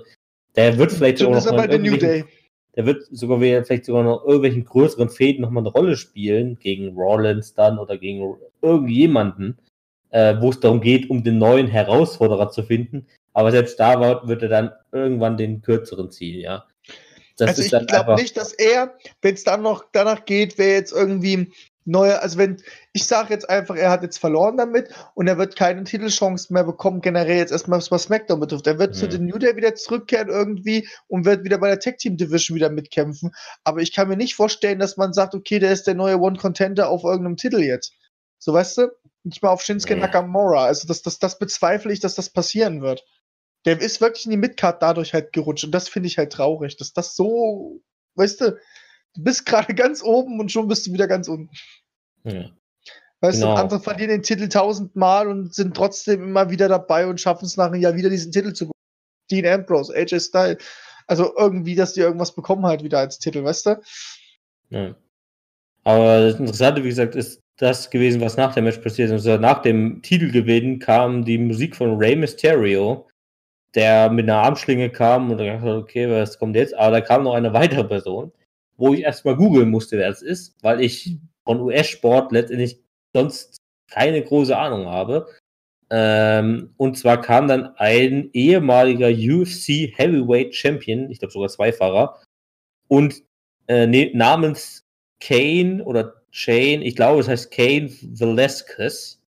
der 0.55 0.77
wird 0.77 0.91
vielleicht 0.91 1.19
sogar 1.19 1.35
noch 1.35 1.51
mal. 1.51 1.67
Der 2.75 2.85
wird 2.85 3.03
sogar 3.11 3.39
wieder 3.41 3.63
vielleicht 3.63 3.85
sogar 3.85 4.03
noch 4.03 4.25
irgendwelchen 4.25 4.65
größeren 4.65 5.09
Fäden 5.09 5.41
nochmal 5.41 5.63
eine 5.63 5.71
Rolle 5.71 5.95
spielen. 5.95 6.57
Gegen 6.59 6.95
Rollins 6.95 7.53
dann 7.53 7.79
oder 7.79 7.97
gegen 7.97 8.35
irgendjemanden. 8.61 9.57
Äh, 10.09 10.41
wo 10.41 10.49
es 10.49 10.59
darum 10.59 10.81
geht, 10.81 11.09
um 11.09 11.23
den 11.23 11.37
neuen 11.37 11.67
Herausforderer 11.67 12.49
zu 12.49 12.63
finden. 12.63 13.07
Aber 13.33 13.51
selbst 13.51 13.79
da 13.79 14.27
wird 14.27 14.41
er 14.43 14.49
dann 14.49 14.71
irgendwann 14.91 15.37
den 15.37 15.61
kürzeren 15.61 16.11
ziehen, 16.11 16.41
ja. 16.41 16.65
Das 17.41 17.57
also 17.57 17.63
ich 17.63 17.87
glaube 17.87 18.15
nicht, 18.15 18.37
dass 18.37 18.53
er, 18.53 18.95
wenn 19.21 19.33
es 19.33 19.43
dann 19.43 19.63
noch 19.63 19.85
danach 19.91 20.25
geht, 20.25 20.57
wer 20.57 20.73
jetzt 20.73 20.91
irgendwie 20.91 21.51
neue, 21.85 22.21
also 22.21 22.37
wenn, 22.37 22.61
ich 22.93 23.05
sage 23.05 23.33
jetzt 23.33 23.49
einfach, 23.49 23.75
er 23.75 23.89
hat 23.89 24.03
jetzt 24.03 24.19
verloren 24.19 24.57
damit 24.57 24.89
und 25.15 25.27
er 25.27 25.39
wird 25.39 25.55
keine 25.55 25.83
Titelchance 25.83 26.53
mehr 26.53 26.63
bekommen, 26.63 27.01
generell 27.01 27.37
jetzt 27.37 27.51
erstmal, 27.51 27.81
was 27.89 28.03
SmackDown 28.03 28.39
betrifft. 28.39 28.67
Er 28.67 28.77
wird 28.77 28.93
mhm. 28.93 28.99
zu 28.99 29.09
den 29.09 29.25
New 29.25 29.39
Day 29.39 29.55
wieder 29.55 29.73
zurückkehren 29.73 30.29
irgendwie 30.29 30.87
und 31.07 31.25
wird 31.25 31.43
wieder 31.43 31.57
bei 31.57 31.69
der 31.69 31.79
Tag 31.79 31.97
Team 31.97 32.17
Division 32.17 32.55
wieder 32.55 32.69
mitkämpfen. 32.69 33.31
Aber 33.63 33.81
ich 33.81 33.93
kann 33.93 34.07
mir 34.07 34.17
nicht 34.17 34.35
vorstellen, 34.35 34.79
dass 34.79 34.97
man 34.97 35.13
sagt, 35.13 35.33
okay, 35.33 35.57
der 35.57 35.71
ist 35.71 35.87
der 35.87 35.95
neue 35.95 36.19
One 36.19 36.37
Contender 36.37 36.89
auf 36.89 37.03
irgendeinem 37.03 37.37
Titel 37.37 37.59
jetzt. 37.59 37.93
So 38.37 38.53
weißt 38.53 38.77
du? 38.77 38.87
Nicht 39.23 39.41
mal 39.41 39.49
auf 39.49 39.61
Shinsuke. 39.61 39.95
Nakamura. 39.95 40.65
Also 40.65 40.87
das, 40.87 41.01
das, 41.01 41.19
das 41.19 41.39
bezweifle 41.39 41.91
ich, 41.91 41.99
dass 41.99 42.15
das 42.15 42.29
passieren 42.29 42.81
wird. 42.81 43.03
Der 43.65 43.79
ist 43.79 44.01
wirklich 44.01 44.25
in 44.25 44.31
die 44.31 44.37
Midcard 44.37 44.81
dadurch 44.81 45.13
halt 45.13 45.33
gerutscht 45.33 45.63
und 45.63 45.71
das 45.71 45.87
finde 45.87 46.07
ich 46.07 46.17
halt 46.17 46.31
traurig, 46.31 46.77
dass 46.77 46.93
das 46.93 47.15
so, 47.15 47.81
weißt 48.15 48.41
du, 48.41 48.51
du 49.13 49.23
bist 49.23 49.45
gerade 49.45 49.73
ganz 49.75 50.03
oben 50.03 50.39
und 50.39 50.51
schon 50.51 50.67
bist 50.67 50.87
du 50.87 50.93
wieder 50.93 51.07
ganz 51.07 51.27
unten. 51.27 51.49
Ja. 52.23 52.51
Weißt 53.21 53.39
genau. 53.39 53.53
du, 53.53 53.61
andere 53.61 53.79
verlieren 53.79 54.09
den 54.09 54.23
Titel 54.23 54.49
tausendmal 54.49 55.27
und 55.27 55.53
sind 55.53 55.75
trotzdem 55.75 56.23
immer 56.23 56.49
wieder 56.49 56.67
dabei 56.67 57.05
und 57.05 57.21
schaffen 57.21 57.45
es 57.45 57.55
nach 57.55 57.67
einem 57.67 57.81
Jahr 57.81 57.95
wieder 57.95 58.09
diesen 58.09 58.31
Titel 58.31 58.53
zu 58.53 58.71
Dean 59.29 59.45
Ambrose, 59.45 59.93
AJ 59.95 60.19
Style. 60.19 60.57
Also 61.05 61.31
irgendwie, 61.37 61.75
dass 61.75 61.93
die 61.93 61.99
irgendwas 61.99 62.33
bekommen 62.33 62.65
halt 62.65 62.83
wieder 62.83 62.97
als 62.97 63.19
Titel, 63.19 63.43
weißt 63.43 63.65
du? 63.67 63.81
Ja. 64.69 64.95
Aber 65.83 66.21
das 66.21 66.39
Interessante, 66.39 66.83
wie 66.83 66.89
gesagt, 66.89 67.15
ist 67.15 67.41
das 67.57 67.91
gewesen, 67.91 68.21
was 68.21 68.37
nach 68.37 68.55
dem 68.55 68.63
Match 68.63 68.79
passiert 68.79 69.07
ist. 69.07 69.27
Also 69.27 69.37
nach 69.37 69.61
dem 69.61 70.01
Titelgewinn 70.01 70.79
kam 70.79 71.23
die 71.23 71.37
Musik 71.37 71.75
von 71.75 71.97
Rey 71.97 72.15
Mysterio, 72.15 73.07
der 73.75 74.09
mit 74.09 74.25
einer 74.25 74.41
Armschlinge 74.41 74.89
kam 74.89 75.31
und 75.31 75.37
da 75.37 75.45
dachte, 75.45 75.75
okay, 75.75 76.09
was 76.09 76.37
kommt 76.37 76.55
jetzt? 76.55 76.73
Aber 76.73 76.91
da 76.91 77.01
kam 77.01 77.23
noch 77.23 77.33
eine 77.33 77.53
weitere 77.53 77.83
Person, 77.83 78.31
wo 78.77 78.93
ich 78.93 79.01
erstmal 79.01 79.35
googeln 79.35 79.69
musste, 79.69 79.97
wer 79.97 80.09
es 80.09 80.21
ist, 80.21 80.55
weil 80.61 80.81
ich 80.81 81.17
von 81.45 81.61
US-Sport 81.61 82.31
letztendlich 82.31 82.79
sonst 83.13 83.57
keine 83.89 84.21
große 84.23 84.57
Ahnung 84.57 84.87
habe. 84.87 85.27
Ähm, 85.89 86.73
und 86.77 86.97
zwar 86.97 87.19
kam 87.21 87.47
dann 87.47 87.75
ein 87.75 88.29
ehemaliger 88.33 89.09
UFC 89.09 89.91
Heavyweight 89.97 90.55
Champion, 90.55 91.11
ich 91.11 91.19
glaube 91.19 91.33
sogar 91.33 91.49
Zweifahrer, 91.49 92.21
und 92.87 93.23
äh, 93.67 93.87
ne, 93.87 94.11
namens 94.13 94.85
Kane 95.19 95.83
oder 95.83 96.21
Shane, 96.31 96.81
ich 96.81 96.95
glaube, 96.95 97.19
es 97.19 97.27
heißt 97.27 97.51
Kane 97.51 97.89
Velasquez. 98.01 99.19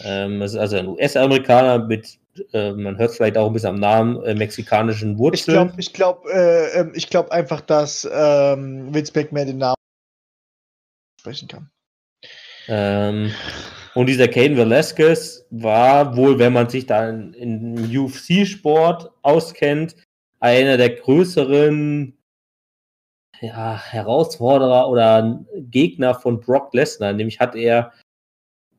Ähm, 0.00 0.40
also 0.40 0.76
ein 0.76 0.88
US-Amerikaner 0.88 1.84
mit, 1.84 2.18
äh, 2.52 2.72
man 2.72 2.98
hört 2.98 3.12
vielleicht 3.12 3.36
auch 3.36 3.46
ein 3.46 3.52
bisschen 3.52 3.70
am 3.70 3.80
Namen, 3.80 4.22
äh, 4.24 4.34
mexikanischen 4.34 5.18
Wurzeln. 5.18 5.34
Ich 5.36 5.44
glaube 5.44 5.74
ich 5.78 5.92
glaub, 5.92 6.26
äh, 6.26 6.80
ähm, 6.80 6.92
ich 6.94 7.08
glaub 7.08 7.30
einfach, 7.30 7.60
dass 7.60 8.08
ähm, 8.12 8.94
Vince 8.94 9.12
McMahon 9.14 9.46
den 9.46 9.58
Namen 9.58 9.76
sprechen 11.20 11.48
kann. 11.48 11.70
Ähm, 12.68 13.32
und 13.94 14.06
dieser 14.06 14.28
Kane 14.28 14.56
Velasquez 14.56 15.46
war 15.50 16.16
wohl, 16.16 16.38
wenn 16.38 16.52
man 16.52 16.68
sich 16.68 16.86
da 16.86 17.08
in, 17.08 17.32
in 17.34 17.98
UFC-Sport 17.98 19.12
auskennt, 19.22 19.96
einer 20.40 20.76
der 20.76 20.90
größeren 20.90 22.18
ja, 23.40 23.80
Herausforderer 23.82 24.88
oder 24.88 25.44
Gegner 25.56 26.14
von 26.14 26.40
Brock 26.40 26.74
Lesnar. 26.74 27.12
Nämlich 27.12 27.40
hat 27.40 27.54
er, 27.54 27.92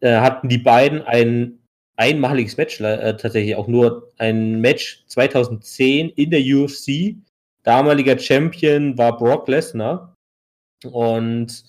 äh, 0.01 0.17
hatten 0.17 0.49
die 0.49 0.57
beiden 0.57 1.01
ein 1.01 1.64
einmaliges 1.97 2.57
Match, 2.57 2.81
äh, 2.81 3.15
tatsächlich 3.17 3.55
auch 3.55 3.67
nur 3.67 4.11
ein 4.17 4.59
Match 4.59 5.03
2010 5.07 6.09
in 6.09 6.29
der 6.31 6.41
UFC. 6.41 7.15
Damaliger 7.63 8.17
Champion 8.17 8.97
war 8.97 9.17
Brock 9.17 9.47
Lesnar. 9.47 10.15
Und 10.83 11.63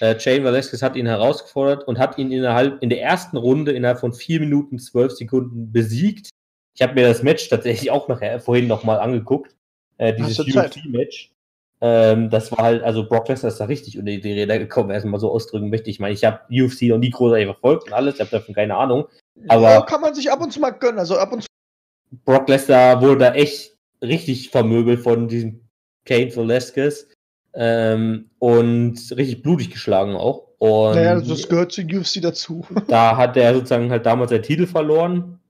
äh, 0.00 0.16
Jane 0.18 0.44
Velasquez 0.44 0.82
hat 0.82 0.96
ihn 0.96 1.06
herausgefordert 1.06 1.86
und 1.86 1.98
hat 1.98 2.18
ihn 2.18 2.32
innerhalb 2.32 2.82
in 2.82 2.90
der 2.90 3.02
ersten 3.02 3.36
Runde 3.36 3.72
innerhalb 3.72 4.00
von 4.00 4.12
4 4.12 4.40
Minuten 4.40 4.78
12 4.78 5.12
Sekunden 5.12 5.72
besiegt. 5.72 6.30
Ich 6.74 6.82
habe 6.82 6.94
mir 6.94 7.06
das 7.06 7.22
Match 7.22 7.48
tatsächlich 7.48 7.90
auch 7.90 8.08
nachher 8.08 8.40
vorhin 8.40 8.66
nochmal 8.66 8.98
angeguckt. 9.00 9.54
Äh, 9.98 10.14
dieses 10.14 10.38
UFC-Match. 10.38 11.32
Ähm, 11.82 12.28
das 12.28 12.52
war 12.52 12.64
halt, 12.64 12.82
also 12.82 13.06
Brock 13.06 13.28
Lesnar 13.28 13.52
ist 13.52 13.58
da 13.58 13.64
richtig 13.64 13.98
unter 13.98 14.12
die 14.12 14.32
Räder 14.32 14.58
gekommen, 14.58 14.90
erstmal 14.90 15.20
so 15.20 15.30
ausdrücken 15.30 15.70
möchte. 15.70 15.90
Ich 15.90 16.00
meine, 16.00 16.14
ich 16.14 16.24
habe 16.24 16.40
UFC 16.50 16.82
noch 16.82 16.98
nie 16.98 17.10
großartig 17.10 17.46
verfolgt 17.46 17.86
und 17.86 17.92
alles, 17.92 18.14
ich 18.14 18.20
habe 18.20 18.30
davon 18.30 18.54
keine 18.54 18.76
Ahnung. 18.76 19.06
Aber 19.48 19.70
ja, 19.70 19.80
kann 19.82 20.00
man 20.00 20.14
sich 20.14 20.30
ab 20.30 20.40
und 20.40 20.52
zu 20.52 20.60
mal 20.60 20.70
gönnen, 20.70 20.98
also 20.98 21.18
ab 21.18 21.32
und 21.32 21.42
zu. 21.42 21.48
Brock 22.24 22.48
Lesnar 22.48 23.00
wurde 23.00 23.18
da 23.18 23.34
echt 23.34 23.76
richtig 24.02 24.50
vermöbelt 24.50 25.00
von 25.00 25.28
diesem 25.28 25.60
Kane 26.04 26.34
Velasquez 26.34 27.06
ähm, 27.54 28.30
und 28.38 28.98
richtig 29.16 29.42
blutig 29.42 29.70
geschlagen 29.70 30.16
auch. 30.16 30.48
Und 30.58 30.96
naja, 30.96 31.20
das 31.20 31.48
gehört 31.48 31.72
zu 31.72 31.82
UFC 31.82 32.20
dazu. 32.20 32.66
Da 32.88 33.16
hat 33.16 33.36
er 33.36 33.54
sozusagen 33.54 33.90
halt 33.90 34.04
damals 34.04 34.30
seinen 34.30 34.42
Titel 34.42 34.66
verloren 34.66 35.40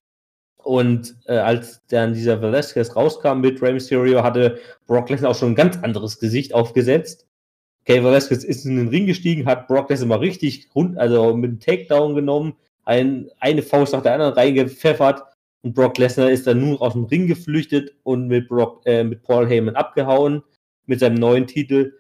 und 0.62 1.16
äh, 1.26 1.36
als 1.36 1.82
dann 1.88 2.14
dieser 2.14 2.40
Velasquez 2.40 2.94
rauskam 2.94 3.40
mit 3.40 3.60
Rey 3.62 3.72
Mysterio, 3.72 4.22
hatte 4.22 4.58
Brock 4.86 5.10
Lesnar 5.10 5.30
auch 5.30 5.36
schon 5.36 5.52
ein 5.52 5.56
ganz 5.56 5.78
anderes 5.78 6.18
Gesicht 6.18 6.54
aufgesetzt. 6.54 7.26
Okay, 7.82 8.04
Velasquez 8.04 8.44
ist 8.44 8.66
in 8.66 8.76
den 8.76 8.88
Ring 8.88 9.06
gestiegen, 9.06 9.46
hat 9.46 9.66
Brock 9.66 9.90
Lesnar 9.90 10.08
mal 10.08 10.18
richtig 10.18 10.68
rund, 10.74 10.98
also 10.98 11.34
mit 11.34 11.50
einem 11.50 11.60
Takedown 11.60 12.14
genommen, 12.14 12.54
ein, 12.84 13.30
eine 13.38 13.62
Faust 13.62 13.92
nach 13.92 14.02
der 14.02 14.14
anderen 14.14 14.34
reingepfeffert 14.34 15.22
und 15.62 15.74
Brock 15.74 15.98
Lesnar 15.98 16.30
ist 16.30 16.46
dann 16.46 16.60
nur 16.60 16.80
aus 16.80 16.94
dem 16.94 17.04
Ring 17.04 17.26
geflüchtet 17.26 17.94
und 18.02 18.28
mit, 18.28 18.48
Brock, 18.48 18.82
äh, 18.86 19.04
mit 19.04 19.22
Paul 19.22 19.48
Heyman 19.48 19.76
abgehauen 19.76 20.42
mit 20.86 21.00
seinem 21.00 21.16
neuen 21.16 21.46
Titel. 21.46 21.94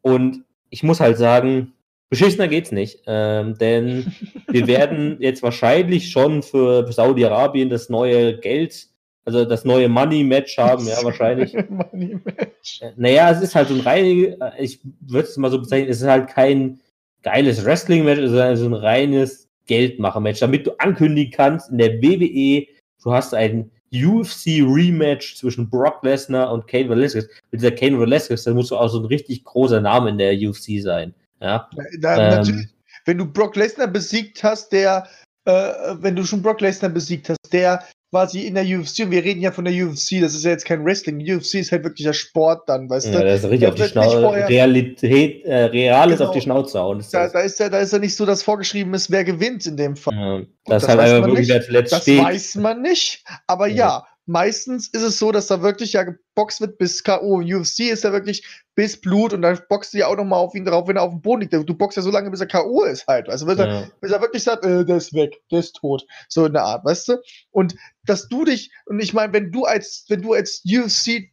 Und 0.00 0.44
ich 0.70 0.82
muss 0.82 1.00
halt 1.00 1.18
sagen, 1.18 1.74
Beschissener 2.08 2.48
geht's 2.48 2.72
nicht, 2.72 3.02
ähm, 3.06 3.56
denn 3.58 4.12
wir 4.48 4.66
werden 4.66 5.16
jetzt 5.20 5.42
wahrscheinlich 5.42 6.10
schon 6.10 6.42
für 6.42 6.90
Saudi-Arabien 6.90 7.68
das 7.68 7.88
neue 7.88 8.38
Geld, 8.38 8.88
also 9.24 9.44
das 9.44 9.64
neue 9.64 9.88
Money-Match 9.88 10.56
haben, 10.58 10.86
ja, 10.86 11.02
wahrscheinlich. 11.02 11.54
Money-Match. 11.68 12.82
Äh, 12.82 12.92
naja, 12.96 13.30
es 13.30 13.42
ist 13.42 13.54
halt 13.54 13.68
so 13.68 13.74
ein 13.74 13.80
rein, 13.80 14.40
äh, 14.40 14.52
ich 14.58 14.80
würde 15.00 15.28
es 15.28 15.36
mal 15.36 15.50
so 15.50 15.60
bezeichnen, 15.60 15.90
es 15.90 16.00
ist 16.00 16.08
halt 16.08 16.28
kein 16.28 16.80
geiles 17.22 17.64
Wrestling-Match, 17.64 18.20
sondern 18.20 18.56
so 18.56 18.66
ein 18.66 18.74
reines 18.74 19.49
Geldmacher-Match, 19.66 20.40
damit 20.40 20.66
du 20.66 20.72
ankündigen 20.78 21.32
kannst 21.32 21.70
in 21.70 21.78
der 21.78 22.00
WWE, 22.02 22.66
du 23.02 23.12
hast 23.12 23.34
ein 23.34 23.70
UFC-Rematch 23.92 25.36
zwischen 25.36 25.68
Brock 25.68 26.02
Lesnar 26.02 26.52
und 26.52 26.66
Kane 26.68 26.88
Velasquez. 26.88 27.28
Mit 27.50 27.60
dieser 27.60 27.72
Kane 27.72 27.98
Velasquez, 27.98 28.44
da 28.44 28.54
musst 28.54 28.70
du 28.70 28.76
auch 28.76 28.88
so 28.88 29.00
ein 29.00 29.06
richtig 29.06 29.44
großer 29.44 29.80
Name 29.80 30.10
in 30.10 30.18
der 30.18 30.34
UFC 30.34 30.80
sein. 30.80 31.12
Ja. 31.40 31.68
Da, 31.98 32.40
ähm, 32.40 32.68
wenn 33.04 33.18
du 33.18 33.26
Brock 33.26 33.56
Lesnar 33.56 33.88
besiegt 33.88 34.42
hast, 34.44 34.72
der, 34.72 35.08
äh, 35.44 35.72
wenn 36.00 36.14
du 36.14 36.24
schon 36.24 36.42
Brock 36.42 36.60
Lesnar 36.60 36.90
besiegt 36.90 37.30
hast, 37.30 37.52
der 37.52 37.84
quasi 38.10 38.40
in 38.40 38.54
der 38.54 38.64
UFC, 38.64 39.04
und 39.04 39.12
wir 39.12 39.24
reden 39.24 39.40
ja 39.40 39.52
von 39.52 39.64
der 39.64 39.72
UFC, 39.72 40.20
das 40.20 40.34
ist 40.34 40.44
ja 40.44 40.50
jetzt 40.50 40.64
kein 40.64 40.84
Wrestling, 40.84 41.18
die 41.20 41.32
UFC 41.32 41.54
ist 41.54 41.70
halt 41.70 41.84
wirklich 41.84 42.04
der 42.04 42.12
Sport 42.12 42.68
dann, 42.68 42.90
weißt 42.90 43.06
ja, 43.06 43.20
du? 43.20 43.24
Das 43.24 43.44
ist 43.44 43.50
richtig 43.50 43.68
auf 43.68 43.74
die 43.76 43.84
Schnauze, 43.84 44.48
Realität, 44.48 45.44
äh, 45.44 45.64
Reales 45.64 46.18
genau. 46.18 46.28
auf 46.28 46.34
die 46.34 46.40
Schnauze 46.40 46.80
hauen. 46.80 47.04
Da, 47.12 47.28
da, 47.28 47.40
ist 47.40 47.60
ja, 47.60 47.68
da 47.68 47.78
ist 47.78 47.92
ja 47.92 47.98
nicht 47.98 48.16
so, 48.16 48.26
dass 48.26 48.42
vorgeschrieben 48.42 48.92
ist, 48.94 49.10
wer 49.10 49.24
gewinnt 49.24 49.64
in 49.66 49.76
dem 49.76 49.96
Fall. 49.96 50.14
Ja, 50.14 50.38
das, 50.66 50.82
das 50.82 50.88
halt 50.88 51.00
einfach 51.00 51.28
wirklich, 51.28 51.48
wer 51.48 51.62
zuletzt 51.62 51.92
Das 51.92 52.02
steht. 52.02 52.22
weiß 52.22 52.56
man 52.56 52.82
nicht, 52.82 53.24
aber 53.46 53.68
ja. 53.68 53.74
ja 53.74 54.06
meistens 54.30 54.86
ist 54.88 55.02
es 55.02 55.18
so, 55.18 55.32
dass 55.32 55.48
da 55.48 55.60
wirklich 55.60 55.92
ja 55.92 56.04
geboxt 56.04 56.60
wird 56.60 56.78
bis 56.78 57.02
K.O. 57.02 57.40
UFC 57.40 57.80
ist 57.80 58.04
ja 58.04 58.12
wirklich 58.12 58.46
bis 58.76 59.00
Blut 59.00 59.32
und 59.32 59.42
dann 59.42 59.58
boxt 59.68 59.92
du 59.92 59.98
ja 59.98 60.06
auch 60.06 60.16
nochmal 60.16 60.38
auf 60.38 60.54
ihn 60.54 60.64
drauf, 60.64 60.86
wenn 60.86 60.96
er 60.96 61.02
auf 61.02 61.10
dem 61.10 61.20
Boden 61.20 61.40
liegt. 61.42 61.52
Du 61.52 61.74
boxst 61.74 61.96
ja 61.96 62.02
so 62.02 62.12
lange, 62.12 62.30
bis 62.30 62.40
er 62.40 62.46
K.O. 62.46 62.84
ist 62.84 63.06
halt. 63.08 63.28
Also 63.28 63.44
bis, 63.46 63.58
ja. 63.58 63.66
er, 63.66 63.90
bis 64.00 64.12
er 64.12 64.20
wirklich 64.20 64.44
sagt, 64.44 64.64
äh, 64.64 64.84
der 64.84 64.96
ist 64.96 65.12
weg, 65.14 65.42
der 65.50 65.58
ist 65.58 65.74
tot. 65.74 66.06
So 66.28 66.46
in 66.46 66.52
der 66.52 66.62
Art, 66.62 66.84
weißt 66.84 67.08
du? 67.08 67.16
Und 67.50 67.74
dass 68.04 68.28
du 68.28 68.44
dich, 68.44 68.70
und 68.86 69.00
ich 69.00 69.12
meine, 69.12 69.32
wenn 69.32 69.50
du 69.50 69.64
als, 69.64 70.04
wenn 70.08 70.22
du 70.22 70.32
als 70.32 70.62
UFC 70.64 71.30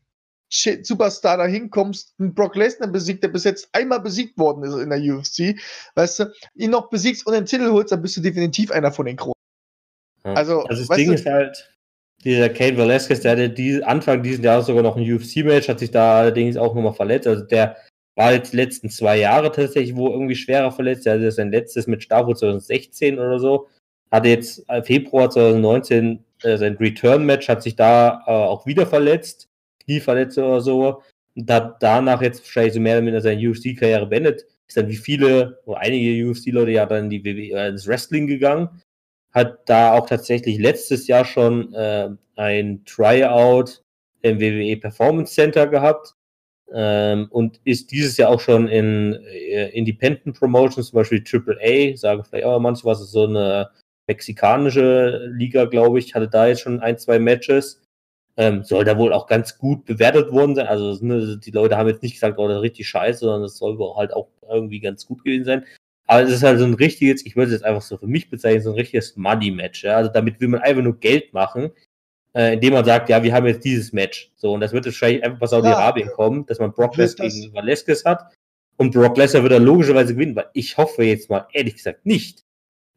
Superstar 0.49 1.37
da 1.37 1.45
hinkommst, 1.45 2.15
einen 2.19 2.33
Brock 2.33 2.55
Lesnar 2.55 2.89
besiegt, 2.89 3.21
der 3.21 3.27
bis 3.27 3.43
jetzt 3.43 3.69
einmal 3.73 3.99
besiegt 3.99 4.39
worden 4.39 4.63
ist 4.63 4.73
in 4.75 4.89
der 4.89 4.99
UFC, 4.99 5.59
weißt 5.93 6.19
du, 6.19 6.33
ihn 6.55 6.71
noch 6.71 6.89
besiegst 6.89 7.27
und 7.27 7.33
den 7.33 7.45
Titel 7.45 7.69
holst, 7.69 7.91
dann 7.91 8.01
bist 8.01 8.17
du 8.17 8.21
definitiv 8.21 8.71
einer 8.71 8.91
von 8.91 9.05
den 9.05 9.17
Großen. 9.17 9.33
Also, 10.23 10.63
also 10.63 10.85
das 10.85 10.97
Ding 10.97 11.09
du, 11.09 11.13
ist 11.13 11.25
halt, 11.25 11.76
dieser 12.27 12.49
Kate 12.49 12.77
Velasquez, 12.77 13.21
der 13.21 13.31
hatte 13.31 13.49
die, 13.49 13.83
Anfang 13.83 14.21
dieses 14.21 14.43
Jahres 14.43 14.65
sogar 14.65 14.83
noch 14.83 14.97
ein 14.97 15.13
UFC-Match, 15.13 15.69
hat 15.69 15.79
sich 15.79 15.91
da 15.91 16.19
allerdings 16.19 16.57
auch 16.57 16.75
nochmal 16.75 16.93
verletzt. 16.93 17.27
Also 17.27 17.45
der 17.45 17.77
war 18.15 18.33
jetzt 18.33 18.51
die 18.51 18.57
letzten 18.57 18.89
zwei 18.89 19.17
Jahre 19.17 19.51
tatsächlich 19.51 19.95
wo 19.95 20.09
irgendwie 20.09 20.35
schwerer 20.35 20.71
verletzt. 20.71 21.07
Er 21.07 21.13
hatte 21.13 21.31
sein 21.31 21.51
letztes 21.51 21.87
mit 21.87 22.03
Stavo 22.03 22.33
2016 22.33 23.17
oder 23.17 23.39
so. 23.39 23.67
Hatte 24.11 24.29
jetzt 24.29 24.65
Februar 24.83 25.29
2019 25.29 26.23
äh, 26.43 26.57
sein 26.57 26.75
Return-Match, 26.77 27.47
hat 27.47 27.63
sich 27.63 27.75
da 27.75 28.23
äh, 28.25 28.31
auch 28.31 28.65
wieder 28.65 28.85
verletzt. 28.85 29.47
Knieverletzt 29.85 30.37
oder 30.37 30.59
so. 30.61 31.03
Und 31.35 31.49
hat 31.49 31.81
danach 31.81 32.21
jetzt 32.21 32.43
wahrscheinlich 32.43 32.73
so 32.73 32.79
mehr 32.79 32.97
oder 32.97 33.05
weniger 33.05 33.21
seine 33.21 33.49
UFC-Karriere 33.49 34.05
beendet. 34.05 34.45
Ist 34.67 34.75
dann 34.75 34.89
wie 34.89 34.97
viele, 34.97 35.61
oder 35.65 35.79
einige 35.79 36.29
UFC-Leute 36.29 36.71
ja 36.71 36.85
dann 36.85 37.05
in 37.05 37.09
die 37.09 37.23
WWE, 37.23 37.57
äh, 37.57 37.69
ins 37.69 37.87
Wrestling 37.87 38.27
gegangen 38.27 38.81
hat 39.37 39.69
da 39.69 39.93
auch 39.93 40.07
tatsächlich 40.07 40.57
letztes 40.57 41.07
Jahr 41.07 41.25
schon 41.25 41.73
äh, 41.73 42.09
ein 42.35 42.83
Tryout 42.85 43.83
im 44.21 44.39
WWE 44.39 44.77
Performance 44.77 45.33
Center 45.33 45.67
gehabt 45.67 46.15
ähm, 46.73 47.27
und 47.29 47.61
ist 47.63 47.91
dieses 47.91 48.17
Jahr 48.17 48.31
auch 48.31 48.39
schon 48.39 48.67
in 48.67 49.13
äh, 49.31 49.69
Independent 49.69 50.37
Promotions, 50.37 50.89
zum 50.89 50.97
Beispiel 50.97 51.23
AAA, 51.23 51.97
sagen 51.97 52.23
vielleicht 52.23 52.45
auch 52.45 52.59
manche 52.59 52.83
was, 52.85 53.01
ist 53.01 53.11
so 53.11 53.25
eine 53.25 53.69
mexikanische 54.07 55.27
Liga, 55.33 55.65
glaube 55.65 55.99
ich, 55.99 56.15
hatte 56.15 56.29
da 56.29 56.47
jetzt 56.47 56.61
schon 56.61 56.79
ein, 56.79 56.97
zwei 56.97 57.19
Matches. 57.19 57.81
Ähm, 58.39 58.63
soll 58.63 58.85
da 58.85 58.97
wohl 58.97 59.13
auch 59.13 59.25
ganz 59.25 59.57
gut 59.57 59.85
bewertet 59.85 60.31
worden 60.31 60.55
sein. 60.55 60.67
Also 60.67 61.03
ne, 61.03 61.39
die 61.43 61.51
Leute 61.51 61.75
haben 61.75 61.87
jetzt 61.87 62.03
nicht 62.03 62.13
gesagt, 62.13 62.37
oh, 62.37 62.47
das 62.47 62.57
ist 62.57 62.63
richtig 62.63 62.87
scheiße, 62.87 63.19
sondern 63.19 63.43
es 63.43 63.57
soll 63.57 63.79
wohl 63.79 63.95
halt 63.95 64.13
auch 64.13 64.29
irgendwie 64.47 64.79
ganz 64.79 65.07
gut 65.07 65.23
gewesen 65.23 65.45
sein. 65.45 65.65
Aber 66.07 66.23
es 66.23 66.31
ist 66.31 66.43
halt 66.43 66.59
so 66.59 66.65
ein 66.65 66.73
richtiges, 66.73 67.25
ich 67.25 67.35
würde 67.35 67.47
es 67.51 67.59
jetzt 67.59 67.65
einfach 67.65 67.81
so 67.81 67.97
für 67.97 68.07
mich 68.07 68.29
bezeichnen, 68.29 68.63
so 68.63 68.71
ein 68.71 68.75
richtiges 68.75 69.15
Money-Match. 69.17 69.83
Ja? 69.83 69.97
Also 69.97 70.09
damit 70.11 70.39
will 70.39 70.47
man 70.47 70.61
einfach 70.61 70.81
nur 70.81 70.99
Geld 70.99 71.33
machen. 71.33 71.71
äh, 72.37 72.53
indem 72.53 72.73
man 72.73 72.85
sagt, 72.85 73.09
ja, 73.09 73.23
wir 73.23 73.33
haben 73.33 73.47
jetzt 73.47 73.65
dieses 73.65 73.93
Match. 73.93 74.31
So, 74.35 74.53
und 74.53 74.61
das 74.61 74.71
wird 74.71 74.85
wahrscheinlich 74.85 75.23
einfach 75.23 75.39
bei 75.39 75.47
Saudi-Arabien 75.47 76.07
ja. 76.07 76.13
kommen, 76.13 76.45
dass 76.45 76.59
man 76.59 76.71
Brock 76.71 76.95
Lesnar 76.95 77.27
gegen 77.29 77.53
Valeskes 77.53 78.05
hat. 78.05 78.31
Und 78.77 78.93
Brock 78.93 79.17
Lesnar 79.17 79.41
wird 79.41 79.53
dann 79.53 79.63
logischerweise 79.63 80.13
gewinnen, 80.13 80.35
weil 80.35 80.49
ich 80.53 80.77
hoffe 80.77 81.03
jetzt 81.03 81.31
mal 81.31 81.47
ehrlich 81.51 81.75
gesagt 81.75 82.05
nicht, 82.05 82.43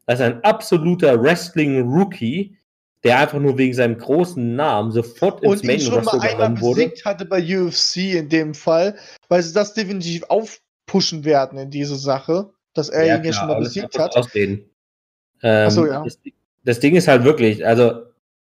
dass 0.05 0.21
ein 0.21 0.43
absoluter 0.43 1.21
Wrestling-Rookie, 1.21 2.55
der 3.03 3.17
einfach 3.17 3.39
nur 3.39 3.57
wegen 3.57 3.73
seinem 3.73 3.97
großen 3.97 4.55
Namen 4.55 4.91
sofort 4.91 5.43
ins 5.43 5.63
Main 5.63 5.81
Roster 5.87 6.17
übernommen 6.17 6.61
wurde. 6.61 6.81
besiegt 6.83 7.03
hatte 7.05 7.25
bei 7.25 7.41
UFC 7.41 7.97
in 8.13 8.29
dem 8.29 8.53
Fall, 8.53 8.95
weil 9.27 9.41
sie 9.41 9.53
das 9.53 9.73
definitiv 9.73 10.23
aufpushen 10.29 11.25
werden 11.25 11.57
in 11.57 11.71
diese 11.71 11.95
Sache, 11.95 12.51
dass 12.73 12.89
er 12.89 13.05
ja, 13.05 13.17
ihn 13.17 13.23
ja 13.23 13.33
schon 13.33 13.47
mal 13.47 13.59
besiegt 13.59 13.97
hat. 13.97 14.15
Ähm, 14.35 14.67
Achso, 15.41 15.85
ja. 15.85 16.03
Das, 16.03 16.19
das 16.63 16.79
Ding 16.79 16.95
ist 16.95 17.07
halt 17.07 17.23
wirklich, 17.23 17.65
also 17.65 18.03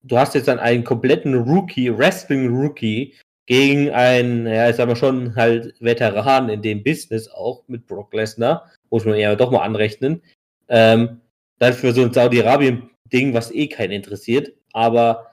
du 0.02 0.18
hast 0.18 0.34
jetzt 0.34 0.48
dann 0.48 0.58
einen 0.58 0.84
kompletten 0.84 1.34
Rookie, 1.34 1.96
Wrestling-Rookie, 1.96 3.14
gegen 3.46 3.90
einen, 3.90 4.46
ja, 4.46 4.68
ich 4.68 4.76
sag 4.76 4.88
mal 4.88 4.96
schon 4.96 5.34
halt 5.36 5.74
Veteran 5.80 6.48
in 6.48 6.62
dem 6.62 6.82
Business 6.82 7.28
auch 7.28 7.62
mit 7.68 7.86
Brock 7.86 8.12
Lesnar, 8.12 8.70
muss 8.90 9.04
man 9.04 9.14
eher 9.14 9.36
doch 9.36 9.50
mal 9.50 9.62
anrechnen. 9.62 10.22
Ähm, 10.68 11.20
dann 11.58 11.72
für 11.72 11.92
so 11.92 12.02
ein 12.02 12.12
Saudi-Arabien-Ding, 12.12 13.34
was 13.34 13.52
eh 13.52 13.68
keinen 13.68 13.92
interessiert. 13.92 14.52
Aber, 14.72 15.32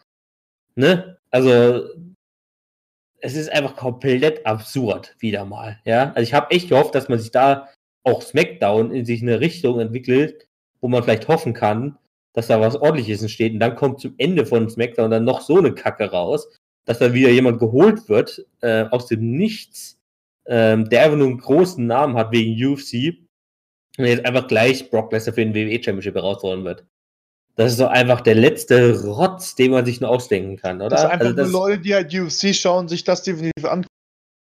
ne, 0.76 1.18
also 1.32 1.88
es 3.20 3.36
ist 3.36 3.52
einfach 3.52 3.76
komplett 3.76 4.46
absurd, 4.46 5.16
wieder 5.20 5.44
mal. 5.46 5.80
Ja, 5.86 6.12
also 6.12 6.22
ich 6.22 6.34
habe 6.34 6.52
echt 6.52 6.70
gehofft, 6.70 6.94
dass 6.94 7.10
man 7.10 7.20
sich 7.20 7.32
da 7.32 7.70
auch 8.04 8.22
SmackDown 8.22 8.92
in 8.92 9.06
sich 9.06 9.22
eine 9.22 9.40
Richtung 9.40 9.80
entwickelt, 9.80 10.48
wo 10.82 10.88
man 10.88 11.04
vielleicht 11.04 11.28
hoffen 11.28 11.54
kann, 11.54 11.98
dass 12.34 12.48
da 12.48 12.60
was 12.60 12.76
ordentliches 12.76 13.22
entsteht. 13.22 13.54
Und 13.54 13.60
dann 13.60 13.76
kommt 13.76 14.02
zum 14.02 14.16
Ende 14.18 14.46
von 14.46 14.70
SmackDown 14.70 15.12
dann 15.12 15.24
noch 15.24 15.42
so 15.42 15.58
eine 15.58 15.74
Kacke 15.74 16.12
raus, 16.12 16.48
dass 16.86 17.00
da 17.00 17.14
wieder 17.14 17.30
jemand 17.30 17.60
geholt 17.60 18.10
wird 18.10 18.46
äh, 18.62 18.86
aus 18.90 19.08
dem 19.08 19.32
Nichts, 19.32 20.00
ähm, 20.46 20.90
der 20.90 21.04
einfach 21.04 21.18
nur 21.18 21.28
einen 21.28 21.38
großen 21.38 21.86
Namen 21.86 22.18
hat 22.18 22.32
wegen 22.32 22.54
UFC 22.54 23.16
und 23.98 24.06
jetzt 24.06 24.26
einfach 24.26 24.48
gleich 24.48 24.90
Brock 24.90 25.12
Lesnar 25.12 25.36
für 25.36 25.46
den 25.46 25.54
WWE 25.54 25.82
Championship 25.82 26.16
herausfordern 26.16 26.66
wird. 26.66 26.86
Das 27.56 27.72
ist 27.72 27.80
doch 27.80 27.90
einfach 27.90 28.22
der 28.22 28.34
letzte 28.34 29.00
Rotz, 29.06 29.54
den 29.54 29.72
man 29.72 29.86
sich 29.86 30.02
nur 30.02 30.10
ausdenken 30.10 30.58
kann, 30.58 30.82
oder? 30.82 30.90
Das 30.90 31.04
ist 31.04 31.10
einfach 31.10 31.26
also 31.28 31.38
das, 31.38 31.52
nur 31.52 31.70
Leute, 31.70 31.82
die 31.82 31.94
halt 31.94 32.14
UFC 32.14 32.56
schauen, 32.56 32.88
sich 32.88 33.04
das 33.04 33.22
definitiv 33.22 33.66
an. 33.66 33.86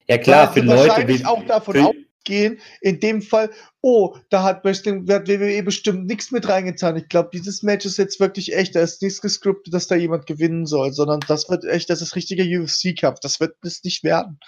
Ja 0.08 0.18
klar, 0.18 0.52
für 0.52 0.62
Leute, 0.62 1.06
die 1.06 1.24
auch 1.26 1.46
davon 1.46 1.76
für, 1.76 1.94
gehen. 2.30 2.62
In 2.80 3.02
dem 3.02 3.22
Fall, 3.22 3.50
oh, 3.82 4.16
da 4.30 4.44
hat 4.44 4.64
Wrestling, 4.64 5.08
wird 5.08 5.28
WWE 5.28 5.64
bestimmt 5.64 6.06
nichts 6.06 6.32
mit 6.32 6.48
reingetan. 6.48 6.96
Ich 6.96 7.10
glaube, 7.10 7.32
dieses 7.34 7.64
Match 7.64 7.86
ist 7.86 7.98
jetzt 7.98 8.22
wirklich 8.22 8.56
echt. 8.56 8.76
Da 8.76 8.82
ist 8.82 9.02
nichts 9.02 9.20
gescriptet, 9.20 9.74
dass 9.74 9.88
da 9.88 9.96
jemand 9.96 10.26
gewinnen 10.28 10.66
soll, 10.66 10.94
sondern 10.94 11.20
das 11.28 11.50
wird 11.50 11.66
echt, 11.66 11.90
das 11.90 12.02
ist 12.02 12.16
richtiger 12.16 12.46
UFC-Kampf. 12.46 13.20
Das 13.20 13.42
wird 13.42 13.56
es 13.64 13.84
nicht 13.84 14.06
werden. 14.06 14.40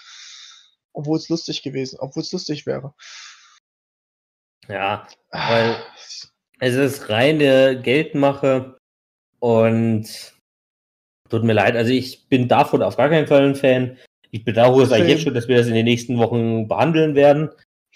Obwohl 0.94 1.18
es 1.18 1.28
lustig 1.28 1.62
gewesen, 1.62 1.98
obwohl 2.00 2.22
es 2.22 2.32
lustig 2.32 2.64
wäre. 2.64 2.94
Ja, 4.68 5.06
weil 5.30 5.76
es 6.60 6.74
ist 6.74 7.08
reine 7.08 7.80
Geldmache 7.82 8.78
und 9.40 10.34
tut 11.28 11.44
mir 11.44 11.54
leid, 11.54 11.76
also 11.76 11.90
ich 11.90 12.28
bin 12.28 12.46
davon 12.46 12.82
auf 12.82 12.96
gar 12.96 13.08
keinen 13.08 13.26
Fall 13.26 13.44
ein 13.44 13.56
Fan. 13.56 13.98
Ich 14.30 14.44
bedauere 14.44 14.82
es 14.82 14.92
eigentlich 14.92 15.08
jetzt 15.10 15.22
schon, 15.24 15.34
dass 15.34 15.48
wir 15.48 15.56
das 15.56 15.66
in 15.66 15.74
den 15.74 15.84
nächsten 15.84 16.18
Wochen 16.18 16.68
behandeln 16.68 17.14
werden. 17.14 17.50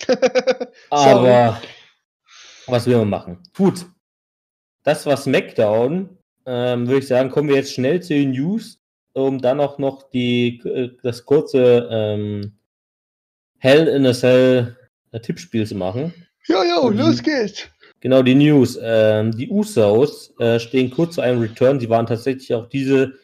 Aber 0.90 1.60
was 2.66 2.86
will 2.86 2.98
man 2.98 3.10
machen? 3.10 3.43
Gut. 3.56 3.86
Das 4.82 5.06
war 5.06 5.16
SmackDown. 5.16 6.16
Ähm, 6.47 6.86
Würde 6.86 7.01
ich 7.01 7.09
sagen, 7.09 7.31
kommen 7.31 7.48
wir 7.48 7.56
jetzt 7.56 7.73
schnell 7.73 8.02
zu 8.02 8.14
den 8.14 8.31
News, 8.31 8.78
um 9.14 9.40
dann 9.40 9.60
auch 9.60 9.78
noch 9.78 10.10
die, 10.10 10.59
äh, 10.64 10.90
das 11.02 11.24
kurze 11.24 11.89
ähm, 11.90 12.59
Hell 13.59 13.89
in 13.89 14.06
a 14.06 14.12
Cell 14.12 14.77
äh, 15.12 15.20
Tippspiel 15.20 15.66
zu 15.66 15.74
machen. 15.74 16.14
Ja, 16.47 16.62
ja, 16.62 16.89
los 16.89 17.23
geht's. 17.23 17.68
Genau, 18.01 18.23
die 18.23 18.35
News. 18.35 18.78
Ähm, 18.81 19.32
die 19.36 19.48
Usos 19.51 20.32
äh, 20.39 20.60
stehen 20.60 20.90
kurz 20.90 21.16
zu 21.16 21.20
einem 21.20 21.40
Return. 21.40 21.81
Sie 21.81 21.89
waren 21.89 22.06
tatsächlich 22.06 22.55
auch 22.55 22.68
diese 22.68 23.14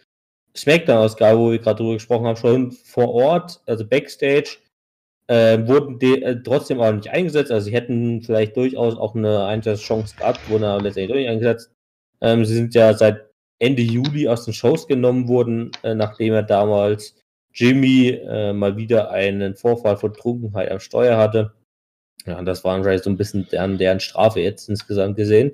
Smackdown-Ausgabe, 0.57 1.39
wo 1.39 1.51
wir 1.53 1.59
gerade 1.59 1.79
drüber 1.79 1.95
gesprochen 1.95 2.27
haben, 2.27 2.37
schon 2.37 2.73
vor 2.73 3.15
Ort, 3.15 3.61
also 3.67 3.87
Backstage 3.87 4.59
äh, 5.29 5.67
wurden 5.67 5.99
die, 5.99 6.23
äh, 6.23 6.43
trotzdem 6.43 6.81
auch 6.81 6.93
nicht 6.93 7.11
eingesetzt. 7.11 7.51
Also 7.51 7.67
sie 7.67 7.75
hätten 7.75 8.23
vielleicht 8.23 8.57
durchaus 8.57 8.97
auch 8.97 9.15
eine 9.15 9.47
Einsatzchance 9.47 10.17
gehabt, 10.17 10.41
wurden 10.49 10.65
aber 10.65 10.83
letztendlich 10.83 11.19
nicht 11.19 11.29
eingesetzt. 11.29 11.71
Ähm, 12.21 12.45
sie 12.45 12.55
sind 12.55 12.75
ja 12.75 12.95
seit 12.95 13.27
Ende 13.59 13.83
Juli 13.83 14.29
aus 14.29 14.45
den 14.45 14.55
Shows 14.55 14.89
genommen 14.89 15.29
worden, 15.29 15.71
äh, 15.83 15.95
nachdem 15.95 16.35
er 16.35 16.43
damals 16.43 17.17
Jimmy 17.55 18.09
äh, 18.09 18.53
mal 18.53 18.77
wieder 18.77 19.11
einen 19.11 19.55
Vorfall 19.55 19.97
von 19.97 20.15
Trunkenheit 20.15 20.71
am 20.71 20.81
Steuer 20.81 21.17
hatte. 21.17 21.53
Ja, 22.27 22.41
das 22.43 22.65
war 22.65 22.77
wahrscheinlich 22.77 23.03
so 23.03 23.11
ein 23.11 23.17
bisschen 23.17 23.47
deren, 23.51 23.79
deren 23.79 24.01
Strafe 24.01 24.41
jetzt 24.41 24.69
insgesamt 24.69 25.17
gesehen. 25.17 25.53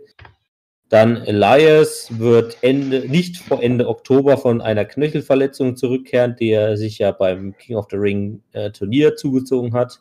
Dann 0.88 1.18
Elias 1.18 2.18
wird 2.18 2.58
Ende, 2.62 3.08
nicht 3.08 3.36
vor 3.36 3.62
Ende 3.62 3.88
Oktober 3.88 4.38
von 4.38 4.62
einer 4.62 4.86
Knöchelverletzung 4.86 5.76
zurückkehren, 5.76 6.36
die 6.36 6.50
er 6.50 6.78
sich 6.78 6.98
ja 6.98 7.12
beim 7.12 7.56
King 7.58 7.76
of 7.76 7.88
the 7.90 7.96
Ring 7.96 8.42
äh, 8.52 8.70
Turnier 8.70 9.14
zugezogen 9.16 9.74
hat. 9.74 10.00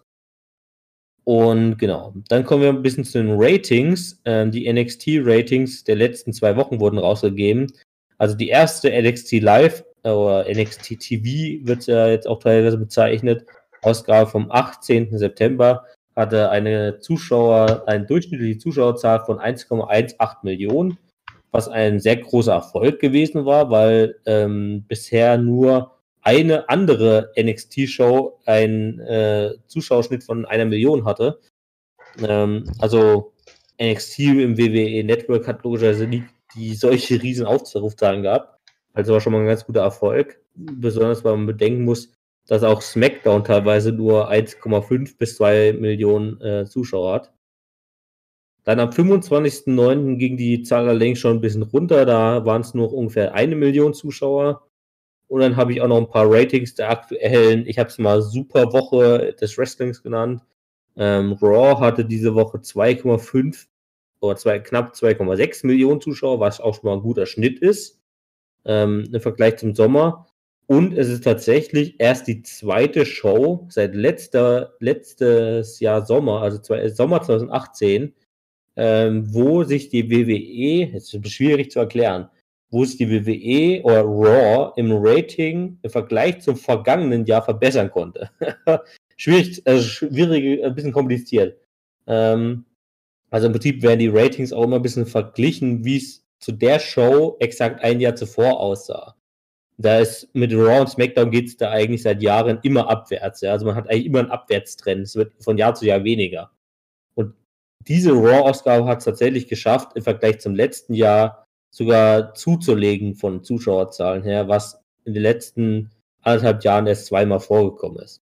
Und 1.26 1.77
genau, 1.77 2.14
dann 2.30 2.45
kommen 2.45 2.61
wir 2.61 2.69
ein 2.69 2.81
bisschen 2.81 3.03
zu 3.03 3.18
den 3.18 3.35
Ratings. 3.38 4.22
Ähm, 4.23 4.49
die 4.51 4.72
NXT-Ratings 4.72 5.84
der 5.84 5.97
letzten 5.97 6.31
zwei 6.31 6.55
Wochen 6.55 6.80
wurden 6.80 6.99
rausgegeben. 6.99 7.73
Also 8.18 8.35
die 8.35 8.47
erste 8.47 8.89
NXT 8.89 9.41
Live 9.41 9.84
äh, 10.03 10.09
oder 10.09 10.45
NXT 10.49 10.99
TV 11.01 11.68
wird 11.68 11.85
ja 11.85 12.07
jetzt 12.07 12.27
auch 12.27 12.39
teilweise 12.39 12.77
bezeichnet. 12.77 13.45
Ausgabe 13.81 14.30
vom 14.30 14.49
18. 14.49 15.18
September 15.18 15.85
hatte 16.18 16.49
eine 16.49 16.99
Zuschauer, 16.99 17.84
eine 17.85 18.06
durchschnittliche 18.06 18.57
Zuschauerzahl 18.57 19.23
von 19.23 19.38
1,18 19.38 20.38
Millionen, 20.41 20.98
was 21.52 21.69
ein 21.69 21.99
sehr 21.99 22.18
großer 22.18 22.53
Erfolg 22.53 22.99
gewesen 22.99 23.45
war, 23.45 23.69
weil 23.69 24.15
ähm, 24.26 24.84
bisher 24.88 25.38
nur 25.38 25.91
eine 26.22 26.68
andere 26.69 27.31
NXT-Show 27.39 28.39
einen 28.45 28.99
äh, 28.99 29.53
Zuschauerschnitt 29.68 30.23
von 30.23 30.45
einer 30.45 30.65
Million 30.65 31.06
hatte. 31.06 31.39
Ähm, 32.22 32.69
also 32.80 33.34
NXT 33.80 34.19
im 34.19 34.57
WWE 34.57 35.03
Network 35.03 35.48
hat 35.48 35.64
logischerweise 35.64 36.07
nie 36.07 36.23
die 36.56 36.73
solche 36.73 37.22
riesen 37.22 37.45
Aufrufzahlen 37.45 38.23
gehabt. 38.23 38.60
Also 38.94 39.14
war 39.14 39.22
schon 39.22 39.34
mal 39.34 39.41
ein 39.41 39.48
ganz 39.48 39.65
guter 39.65 39.81
Erfolg. 39.81 40.41
Besonders 40.56 41.23
weil 41.23 41.38
man 41.38 41.45
bedenken 41.45 41.85
muss, 41.85 42.16
dass 42.47 42.63
auch 42.63 42.81
SmackDown 42.81 43.43
teilweise 43.43 43.91
nur 43.91 44.31
1,5 44.31 45.17
bis 45.17 45.35
2 45.35 45.73
Millionen 45.73 46.41
äh, 46.41 46.65
Zuschauer 46.65 47.13
hat. 47.13 47.33
Dann 48.63 48.79
am 48.79 48.89
25.09. 48.89 50.17
ging 50.17 50.35
die 50.35 50.63
Zahl 50.63 50.87
allerdings 50.89 51.19
schon 51.19 51.37
ein 51.37 51.41
bisschen 51.41 51.63
runter, 51.63 52.05
da 52.05 52.45
waren 52.45 52.61
es 52.61 52.73
nur 52.73 52.93
ungefähr 52.93 53.33
eine 53.33 53.55
Million 53.55 53.93
Zuschauer. 53.93 54.67
Und 55.27 55.41
dann 55.41 55.57
habe 55.57 55.73
ich 55.73 55.81
auch 55.81 55.87
noch 55.87 55.97
ein 55.97 56.09
paar 56.09 56.29
Ratings 56.29 56.75
der 56.75 56.89
aktuellen, 56.89 57.67
ich 57.67 57.79
habe 57.79 57.89
es 57.89 57.97
mal 57.97 58.21
Super 58.21 58.71
Woche 58.73 59.33
des 59.39 59.57
Wrestlings 59.57 60.01
genannt. 60.01 60.41
Ähm, 60.95 61.33
Raw 61.41 61.79
hatte 61.79 62.05
diese 62.05 62.33
Woche 62.33 62.57
2,5 62.57 63.67
oder 64.19 64.35
zwei, 64.35 64.59
knapp 64.59 64.93
2,6 64.93 65.65
Millionen 65.67 66.01
Zuschauer, 66.01 66.39
was 66.39 66.59
auch 66.59 66.75
schon 66.75 66.89
mal 66.89 66.93
ein 66.95 67.03
guter 67.03 67.25
Schnitt 67.25 67.59
ist 67.59 67.99
ähm, 68.67 69.09
im 69.11 69.21
Vergleich 69.21 69.57
zum 69.57 69.73
Sommer. 69.73 70.27
Und 70.69 70.98
es 70.98 71.07
ist 71.07 71.23
tatsächlich 71.23 71.95
erst 71.98 72.27
die 72.27 72.44
zweite 72.44 73.06
Show 73.06 73.65
seit 73.69 73.95
letzter, 73.95 74.73
letztes 74.81 75.80
Jahr 75.80 76.06
Sommer, 76.06 76.41
also 76.41 76.57
zwei, 76.57 76.89
Sommer 76.89 77.22
2018, 77.22 78.14
ähm, 78.76 79.34
wo 79.34 79.64
sich 79.64 79.88
die 79.88 80.11
WWE, 80.11 80.91
jetzt 80.94 81.14
ist 81.14 81.26
es 81.26 81.31
schwierig 81.31 81.72
zu 81.72 81.80
erklären, 81.80 82.30
wo 82.69 82.84
sich 82.84 82.98
die 82.98 83.10
WWE 83.10 83.81
oder 83.84 84.02
Raw 84.02 84.73
im 84.76 84.91
Rating 84.91 85.80
im 85.81 85.89
Vergleich 85.89 86.41
zum 86.41 86.57
vergangenen 86.57 87.26
Jahr 87.26 87.44
verbessern 87.44 87.89
konnte. 87.89 88.30
schwierig, 89.15 89.61
also 89.65 89.81
schwierig, 89.81 90.64
ein 90.65 90.76
bisschen 90.76 90.91
kompliziert. 90.91 91.61
Ähm, 92.07 92.65
also 93.30 93.48
im 93.48 93.53
Prinzip 93.53 93.81
werden 93.84 93.99
die 93.99 94.10
Ratings 94.10 94.52
auch 94.52 94.64
immer 94.64 94.76
ein 94.77 94.81
bisschen 94.81 95.06
verglichen, 95.06 95.85
wie 95.85 95.98
es 95.98 96.26
zu 96.39 96.52
der 96.52 96.80
Show 96.80 97.38
exakt 97.39 97.84
ein 97.85 98.02
Jahr 98.02 98.15
zuvor 98.15 98.60
aussah 98.60 99.16
da 99.77 99.99
ist 99.99 100.33
mit 100.33 100.51
Raw 100.53 100.81
und 100.81 100.89
SmackDown 100.89 101.29
geht 101.29 101.47
es 101.47 101.57
da 101.57 101.69
eigentlich 101.69 102.01
seit 102.01 102.21
Jahren 102.21 102.59
immer 102.63 102.89
abwärts. 102.89 103.41
Ja? 103.41 103.51
Also 103.51 103.65
man 103.65 103.75
hat 103.75 103.89
eigentlich 103.89 104.07
immer 104.07 104.19
einen 104.19 104.31
Abwärtstrend. 104.31 105.03
Es 105.03 105.15
wird 105.15 105.33
von 105.39 105.57
Jahr 105.57 105.75
zu 105.75 105.85
Jahr 105.85 106.03
weniger. 106.03 106.51
Und 107.13 107.35
diese 107.87 108.11
Raw-Ausgabe 108.11 108.85
hat 108.87 108.99
es 108.99 109.05
tatsächlich 109.05 109.47
geschafft, 109.47 109.91
im 109.95 110.03
Vergleich 110.03 110.39
zum 110.39 110.55
letzten 110.55 110.93
Jahr 110.93 111.45
sogar 111.69 112.33
zuzulegen 112.33 113.15
von 113.15 113.43
Zuschauerzahlen 113.43 114.23
her, 114.23 114.47
was 114.47 114.81
in 115.05 115.13
den 115.13 115.21
letzten 115.21 115.91
anderthalb 116.21 116.63
Jahren 116.63 116.87
erst 116.87 117.05
zweimal 117.05 117.39
vorgekommen 117.39 117.99
ist. 117.99 118.21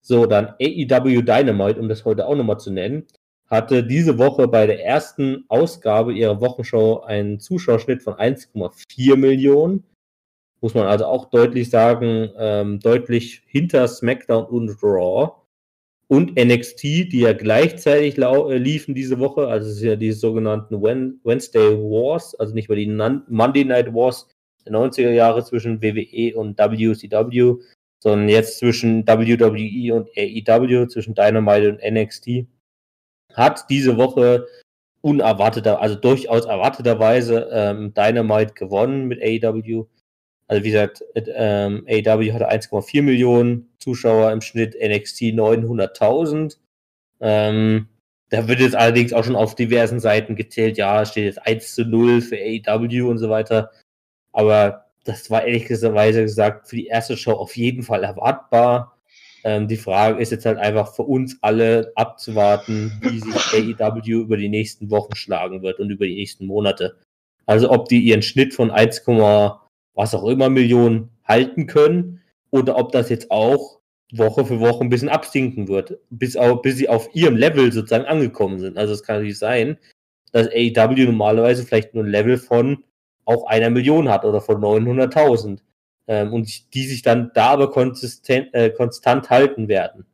So, 0.00 0.26
dann 0.26 0.54
AEW 0.60 1.22
Dynamite, 1.22 1.78
um 1.78 1.88
das 1.88 2.04
heute 2.04 2.26
auch 2.26 2.34
nochmal 2.34 2.58
zu 2.58 2.70
nennen, 2.70 3.06
hatte 3.46 3.84
diese 3.84 4.18
Woche 4.18 4.48
bei 4.48 4.66
der 4.66 4.84
ersten 4.84 5.44
Ausgabe 5.48 6.14
ihrer 6.14 6.40
Wochenshow 6.40 7.02
einen 7.02 7.38
Zuschauerschnitt 7.38 8.02
von 8.02 8.14
1,4 8.14 9.16
Millionen 9.16 9.84
muss 10.62 10.74
man 10.74 10.86
also 10.86 11.06
auch 11.06 11.26
deutlich 11.26 11.68
sagen, 11.70 12.30
ähm, 12.38 12.80
deutlich 12.80 13.42
hinter 13.46 13.86
SmackDown 13.88 14.44
und 14.46 14.82
Raw 14.82 15.32
und 16.06 16.36
NXT, 16.36 16.82
die 16.82 17.20
ja 17.20 17.32
gleichzeitig 17.32 18.16
äh, 18.16 18.58
liefen 18.58 18.94
diese 18.94 19.18
Woche, 19.18 19.48
also 19.48 19.68
es 19.68 19.76
sind 19.76 19.88
ja 19.88 19.96
die 19.96 20.12
sogenannten 20.12 20.80
Wednesday 20.80 21.76
Wars, 21.76 22.34
also 22.36 22.54
nicht 22.54 22.68
mehr 22.68 22.76
die 22.76 22.86
Monday 22.86 23.64
Night 23.64 23.92
Wars 23.92 24.28
der 24.64 24.72
90er 24.72 25.10
Jahre 25.10 25.44
zwischen 25.44 25.82
WWE 25.82 26.36
und 26.36 26.58
WCW, 26.58 27.56
sondern 27.98 28.28
jetzt 28.28 28.58
zwischen 28.58 29.06
WWE 29.06 29.94
und 29.94 30.08
AEW, 30.16 30.86
zwischen 30.86 31.14
Dynamite 31.14 31.70
und 31.70 31.80
NXT, 31.82 32.46
hat 33.34 33.64
diese 33.68 33.96
Woche 33.96 34.46
unerwarteter, 35.00 35.80
also 35.80 35.96
durchaus 35.96 36.44
erwarteterweise 36.44 37.48
ähm, 37.50 37.94
Dynamite 37.94 38.54
gewonnen 38.54 39.08
mit 39.08 39.20
AEW. 39.20 39.86
Also 40.52 40.64
wie 40.64 40.70
gesagt, 40.70 41.02
ähm, 41.14 41.86
AEW 41.88 42.30
hatte 42.34 42.50
1,4 42.50 43.00
Millionen 43.00 43.70
Zuschauer 43.78 44.32
im 44.32 44.42
Schnitt, 44.42 44.76
NXT 44.78 45.32
900.000. 45.32 46.58
Ähm, 47.22 47.88
da 48.28 48.46
wird 48.48 48.60
jetzt 48.60 48.76
allerdings 48.76 49.14
auch 49.14 49.24
schon 49.24 49.34
auf 49.34 49.54
diversen 49.54 49.98
Seiten 49.98 50.36
gezählt, 50.36 50.76
ja, 50.76 51.06
steht 51.06 51.24
jetzt 51.24 51.46
1 51.46 51.74
zu 51.74 51.86
0 51.86 52.20
für 52.20 52.36
AEW 52.36 53.08
und 53.08 53.16
so 53.16 53.30
weiter. 53.30 53.70
Aber 54.32 54.90
das 55.04 55.30
war 55.30 55.46
ehrlicherweise 55.46 56.20
gesagt 56.20 56.68
für 56.68 56.76
die 56.76 56.88
erste 56.88 57.16
Show 57.16 57.32
auf 57.32 57.56
jeden 57.56 57.82
Fall 57.82 58.04
erwartbar. 58.04 58.98
Ähm, 59.44 59.68
die 59.68 59.78
Frage 59.78 60.20
ist 60.20 60.32
jetzt 60.32 60.44
halt 60.44 60.58
einfach 60.58 60.94
für 60.94 61.04
uns 61.04 61.38
alle 61.40 61.92
abzuwarten, 61.94 62.92
wie 63.00 63.20
sich 63.20 63.78
AEW 63.80 64.20
über 64.20 64.36
die 64.36 64.50
nächsten 64.50 64.90
Wochen 64.90 65.16
schlagen 65.16 65.62
wird 65.62 65.80
und 65.80 65.88
über 65.88 66.06
die 66.06 66.16
nächsten 66.16 66.44
Monate. 66.44 66.98
Also 67.46 67.70
ob 67.70 67.88
die 67.88 68.00
ihren 68.00 68.20
Schnitt 68.20 68.52
von 68.52 68.70
1, 68.70 69.06
was 69.94 70.14
auch 70.14 70.24
immer 70.24 70.48
Millionen 70.48 71.10
halten 71.24 71.66
können 71.66 72.20
oder 72.50 72.76
ob 72.76 72.92
das 72.92 73.08
jetzt 73.08 73.30
auch 73.30 73.80
Woche 74.12 74.44
für 74.44 74.60
Woche 74.60 74.84
ein 74.84 74.90
bisschen 74.90 75.08
absinken 75.08 75.68
wird, 75.68 75.98
bis, 76.10 76.36
auch, 76.36 76.60
bis 76.60 76.76
sie 76.76 76.88
auf 76.88 77.08
ihrem 77.14 77.36
Level 77.36 77.72
sozusagen 77.72 78.04
angekommen 78.04 78.58
sind. 78.58 78.76
Also 78.76 78.92
es 78.92 79.02
kann 79.02 79.16
natürlich 79.16 79.38
sein, 79.38 79.78
dass 80.32 80.48
AEW 80.48 81.06
normalerweise 81.06 81.64
vielleicht 81.64 81.94
nur 81.94 82.04
ein 82.04 82.10
Level 82.10 82.36
von 82.36 82.84
auch 83.24 83.46
einer 83.46 83.70
Million 83.70 84.08
hat 84.08 84.24
oder 84.24 84.40
von 84.40 84.60
900.000 84.60 85.60
ähm, 86.08 86.32
und 86.32 86.74
die 86.74 86.86
sich 86.86 87.02
dann 87.02 87.30
da 87.34 87.50
aber 87.50 87.70
konsistent, 87.70 88.52
äh, 88.52 88.70
konstant 88.70 89.30
halten 89.30 89.68
werden. 89.68 90.06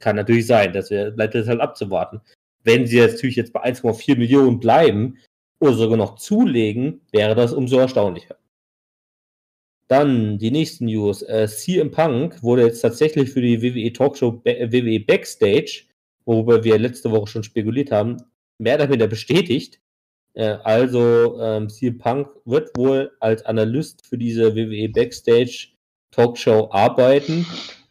Kann 0.00 0.16
natürlich 0.16 0.46
sein, 0.46 0.72
das 0.72 0.90
wär, 0.90 1.10
bleibt 1.10 1.34
jetzt 1.34 1.48
halt 1.48 1.60
abzuwarten. 1.60 2.20
Wenn 2.64 2.86
sie 2.86 2.98
jetzt 2.98 3.14
natürlich 3.14 3.36
jetzt 3.36 3.52
bei 3.52 3.64
1,4 3.64 4.18
Millionen 4.18 4.60
bleiben 4.60 5.18
oder 5.60 5.74
sogar 5.74 5.96
noch 5.96 6.16
zulegen, 6.16 7.00
wäre 7.12 7.34
das 7.34 7.52
umso 7.52 7.78
erstaunlicher. 7.78 8.37
Dann 9.88 10.38
die 10.38 10.50
nächsten 10.50 10.84
News. 10.84 11.22
Äh, 11.22 11.48
CM 11.48 11.90
Punk 11.90 12.42
wurde 12.42 12.62
jetzt 12.62 12.82
tatsächlich 12.82 13.30
für 13.30 13.40
die 13.40 13.62
WWE 13.62 13.92
Talkshow 13.92 14.42
WWE 14.44 15.00
Backstage, 15.00 15.84
worüber 16.26 16.62
wir 16.62 16.78
letzte 16.78 17.10
Woche 17.10 17.26
schon 17.26 17.42
spekuliert 17.42 17.90
haben, 17.90 18.18
mehr 18.58 18.74
oder 18.76 18.88
weniger 18.88 19.06
bestätigt. 19.06 19.80
Äh, 20.34 20.58
also 20.62 21.40
ähm, 21.40 21.70
CM 21.70 21.96
Punk 21.96 22.28
wird 22.44 22.76
wohl 22.76 23.12
als 23.20 23.44
Analyst 23.46 24.06
für 24.06 24.18
diese 24.18 24.54
WWE 24.54 24.90
Backstage 24.90 25.68
Talkshow 26.10 26.68
arbeiten, 26.70 27.46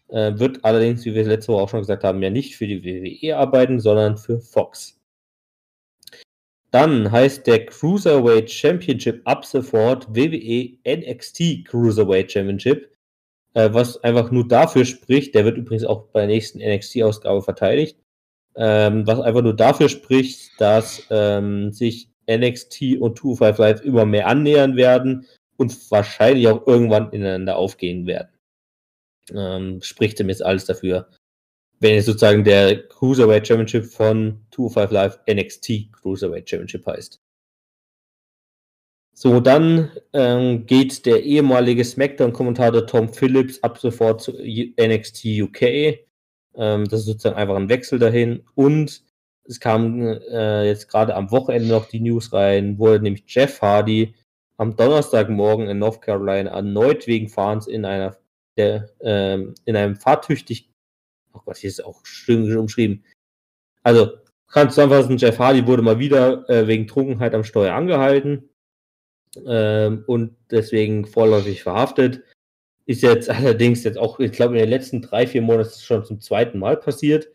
äh, 0.10 0.38
wird 0.38 0.64
allerdings, 0.64 1.04
wie 1.06 1.16
wir 1.16 1.24
letzte 1.24 1.52
Woche 1.52 1.64
auch 1.64 1.70
schon 1.70 1.82
gesagt 1.82 2.04
haben, 2.04 2.22
ja 2.22 2.30
nicht 2.30 2.56
für 2.56 2.68
die 2.68 2.84
WWE 2.84 3.38
arbeiten, 3.38 3.80
sondern 3.80 4.18
für 4.18 4.40
Fox. 4.40 4.97
Dann 6.78 7.12
heißt 7.12 7.48
der 7.48 7.66
Cruiserweight 7.66 8.52
Championship 8.52 9.24
ab 9.26 9.44
sofort 9.44 10.08
WWE 10.16 10.78
NXT 10.88 11.66
Cruiserweight 11.66 12.32
Championship, 12.32 12.94
äh, 13.56 13.74
was 13.74 14.04
einfach 14.04 14.30
nur 14.30 14.48
dafür 14.48 14.86
spricht, 14.86 15.34
der 15.34 15.44
wird 15.44 15.58
übrigens 15.58 15.86
auch 15.86 16.04
bei 16.10 16.20
der 16.20 16.28
nächsten 16.28 16.60
NXT-Ausgabe 16.60 17.42
verteidigt, 17.42 17.98
ähm, 18.56 19.08
was 19.08 19.20
einfach 19.22 19.42
nur 19.42 19.56
dafür 19.56 19.90
spricht, 19.90 20.52
dass 20.60 21.02
ähm, 21.10 21.72
sich 21.72 22.12
NXT 22.30 23.00
und 23.00 23.18
205 23.18 23.58
Live 23.58 23.82
immer 23.82 24.06
mehr 24.06 24.28
annähern 24.28 24.76
werden 24.76 25.26
und 25.56 25.76
wahrscheinlich 25.90 26.48
auch 26.48 26.68
irgendwann 26.68 27.12
ineinander 27.12 27.58
aufgehen 27.58 28.06
werden. 28.06 28.30
Ähm, 29.34 29.82
spricht 29.82 30.20
dem 30.20 30.30
jetzt 30.30 30.46
alles 30.46 30.66
dafür. 30.66 31.10
Wenn 31.80 31.96
jetzt 31.96 32.06
sozusagen 32.06 32.44
der 32.44 32.88
Cruiserweight 32.88 33.48
Championship 33.48 33.86
von 33.86 34.40
205 34.52 34.92
Live 34.92 35.20
NXT 35.30 35.92
Cruiserweight 35.92 36.50
Championship 36.50 36.86
heißt. 36.86 37.22
So, 39.14 39.40
dann 39.40 39.92
ähm, 40.14 40.68
geht 40.68 41.08
der 41.08 41.24
ehemalige 41.24 41.84
SmackDown-Kommentator 41.84 42.86
Tom 42.86 43.10
Phillips 43.10 43.64
ab 43.64 43.80
sofort 43.80 44.22
zu 44.22 44.32
NXT 44.34 45.26
UK. 45.42 45.62
Ähm, 46.56 46.86
das 46.86 47.00
ist 47.00 47.06
sozusagen 47.08 47.36
einfach 47.36 47.56
ein 47.56 47.70
Wechsel 47.70 47.98
dahin. 47.98 48.44
Und 48.54 49.04
es 49.46 49.60
kam 49.60 50.04
äh, 50.04 50.68
jetzt 50.68 50.88
gerade 50.88 51.16
am 51.16 51.32
Wochenende 51.32 51.68
noch 51.68 51.86
die 51.88 52.00
News 52.00 52.32
rein, 52.32 52.78
wo 52.78 52.96
nämlich 52.96 53.24
Jeff 53.26 53.60
Hardy 53.62 54.14
am 54.58 54.76
Donnerstagmorgen 54.76 55.68
in 55.68 55.80
North 55.80 56.02
Carolina 56.02 56.52
erneut 56.52 57.08
wegen 57.08 57.28
Fahrens 57.28 57.66
in 57.66 57.86
einer 57.86 58.18
der, 58.58 58.90
ähm, 59.02 59.56
in 59.66 59.76
einem 59.76 59.96
fahrtüchtig, 59.96 60.70
oh 61.34 61.40
Gott, 61.46 61.58
hier 61.58 61.70
ist 61.70 61.84
auch 61.84 62.06
schön 62.06 62.56
umschrieben. 62.58 63.04
Also, 63.84 64.12
kannst 64.48 64.78
du 64.78 64.82
zusammenfassen, 64.82 65.18
Jeff 65.18 65.40
Hardy 65.40 65.66
wurde 65.66 65.82
mal 65.82 66.00
wieder 66.00 66.50
äh, 66.50 66.68
wegen 66.68 66.88
Trunkenheit 66.88 67.34
am 67.34 67.44
Steuer 67.44 67.74
angehalten 67.74 68.50
ähm, 69.46 70.04
und 70.08 70.36
deswegen 70.52 71.06
vorläufig 71.06 71.64
verhaftet. 71.64 72.24
Ist 72.86 73.04
jetzt 73.04 73.30
allerdings 73.30 73.84
jetzt 73.84 73.98
auch, 73.98 74.20
ich 74.20 74.32
glaube, 74.32 74.56
in 74.56 74.62
den 74.62 74.70
letzten 74.70 75.02
drei, 75.02 75.28
vier 75.28 75.42
Monaten 75.42 75.80
schon 75.80 76.06
zum 76.06 76.22
zweiten 76.22 76.60
Mal 76.60 76.78
passiert. 76.78 77.30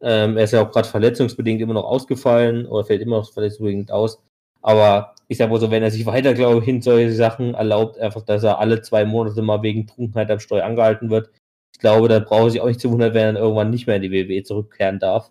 Ähm, 0.00 0.36
er 0.36 0.44
ist 0.44 0.52
ja 0.52 0.62
auch 0.62 0.70
gerade 0.70 0.88
verletzungsbedingt 0.88 1.60
immer 1.62 1.74
noch 1.74 1.84
ausgefallen 1.84 2.66
oder 2.66 2.84
fällt 2.84 3.02
immer 3.02 3.18
noch 3.18 3.32
verletzungsbedingt 3.32 3.90
aus. 3.90 4.22
Aber 4.62 5.14
ich 5.28 5.38
sag 5.38 5.50
mal 5.50 5.60
so, 5.60 5.70
wenn 5.70 5.82
er 5.82 5.90
sich 5.90 6.06
weiter, 6.06 6.34
glaube 6.34 6.58
ich, 6.58 6.64
hin 6.64 6.82
solche 6.82 7.12
Sachen 7.12 7.54
erlaubt, 7.54 7.98
einfach, 7.98 8.22
dass 8.22 8.42
er 8.44 8.58
alle 8.58 8.82
zwei 8.82 9.04
Monate 9.04 9.42
mal 9.42 9.62
wegen 9.62 9.86
Trunkenheit 9.86 10.30
am 10.30 10.40
Steuer 10.40 10.64
angehalten 10.64 11.10
wird. 11.10 11.30
Ich 11.76 11.80
glaube, 11.80 12.08
da 12.08 12.20
braucht 12.20 12.44
er 12.44 12.50
sich 12.52 12.60
auch 12.62 12.68
nicht 12.68 12.80
zu 12.80 12.90
wundern, 12.90 13.12
wenn 13.12 13.36
er 13.36 13.42
irgendwann 13.42 13.68
nicht 13.68 13.86
mehr 13.86 13.96
in 13.96 14.02
die 14.02 14.10
WWE 14.10 14.42
zurückkehren 14.42 14.98
darf. 14.98 15.30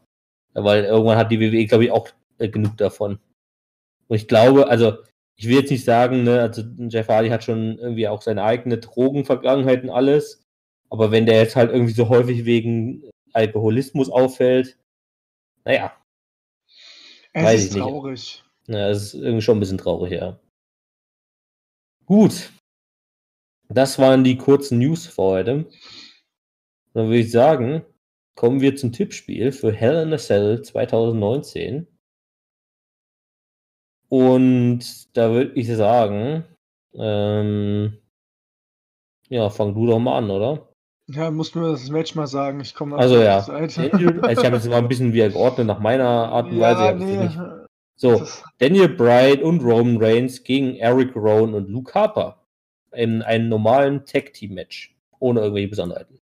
Weil 0.54 0.84
irgendwann 0.84 1.18
hat 1.18 1.32
die 1.32 1.40
WWE, 1.40 1.66
glaube 1.66 1.86
ich, 1.86 1.92
auch 1.92 2.08
äh, 2.38 2.50
genug 2.50 2.78
davon. 2.78 3.18
Und 4.08 4.16
ich 4.16 4.28
glaube, 4.28 4.68
also, 4.68 5.00
ich 5.38 5.48
will 5.48 5.56
jetzt 5.56 5.72
nicht 5.72 5.84
sagen, 5.84 6.22
ne, 6.24 6.42
also 6.42 6.62
Jeff 6.88 7.08
Hardy 7.08 7.30
hat 7.30 7.44
schon 7.44 7.80
irgendwie 7.80 8.08
auch 8.08 8.22
seine 8.22 8.44
eigene 8.44 8.78
Drogenvergangenheit 8.78 9.84
und 9.84 9.90
alles. 9.90 10.44
Aber 10.92 11.10
wenn 11.10 11.26
der 11.26 11.40
jetzt 11.40 11.56
halt 11.56 11.72
irgendwie 11.72 11.94
so 11.94 12.10
häufig 12.10 12.46
wegen 12.46 13.10
Alkoholismus 13.34 14.12
auffällt, 14.12 14.78
naja. 15.64 15.98
Es 17.34 17.44
weiß 17.44 17.60
ist 17.64 17.76
ich 17.76 17.82
traurig. 17.82 18.12
Nicht. 18.12 18.78
Ja, 18.78 18.90
es 18.92 19.04
ist 19.04 19.14
irgendwie 19.16 19.42
schon 19.42 19.58
ein 19.58 19.62
bisschen 19.62 19.80
traurig, 19.80 20.12
ja. 20.12 20.40
Gut. 22.06 22.52
Das 23.68 23.98
waren 23.98 24.24
die 24.24 24.38
kurzen 24.38 24.78
News 24.78 25.08
für 25.08 25.24
heute. 25.24 25.66
Dann 26.96 27.08
würde 27.08 27.20
ich 27.20 27.32
sagen, 27.32 27.84
kommen 28.36 28.62
wir 28.62 28.78
zum 28.78 28.94
Tippspiel 28.94 29.52
für 29.52 29.74
Hell 29.74 30.04
in 30.04 30.14
a 30.14 30.18
Cell 30.18 30.62
2019. 30.62 31.88
Und 34.08 35.18
da 35.18 35.32
würde 35.32 35.52
ich 35.56 35.68
sagen, 35.68 36.46
ähm, 36.94 37.98
ja, 39.28 39.50
fang 39.50 39.74
du 39.74 39.88
doch 39.88 40.00
mal 40.00 40.20
an, 40.20 40.30
oder? 40.32 40.70
Ja, 41.08 41.32
musst 41.32 41.54
mir 41.58 41.70
das 41.70 41.90
Match 41.90 42.16
mal 42.16 42.28
sagen. 42.28 42.62
Ich 42.62 42.74
komme 42.74 42.96
Also 42.96 43.22
ja. 43.22 43.42
Daniel, 43.42 44.22
also 44.22 44.42
ich 44.42 44.46
habe 44.46 44.56
jetzt 44.56 44.70
mal 44.70 44.78
ein 44.78 44.88
bisschen 44.88 45.12
wieder 45.12 45.30
geordnet 45.30 45.68
nach 45.68 45.80
meiner 45.80 46.08
Art 46.08 46.48
und 46.48 46.58
ja, 46.58 46.96
Weise. 46.96 47.04
Nee. 47.04 47.66
So, 47.98 48.26
Daniel 48.60 48.88
Bryan 48.88 49.44
und 49.44 49.62
Roman 49.62 49.98
Reigns 50.02 50.44
gegen 50.44 50.76
Eric 50.76 51.14
Rowan 51.14 51.56
und 51.56 51.70
Luke 51.70 51.94
Harper 51.94 52.42
in 52.94 53.22
einem 53.22 53.50
normalen 53.50 54.06
Tag-Team-Match. 54.06 54.96
Ohne 55.20 55.42
irgendwelche 55.42 55.68
Besonderheiten. 55.68 56.22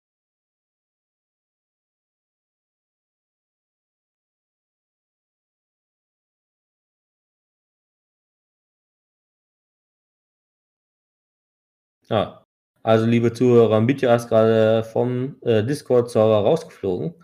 Ah, 12.08 12.42
also, 12.82 13.06
liebe 13.06 13.32
Zuhörer, 13.32 13.80
Mitya 13.80 14.14
ist 14.14 14.28
gerade 14.28 14.82
vom 14.82 15.36
äh, 15.42 15.62
Discord-Server 15.62 16.38
rausgeflogen. 16.40 17.14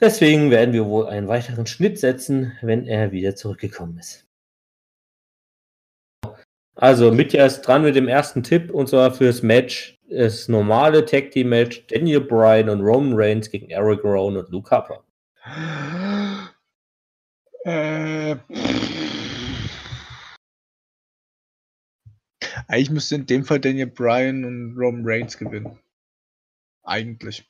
Deswegen 0.00 0.50
werden 0.50 0.72
wir 0.72 0.86
wohl 0.86 1.06
einen 1.06 1.28
weiteren 1.28 1.66
Schnitt 1.66 1.98
setzen, 1.98 2.52
wenn 2.62 2.86
er 2.86 3.12
wieder 3.12 3.36
zurückgekommen 3.36 3.98
ist. 3.98 4.26
Also, 6.74 7.12
Mitya 7.12 7.46
ist 7.46 7.60
dran 7.62 7.82
mit 7.82 7.94
dem 7.94 8.08
ersten 8.08 8.42
Tipp 8.42 8.72
und 8.72 8.88
zwar 8.88 9.12
fürs 9.12 9.42
Match. 9.42 9.98
Das 10.08 10.48
normale 10.48 11.04
Tag 11.04 11.30
Team 11.30 11.50
Match 11.50 11.86
Daniel 11.86 12.20
Bryan 12.20 12.68
und 12.68 12.80
Roman 12.80 13.12
Reigns 13.14 13.48
gegen 13.48 13.70
Eric 13.70 14.02
Rowan 14.02 14.38
und 14.38 14.48
Luke 14.48 14.70
Harper. 14.70 15.04
Äh. 17.64 18.36
Eigentlich 22.68 22.90
müsste 22.90 23.14
in 23.16 23.26
dem 23.26 23.44
Fall 23.44 23.60
Daniel 23.60 23.86
Bryan 23.86 24.44
und 24.44 24.76
Roman 24.76 25.02
Reigns 25.04 25.36
gewinnen. 25.36 25.78
Eigentlich. 26.82 27.48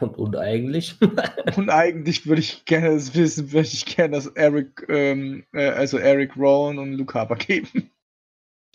Und, 0.00 0.18
und 0.18 0.36
eigentlich? 0.36 0.96
und 1.56 1.70
eigentlich 1.70 2.26
würde 2.26 2.40
ich 2.40 2.64
gerne 2.64 2.90
das 2.94 3.14
wissen, 3.14 3.52
würde 3.52 3.68
ich 3.68 3.86
gerne, 3.86 4.16
dass 4.16 4.26
Eric, 4.28 4.84
ähm, 4.88 5.44
äh, 5.52 5.68
also 5.68 5.98
Eric 5.98 6.36
Rowan 6.36 6.78
und 6.78 6.94
Luke 6.94 7.14
Harper 7.14 7.36
geben. 7.36 7.90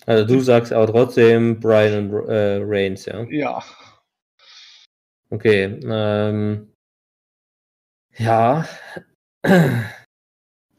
Also 0.05 0.25
du 0.25 0.39
sagst 0.39 0.71
aber 0.71 0.87
trotzdem 0.87 1.59
Brian 1.59 2.13
und 2.13 2.29
äh, 2.29 2.61
Reigns, 2.63 3.05
ja? 3.05 3.23
Ja. 3.29 3.63
Okay. 5.29 5.79
Ähm, 5.83 6.73
ja. 8.17 8.65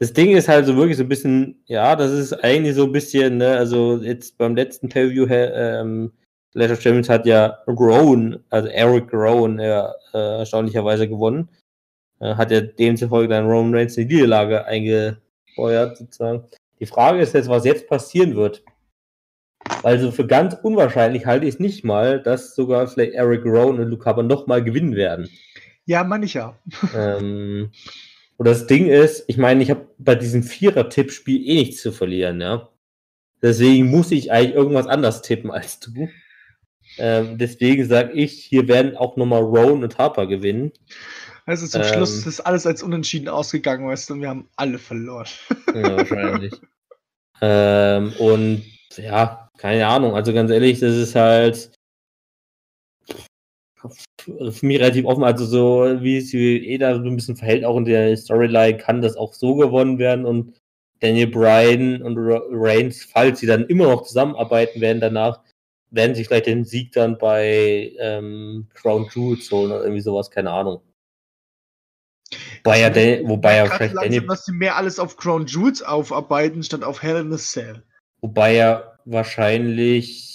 Das 0.01 0.13
Ding 0.13 0.35
ist 0.35 0.47
halt 0.47 0.65
so 0.65 0.75
wirklich 0.75 0.97
so 0.97 1.03
ein 1.03 1.09
bisschen, 1.09 1.61
ja, 1.67 1.95
das 1.95 2.11
ist 2.11 2.33
eigentlich 2.43 2.73
so 2.73 2.85
ein 2.85 2.91
bisschen, 2.91 3.37
ne, 3.37 3.55
also 3.55 3.97
jetzt 3.97 4.35
beim 4.39 4.55
letzten 4.55 4.89
Pay-View, 4.89 5.27
ähm, 5.29 6.11
Clash 6.53 6.71
of 6.71 6.81
Champions 6.81 7.07
hat 7.07 7.27
ja 7.27 7.59
Rowan, 7.67 8.43
also 8.49 8.67
Eric 8.69 9.13
Rowan, 9.13 9.59
ja, 9.59 9.93
äh, 10.15 10.39
erstaunlicherweise 10.39 11.07
gewonnen. 11.07 11.49
Äh, 12.19 12.33
hat 12.33 12.49
ja 12.49 12.61
demzufolge 12.61 13.27
dann 13.27 13.45
Roman 13.45 13.75
Reigns 13.75 13.95
in 13.95 14.07
die 14.07 14.15
Niederlage 14.15 14.65
eingefeuert, 14.65 15.97
sozusagen. 15.97 16.45
Die 16.79 16.87
Frage 16.87 17.21
ist 17.21 17.35
jetzt, 17.35 17.47
was 17.47 17.63
jetzt 17.63 17.87
passieren 17.87 18.35
wird. 18.35 18.63
Also 19.83 20.11
für 20.11 20.25
ganz 20.25 20.57
unwahrscheinlich 20.63 21.27
halte 21.27 21.45
ich 21.45 21.53
es 21.53 21.59
nicht 21.59 21.83
mal, 21.83 22.19
dass 22.19 22.55
sogar 22.55 22.87
vielleicht 22.87 23.13
Eric 23.13 23.45
Rowan 23.45 23.79
und 23.79 23.89
Luke 23.89 24.05
Harper 24.05 24.23
nochmal 24.23 24.63
gewinnen 24.63 24.95
werden. 24.95 25.29
Ja, 25.85 26.03
meine 26.03 26.25
ich 26.25 26.33
ja. 26.33 26.57
ähm, 26.95 27.69
und 28.41 28.47
das 28.47 28.65
Ding 28.65 28.87
ist, 28.87 29.23
ich 29.27 29.37
meine, 29.37 29.61
ich 29.61 29.69
habe 29.69 29.87
bei 29.99 30.15
diesem 30.15 30.41
Vierer-Tippspiel 30.41 31.47
eh 31.47 31.53
nichts 31.53 31.83
zu 31.83 31.91
verlieren, 31.91 32.41
ja. 32.41 32.69
Deswegen 33.39 33.91
muss 33.91 34.09
ich 34.09 34.31
eigentlich 34.31 34.55
irgendwas 34.55 34.87
anders 34.87 35.21
tippen 35.21 35.51
als 35.51 35.79
du. 35.79 36.09
Ähm, 36.97 37.37
deswegen 37.37 37.87
sage 37.87 38.13
ich, 38.13 38.43
hier 38.43 38.67
werden 38.67 38.97
auch 38.97 39.15
nochmal 39.15 39.43
Rowan 39.43 39.83
und 39.83 39.99
Harper 39.99 40.25
gewinnen. 40.25 40.71
Also 41.45 41.67
zum 41.67 41.83
ähm, 41.83 41.87
Schluss 41.89 42.25
ist 42.25 42.39
alles 42.39 42.65
als 42.65 42.81
unentschieden 42.81 43.27
ausgegangen, 43.27 43.87
weißt 43.87 44.09
du, 44.09 44.15
und 44.15 44.21
wir 44.21 44.29
haben 44.29 44.49
alle 44.55 44.79
verloren. 44.79 45.27
ja, 45.75 45.97
wahrscheinlich. 45.97 46.53
ähm, 47.41 48.11
und 48.17 48.63
ja, 48.97 49.51
keine 49.59 49.85
Ahnung. 49.85 50.15
Also 50.15 50.33
ganz 50.33 50.49
ehrlich, 50.49 50.79
das 50.79 50.95
ist 50.95 51.13
halt 51.13 51.69
für 54.17 54.65
mich 54.65 54.79
relativ 54.79 55.05
offen. 55.05 55.23
Also 55.23 55.45
so, 55.45 56.01
wie 56.01 56.17
es 56.17 56.33
eh 56.33 56.77
da 56.77 56.95
so 56.95 57.01
ein 57.01 57.15
bisschen 57.15 57.35
verhält, 57.35 57.65
auch 57.65 57.77
in 57.77 57.85
der 57.85 58.15
Storyline, 58.17 58.77
kann 58.77 59.01
das 59.01 59.15
auch 59.15 59.33
so 59.33 59.55
gewonnen 59.55 59.97
werden 59.97 60.25
und 60.25 60.53
Daniel 60.99 61.27
Bryan 61.27 62.01
und 62.03 62.15
Reigns, 62.17 63.03
falls 63.03 63.39
sie 63.39 63.47
dann 63.47 63.65
immer 63.65 63.85
noch 63.85 64.03
zusammenarbeiten 64.03 64.81
werden 64.81 65.01
danach, 65.01 65.41
werden 65.89 66.15
sich 66.15 66.27
vielleicht 66.27 66.45
den 66.45 66.63
Sieg 66.63 66.91
dann 66.93 67.17
bei 67.17 67.91
ähm, 67.99 68.67
Crown 68.75 69.09
Jewels 69.13 69.51
holen 69.51 69.71
oder 69.71 69.81
irgendwie 69.81 70.01
sowas, 70.01 70.29
keine 70.29 70.51
Ahnung. 70.51 70.81
Wobei 72.63 72.79
ja, 72.79 73.27
wobei 73.27 73.57
ja 73.57 73.65
vielleicht 73.65 73.95
langsam, 73.95 74.27
dass 74.27 74.45
sie 74.45 74.53
mehr 74.53 74.77
alles 74.77 74.99
auf 74.99 75.17
Crown 75.17 75.47
Jewels 75.47 75.81
aufarbeiten, 75.81 76.63
statt 76.63 76.83
auf 76.83 77.01
Hell 77.01 77.17
in 77.17 77.33
a 77.33 77.37
Cell. 77.37 77.83
Wobei 78.21 78.53
ja 78.55 78.97
wahrscheinlich 79.05 80.30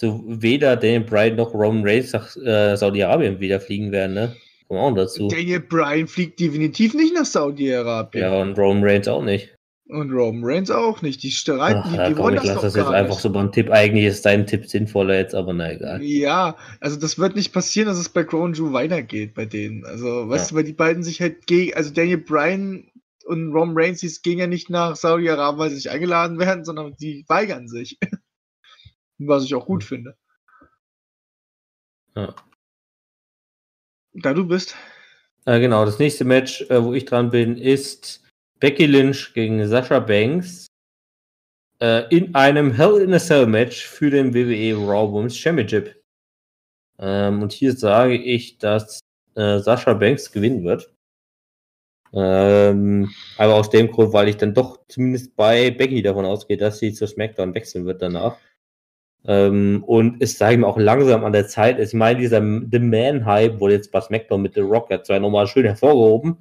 so 0.00 0.24
weder 0.26 0.76
Daniel 0.76 1.02
Bryan 1.02 1.36
noch 1.36 1.52
Roman 1.52 1.84
Reigns 1.84 2.14
nach 2.14 2.34
äh, 2.38 2.74
Saudi-Arabien 2.74 3.38
wieder 3.38 3.60
fliegen 3.60 3.92
werden, 3.92 4.14
ne? 4.14 4.34
Kommen 4.66 4.80
auch 4.80 4.94
dazu. 4.94 5.28
Daniel 5.28 5.60
Bryan 5.60 6.06
fliegt 6.06 6.40
definitiv 6.40 6.94
nicht 6.94 7.14
nach 7.14 7.26
Saudi-Arabien. 7.26 8.24
Ja, 8.24 8.40
und 8.40 8.58
Roman 8.58 8.82
Reigns 8.82 9.08
auch 9.08 9.22
nicht. 9.22 9.54
Und 9.88 10.10
Roman 10.10 10.42
Reigns 10.42 10.70
auch 10.70 11.02
nicht. 11.02 11.22
Die 11.22 11.30
streiten, 11.30 11.82
Ach, 11.84 12.06
die, 12.06 12.14
die 12.14 12.18
wollen 12.18 12.36
ich 12.36 12.40
das 12.40 12.48
lasse 12.48 12.66
das 12.66 12.76
jetzt 12.76 12.86
nicht. 12.86 12.94
einfach 12.94 13.18
so 13.18 13.28
beim 13.30 13.52
Tipp. 13.52 13.68
Eigentlich 13.70 14.06
ist 14.06 14.24
dein 14.24 14.46
Tipp 14.46 14.66
sinnvoller 14.66 15.18
jetzt, 15.18 15.34
aber 15.34 15.52
na 15.52 15.72
egal. 15.72 16.02
Ja, 16.02 16.56
also 16.80 16.98
das 16.98 17.18
wird 17.18 17.36
nicht 17.36 17.52
passieren, 17.52 17.88
dass 17.88 17.98
es 17.98 18.08
bei 18.08 18.24
Crown 18.24 18.54
Jew 18.54 18.72
weitergeht 18.72 19.34
bei 19.34 19.44
denen. 19.44 19.84
Also, 19.84 20.30
weißt 20.30 20.50
ja. 20.50 20.54
du, 20.54 20.56
weil 20.56 20.64
die 20.64 20.72
beiden 20.72 21.02
sich 21.02 21.20
halt 21.20 21.46
gegen, 21.46 21.74
also 21.74 21.92
Daniel 21.92 22.18
Bryan 22.18 22.84
und 23.26 23.52
Roman 23.52 23.76
Reigns, 23.76 24.00
die 24.00 24.10
gehen 24.22 24.38
ja 24.38 24.46
nicht 24.46 24.70
nach 24.70 24.96
Saudi-Arabien, 24.96 25.58
weil 25.58 25.70
sie 25.70 25.76
sich 25.76 25.90
eingeladen 25.90 26.38
werden, 26.38 26.64
sondern 26.64 26.94
die 26.98 27.26
weigern 27.28 27.68
sich. 27.68 27.98
Was 29.20 29.44
ich 29.44 29.54
auch 29.54 29.66
gut 29.66 29.84
finde. 29.84 30.16
Ja. 32.16 32.34
Da 34.14 34.34
du 34.34 34.46
bist. 34.46 34.74
Äh, 35.44 35.60
genau, 35.60 35.84
das 35.84 35.98
nächste 35.98 36.24
Match, 36.24 36.62
äh, 36.70 36.82
wo 36.82 36.94
ich 36.94 37.04
dran 37.04 37.30
bin, 37.30 37.56
ist 37.56 38.24
Becky 38.58 38.86
Lynch 38.86 39.32
gegen 39.34 39.66
Sasha 39.68 40.00
Banks 40.00 40.66
äh, 41.80 42.08
in 42.14 42.34
einem 42.34 42.72
Hell 42.72 43.00
in 43.02 43.12
a 43.14 43.18
Cell 43.18 43.46
Match 43.46 43.86
für 43.86 44.10
den 44.10 44.34
WWE 44.34 44.74
Raw 44.76 45.12
Women's 45.12 45.36
Championship. 45.36 46.02
Ähm, 46.98 47.42
und 47.42 47.52
hier 47.52 47.74
sage 47.76 48.16
ich, 48.16 48.58
dass 48.58 49.00
äh, 49.34 49.58
Sasha 49.58 49.94
Banks 49.94 50.32
gewinnen 50.32 50.64
wird. 50.64 50.92
Ähm, 52.12 53.10
aber 53.38 53.54
aus 53.54 53.70
dem 53.70 53.90
Grund, 53.90 54.12
weil 54.12 54.28
ich 54.28 54.36
dann 54.36 54.54
doch 54.54 54.80
zumindest 54.88 55.36
bei 55.36 55.70
Becky 55.70 56.02
davon 56.02 56.24
ausgehe, 56.24 56.56
dass 56.56 56.78
sie 56.78 56.92
zu 56.92 57.06
SmackDown 57.06 57.54
wechseln 57.54 57.84
wird 57.86 58.02
danach. 58.02 58.36
Ähm, 59.26 59.84
und 59.86 60.22
es 60.22 60.38
sage 60.38 60.54
ich 60.54 60.60
mir 60.60 60.66
auch 60.66 60.78
langsam 60.78 61.24
an 61.24 61.32
der 61.32 61.46
Zeit 61.46 61.78
Ich 61.78 61.92
meine, 61.92 62.20
dieser 62.20 62.40
The 62.40 62.78
Man-Hype 62.78 63.60
wurde 63.60 63.74
jetzt 63.74 63.92
bei 63.92 64.00
SmackDown 64.00 64.40
mit 64.40 64.54
The 64.54 64.60
Rock 64.60 64.90
ja 64.90 65.02
zwar 65.02 65.20
nochmal 65.20 65.46
schön 65.46 65.64
hervorgehoben, 65.66 66.38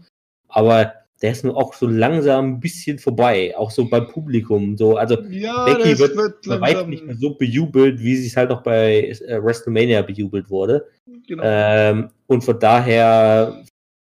aber 0.48 0.94
der 1.22 1.32
ist 1.32 1.44
nur 1.44 1.58
auch 1.58 1.74
so 1.74 1.86
langsam 1.86 2.54
ein 2.54 2.60
bisschen 2.60 2.98
vorbei, 2.98 3.54
auch 3.58 3.72
so 3.72 3.90
beim 3.90 4.08
Publikum. 4.08 4.78
So, 4.78 4.96
also 4.96 5.22
ja, 5.30 5.66
Becky 5.66 6.00
wird, 6.00 6.16
wird 6.16 6.48
bei 6.48 6.62
weitem 6.62 6.90
nicht 6.90 7.06
mehr 7.06 7.18
so 7.18 7.36
bejubelt, 7.36 8.00
wie 8.00 8.16
sie 8.16 8.28
es 8.28 8.38
halt 8.38 8.50
noch 8.50 8.64
bei 8.64 9.10
äh, 9.10 9.44
WrestleMania 9.44 10.02
bejubelt 10.02 10.50
wurde. 10.50 10.88
Genau. 11.28 11.44
Ähm, 11.46 12.10
und 12.28 12.44
von 12.44 12.58
daher 12.60 13.64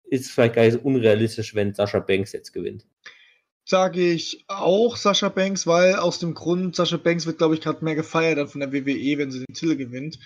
ist 0.10 0.26
es 0.26 0.32
vielleicht 0.32 0.56
gar 0.56 0.64
nicht 0.64 0.74
so 0.74 0.80
unrealistisch, 0.82 1.56
wenn 1.56 1.74
Sascha 1.74 2.00
Banks 2.00 2.34
jetzt 2.34 2.52
gewinnt. 2.52 2.86
Sage 3.72 4.12
ich 4.12 4.44
auch 4.50 4.98
Sascha 4.98 5.30
Banks, 5.30 5.66
weil 5.66 5.96
aus 5.96 6.20
dem 6.20 6.34
Grund, 6.34 6.76
Sascha 6.76 6.98
Banks 6.98 7.26
wird, 7.26 7.38
glaube 7.38 7.54
ich, 7.54 7.62
gerade 7.62 7.86
mehr 7.86 7.96
gefeiert 7.96 8.52
von 8.52 8.60
der 8.60 8.74
WWE, 8.74 9.18
wenn 9.18 9.32
sie 9.32 9.46
den 9.46 9.56
Titel 9.56 9.78
gewinnt 9.78 10.20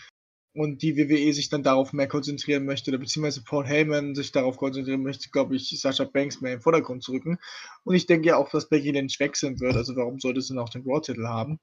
und 0.56 0.82
die 0.82 0.98
WWE 0.98 1.32
sich 1.32 1.50
dann 1.50 1.62
darauf 1.62 1.94
mehr 1.94 2.08
konzentrieren 2.08 2.66
möchte, 2.66 2.90
oder 2.90 2.98
beziehungsweise 2.98 3.44
Paul 3.44 3.68
Heyman 3.68 4.16
sich 4.16 4.32
darauf 4.32 4.58
konzentrieren 4.58 5.04
möchte, 5.04 5.30
glaube 5.30 5.56
ich, 5.56 5.80
Sasha 5.80 6.06
Banks 6.06 6.42
mehr 6.42 6.54
im 6.54 6.62
Vordergrund 6.62 7.04
zu 7.04 7.12
rücken. 7.12 7.38
Und 7.84 7.94
ich 7.94 8.08
denke 8.08 8.30
ja 8.30 8.38
auch, 8.38 8.50
dass 8.50 8.68
Becky 8.68 8.90
Lynch 8.90 9.20
wechseln 9.20 9.60
wird, 9.60 9.76
also 9.76 9.96
warum 9.96 10.20
sollte 10.20 10.42
sie 10.42 10.56
noch 10.56 10.70
den 10.70 10.82
Raw-Titel 10.82 11.28
haben? 11.28 11.60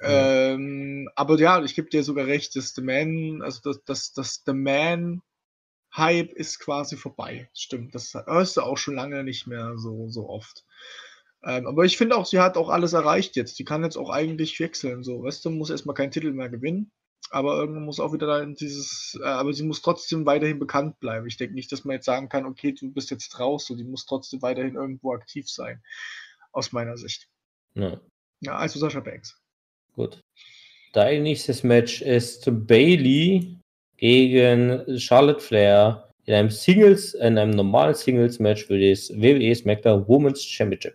Ja. 0.00 0.52
Ähm, 0.52 1.08
aber 1.16 1.40
ja, 1.40 1.60
ich 1.60 1.74
gebe 1.74 1.90
dir 1.90 2.04
sogar 2.04 2.26
recht, 2.26 2.54
dass 2.54 2.72
The 2.76 2.82
Man, 2.82 3.42
also 3.42 3.58
das, 3.64 3.82
das, 3.82 4.12
das 4.12 4.42
The 4.46 4.52
Man 4.52 5.22
Hype 5.96 6.32
ist 6.32 6.58
quasi 6.58 6.96
vorbei. 6.96 7.48
Stimmt, 7.54 7.94
das 7.94 8.14
hörst 8.14 8.56
du 8.56 8.62
auch 8.62 8.78
schon 8.78 8.94
lange 8.94 9.24
nicht 9.24 9.46
mehr 9.46 9.76
so, 9.76 10.08
so 10.08 10.28
oft. 10.28 10.64
Ähm, 11.44 11.66
aber 11.66 11.84
ich 11.84 11.96
finde 11.96 12.16
auch, 12.16 12.26
sie 12.26 12.40
hat 12.40 12.56
auch 12.56 12.68
alles 12.68 12.92
erreicht 12.92 13.36
jetzt. 13.36 13.56
Sie 13.56 13.64
kann 13.64 13.84
jetzt 13.84 13.96
auch 13.96 14.10
eigentlich 14.10 14.58
wechseln. 14.60 15.02
So, 15.02 15.22
weißt 15.22 15.44
du, 15.44 15.50
muss 15.50 15.70
erstmal 15.70 15.94
keinen 15.94 16.10
Titel 16.10 16.32
mehr 16.32 16.48
gewinnen 16.48 16.90
aber 17.30 17.56
irgendwann 17.56 17.84
muss 17.84 18.00
auch 18.00 18.12
wieder 18.12 18.44
dieses, 18.46 19.18
äh, 19.20 19.26
aber 19.26 19.52
sie 19.52 19.64
muss 19.64 19.82
trotzdem 19.82 20.26
weiterhin 20.26 20.58
bekannt 20.58 20.98
bleiben. 21.00 21.26
Ich 21.26 21.36
denke 21.36 21.54
nicht, 21.54 21.70
dass 21.72 21.84
man 21.84 21.94
jetzt 21.94 22.06
sagen 22.06 22.28
kann, 22.28 22.46
okay, 22.46 22.72
du 22.72 22.90
bist 22.90 23.10
jetzt 23.10 23.38
raus, 23.38 23.66
so 23.66 23.74
die 23.74 23.84
muss 23.84 24.06
trotzdem 24.06 24.42
weiterhin 24.42 24.76
irgendwo 24.76 25.12
aktiv 25.12 25.48
sein, 25.48 25.82
aus 26.52 26.72
meiner 26.72 26.96
Sicht. 26.96 27.28
Ja, 27.74 28.00
ja 28.40 28.56
also 28.56 28.78
Sascha 28.78 29.00
Banks. 29.00 29.40
Gut. 29.94 30.22
Dein 30.92 31.22
nächstes 31.22 31.62
Match 31.62 32.00
ist 32.02 32.48
Bailey 32.66 33.57
gegen 33.98 34.98
Charlotte 34.98 35.40
Flair 35.40 36.08
in 36.24 36.34
einem 36.34 36.50
Singles, 36.50 37.14
in 37.14 37.38
einem 37.38 37.50
normalen 37.50 37.94
Singles-Match 37.94 38.66
für 38.66 38.78
das 38.78 39.10
WWE 39.10 39.54
SmackDown 39.54 40.08
Women's 40.08 40.42
Championship 40.42 40.94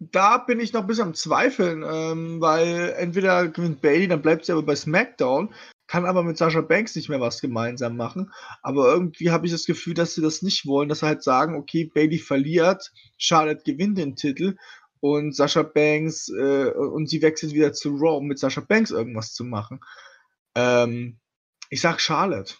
da 0.00 0.38
bin 0.38 0.60
ich 0.60 0.72
noch 0.72 0.82
ein 0.82 0.86
bisschen 0.86 1.08
am 1.08 1.14
Zweifeln, 1.14 1.82
ähm, 1.82 2.40
weil 2.40 2.94
entweder 2.98 3.48
gewinnt 3.48 3.80
Bailey, 3.82 4.06
dann 4.08 4.22
bleibt 4.22 4.44
sie 4.44 4.52
aber 4.52 4.62
bei 4.62 4.76
SmackDown, 4.76 5.52
kann 5.86 6.06
aber 6.06 6.22
mit 6.22 6.36
Sasha 6.36 6.60
Banks 6.60 6.94
nicht 6.94 7.08
mehr 7.08 7.20
was 7.20 7.40
gemeinsam 7.40 7.96
machen. 7.96 8.32
Aber 8.62 8.92
irgendwie 8.92 9.30
habe 9.30 9.46
ich 9.46 9.52
das 9.52 9.64
Gefühl, 9.64 9.94
dass 9.94 10.14
sie 10.14 10.22
das 10.22 10.42
nicht 10.42 10.66
wollen, 10.66 10.88
dass 10.88 11.00
sie 11.00 11.06
halt 11.06 11.22
sagen, 11.22 11.56
okay, 11.56 11.84
Bailey 11.84 12.18
verliert, 12.18 12.92
Charlotte 13.16 13.62
gewinnt 13.64 13.98
den 13.98 14.14
Titel 14.14 14.56
und 15.00 15.34
Sasha 15.34 15.62
Banks 15.62 16.28
äh, 16.28 16.70
und 16.70 17.08
sie 17.08 17.22
wechselt 17.22 17.52
wieder 17.52 17.72
zu 17.72 17.96
Raw, 17.96 18.18
um 18.18 18.26
mit 18.26 18.38
Sasha 18.38 18.60
Banks 18.60 18.90
irgendwas 18.90 19.32
zu 19.32 19.44
machen. 19.44 19.80
Ähm, 20.54 21.18
ich 21.68 21.80
sag 21.80 22.00
Charlotte. 22.00 22.54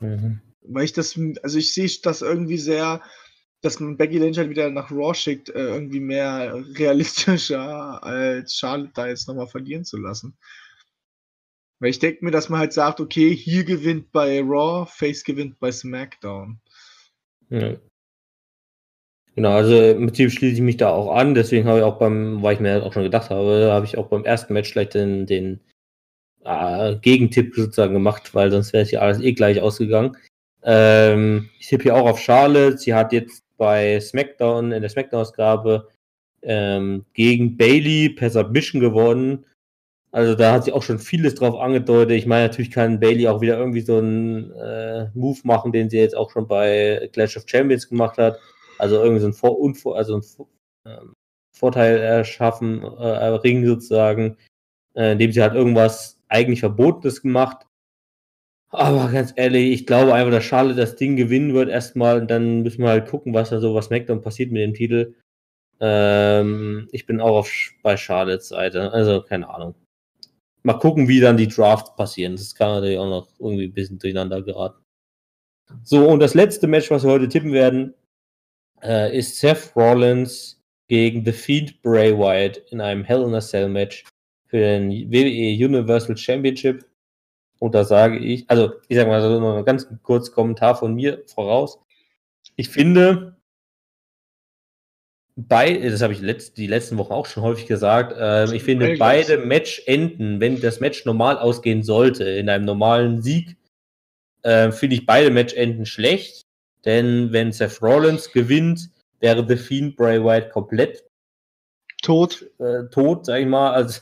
Mhm. 0.00 0.40
Weil 0.62 0.84
ich 0.84 0.92
das, 0.92 1.18
also 1.42 1.58
ich 1.58 1.72
sehe 1.74 1.90
das 2.02 2.22
irgendwie 2.22 2.58
sehr, 2.58 3.02
dass 3.60 3.80
man 3.80 3.96
Becky 3.96 4.18
Lynch 4.18 4.38
halt 4.38 4.50
wieder 4.50 4.70
nach 4.70 4.90
Raw 4.90 5.14
schickt, 5.14 5.48
äh, 5.48 5.68
irgendwie 5.68 6.00
mehr 6.00 6.54
realistischer, 6.74 8.02
als 8.02 8.54
Charlotte 8.54 8.92
da 8.94 9.08
jetzt 9.08 9.26
nochmal 9.28 9.48
verlieren 9.48 9.84
zu 9.84 9.96
lassen. 9.96 10.36
Weil 11.80 11.90
ich 11.90 11.98
denke 11.98 12.24
mir, 12.24 12.30
dass 12.30 12.48
man 12.48 12.60
halt 12.60 12.72
sagt, 12.72 13.00
okay, 13.00 13.34
hier 13.34 13.64
gewinnt 13.64 14.10
bei 14.12 14.40
Raw, 14.40 14.86
Face 14.90 15.24
gewinnt 15.24 15.58
bei 15.60 15.70
SmackDown. 15.70 16.60
Ja. 17.50 17.76
Genau, 19.34 19.52
also 19.52 19.80
im 19.80 20.06
Prinzip 20.06 20.32
schließe 20.32 20.56
ich 20.56 20.60
mich 20.60 20.78
da 20.78 20.90
auch 20.90 21.14
an, 21.14 21.34
deswegen 21.34 21.68
habe 21.68 21.78
ich 21.78 21.84
auch 21.84 22.00
beim, 22.00 22.42
weil 22.42 22.54
ich 22.54 22.60
mir 22.60 22.82
auch 22.82 22.92
schon 22.92 23.04
gedacht 23.04 23.30
habe, 23.30 23.70
habe 23.70 23.86
ich 23.86 23.96
auch 23.96 24.08
beim 24.08 24.24
ersten 24.24 24.52
Match 24.52 24.72
gleich 24.72 24.88
den, 24.88 25.26
den 25.26 25.60
äh, 26.44 26.96
Gegentipp 26.96 27.54
sozusagen 27.54 27.94
gemacht, 27.94 28.34
weil 28.34 28.50
sonst 28.50 28.72
wäre 28.72 28.82
es 28.84 28.90
ja 28.90 29.00
alles 29.00 29.20
eh 29.20 29.32
gleich 29.32 29.60
ausgegangen. 29.60 30.16
Ähm, 30.62 31.50
ich 31.58 31.68
tippe 31.68 31.84
hier 31.84 31.96
auch 31.96 32.08
auf 32.08 32.20
Charlotte. 32.20 32.78
Sie 32.78 32.94
hat 32.94 33.12
jetzt 33.12 33.44
bei 33.56 34.00
SmackDown, 34.00 34.72
in 34.72 34.82
der 34.82 34.90
SmackDown-Ausgabe 34.90 35.88
ähm, 36.42 37.04
gegen 37.14 37.56
Bailey 37.56 38.10
per 38.10 38.30
Submission 38.30 38.80
gewonnen. 38.80 39.44
Also 40.10 40.34
da 40.34 40.52
hat 40.52 40.64
sie 40.64 40.72
auch 40.72 40.82
schon 40.82 40.98
vieles 40.98 41.34
drauf 41.34 41.58
angedeutet. 41.58 42.16
Ich 42.16 42.26
meine, 42.26 42.46
natürlich 42.46 42.70
kann 42.70 43.00
Bailey 43.00 43.28
auch 43.28 43.40
wieder 43.40 43.58
irgendwie 43.58 43.82
so 43.82 43.98
einen 43.98 44.52
äh, 44.52 45.10
Move 45.14 45.40
machen, 45.44 45.72
den 45.72 45.90
sie 45.90 45.98
jetzt 45.98 46.16
auch 46.16 46.30
schon 46.30 46.48
bei 46.48 47.10
Clash 47.12 47.36
of 47.36 47.44
Champions 47.46 47.88
gemacht 47.88 48.16
hat. 48.16 48.38
Also 48.78 48.96
irgendwie 49.02 49.20
so 49.20 49.28
ein, 49.28 49.34
Vor 49.34 49.58
Unvor 49.58 49.96
also 49.96 50.16
ein 50.16 50.22
ähm, 50.86 51.12
Vorteil 51.52 51.98
erschaffen, 51.98 52.82
äh, 52.82 53.12
erringen 53.12 53.66
sozusagen, 53.66 54.36
äh, 54.94 55.12
indem 55.12 55.32
sie 55.32 55.42
halt 55.42 55.54
irgendwas 55.54 56.17
eigentlich 56.28 56.60
Verbotenes 56.60 57.22
gemacht. 57.22 57.66
Aber 58.70 59.10
ganz 59.10 59.32
ehrlich, 59.36 59.72
ich 59.72 59.86
glaube 59.86 60.14
einfach, 60.14 60.30
dass 60.30 60.44
Charlotte 60.44 60.76
das 60.76 60.96
Ding 60.96 61.16
gewinnen 61.16 61.54
wird 61.54 61.70
erstmal. 61.70 62.20
Und 62.20 62.30
dann 62.30 62.62
müssen 62.62 62.82
wir 62.82 62.90
halt 62.90 63.08
gucken, 63.08 63.32
was 63.32 63.50
da 63.50 63.60
so 63.60 63.74
was 63.74 63.86
SmackDown 63.86 64.20
passiert 64.20 64.50
mit 64.50 64.62
dem 64.62 64.74
Titel. 64.74 65.14
Ähm, 65.80 66.88
ich 66.92 67.06
bin 67.06 67.20
auch 67.20 67.38
auf, 67.38 67.50
bei 67.82 67.96
Charlottes 67.96 68.48
Seite. 68.48 68.92
Also 68.92 69.22
keine 69.22 69.48
Ahnung. 69.48 69.74
Mal 70.62 70.74
gucken, 70.74 71.08
wie 71.08 71.20
dann 71.20 71.36
die 71.36 71.48
Drafts 71.48 71.94
passieren. 71.96 72.36
Das 72.36 72.54
kann 72.54 72.68
natürlich 72.68 72.98
auch 72.98 73.08
noch 73.08 73.28
irgendwie 73.38 73.64
ein 73.64 73.72
bisschen 73.72 73.98
durcheinander 73.98 74.42
geraten. 74.42 74.82
So, 75.82 76.08
und 76.08 76.20
das 76.20 76.34
letzte 76.34 76.66
Match, 76.66 76.90
was 76.90 77.04
wir 77.04 77.10
heute 77.10 77.28
tippen 77.28 77.52
werden, 77.52 77.94
äh, 78.82 79.16
ist 79.16 79.38
Seth 79.38 79.72
Rollins 79.76 80.60
gegen 80.88 81.24
The 81.24 81.32
Fiend 81.32 81.82
Bray 81.82 82.16
Wyatt 82.16 82.58
in 82.70 82.80
einem 82.80 83.04
Hell 83.04 83.22
in 83.22 83.34
a 83.34 83.40
Cell 83.40 83.68
Match 83.68 84.04
für 84.48 84.58
den 84.58 84.90
WWE 84.90 85.64
Universal 85.64 86.16
Championship. 86.16 86.84
Und 87.58 87.74
da 87.74 87.84
sage 87.84 88.18
ich, 88.18 88.48
also 88.48 88.72
ich 88.88 88.96
sage 88.96 89.08
mal 89.08 89.20
so 89.20 89.40
noch 89.40 89.64
ganz 89.64 89.86
kurz 90.02 90.32
Kommentar 90.32 90.76
von 90.76 90.94
mir 90.94 91.22
voraus. 91.26 91.78
Ich 92.56 92.68
finde, 92.68 93.36
bei, 95.36 95.76
das 95.76 96.02
habe 96.02 96.12
ich 96.12 96.20
letzt, 96.20 96.56
die 96.56 96.66
letzten 96.66 96.98
Wochen 96.98 97.12
auch 97.12 97.26
schon 97.26 97.42
häufig 97.42 97.66
gesagt, 97.66 98.12
äh, 98.16 98.52
ich 98.54 98.64
finde 98.64 98.96
beide 98.98 99.38
Matchenden, 99.38 100.40
wenn 100.40 100.60
das 100.60 100.80
Match 100.80 101.04
normal 101.04 101.38
ausgehen 101.38 101.82
sollte, 101.82 102.24
in 102.24 102.48
einem 102.48 102.64
normalen 102.64 103.22
Sieg, 103.22 103.56
äh, 104.42 104.72
finde 104.72 104.96
ich 104.96 105.06
beide 105.06 105.30
Matchenden 105.30 105.86
schlecht. 105.86 106.46
Denn 106.84 107.32
wenn 107.32 107.52
Seth 107.52 107.82
Rollins 107.82 108.32
gewinnt, 108.32 108.90
wäre 109.20 109.46
The 109.46 109.56
Fiend 109.56 109.96
Bray 109.96 110.22
Wyatt 110.22 110.50
komplett 110.50 111.04
tot. 112.02 112.50
Äh, 112.58 112.88
tot, 112.90 113.26
sag 113.26 113.40
ich 113.40 113.46
mal. 113.46 113.72
Also, 113.72 114.00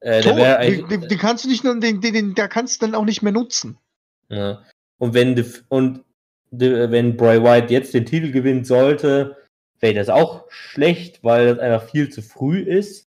äh, 0.00 0.22
den, 0.22 0.88
den, 0.88 1.08
den, 1.08 1.18
kannst 1.18 1.44
du 1.44 1.48
nicht 1.48 1.64
den, 1.64 2.00
den, 2.00 2.34
der 2.34 2.48
kannst 2.48 2.80
du 2.80 2.86
dann 2.86 2.94
auch 2.94 3.04
nicht 3.04 3.22
mehr 3.22 3.32
nutzen. 3.32 3.78
Ja. 4.28 4.62
Und 4.98 5.14
wenn 5.14 5.44
und 5.68 6.04
wenn 6.50 7.16
Bray 7.16 7.42
Wyatt 7.42 7.70
jetzt 7.70 7.94
den 7.94 8.06
Titel 8.06 8.30
gewinnen 8.30 8.64
sollte, 8.64 9.36
wäre 9.80 9.94
das 9.94 10.08
auch 10.08 10.44
schlecht, 10.48 11.22
weil 11.22 11.46
das 11.46 11.58
einfach 11.58 11.88
viel 11.88 12.08
zu 12.08 12.22
früh 12.22 12.60
ist. 12.60 13.08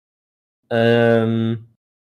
Ähm, 0.68 1.68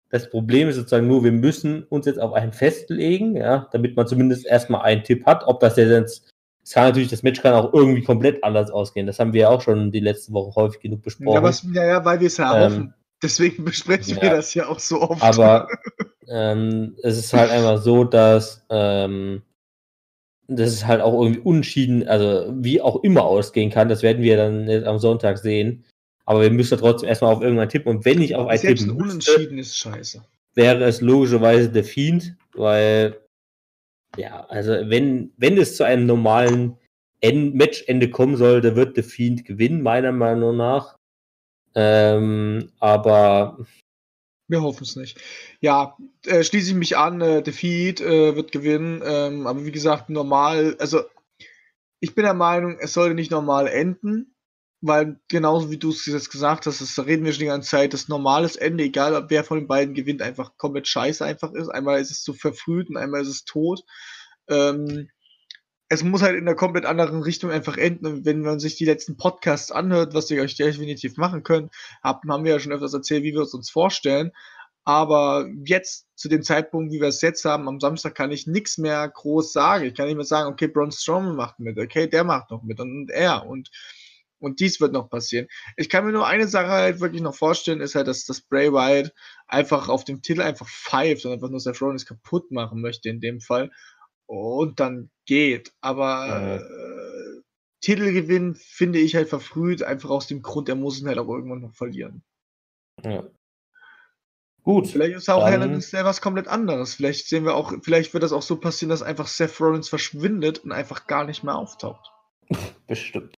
das 0.09 0.29
Problem 0.29 0.69
ist 0.69 0.75
sozusagen 0.75 1.07
nur, 1.07 1.23
wir 1.23 1.31
müssen 1.31 1.83
uns 1.83 2.05
jetzt 2.05 2.19
auf 2.19 2.33
einen 2.33 2.53
festlegen, 2.53 3.35
ja, 3.35 3.67
damit 3.71 3.95
man 3.95 4.07
zumindest 4.07 4.45
erstmal 4.45 4.81
einen 4.81 5.03
Tipp 5.03 5.25
hat. 5.25 5.43
Ob 5.45 5.59
das 5.59 5.75
jetzt, 5.75 6.31
es 6.63 6.73
kann 6.73 6.85
natürlich, 6.85 7.09
das 7.09 7.23
Match 7.23 7.41
kann 7.41 7.53
auch 7.53 7.73
irgendwie 7.73 8.03
komplett 8.03 8.43
anders 8.43 8.71
ausgehen. 8.71 9.05
Das 9.05 9.19
haben 9.19 9.33
wir 9.33 9.41
ja 9.41 9.49
auch 9.49 9.61
schon 9.61 9.91
die 9.91 9.99
letzte 9.99 10.31
Woche 10.33 10.55
häufig 10.55 10.79
genug 10.79 11.01
besprochen. 11.01 11.33
Ja, 11.33 11.43
was, 11.43 11.65
ja, 11.73 11.85
ja 11.85 12.05
weil 12.05 12.19
wir 12.19 12.27
es 12.27 12.37
ja 12.37 12.55
ähm, 12.55 12.63
hoffen. 12.63 12.93
Deswegen 13.21 13.65
besprechen 13.65 14.15
ja, 14.15 14.21
wir 14.21 14.29
das 14.31 14.53
ja 14.53 14.67
auch 14.67 14.79
so 14.79 15.01
oft. 15.01 15.21
Aber 15.21 15.67
ähm, 16.27 16.95
es 17.03 17.17
ist 17.17 17.33
halt 17.33 17.51
einfach 17.51 17.81
so, 17.81 18.03
dass 18.03 18.65
ähm, 18.69 19.41
das 20.47 20.71
ist 20.71 20.87
halt 20.87 21.01
auch 21.01 21.21
irgendwie 21.21 21.41
unschieden, 21.41 22.07
also 22.07 22.53
wie 22.55 22.81
auch 22.81 23.03
immer 23.03 23.23
ausgehen 23.23 23.69
kann, 23.69 23.89
das 23.89 24.01
werden 24.01 24.23
wir 24.23 24.37
dann 24.37 24.69
am 24.85 24.97
Sonntag 24.97 25.37
sehen. 25.37 25.83
Aber 26.25 26.41
wir 26.41 26.51
müssen 26.51 26.77
trotzdem 26.77 27.09
erstmal 27.09 27.33
auf 27.33 27.41
irgendeinen 27.41 27.69
tippen. 27.69 27.97
Und 27.97 28.05
wenn 28.05 28.21
ich 28.21 28.35
auf 28.35 28.47
einen 28.47 28.59
tippen 28.59 28.91
ein 28.91 29.01
Unentschieden 29.01 29.57
ist 29.57 29.77
scheiße. 29.77 30.23
Wäre 30.55 30.83
es 30.85 31.01
logischerweise 31.01 31.69
der 31.69 31.83
Fiend, 31.83 32.35
weil, 32.53 33.17
ja, 34.17 34.45
also 34.49 34.71
wenn, 34.71 35.31
wenn 35.37 35.57
es 35.57 35.77
zu 35.77 35.83
einem 35.83 36.05
normalen 36.05 36.77
End 37.21 37.55
Matchende 37.55 38.09
kommen 38.09 38.35
sollte, 38.35 38.75
wird 38.75 38.97
der 38.97 39.03
Fiend 39.03 39.45
gewinnen, 39.45 39.81
meiner 39.81 40.11
Meinung 40.11 40.57
nach. 40.57 40.96
Ähm, 41.79 42.71
aber 42.79 43.59
wir 44.47 44.63
hoffen 44.63 44.83
es 44.83 44.95
nicht. 44.95 45.21
Ja, 45.61 45.95
äh, 46.25 46.43
schließe 46.43 46.71
ich 46.71 46.75
mich 46.75 46.97
an. 46.97 47.21
Äh, 47.21 47.43
Defeat 47.43 48.01
äh, 48.01 48.35
wird 48.35 48.51
gewinnen. 48.51 49.03
Ähm, 49.05 49.45
aber 49.45 49.63
wie 49.63 49.71
gesagt, 49.71 50.09
normal. 50.09 50.75
Also, 50.79 51.03
ich 51.99 52.15
bin 52.15 52.23
der 52.23 52.33
Meinung, 52.33 52.77
es 52.79 52.93
sollte 52.93 53.13
nicht 53.13 53.29
normal 53.29 53.67
enden. 53.67 54.33
Weil 54.81 55.19
genauso 55.27 55.71
wie 55.71 55.77
du 55.77 55.89
es 55.89 56.05
jetzt 56.05 56.29
gesagt 56.31 56.65
hast, 56.67 56.81
das 56.81 57.05
reden 57.05 57.25
wir 57.25 57.33
schon 57.33 57.39
die 57.41 57.45
ganze 57.47 57.69
Zeit, 57.69 57.93
das 57.93 58.09
normales 58.09 58.55
Ende, 58.55 58.83
egal 58.83 59.25
wer 59.29 59.43
von 59.43 59.57
den 59.57 59.67
beiden 59.67 59.95
gewinnt, 59.95 60.21
einfach 60.21 60.55
komplett 60.57 60.87
scheiße 60.87 61.25
einfach 61.25 61.51
ist. 61.53 61.69
Einmal 61.69 61.99
ist 61.99 62.11
es 62.11 62.21
zu 62.21 62.33
verfrüht 62.33 62.89
und 62.89 62.97
einmal 62.97 63.21
ist 63.21 63.27
es 63.27 63.43
tot. 63.43 63.83
Ähm, 64.47 65.09
es 65.89 66.03
muss 66.03 66.21
halt 66.21 66.35
in 66.35 66.47
einer 66.47 66.55
komplett 66.55 66.85
anderen 66.85 67.21
Richtung 67.21 67.49
einfach 67.51 67.77
enden. 67.77 68.05
Und 68.07 68.25
wenn 68.25 68.41
man 68.41 68.59
sich 68.59 68.75
die 68.75 68.85
letzten 68.85 69.15
Podcasts 69.15 69.71
anhört, 69.71 70.13
was 70.13 70.29
ihr 70.29 70.41
euch 70.41 70.55
definitiv 70.55 71.17
machen 71.17 71.43
könnt, 71.43 71.73
haben, 72.03 72.43
wir 72.43 72.51
ja 72.51 72.59
schon 72.59 72.73
öfters 72.73 72.93
erzählt, 72.93 73.23
wie 73.23 73.33
wir 73.33 73.41
es 73.41 73.53
uns 73.53 73.69
vorstellen. 73.69 74.31
Aber 74.83 75.49
jetzt, 75.65 76.07
zu 76.15 76.29
dem 76.29 76.43
Zeitpunkt, 76.43 76.93
wie 76.93 77.01
wir 77.01 77.09
es 77.09 77.21
jetzt 77.21 77.43
haben, 77.45 77.67
am 77.67 77.79
Samstag 77.79 78.15
kann 78.15 78.31
ich 78.31 78.47
nichts 78.47 78.77
mehr 78.77 79.07
groß 79.07 79.51
sagen. 79.51 79.85
Ich 79.85 79.93
kann 79.93 80.07
nicht 80.07 80.15
mehr 80.15 80.25
sagen, 80.25 80.51
okay, 80.51 80.67
Braun 80.67 80.91
Strowman 80.91 81.35
macht 81.35 81.59
mit, 81.59 81.77
okay, 81.77 82.07
der 82.07 82.23
macht 82.23 82.51
noch 82.51 82.63
mit 82.63 82.79
und 82.79 83.09
er 83.09 83.45
und, 83.45 83.69
und 84.39 84.61
dies 84.61 84.79
wird 84.79 84.93
noch 84.93 85.09
passieren. 85.09 85.47
Ich 85.75 85.89
kann 85.89 86.05
mir 86.05 86.13
nur 86.13 86.25
eine 86.25 86.47
Sache 86.47 86.69
halt 86.69 87.01
wirklich 87.01 87.21
noch 87.21 87.35
vorstellen, 87.35 87.81
ist 87.81 87.95
halt, 87.95 88.07
dass 88.07 88.23
das 88.23 88.41
Bray 88.41 88.71
Wyatt 88.71 89.13
einfach 89.45 89.89
auf 89.89 90.05
dem 90.05 90.21
Titel 90.21 90.41
einfach 90.41 90.67
pfeift 90.67 91.25
und 91.25 91.33
einfach 91.33 91.49
nur 91.49 91.59
Seth 91.59 91.81
Rollins 91.81 92.05
kaputt 92.05 92.51
machen 92.51 92.81
möchte 92.81 93.09
in 93.09 93.19
dem 93.19 93.41
Fall 93.41 93.69
und 94.27 94.79
dann 94.79 95.09
geht. 95.25 95.73
Aber 95.81 96.59
äh, 96.59 97.41
Titelgewinn 97.81 98.55
finde 98.55 98.99
ich 98.99 99.15
halt 99.15 99.29
verfrüht, 99.29 99.83
einfach 99.83 100.09
aus 100.09 100.27
dem 100.27 100.41
Grund, 100.41 100.69
er 100.69 100.75
muss 100.75 101.01
ihn 101.01 101.07
halt 101.07 101.17
auch 101.17 101.29
irgendwann 101.29 101.61
noch 101.61 101.73
verlieren. 101.73 102.23
Ja. 103.03 103.23
Gut. 104.63 104.87
Vielleicht 104.87 105.15
ist 105.15 105.29
auch 105.29 105.47
Hell 105.47 105.61
in 105.61 105.81
was 105.81 106.19
komplett 106.19 106.47
anderes. 106.49 106.93
Vielleicht 106.93 107.27
sehen 107.27 107.45
wir 107.45 107.55
auch, 107.55 107.73
vielleicht 107.81 108.13
wird 108.13 108.23
das 108.23 108.33
auch 108.33 108.41
so 108.41 108.57
passieren, 108.57 108.89
dass 108.89 109.01
einfach 109.01 109.27
Seth 109.27 109.61
Rollins 109.61 109.87
verschwindet 109.87 110.59
und 110.59 110.73
einfach 110.73 111.07
gar 111.07 111.23
nicht 111.23 111.43
mehr 111.43 111.55
auftaucht. 111.55 112.11
Bestimmt. 112.87 113.33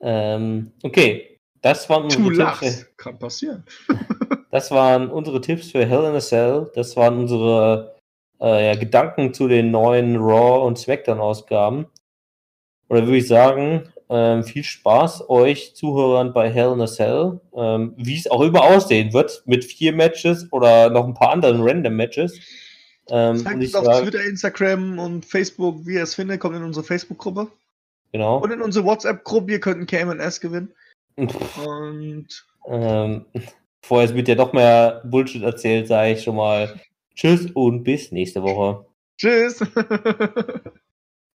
Ähm, 0.00 0.72
okay, 0.82 1.38
das 1.60 1.88
waren 1.88 2.04
unsere 2.04 2.34
Tipps. 2.34 2.80
Für, 2.80 2.86
Kann 2.96 3.18
passieren. 3.18 3.64
das 4.50 4.70
waren 4.72 5.10
unsere 5.10 5.40
Tipps 5.40 5.70
für 5.70 5.86
Hell 5.86 6.04
in 6.04 6.16
a 6.16 6.20
Cell. 6.20 6.70
Das 6.74 6.96
waren 6.96 7.18
unsere 7.20 7.93
äh, 8.40 8.66
ja, 8.66 8.74
Gedanken 8.74 9.34
zu 9.34 9.48
den 9.48 9.70
neuen 9.70 10.16
Raw 10.16 10.66
und 10.66 10.78
SmackDown-Ausgaben. 10.78 11.86
Oder 12.88 13.06
würde 13.06 13.18
ich 13.18 13.28
sagen, 13.28 13.88
ähm, 14.10 14.44
viel 14.44 14.64
Spaß 14.64 15.28
euch 15.30 15.74
Zuhörern 15.74 16.32
bei 16.32 16.50
Hell 16.50 16.72
in 16.72 16.80
a 16.80 16.86
Cell, 16.86 17.40
ähm, 17.56 17.94
wie 17.96 18.16
es 18.16 18.30
auch 18.30 18.42
immer 18.42 18.62
aussehen 18.62 19.12
wird, 19.12 19.42
mit 19.46 19.64
vier 19.64 19.92
Matches 19.92 20.46
oder 20.52 20.90
noch 20.90 21.06
ein 21.06 21.14
paar 21.14 21.30
anderen 21.30 21.62
Random 21.62 21.94
Matches. 21.94 22.38
Ähm, 23.08 23.38
Zeigt 23.38 23.56
uns 23.56 23.74
auf 23.74 24.00
Twitter, 24.00 24.22
Instagram 24.22 24.98
und 24.98 25.24
Facebook, 25.24 25.86
wie 25.86 25.94
ihr 25.94 26.02
es 26.02 26.14
findet, 26.14 26.40
kommt 26.40 26.56
in 26.56 26.64
unsere 26.64 26.84
Facebook-Gruppe. 26.84 27.48
Genau. 28.12 28.38
Und 28.38 28.52
in 28.52 28.62
unsere 28.62 28.84
WhatsApp-Gruppe, 28.84 29.52
ihr 29.52 29.60
könnt 29.60 29.80
ein 29.80 29.86
KMS 29.86 30.40
gewinnen. 30.40 30.72
und 31.16 32.28
ähm, 32.68 33.26
jetzt 33.90 34.14
mit 34.14 34.28
dir 34.28 34.36
doch 34.36 34.52
mehr 34.52 35.02
Bullshit 35.04 35.42
erzählt, 35.42 35.88
sage 35.88 36.12
ich 36.12 36.22
schon 36.22 36.36
mal 36.36 36.80
Tschüss 37.16 37.50
und 37.52 37.82
bis 37.84 38.12
nächste 38.12 38.42
Woche. 38.42 38.86
Tschüss. 39.18 39.60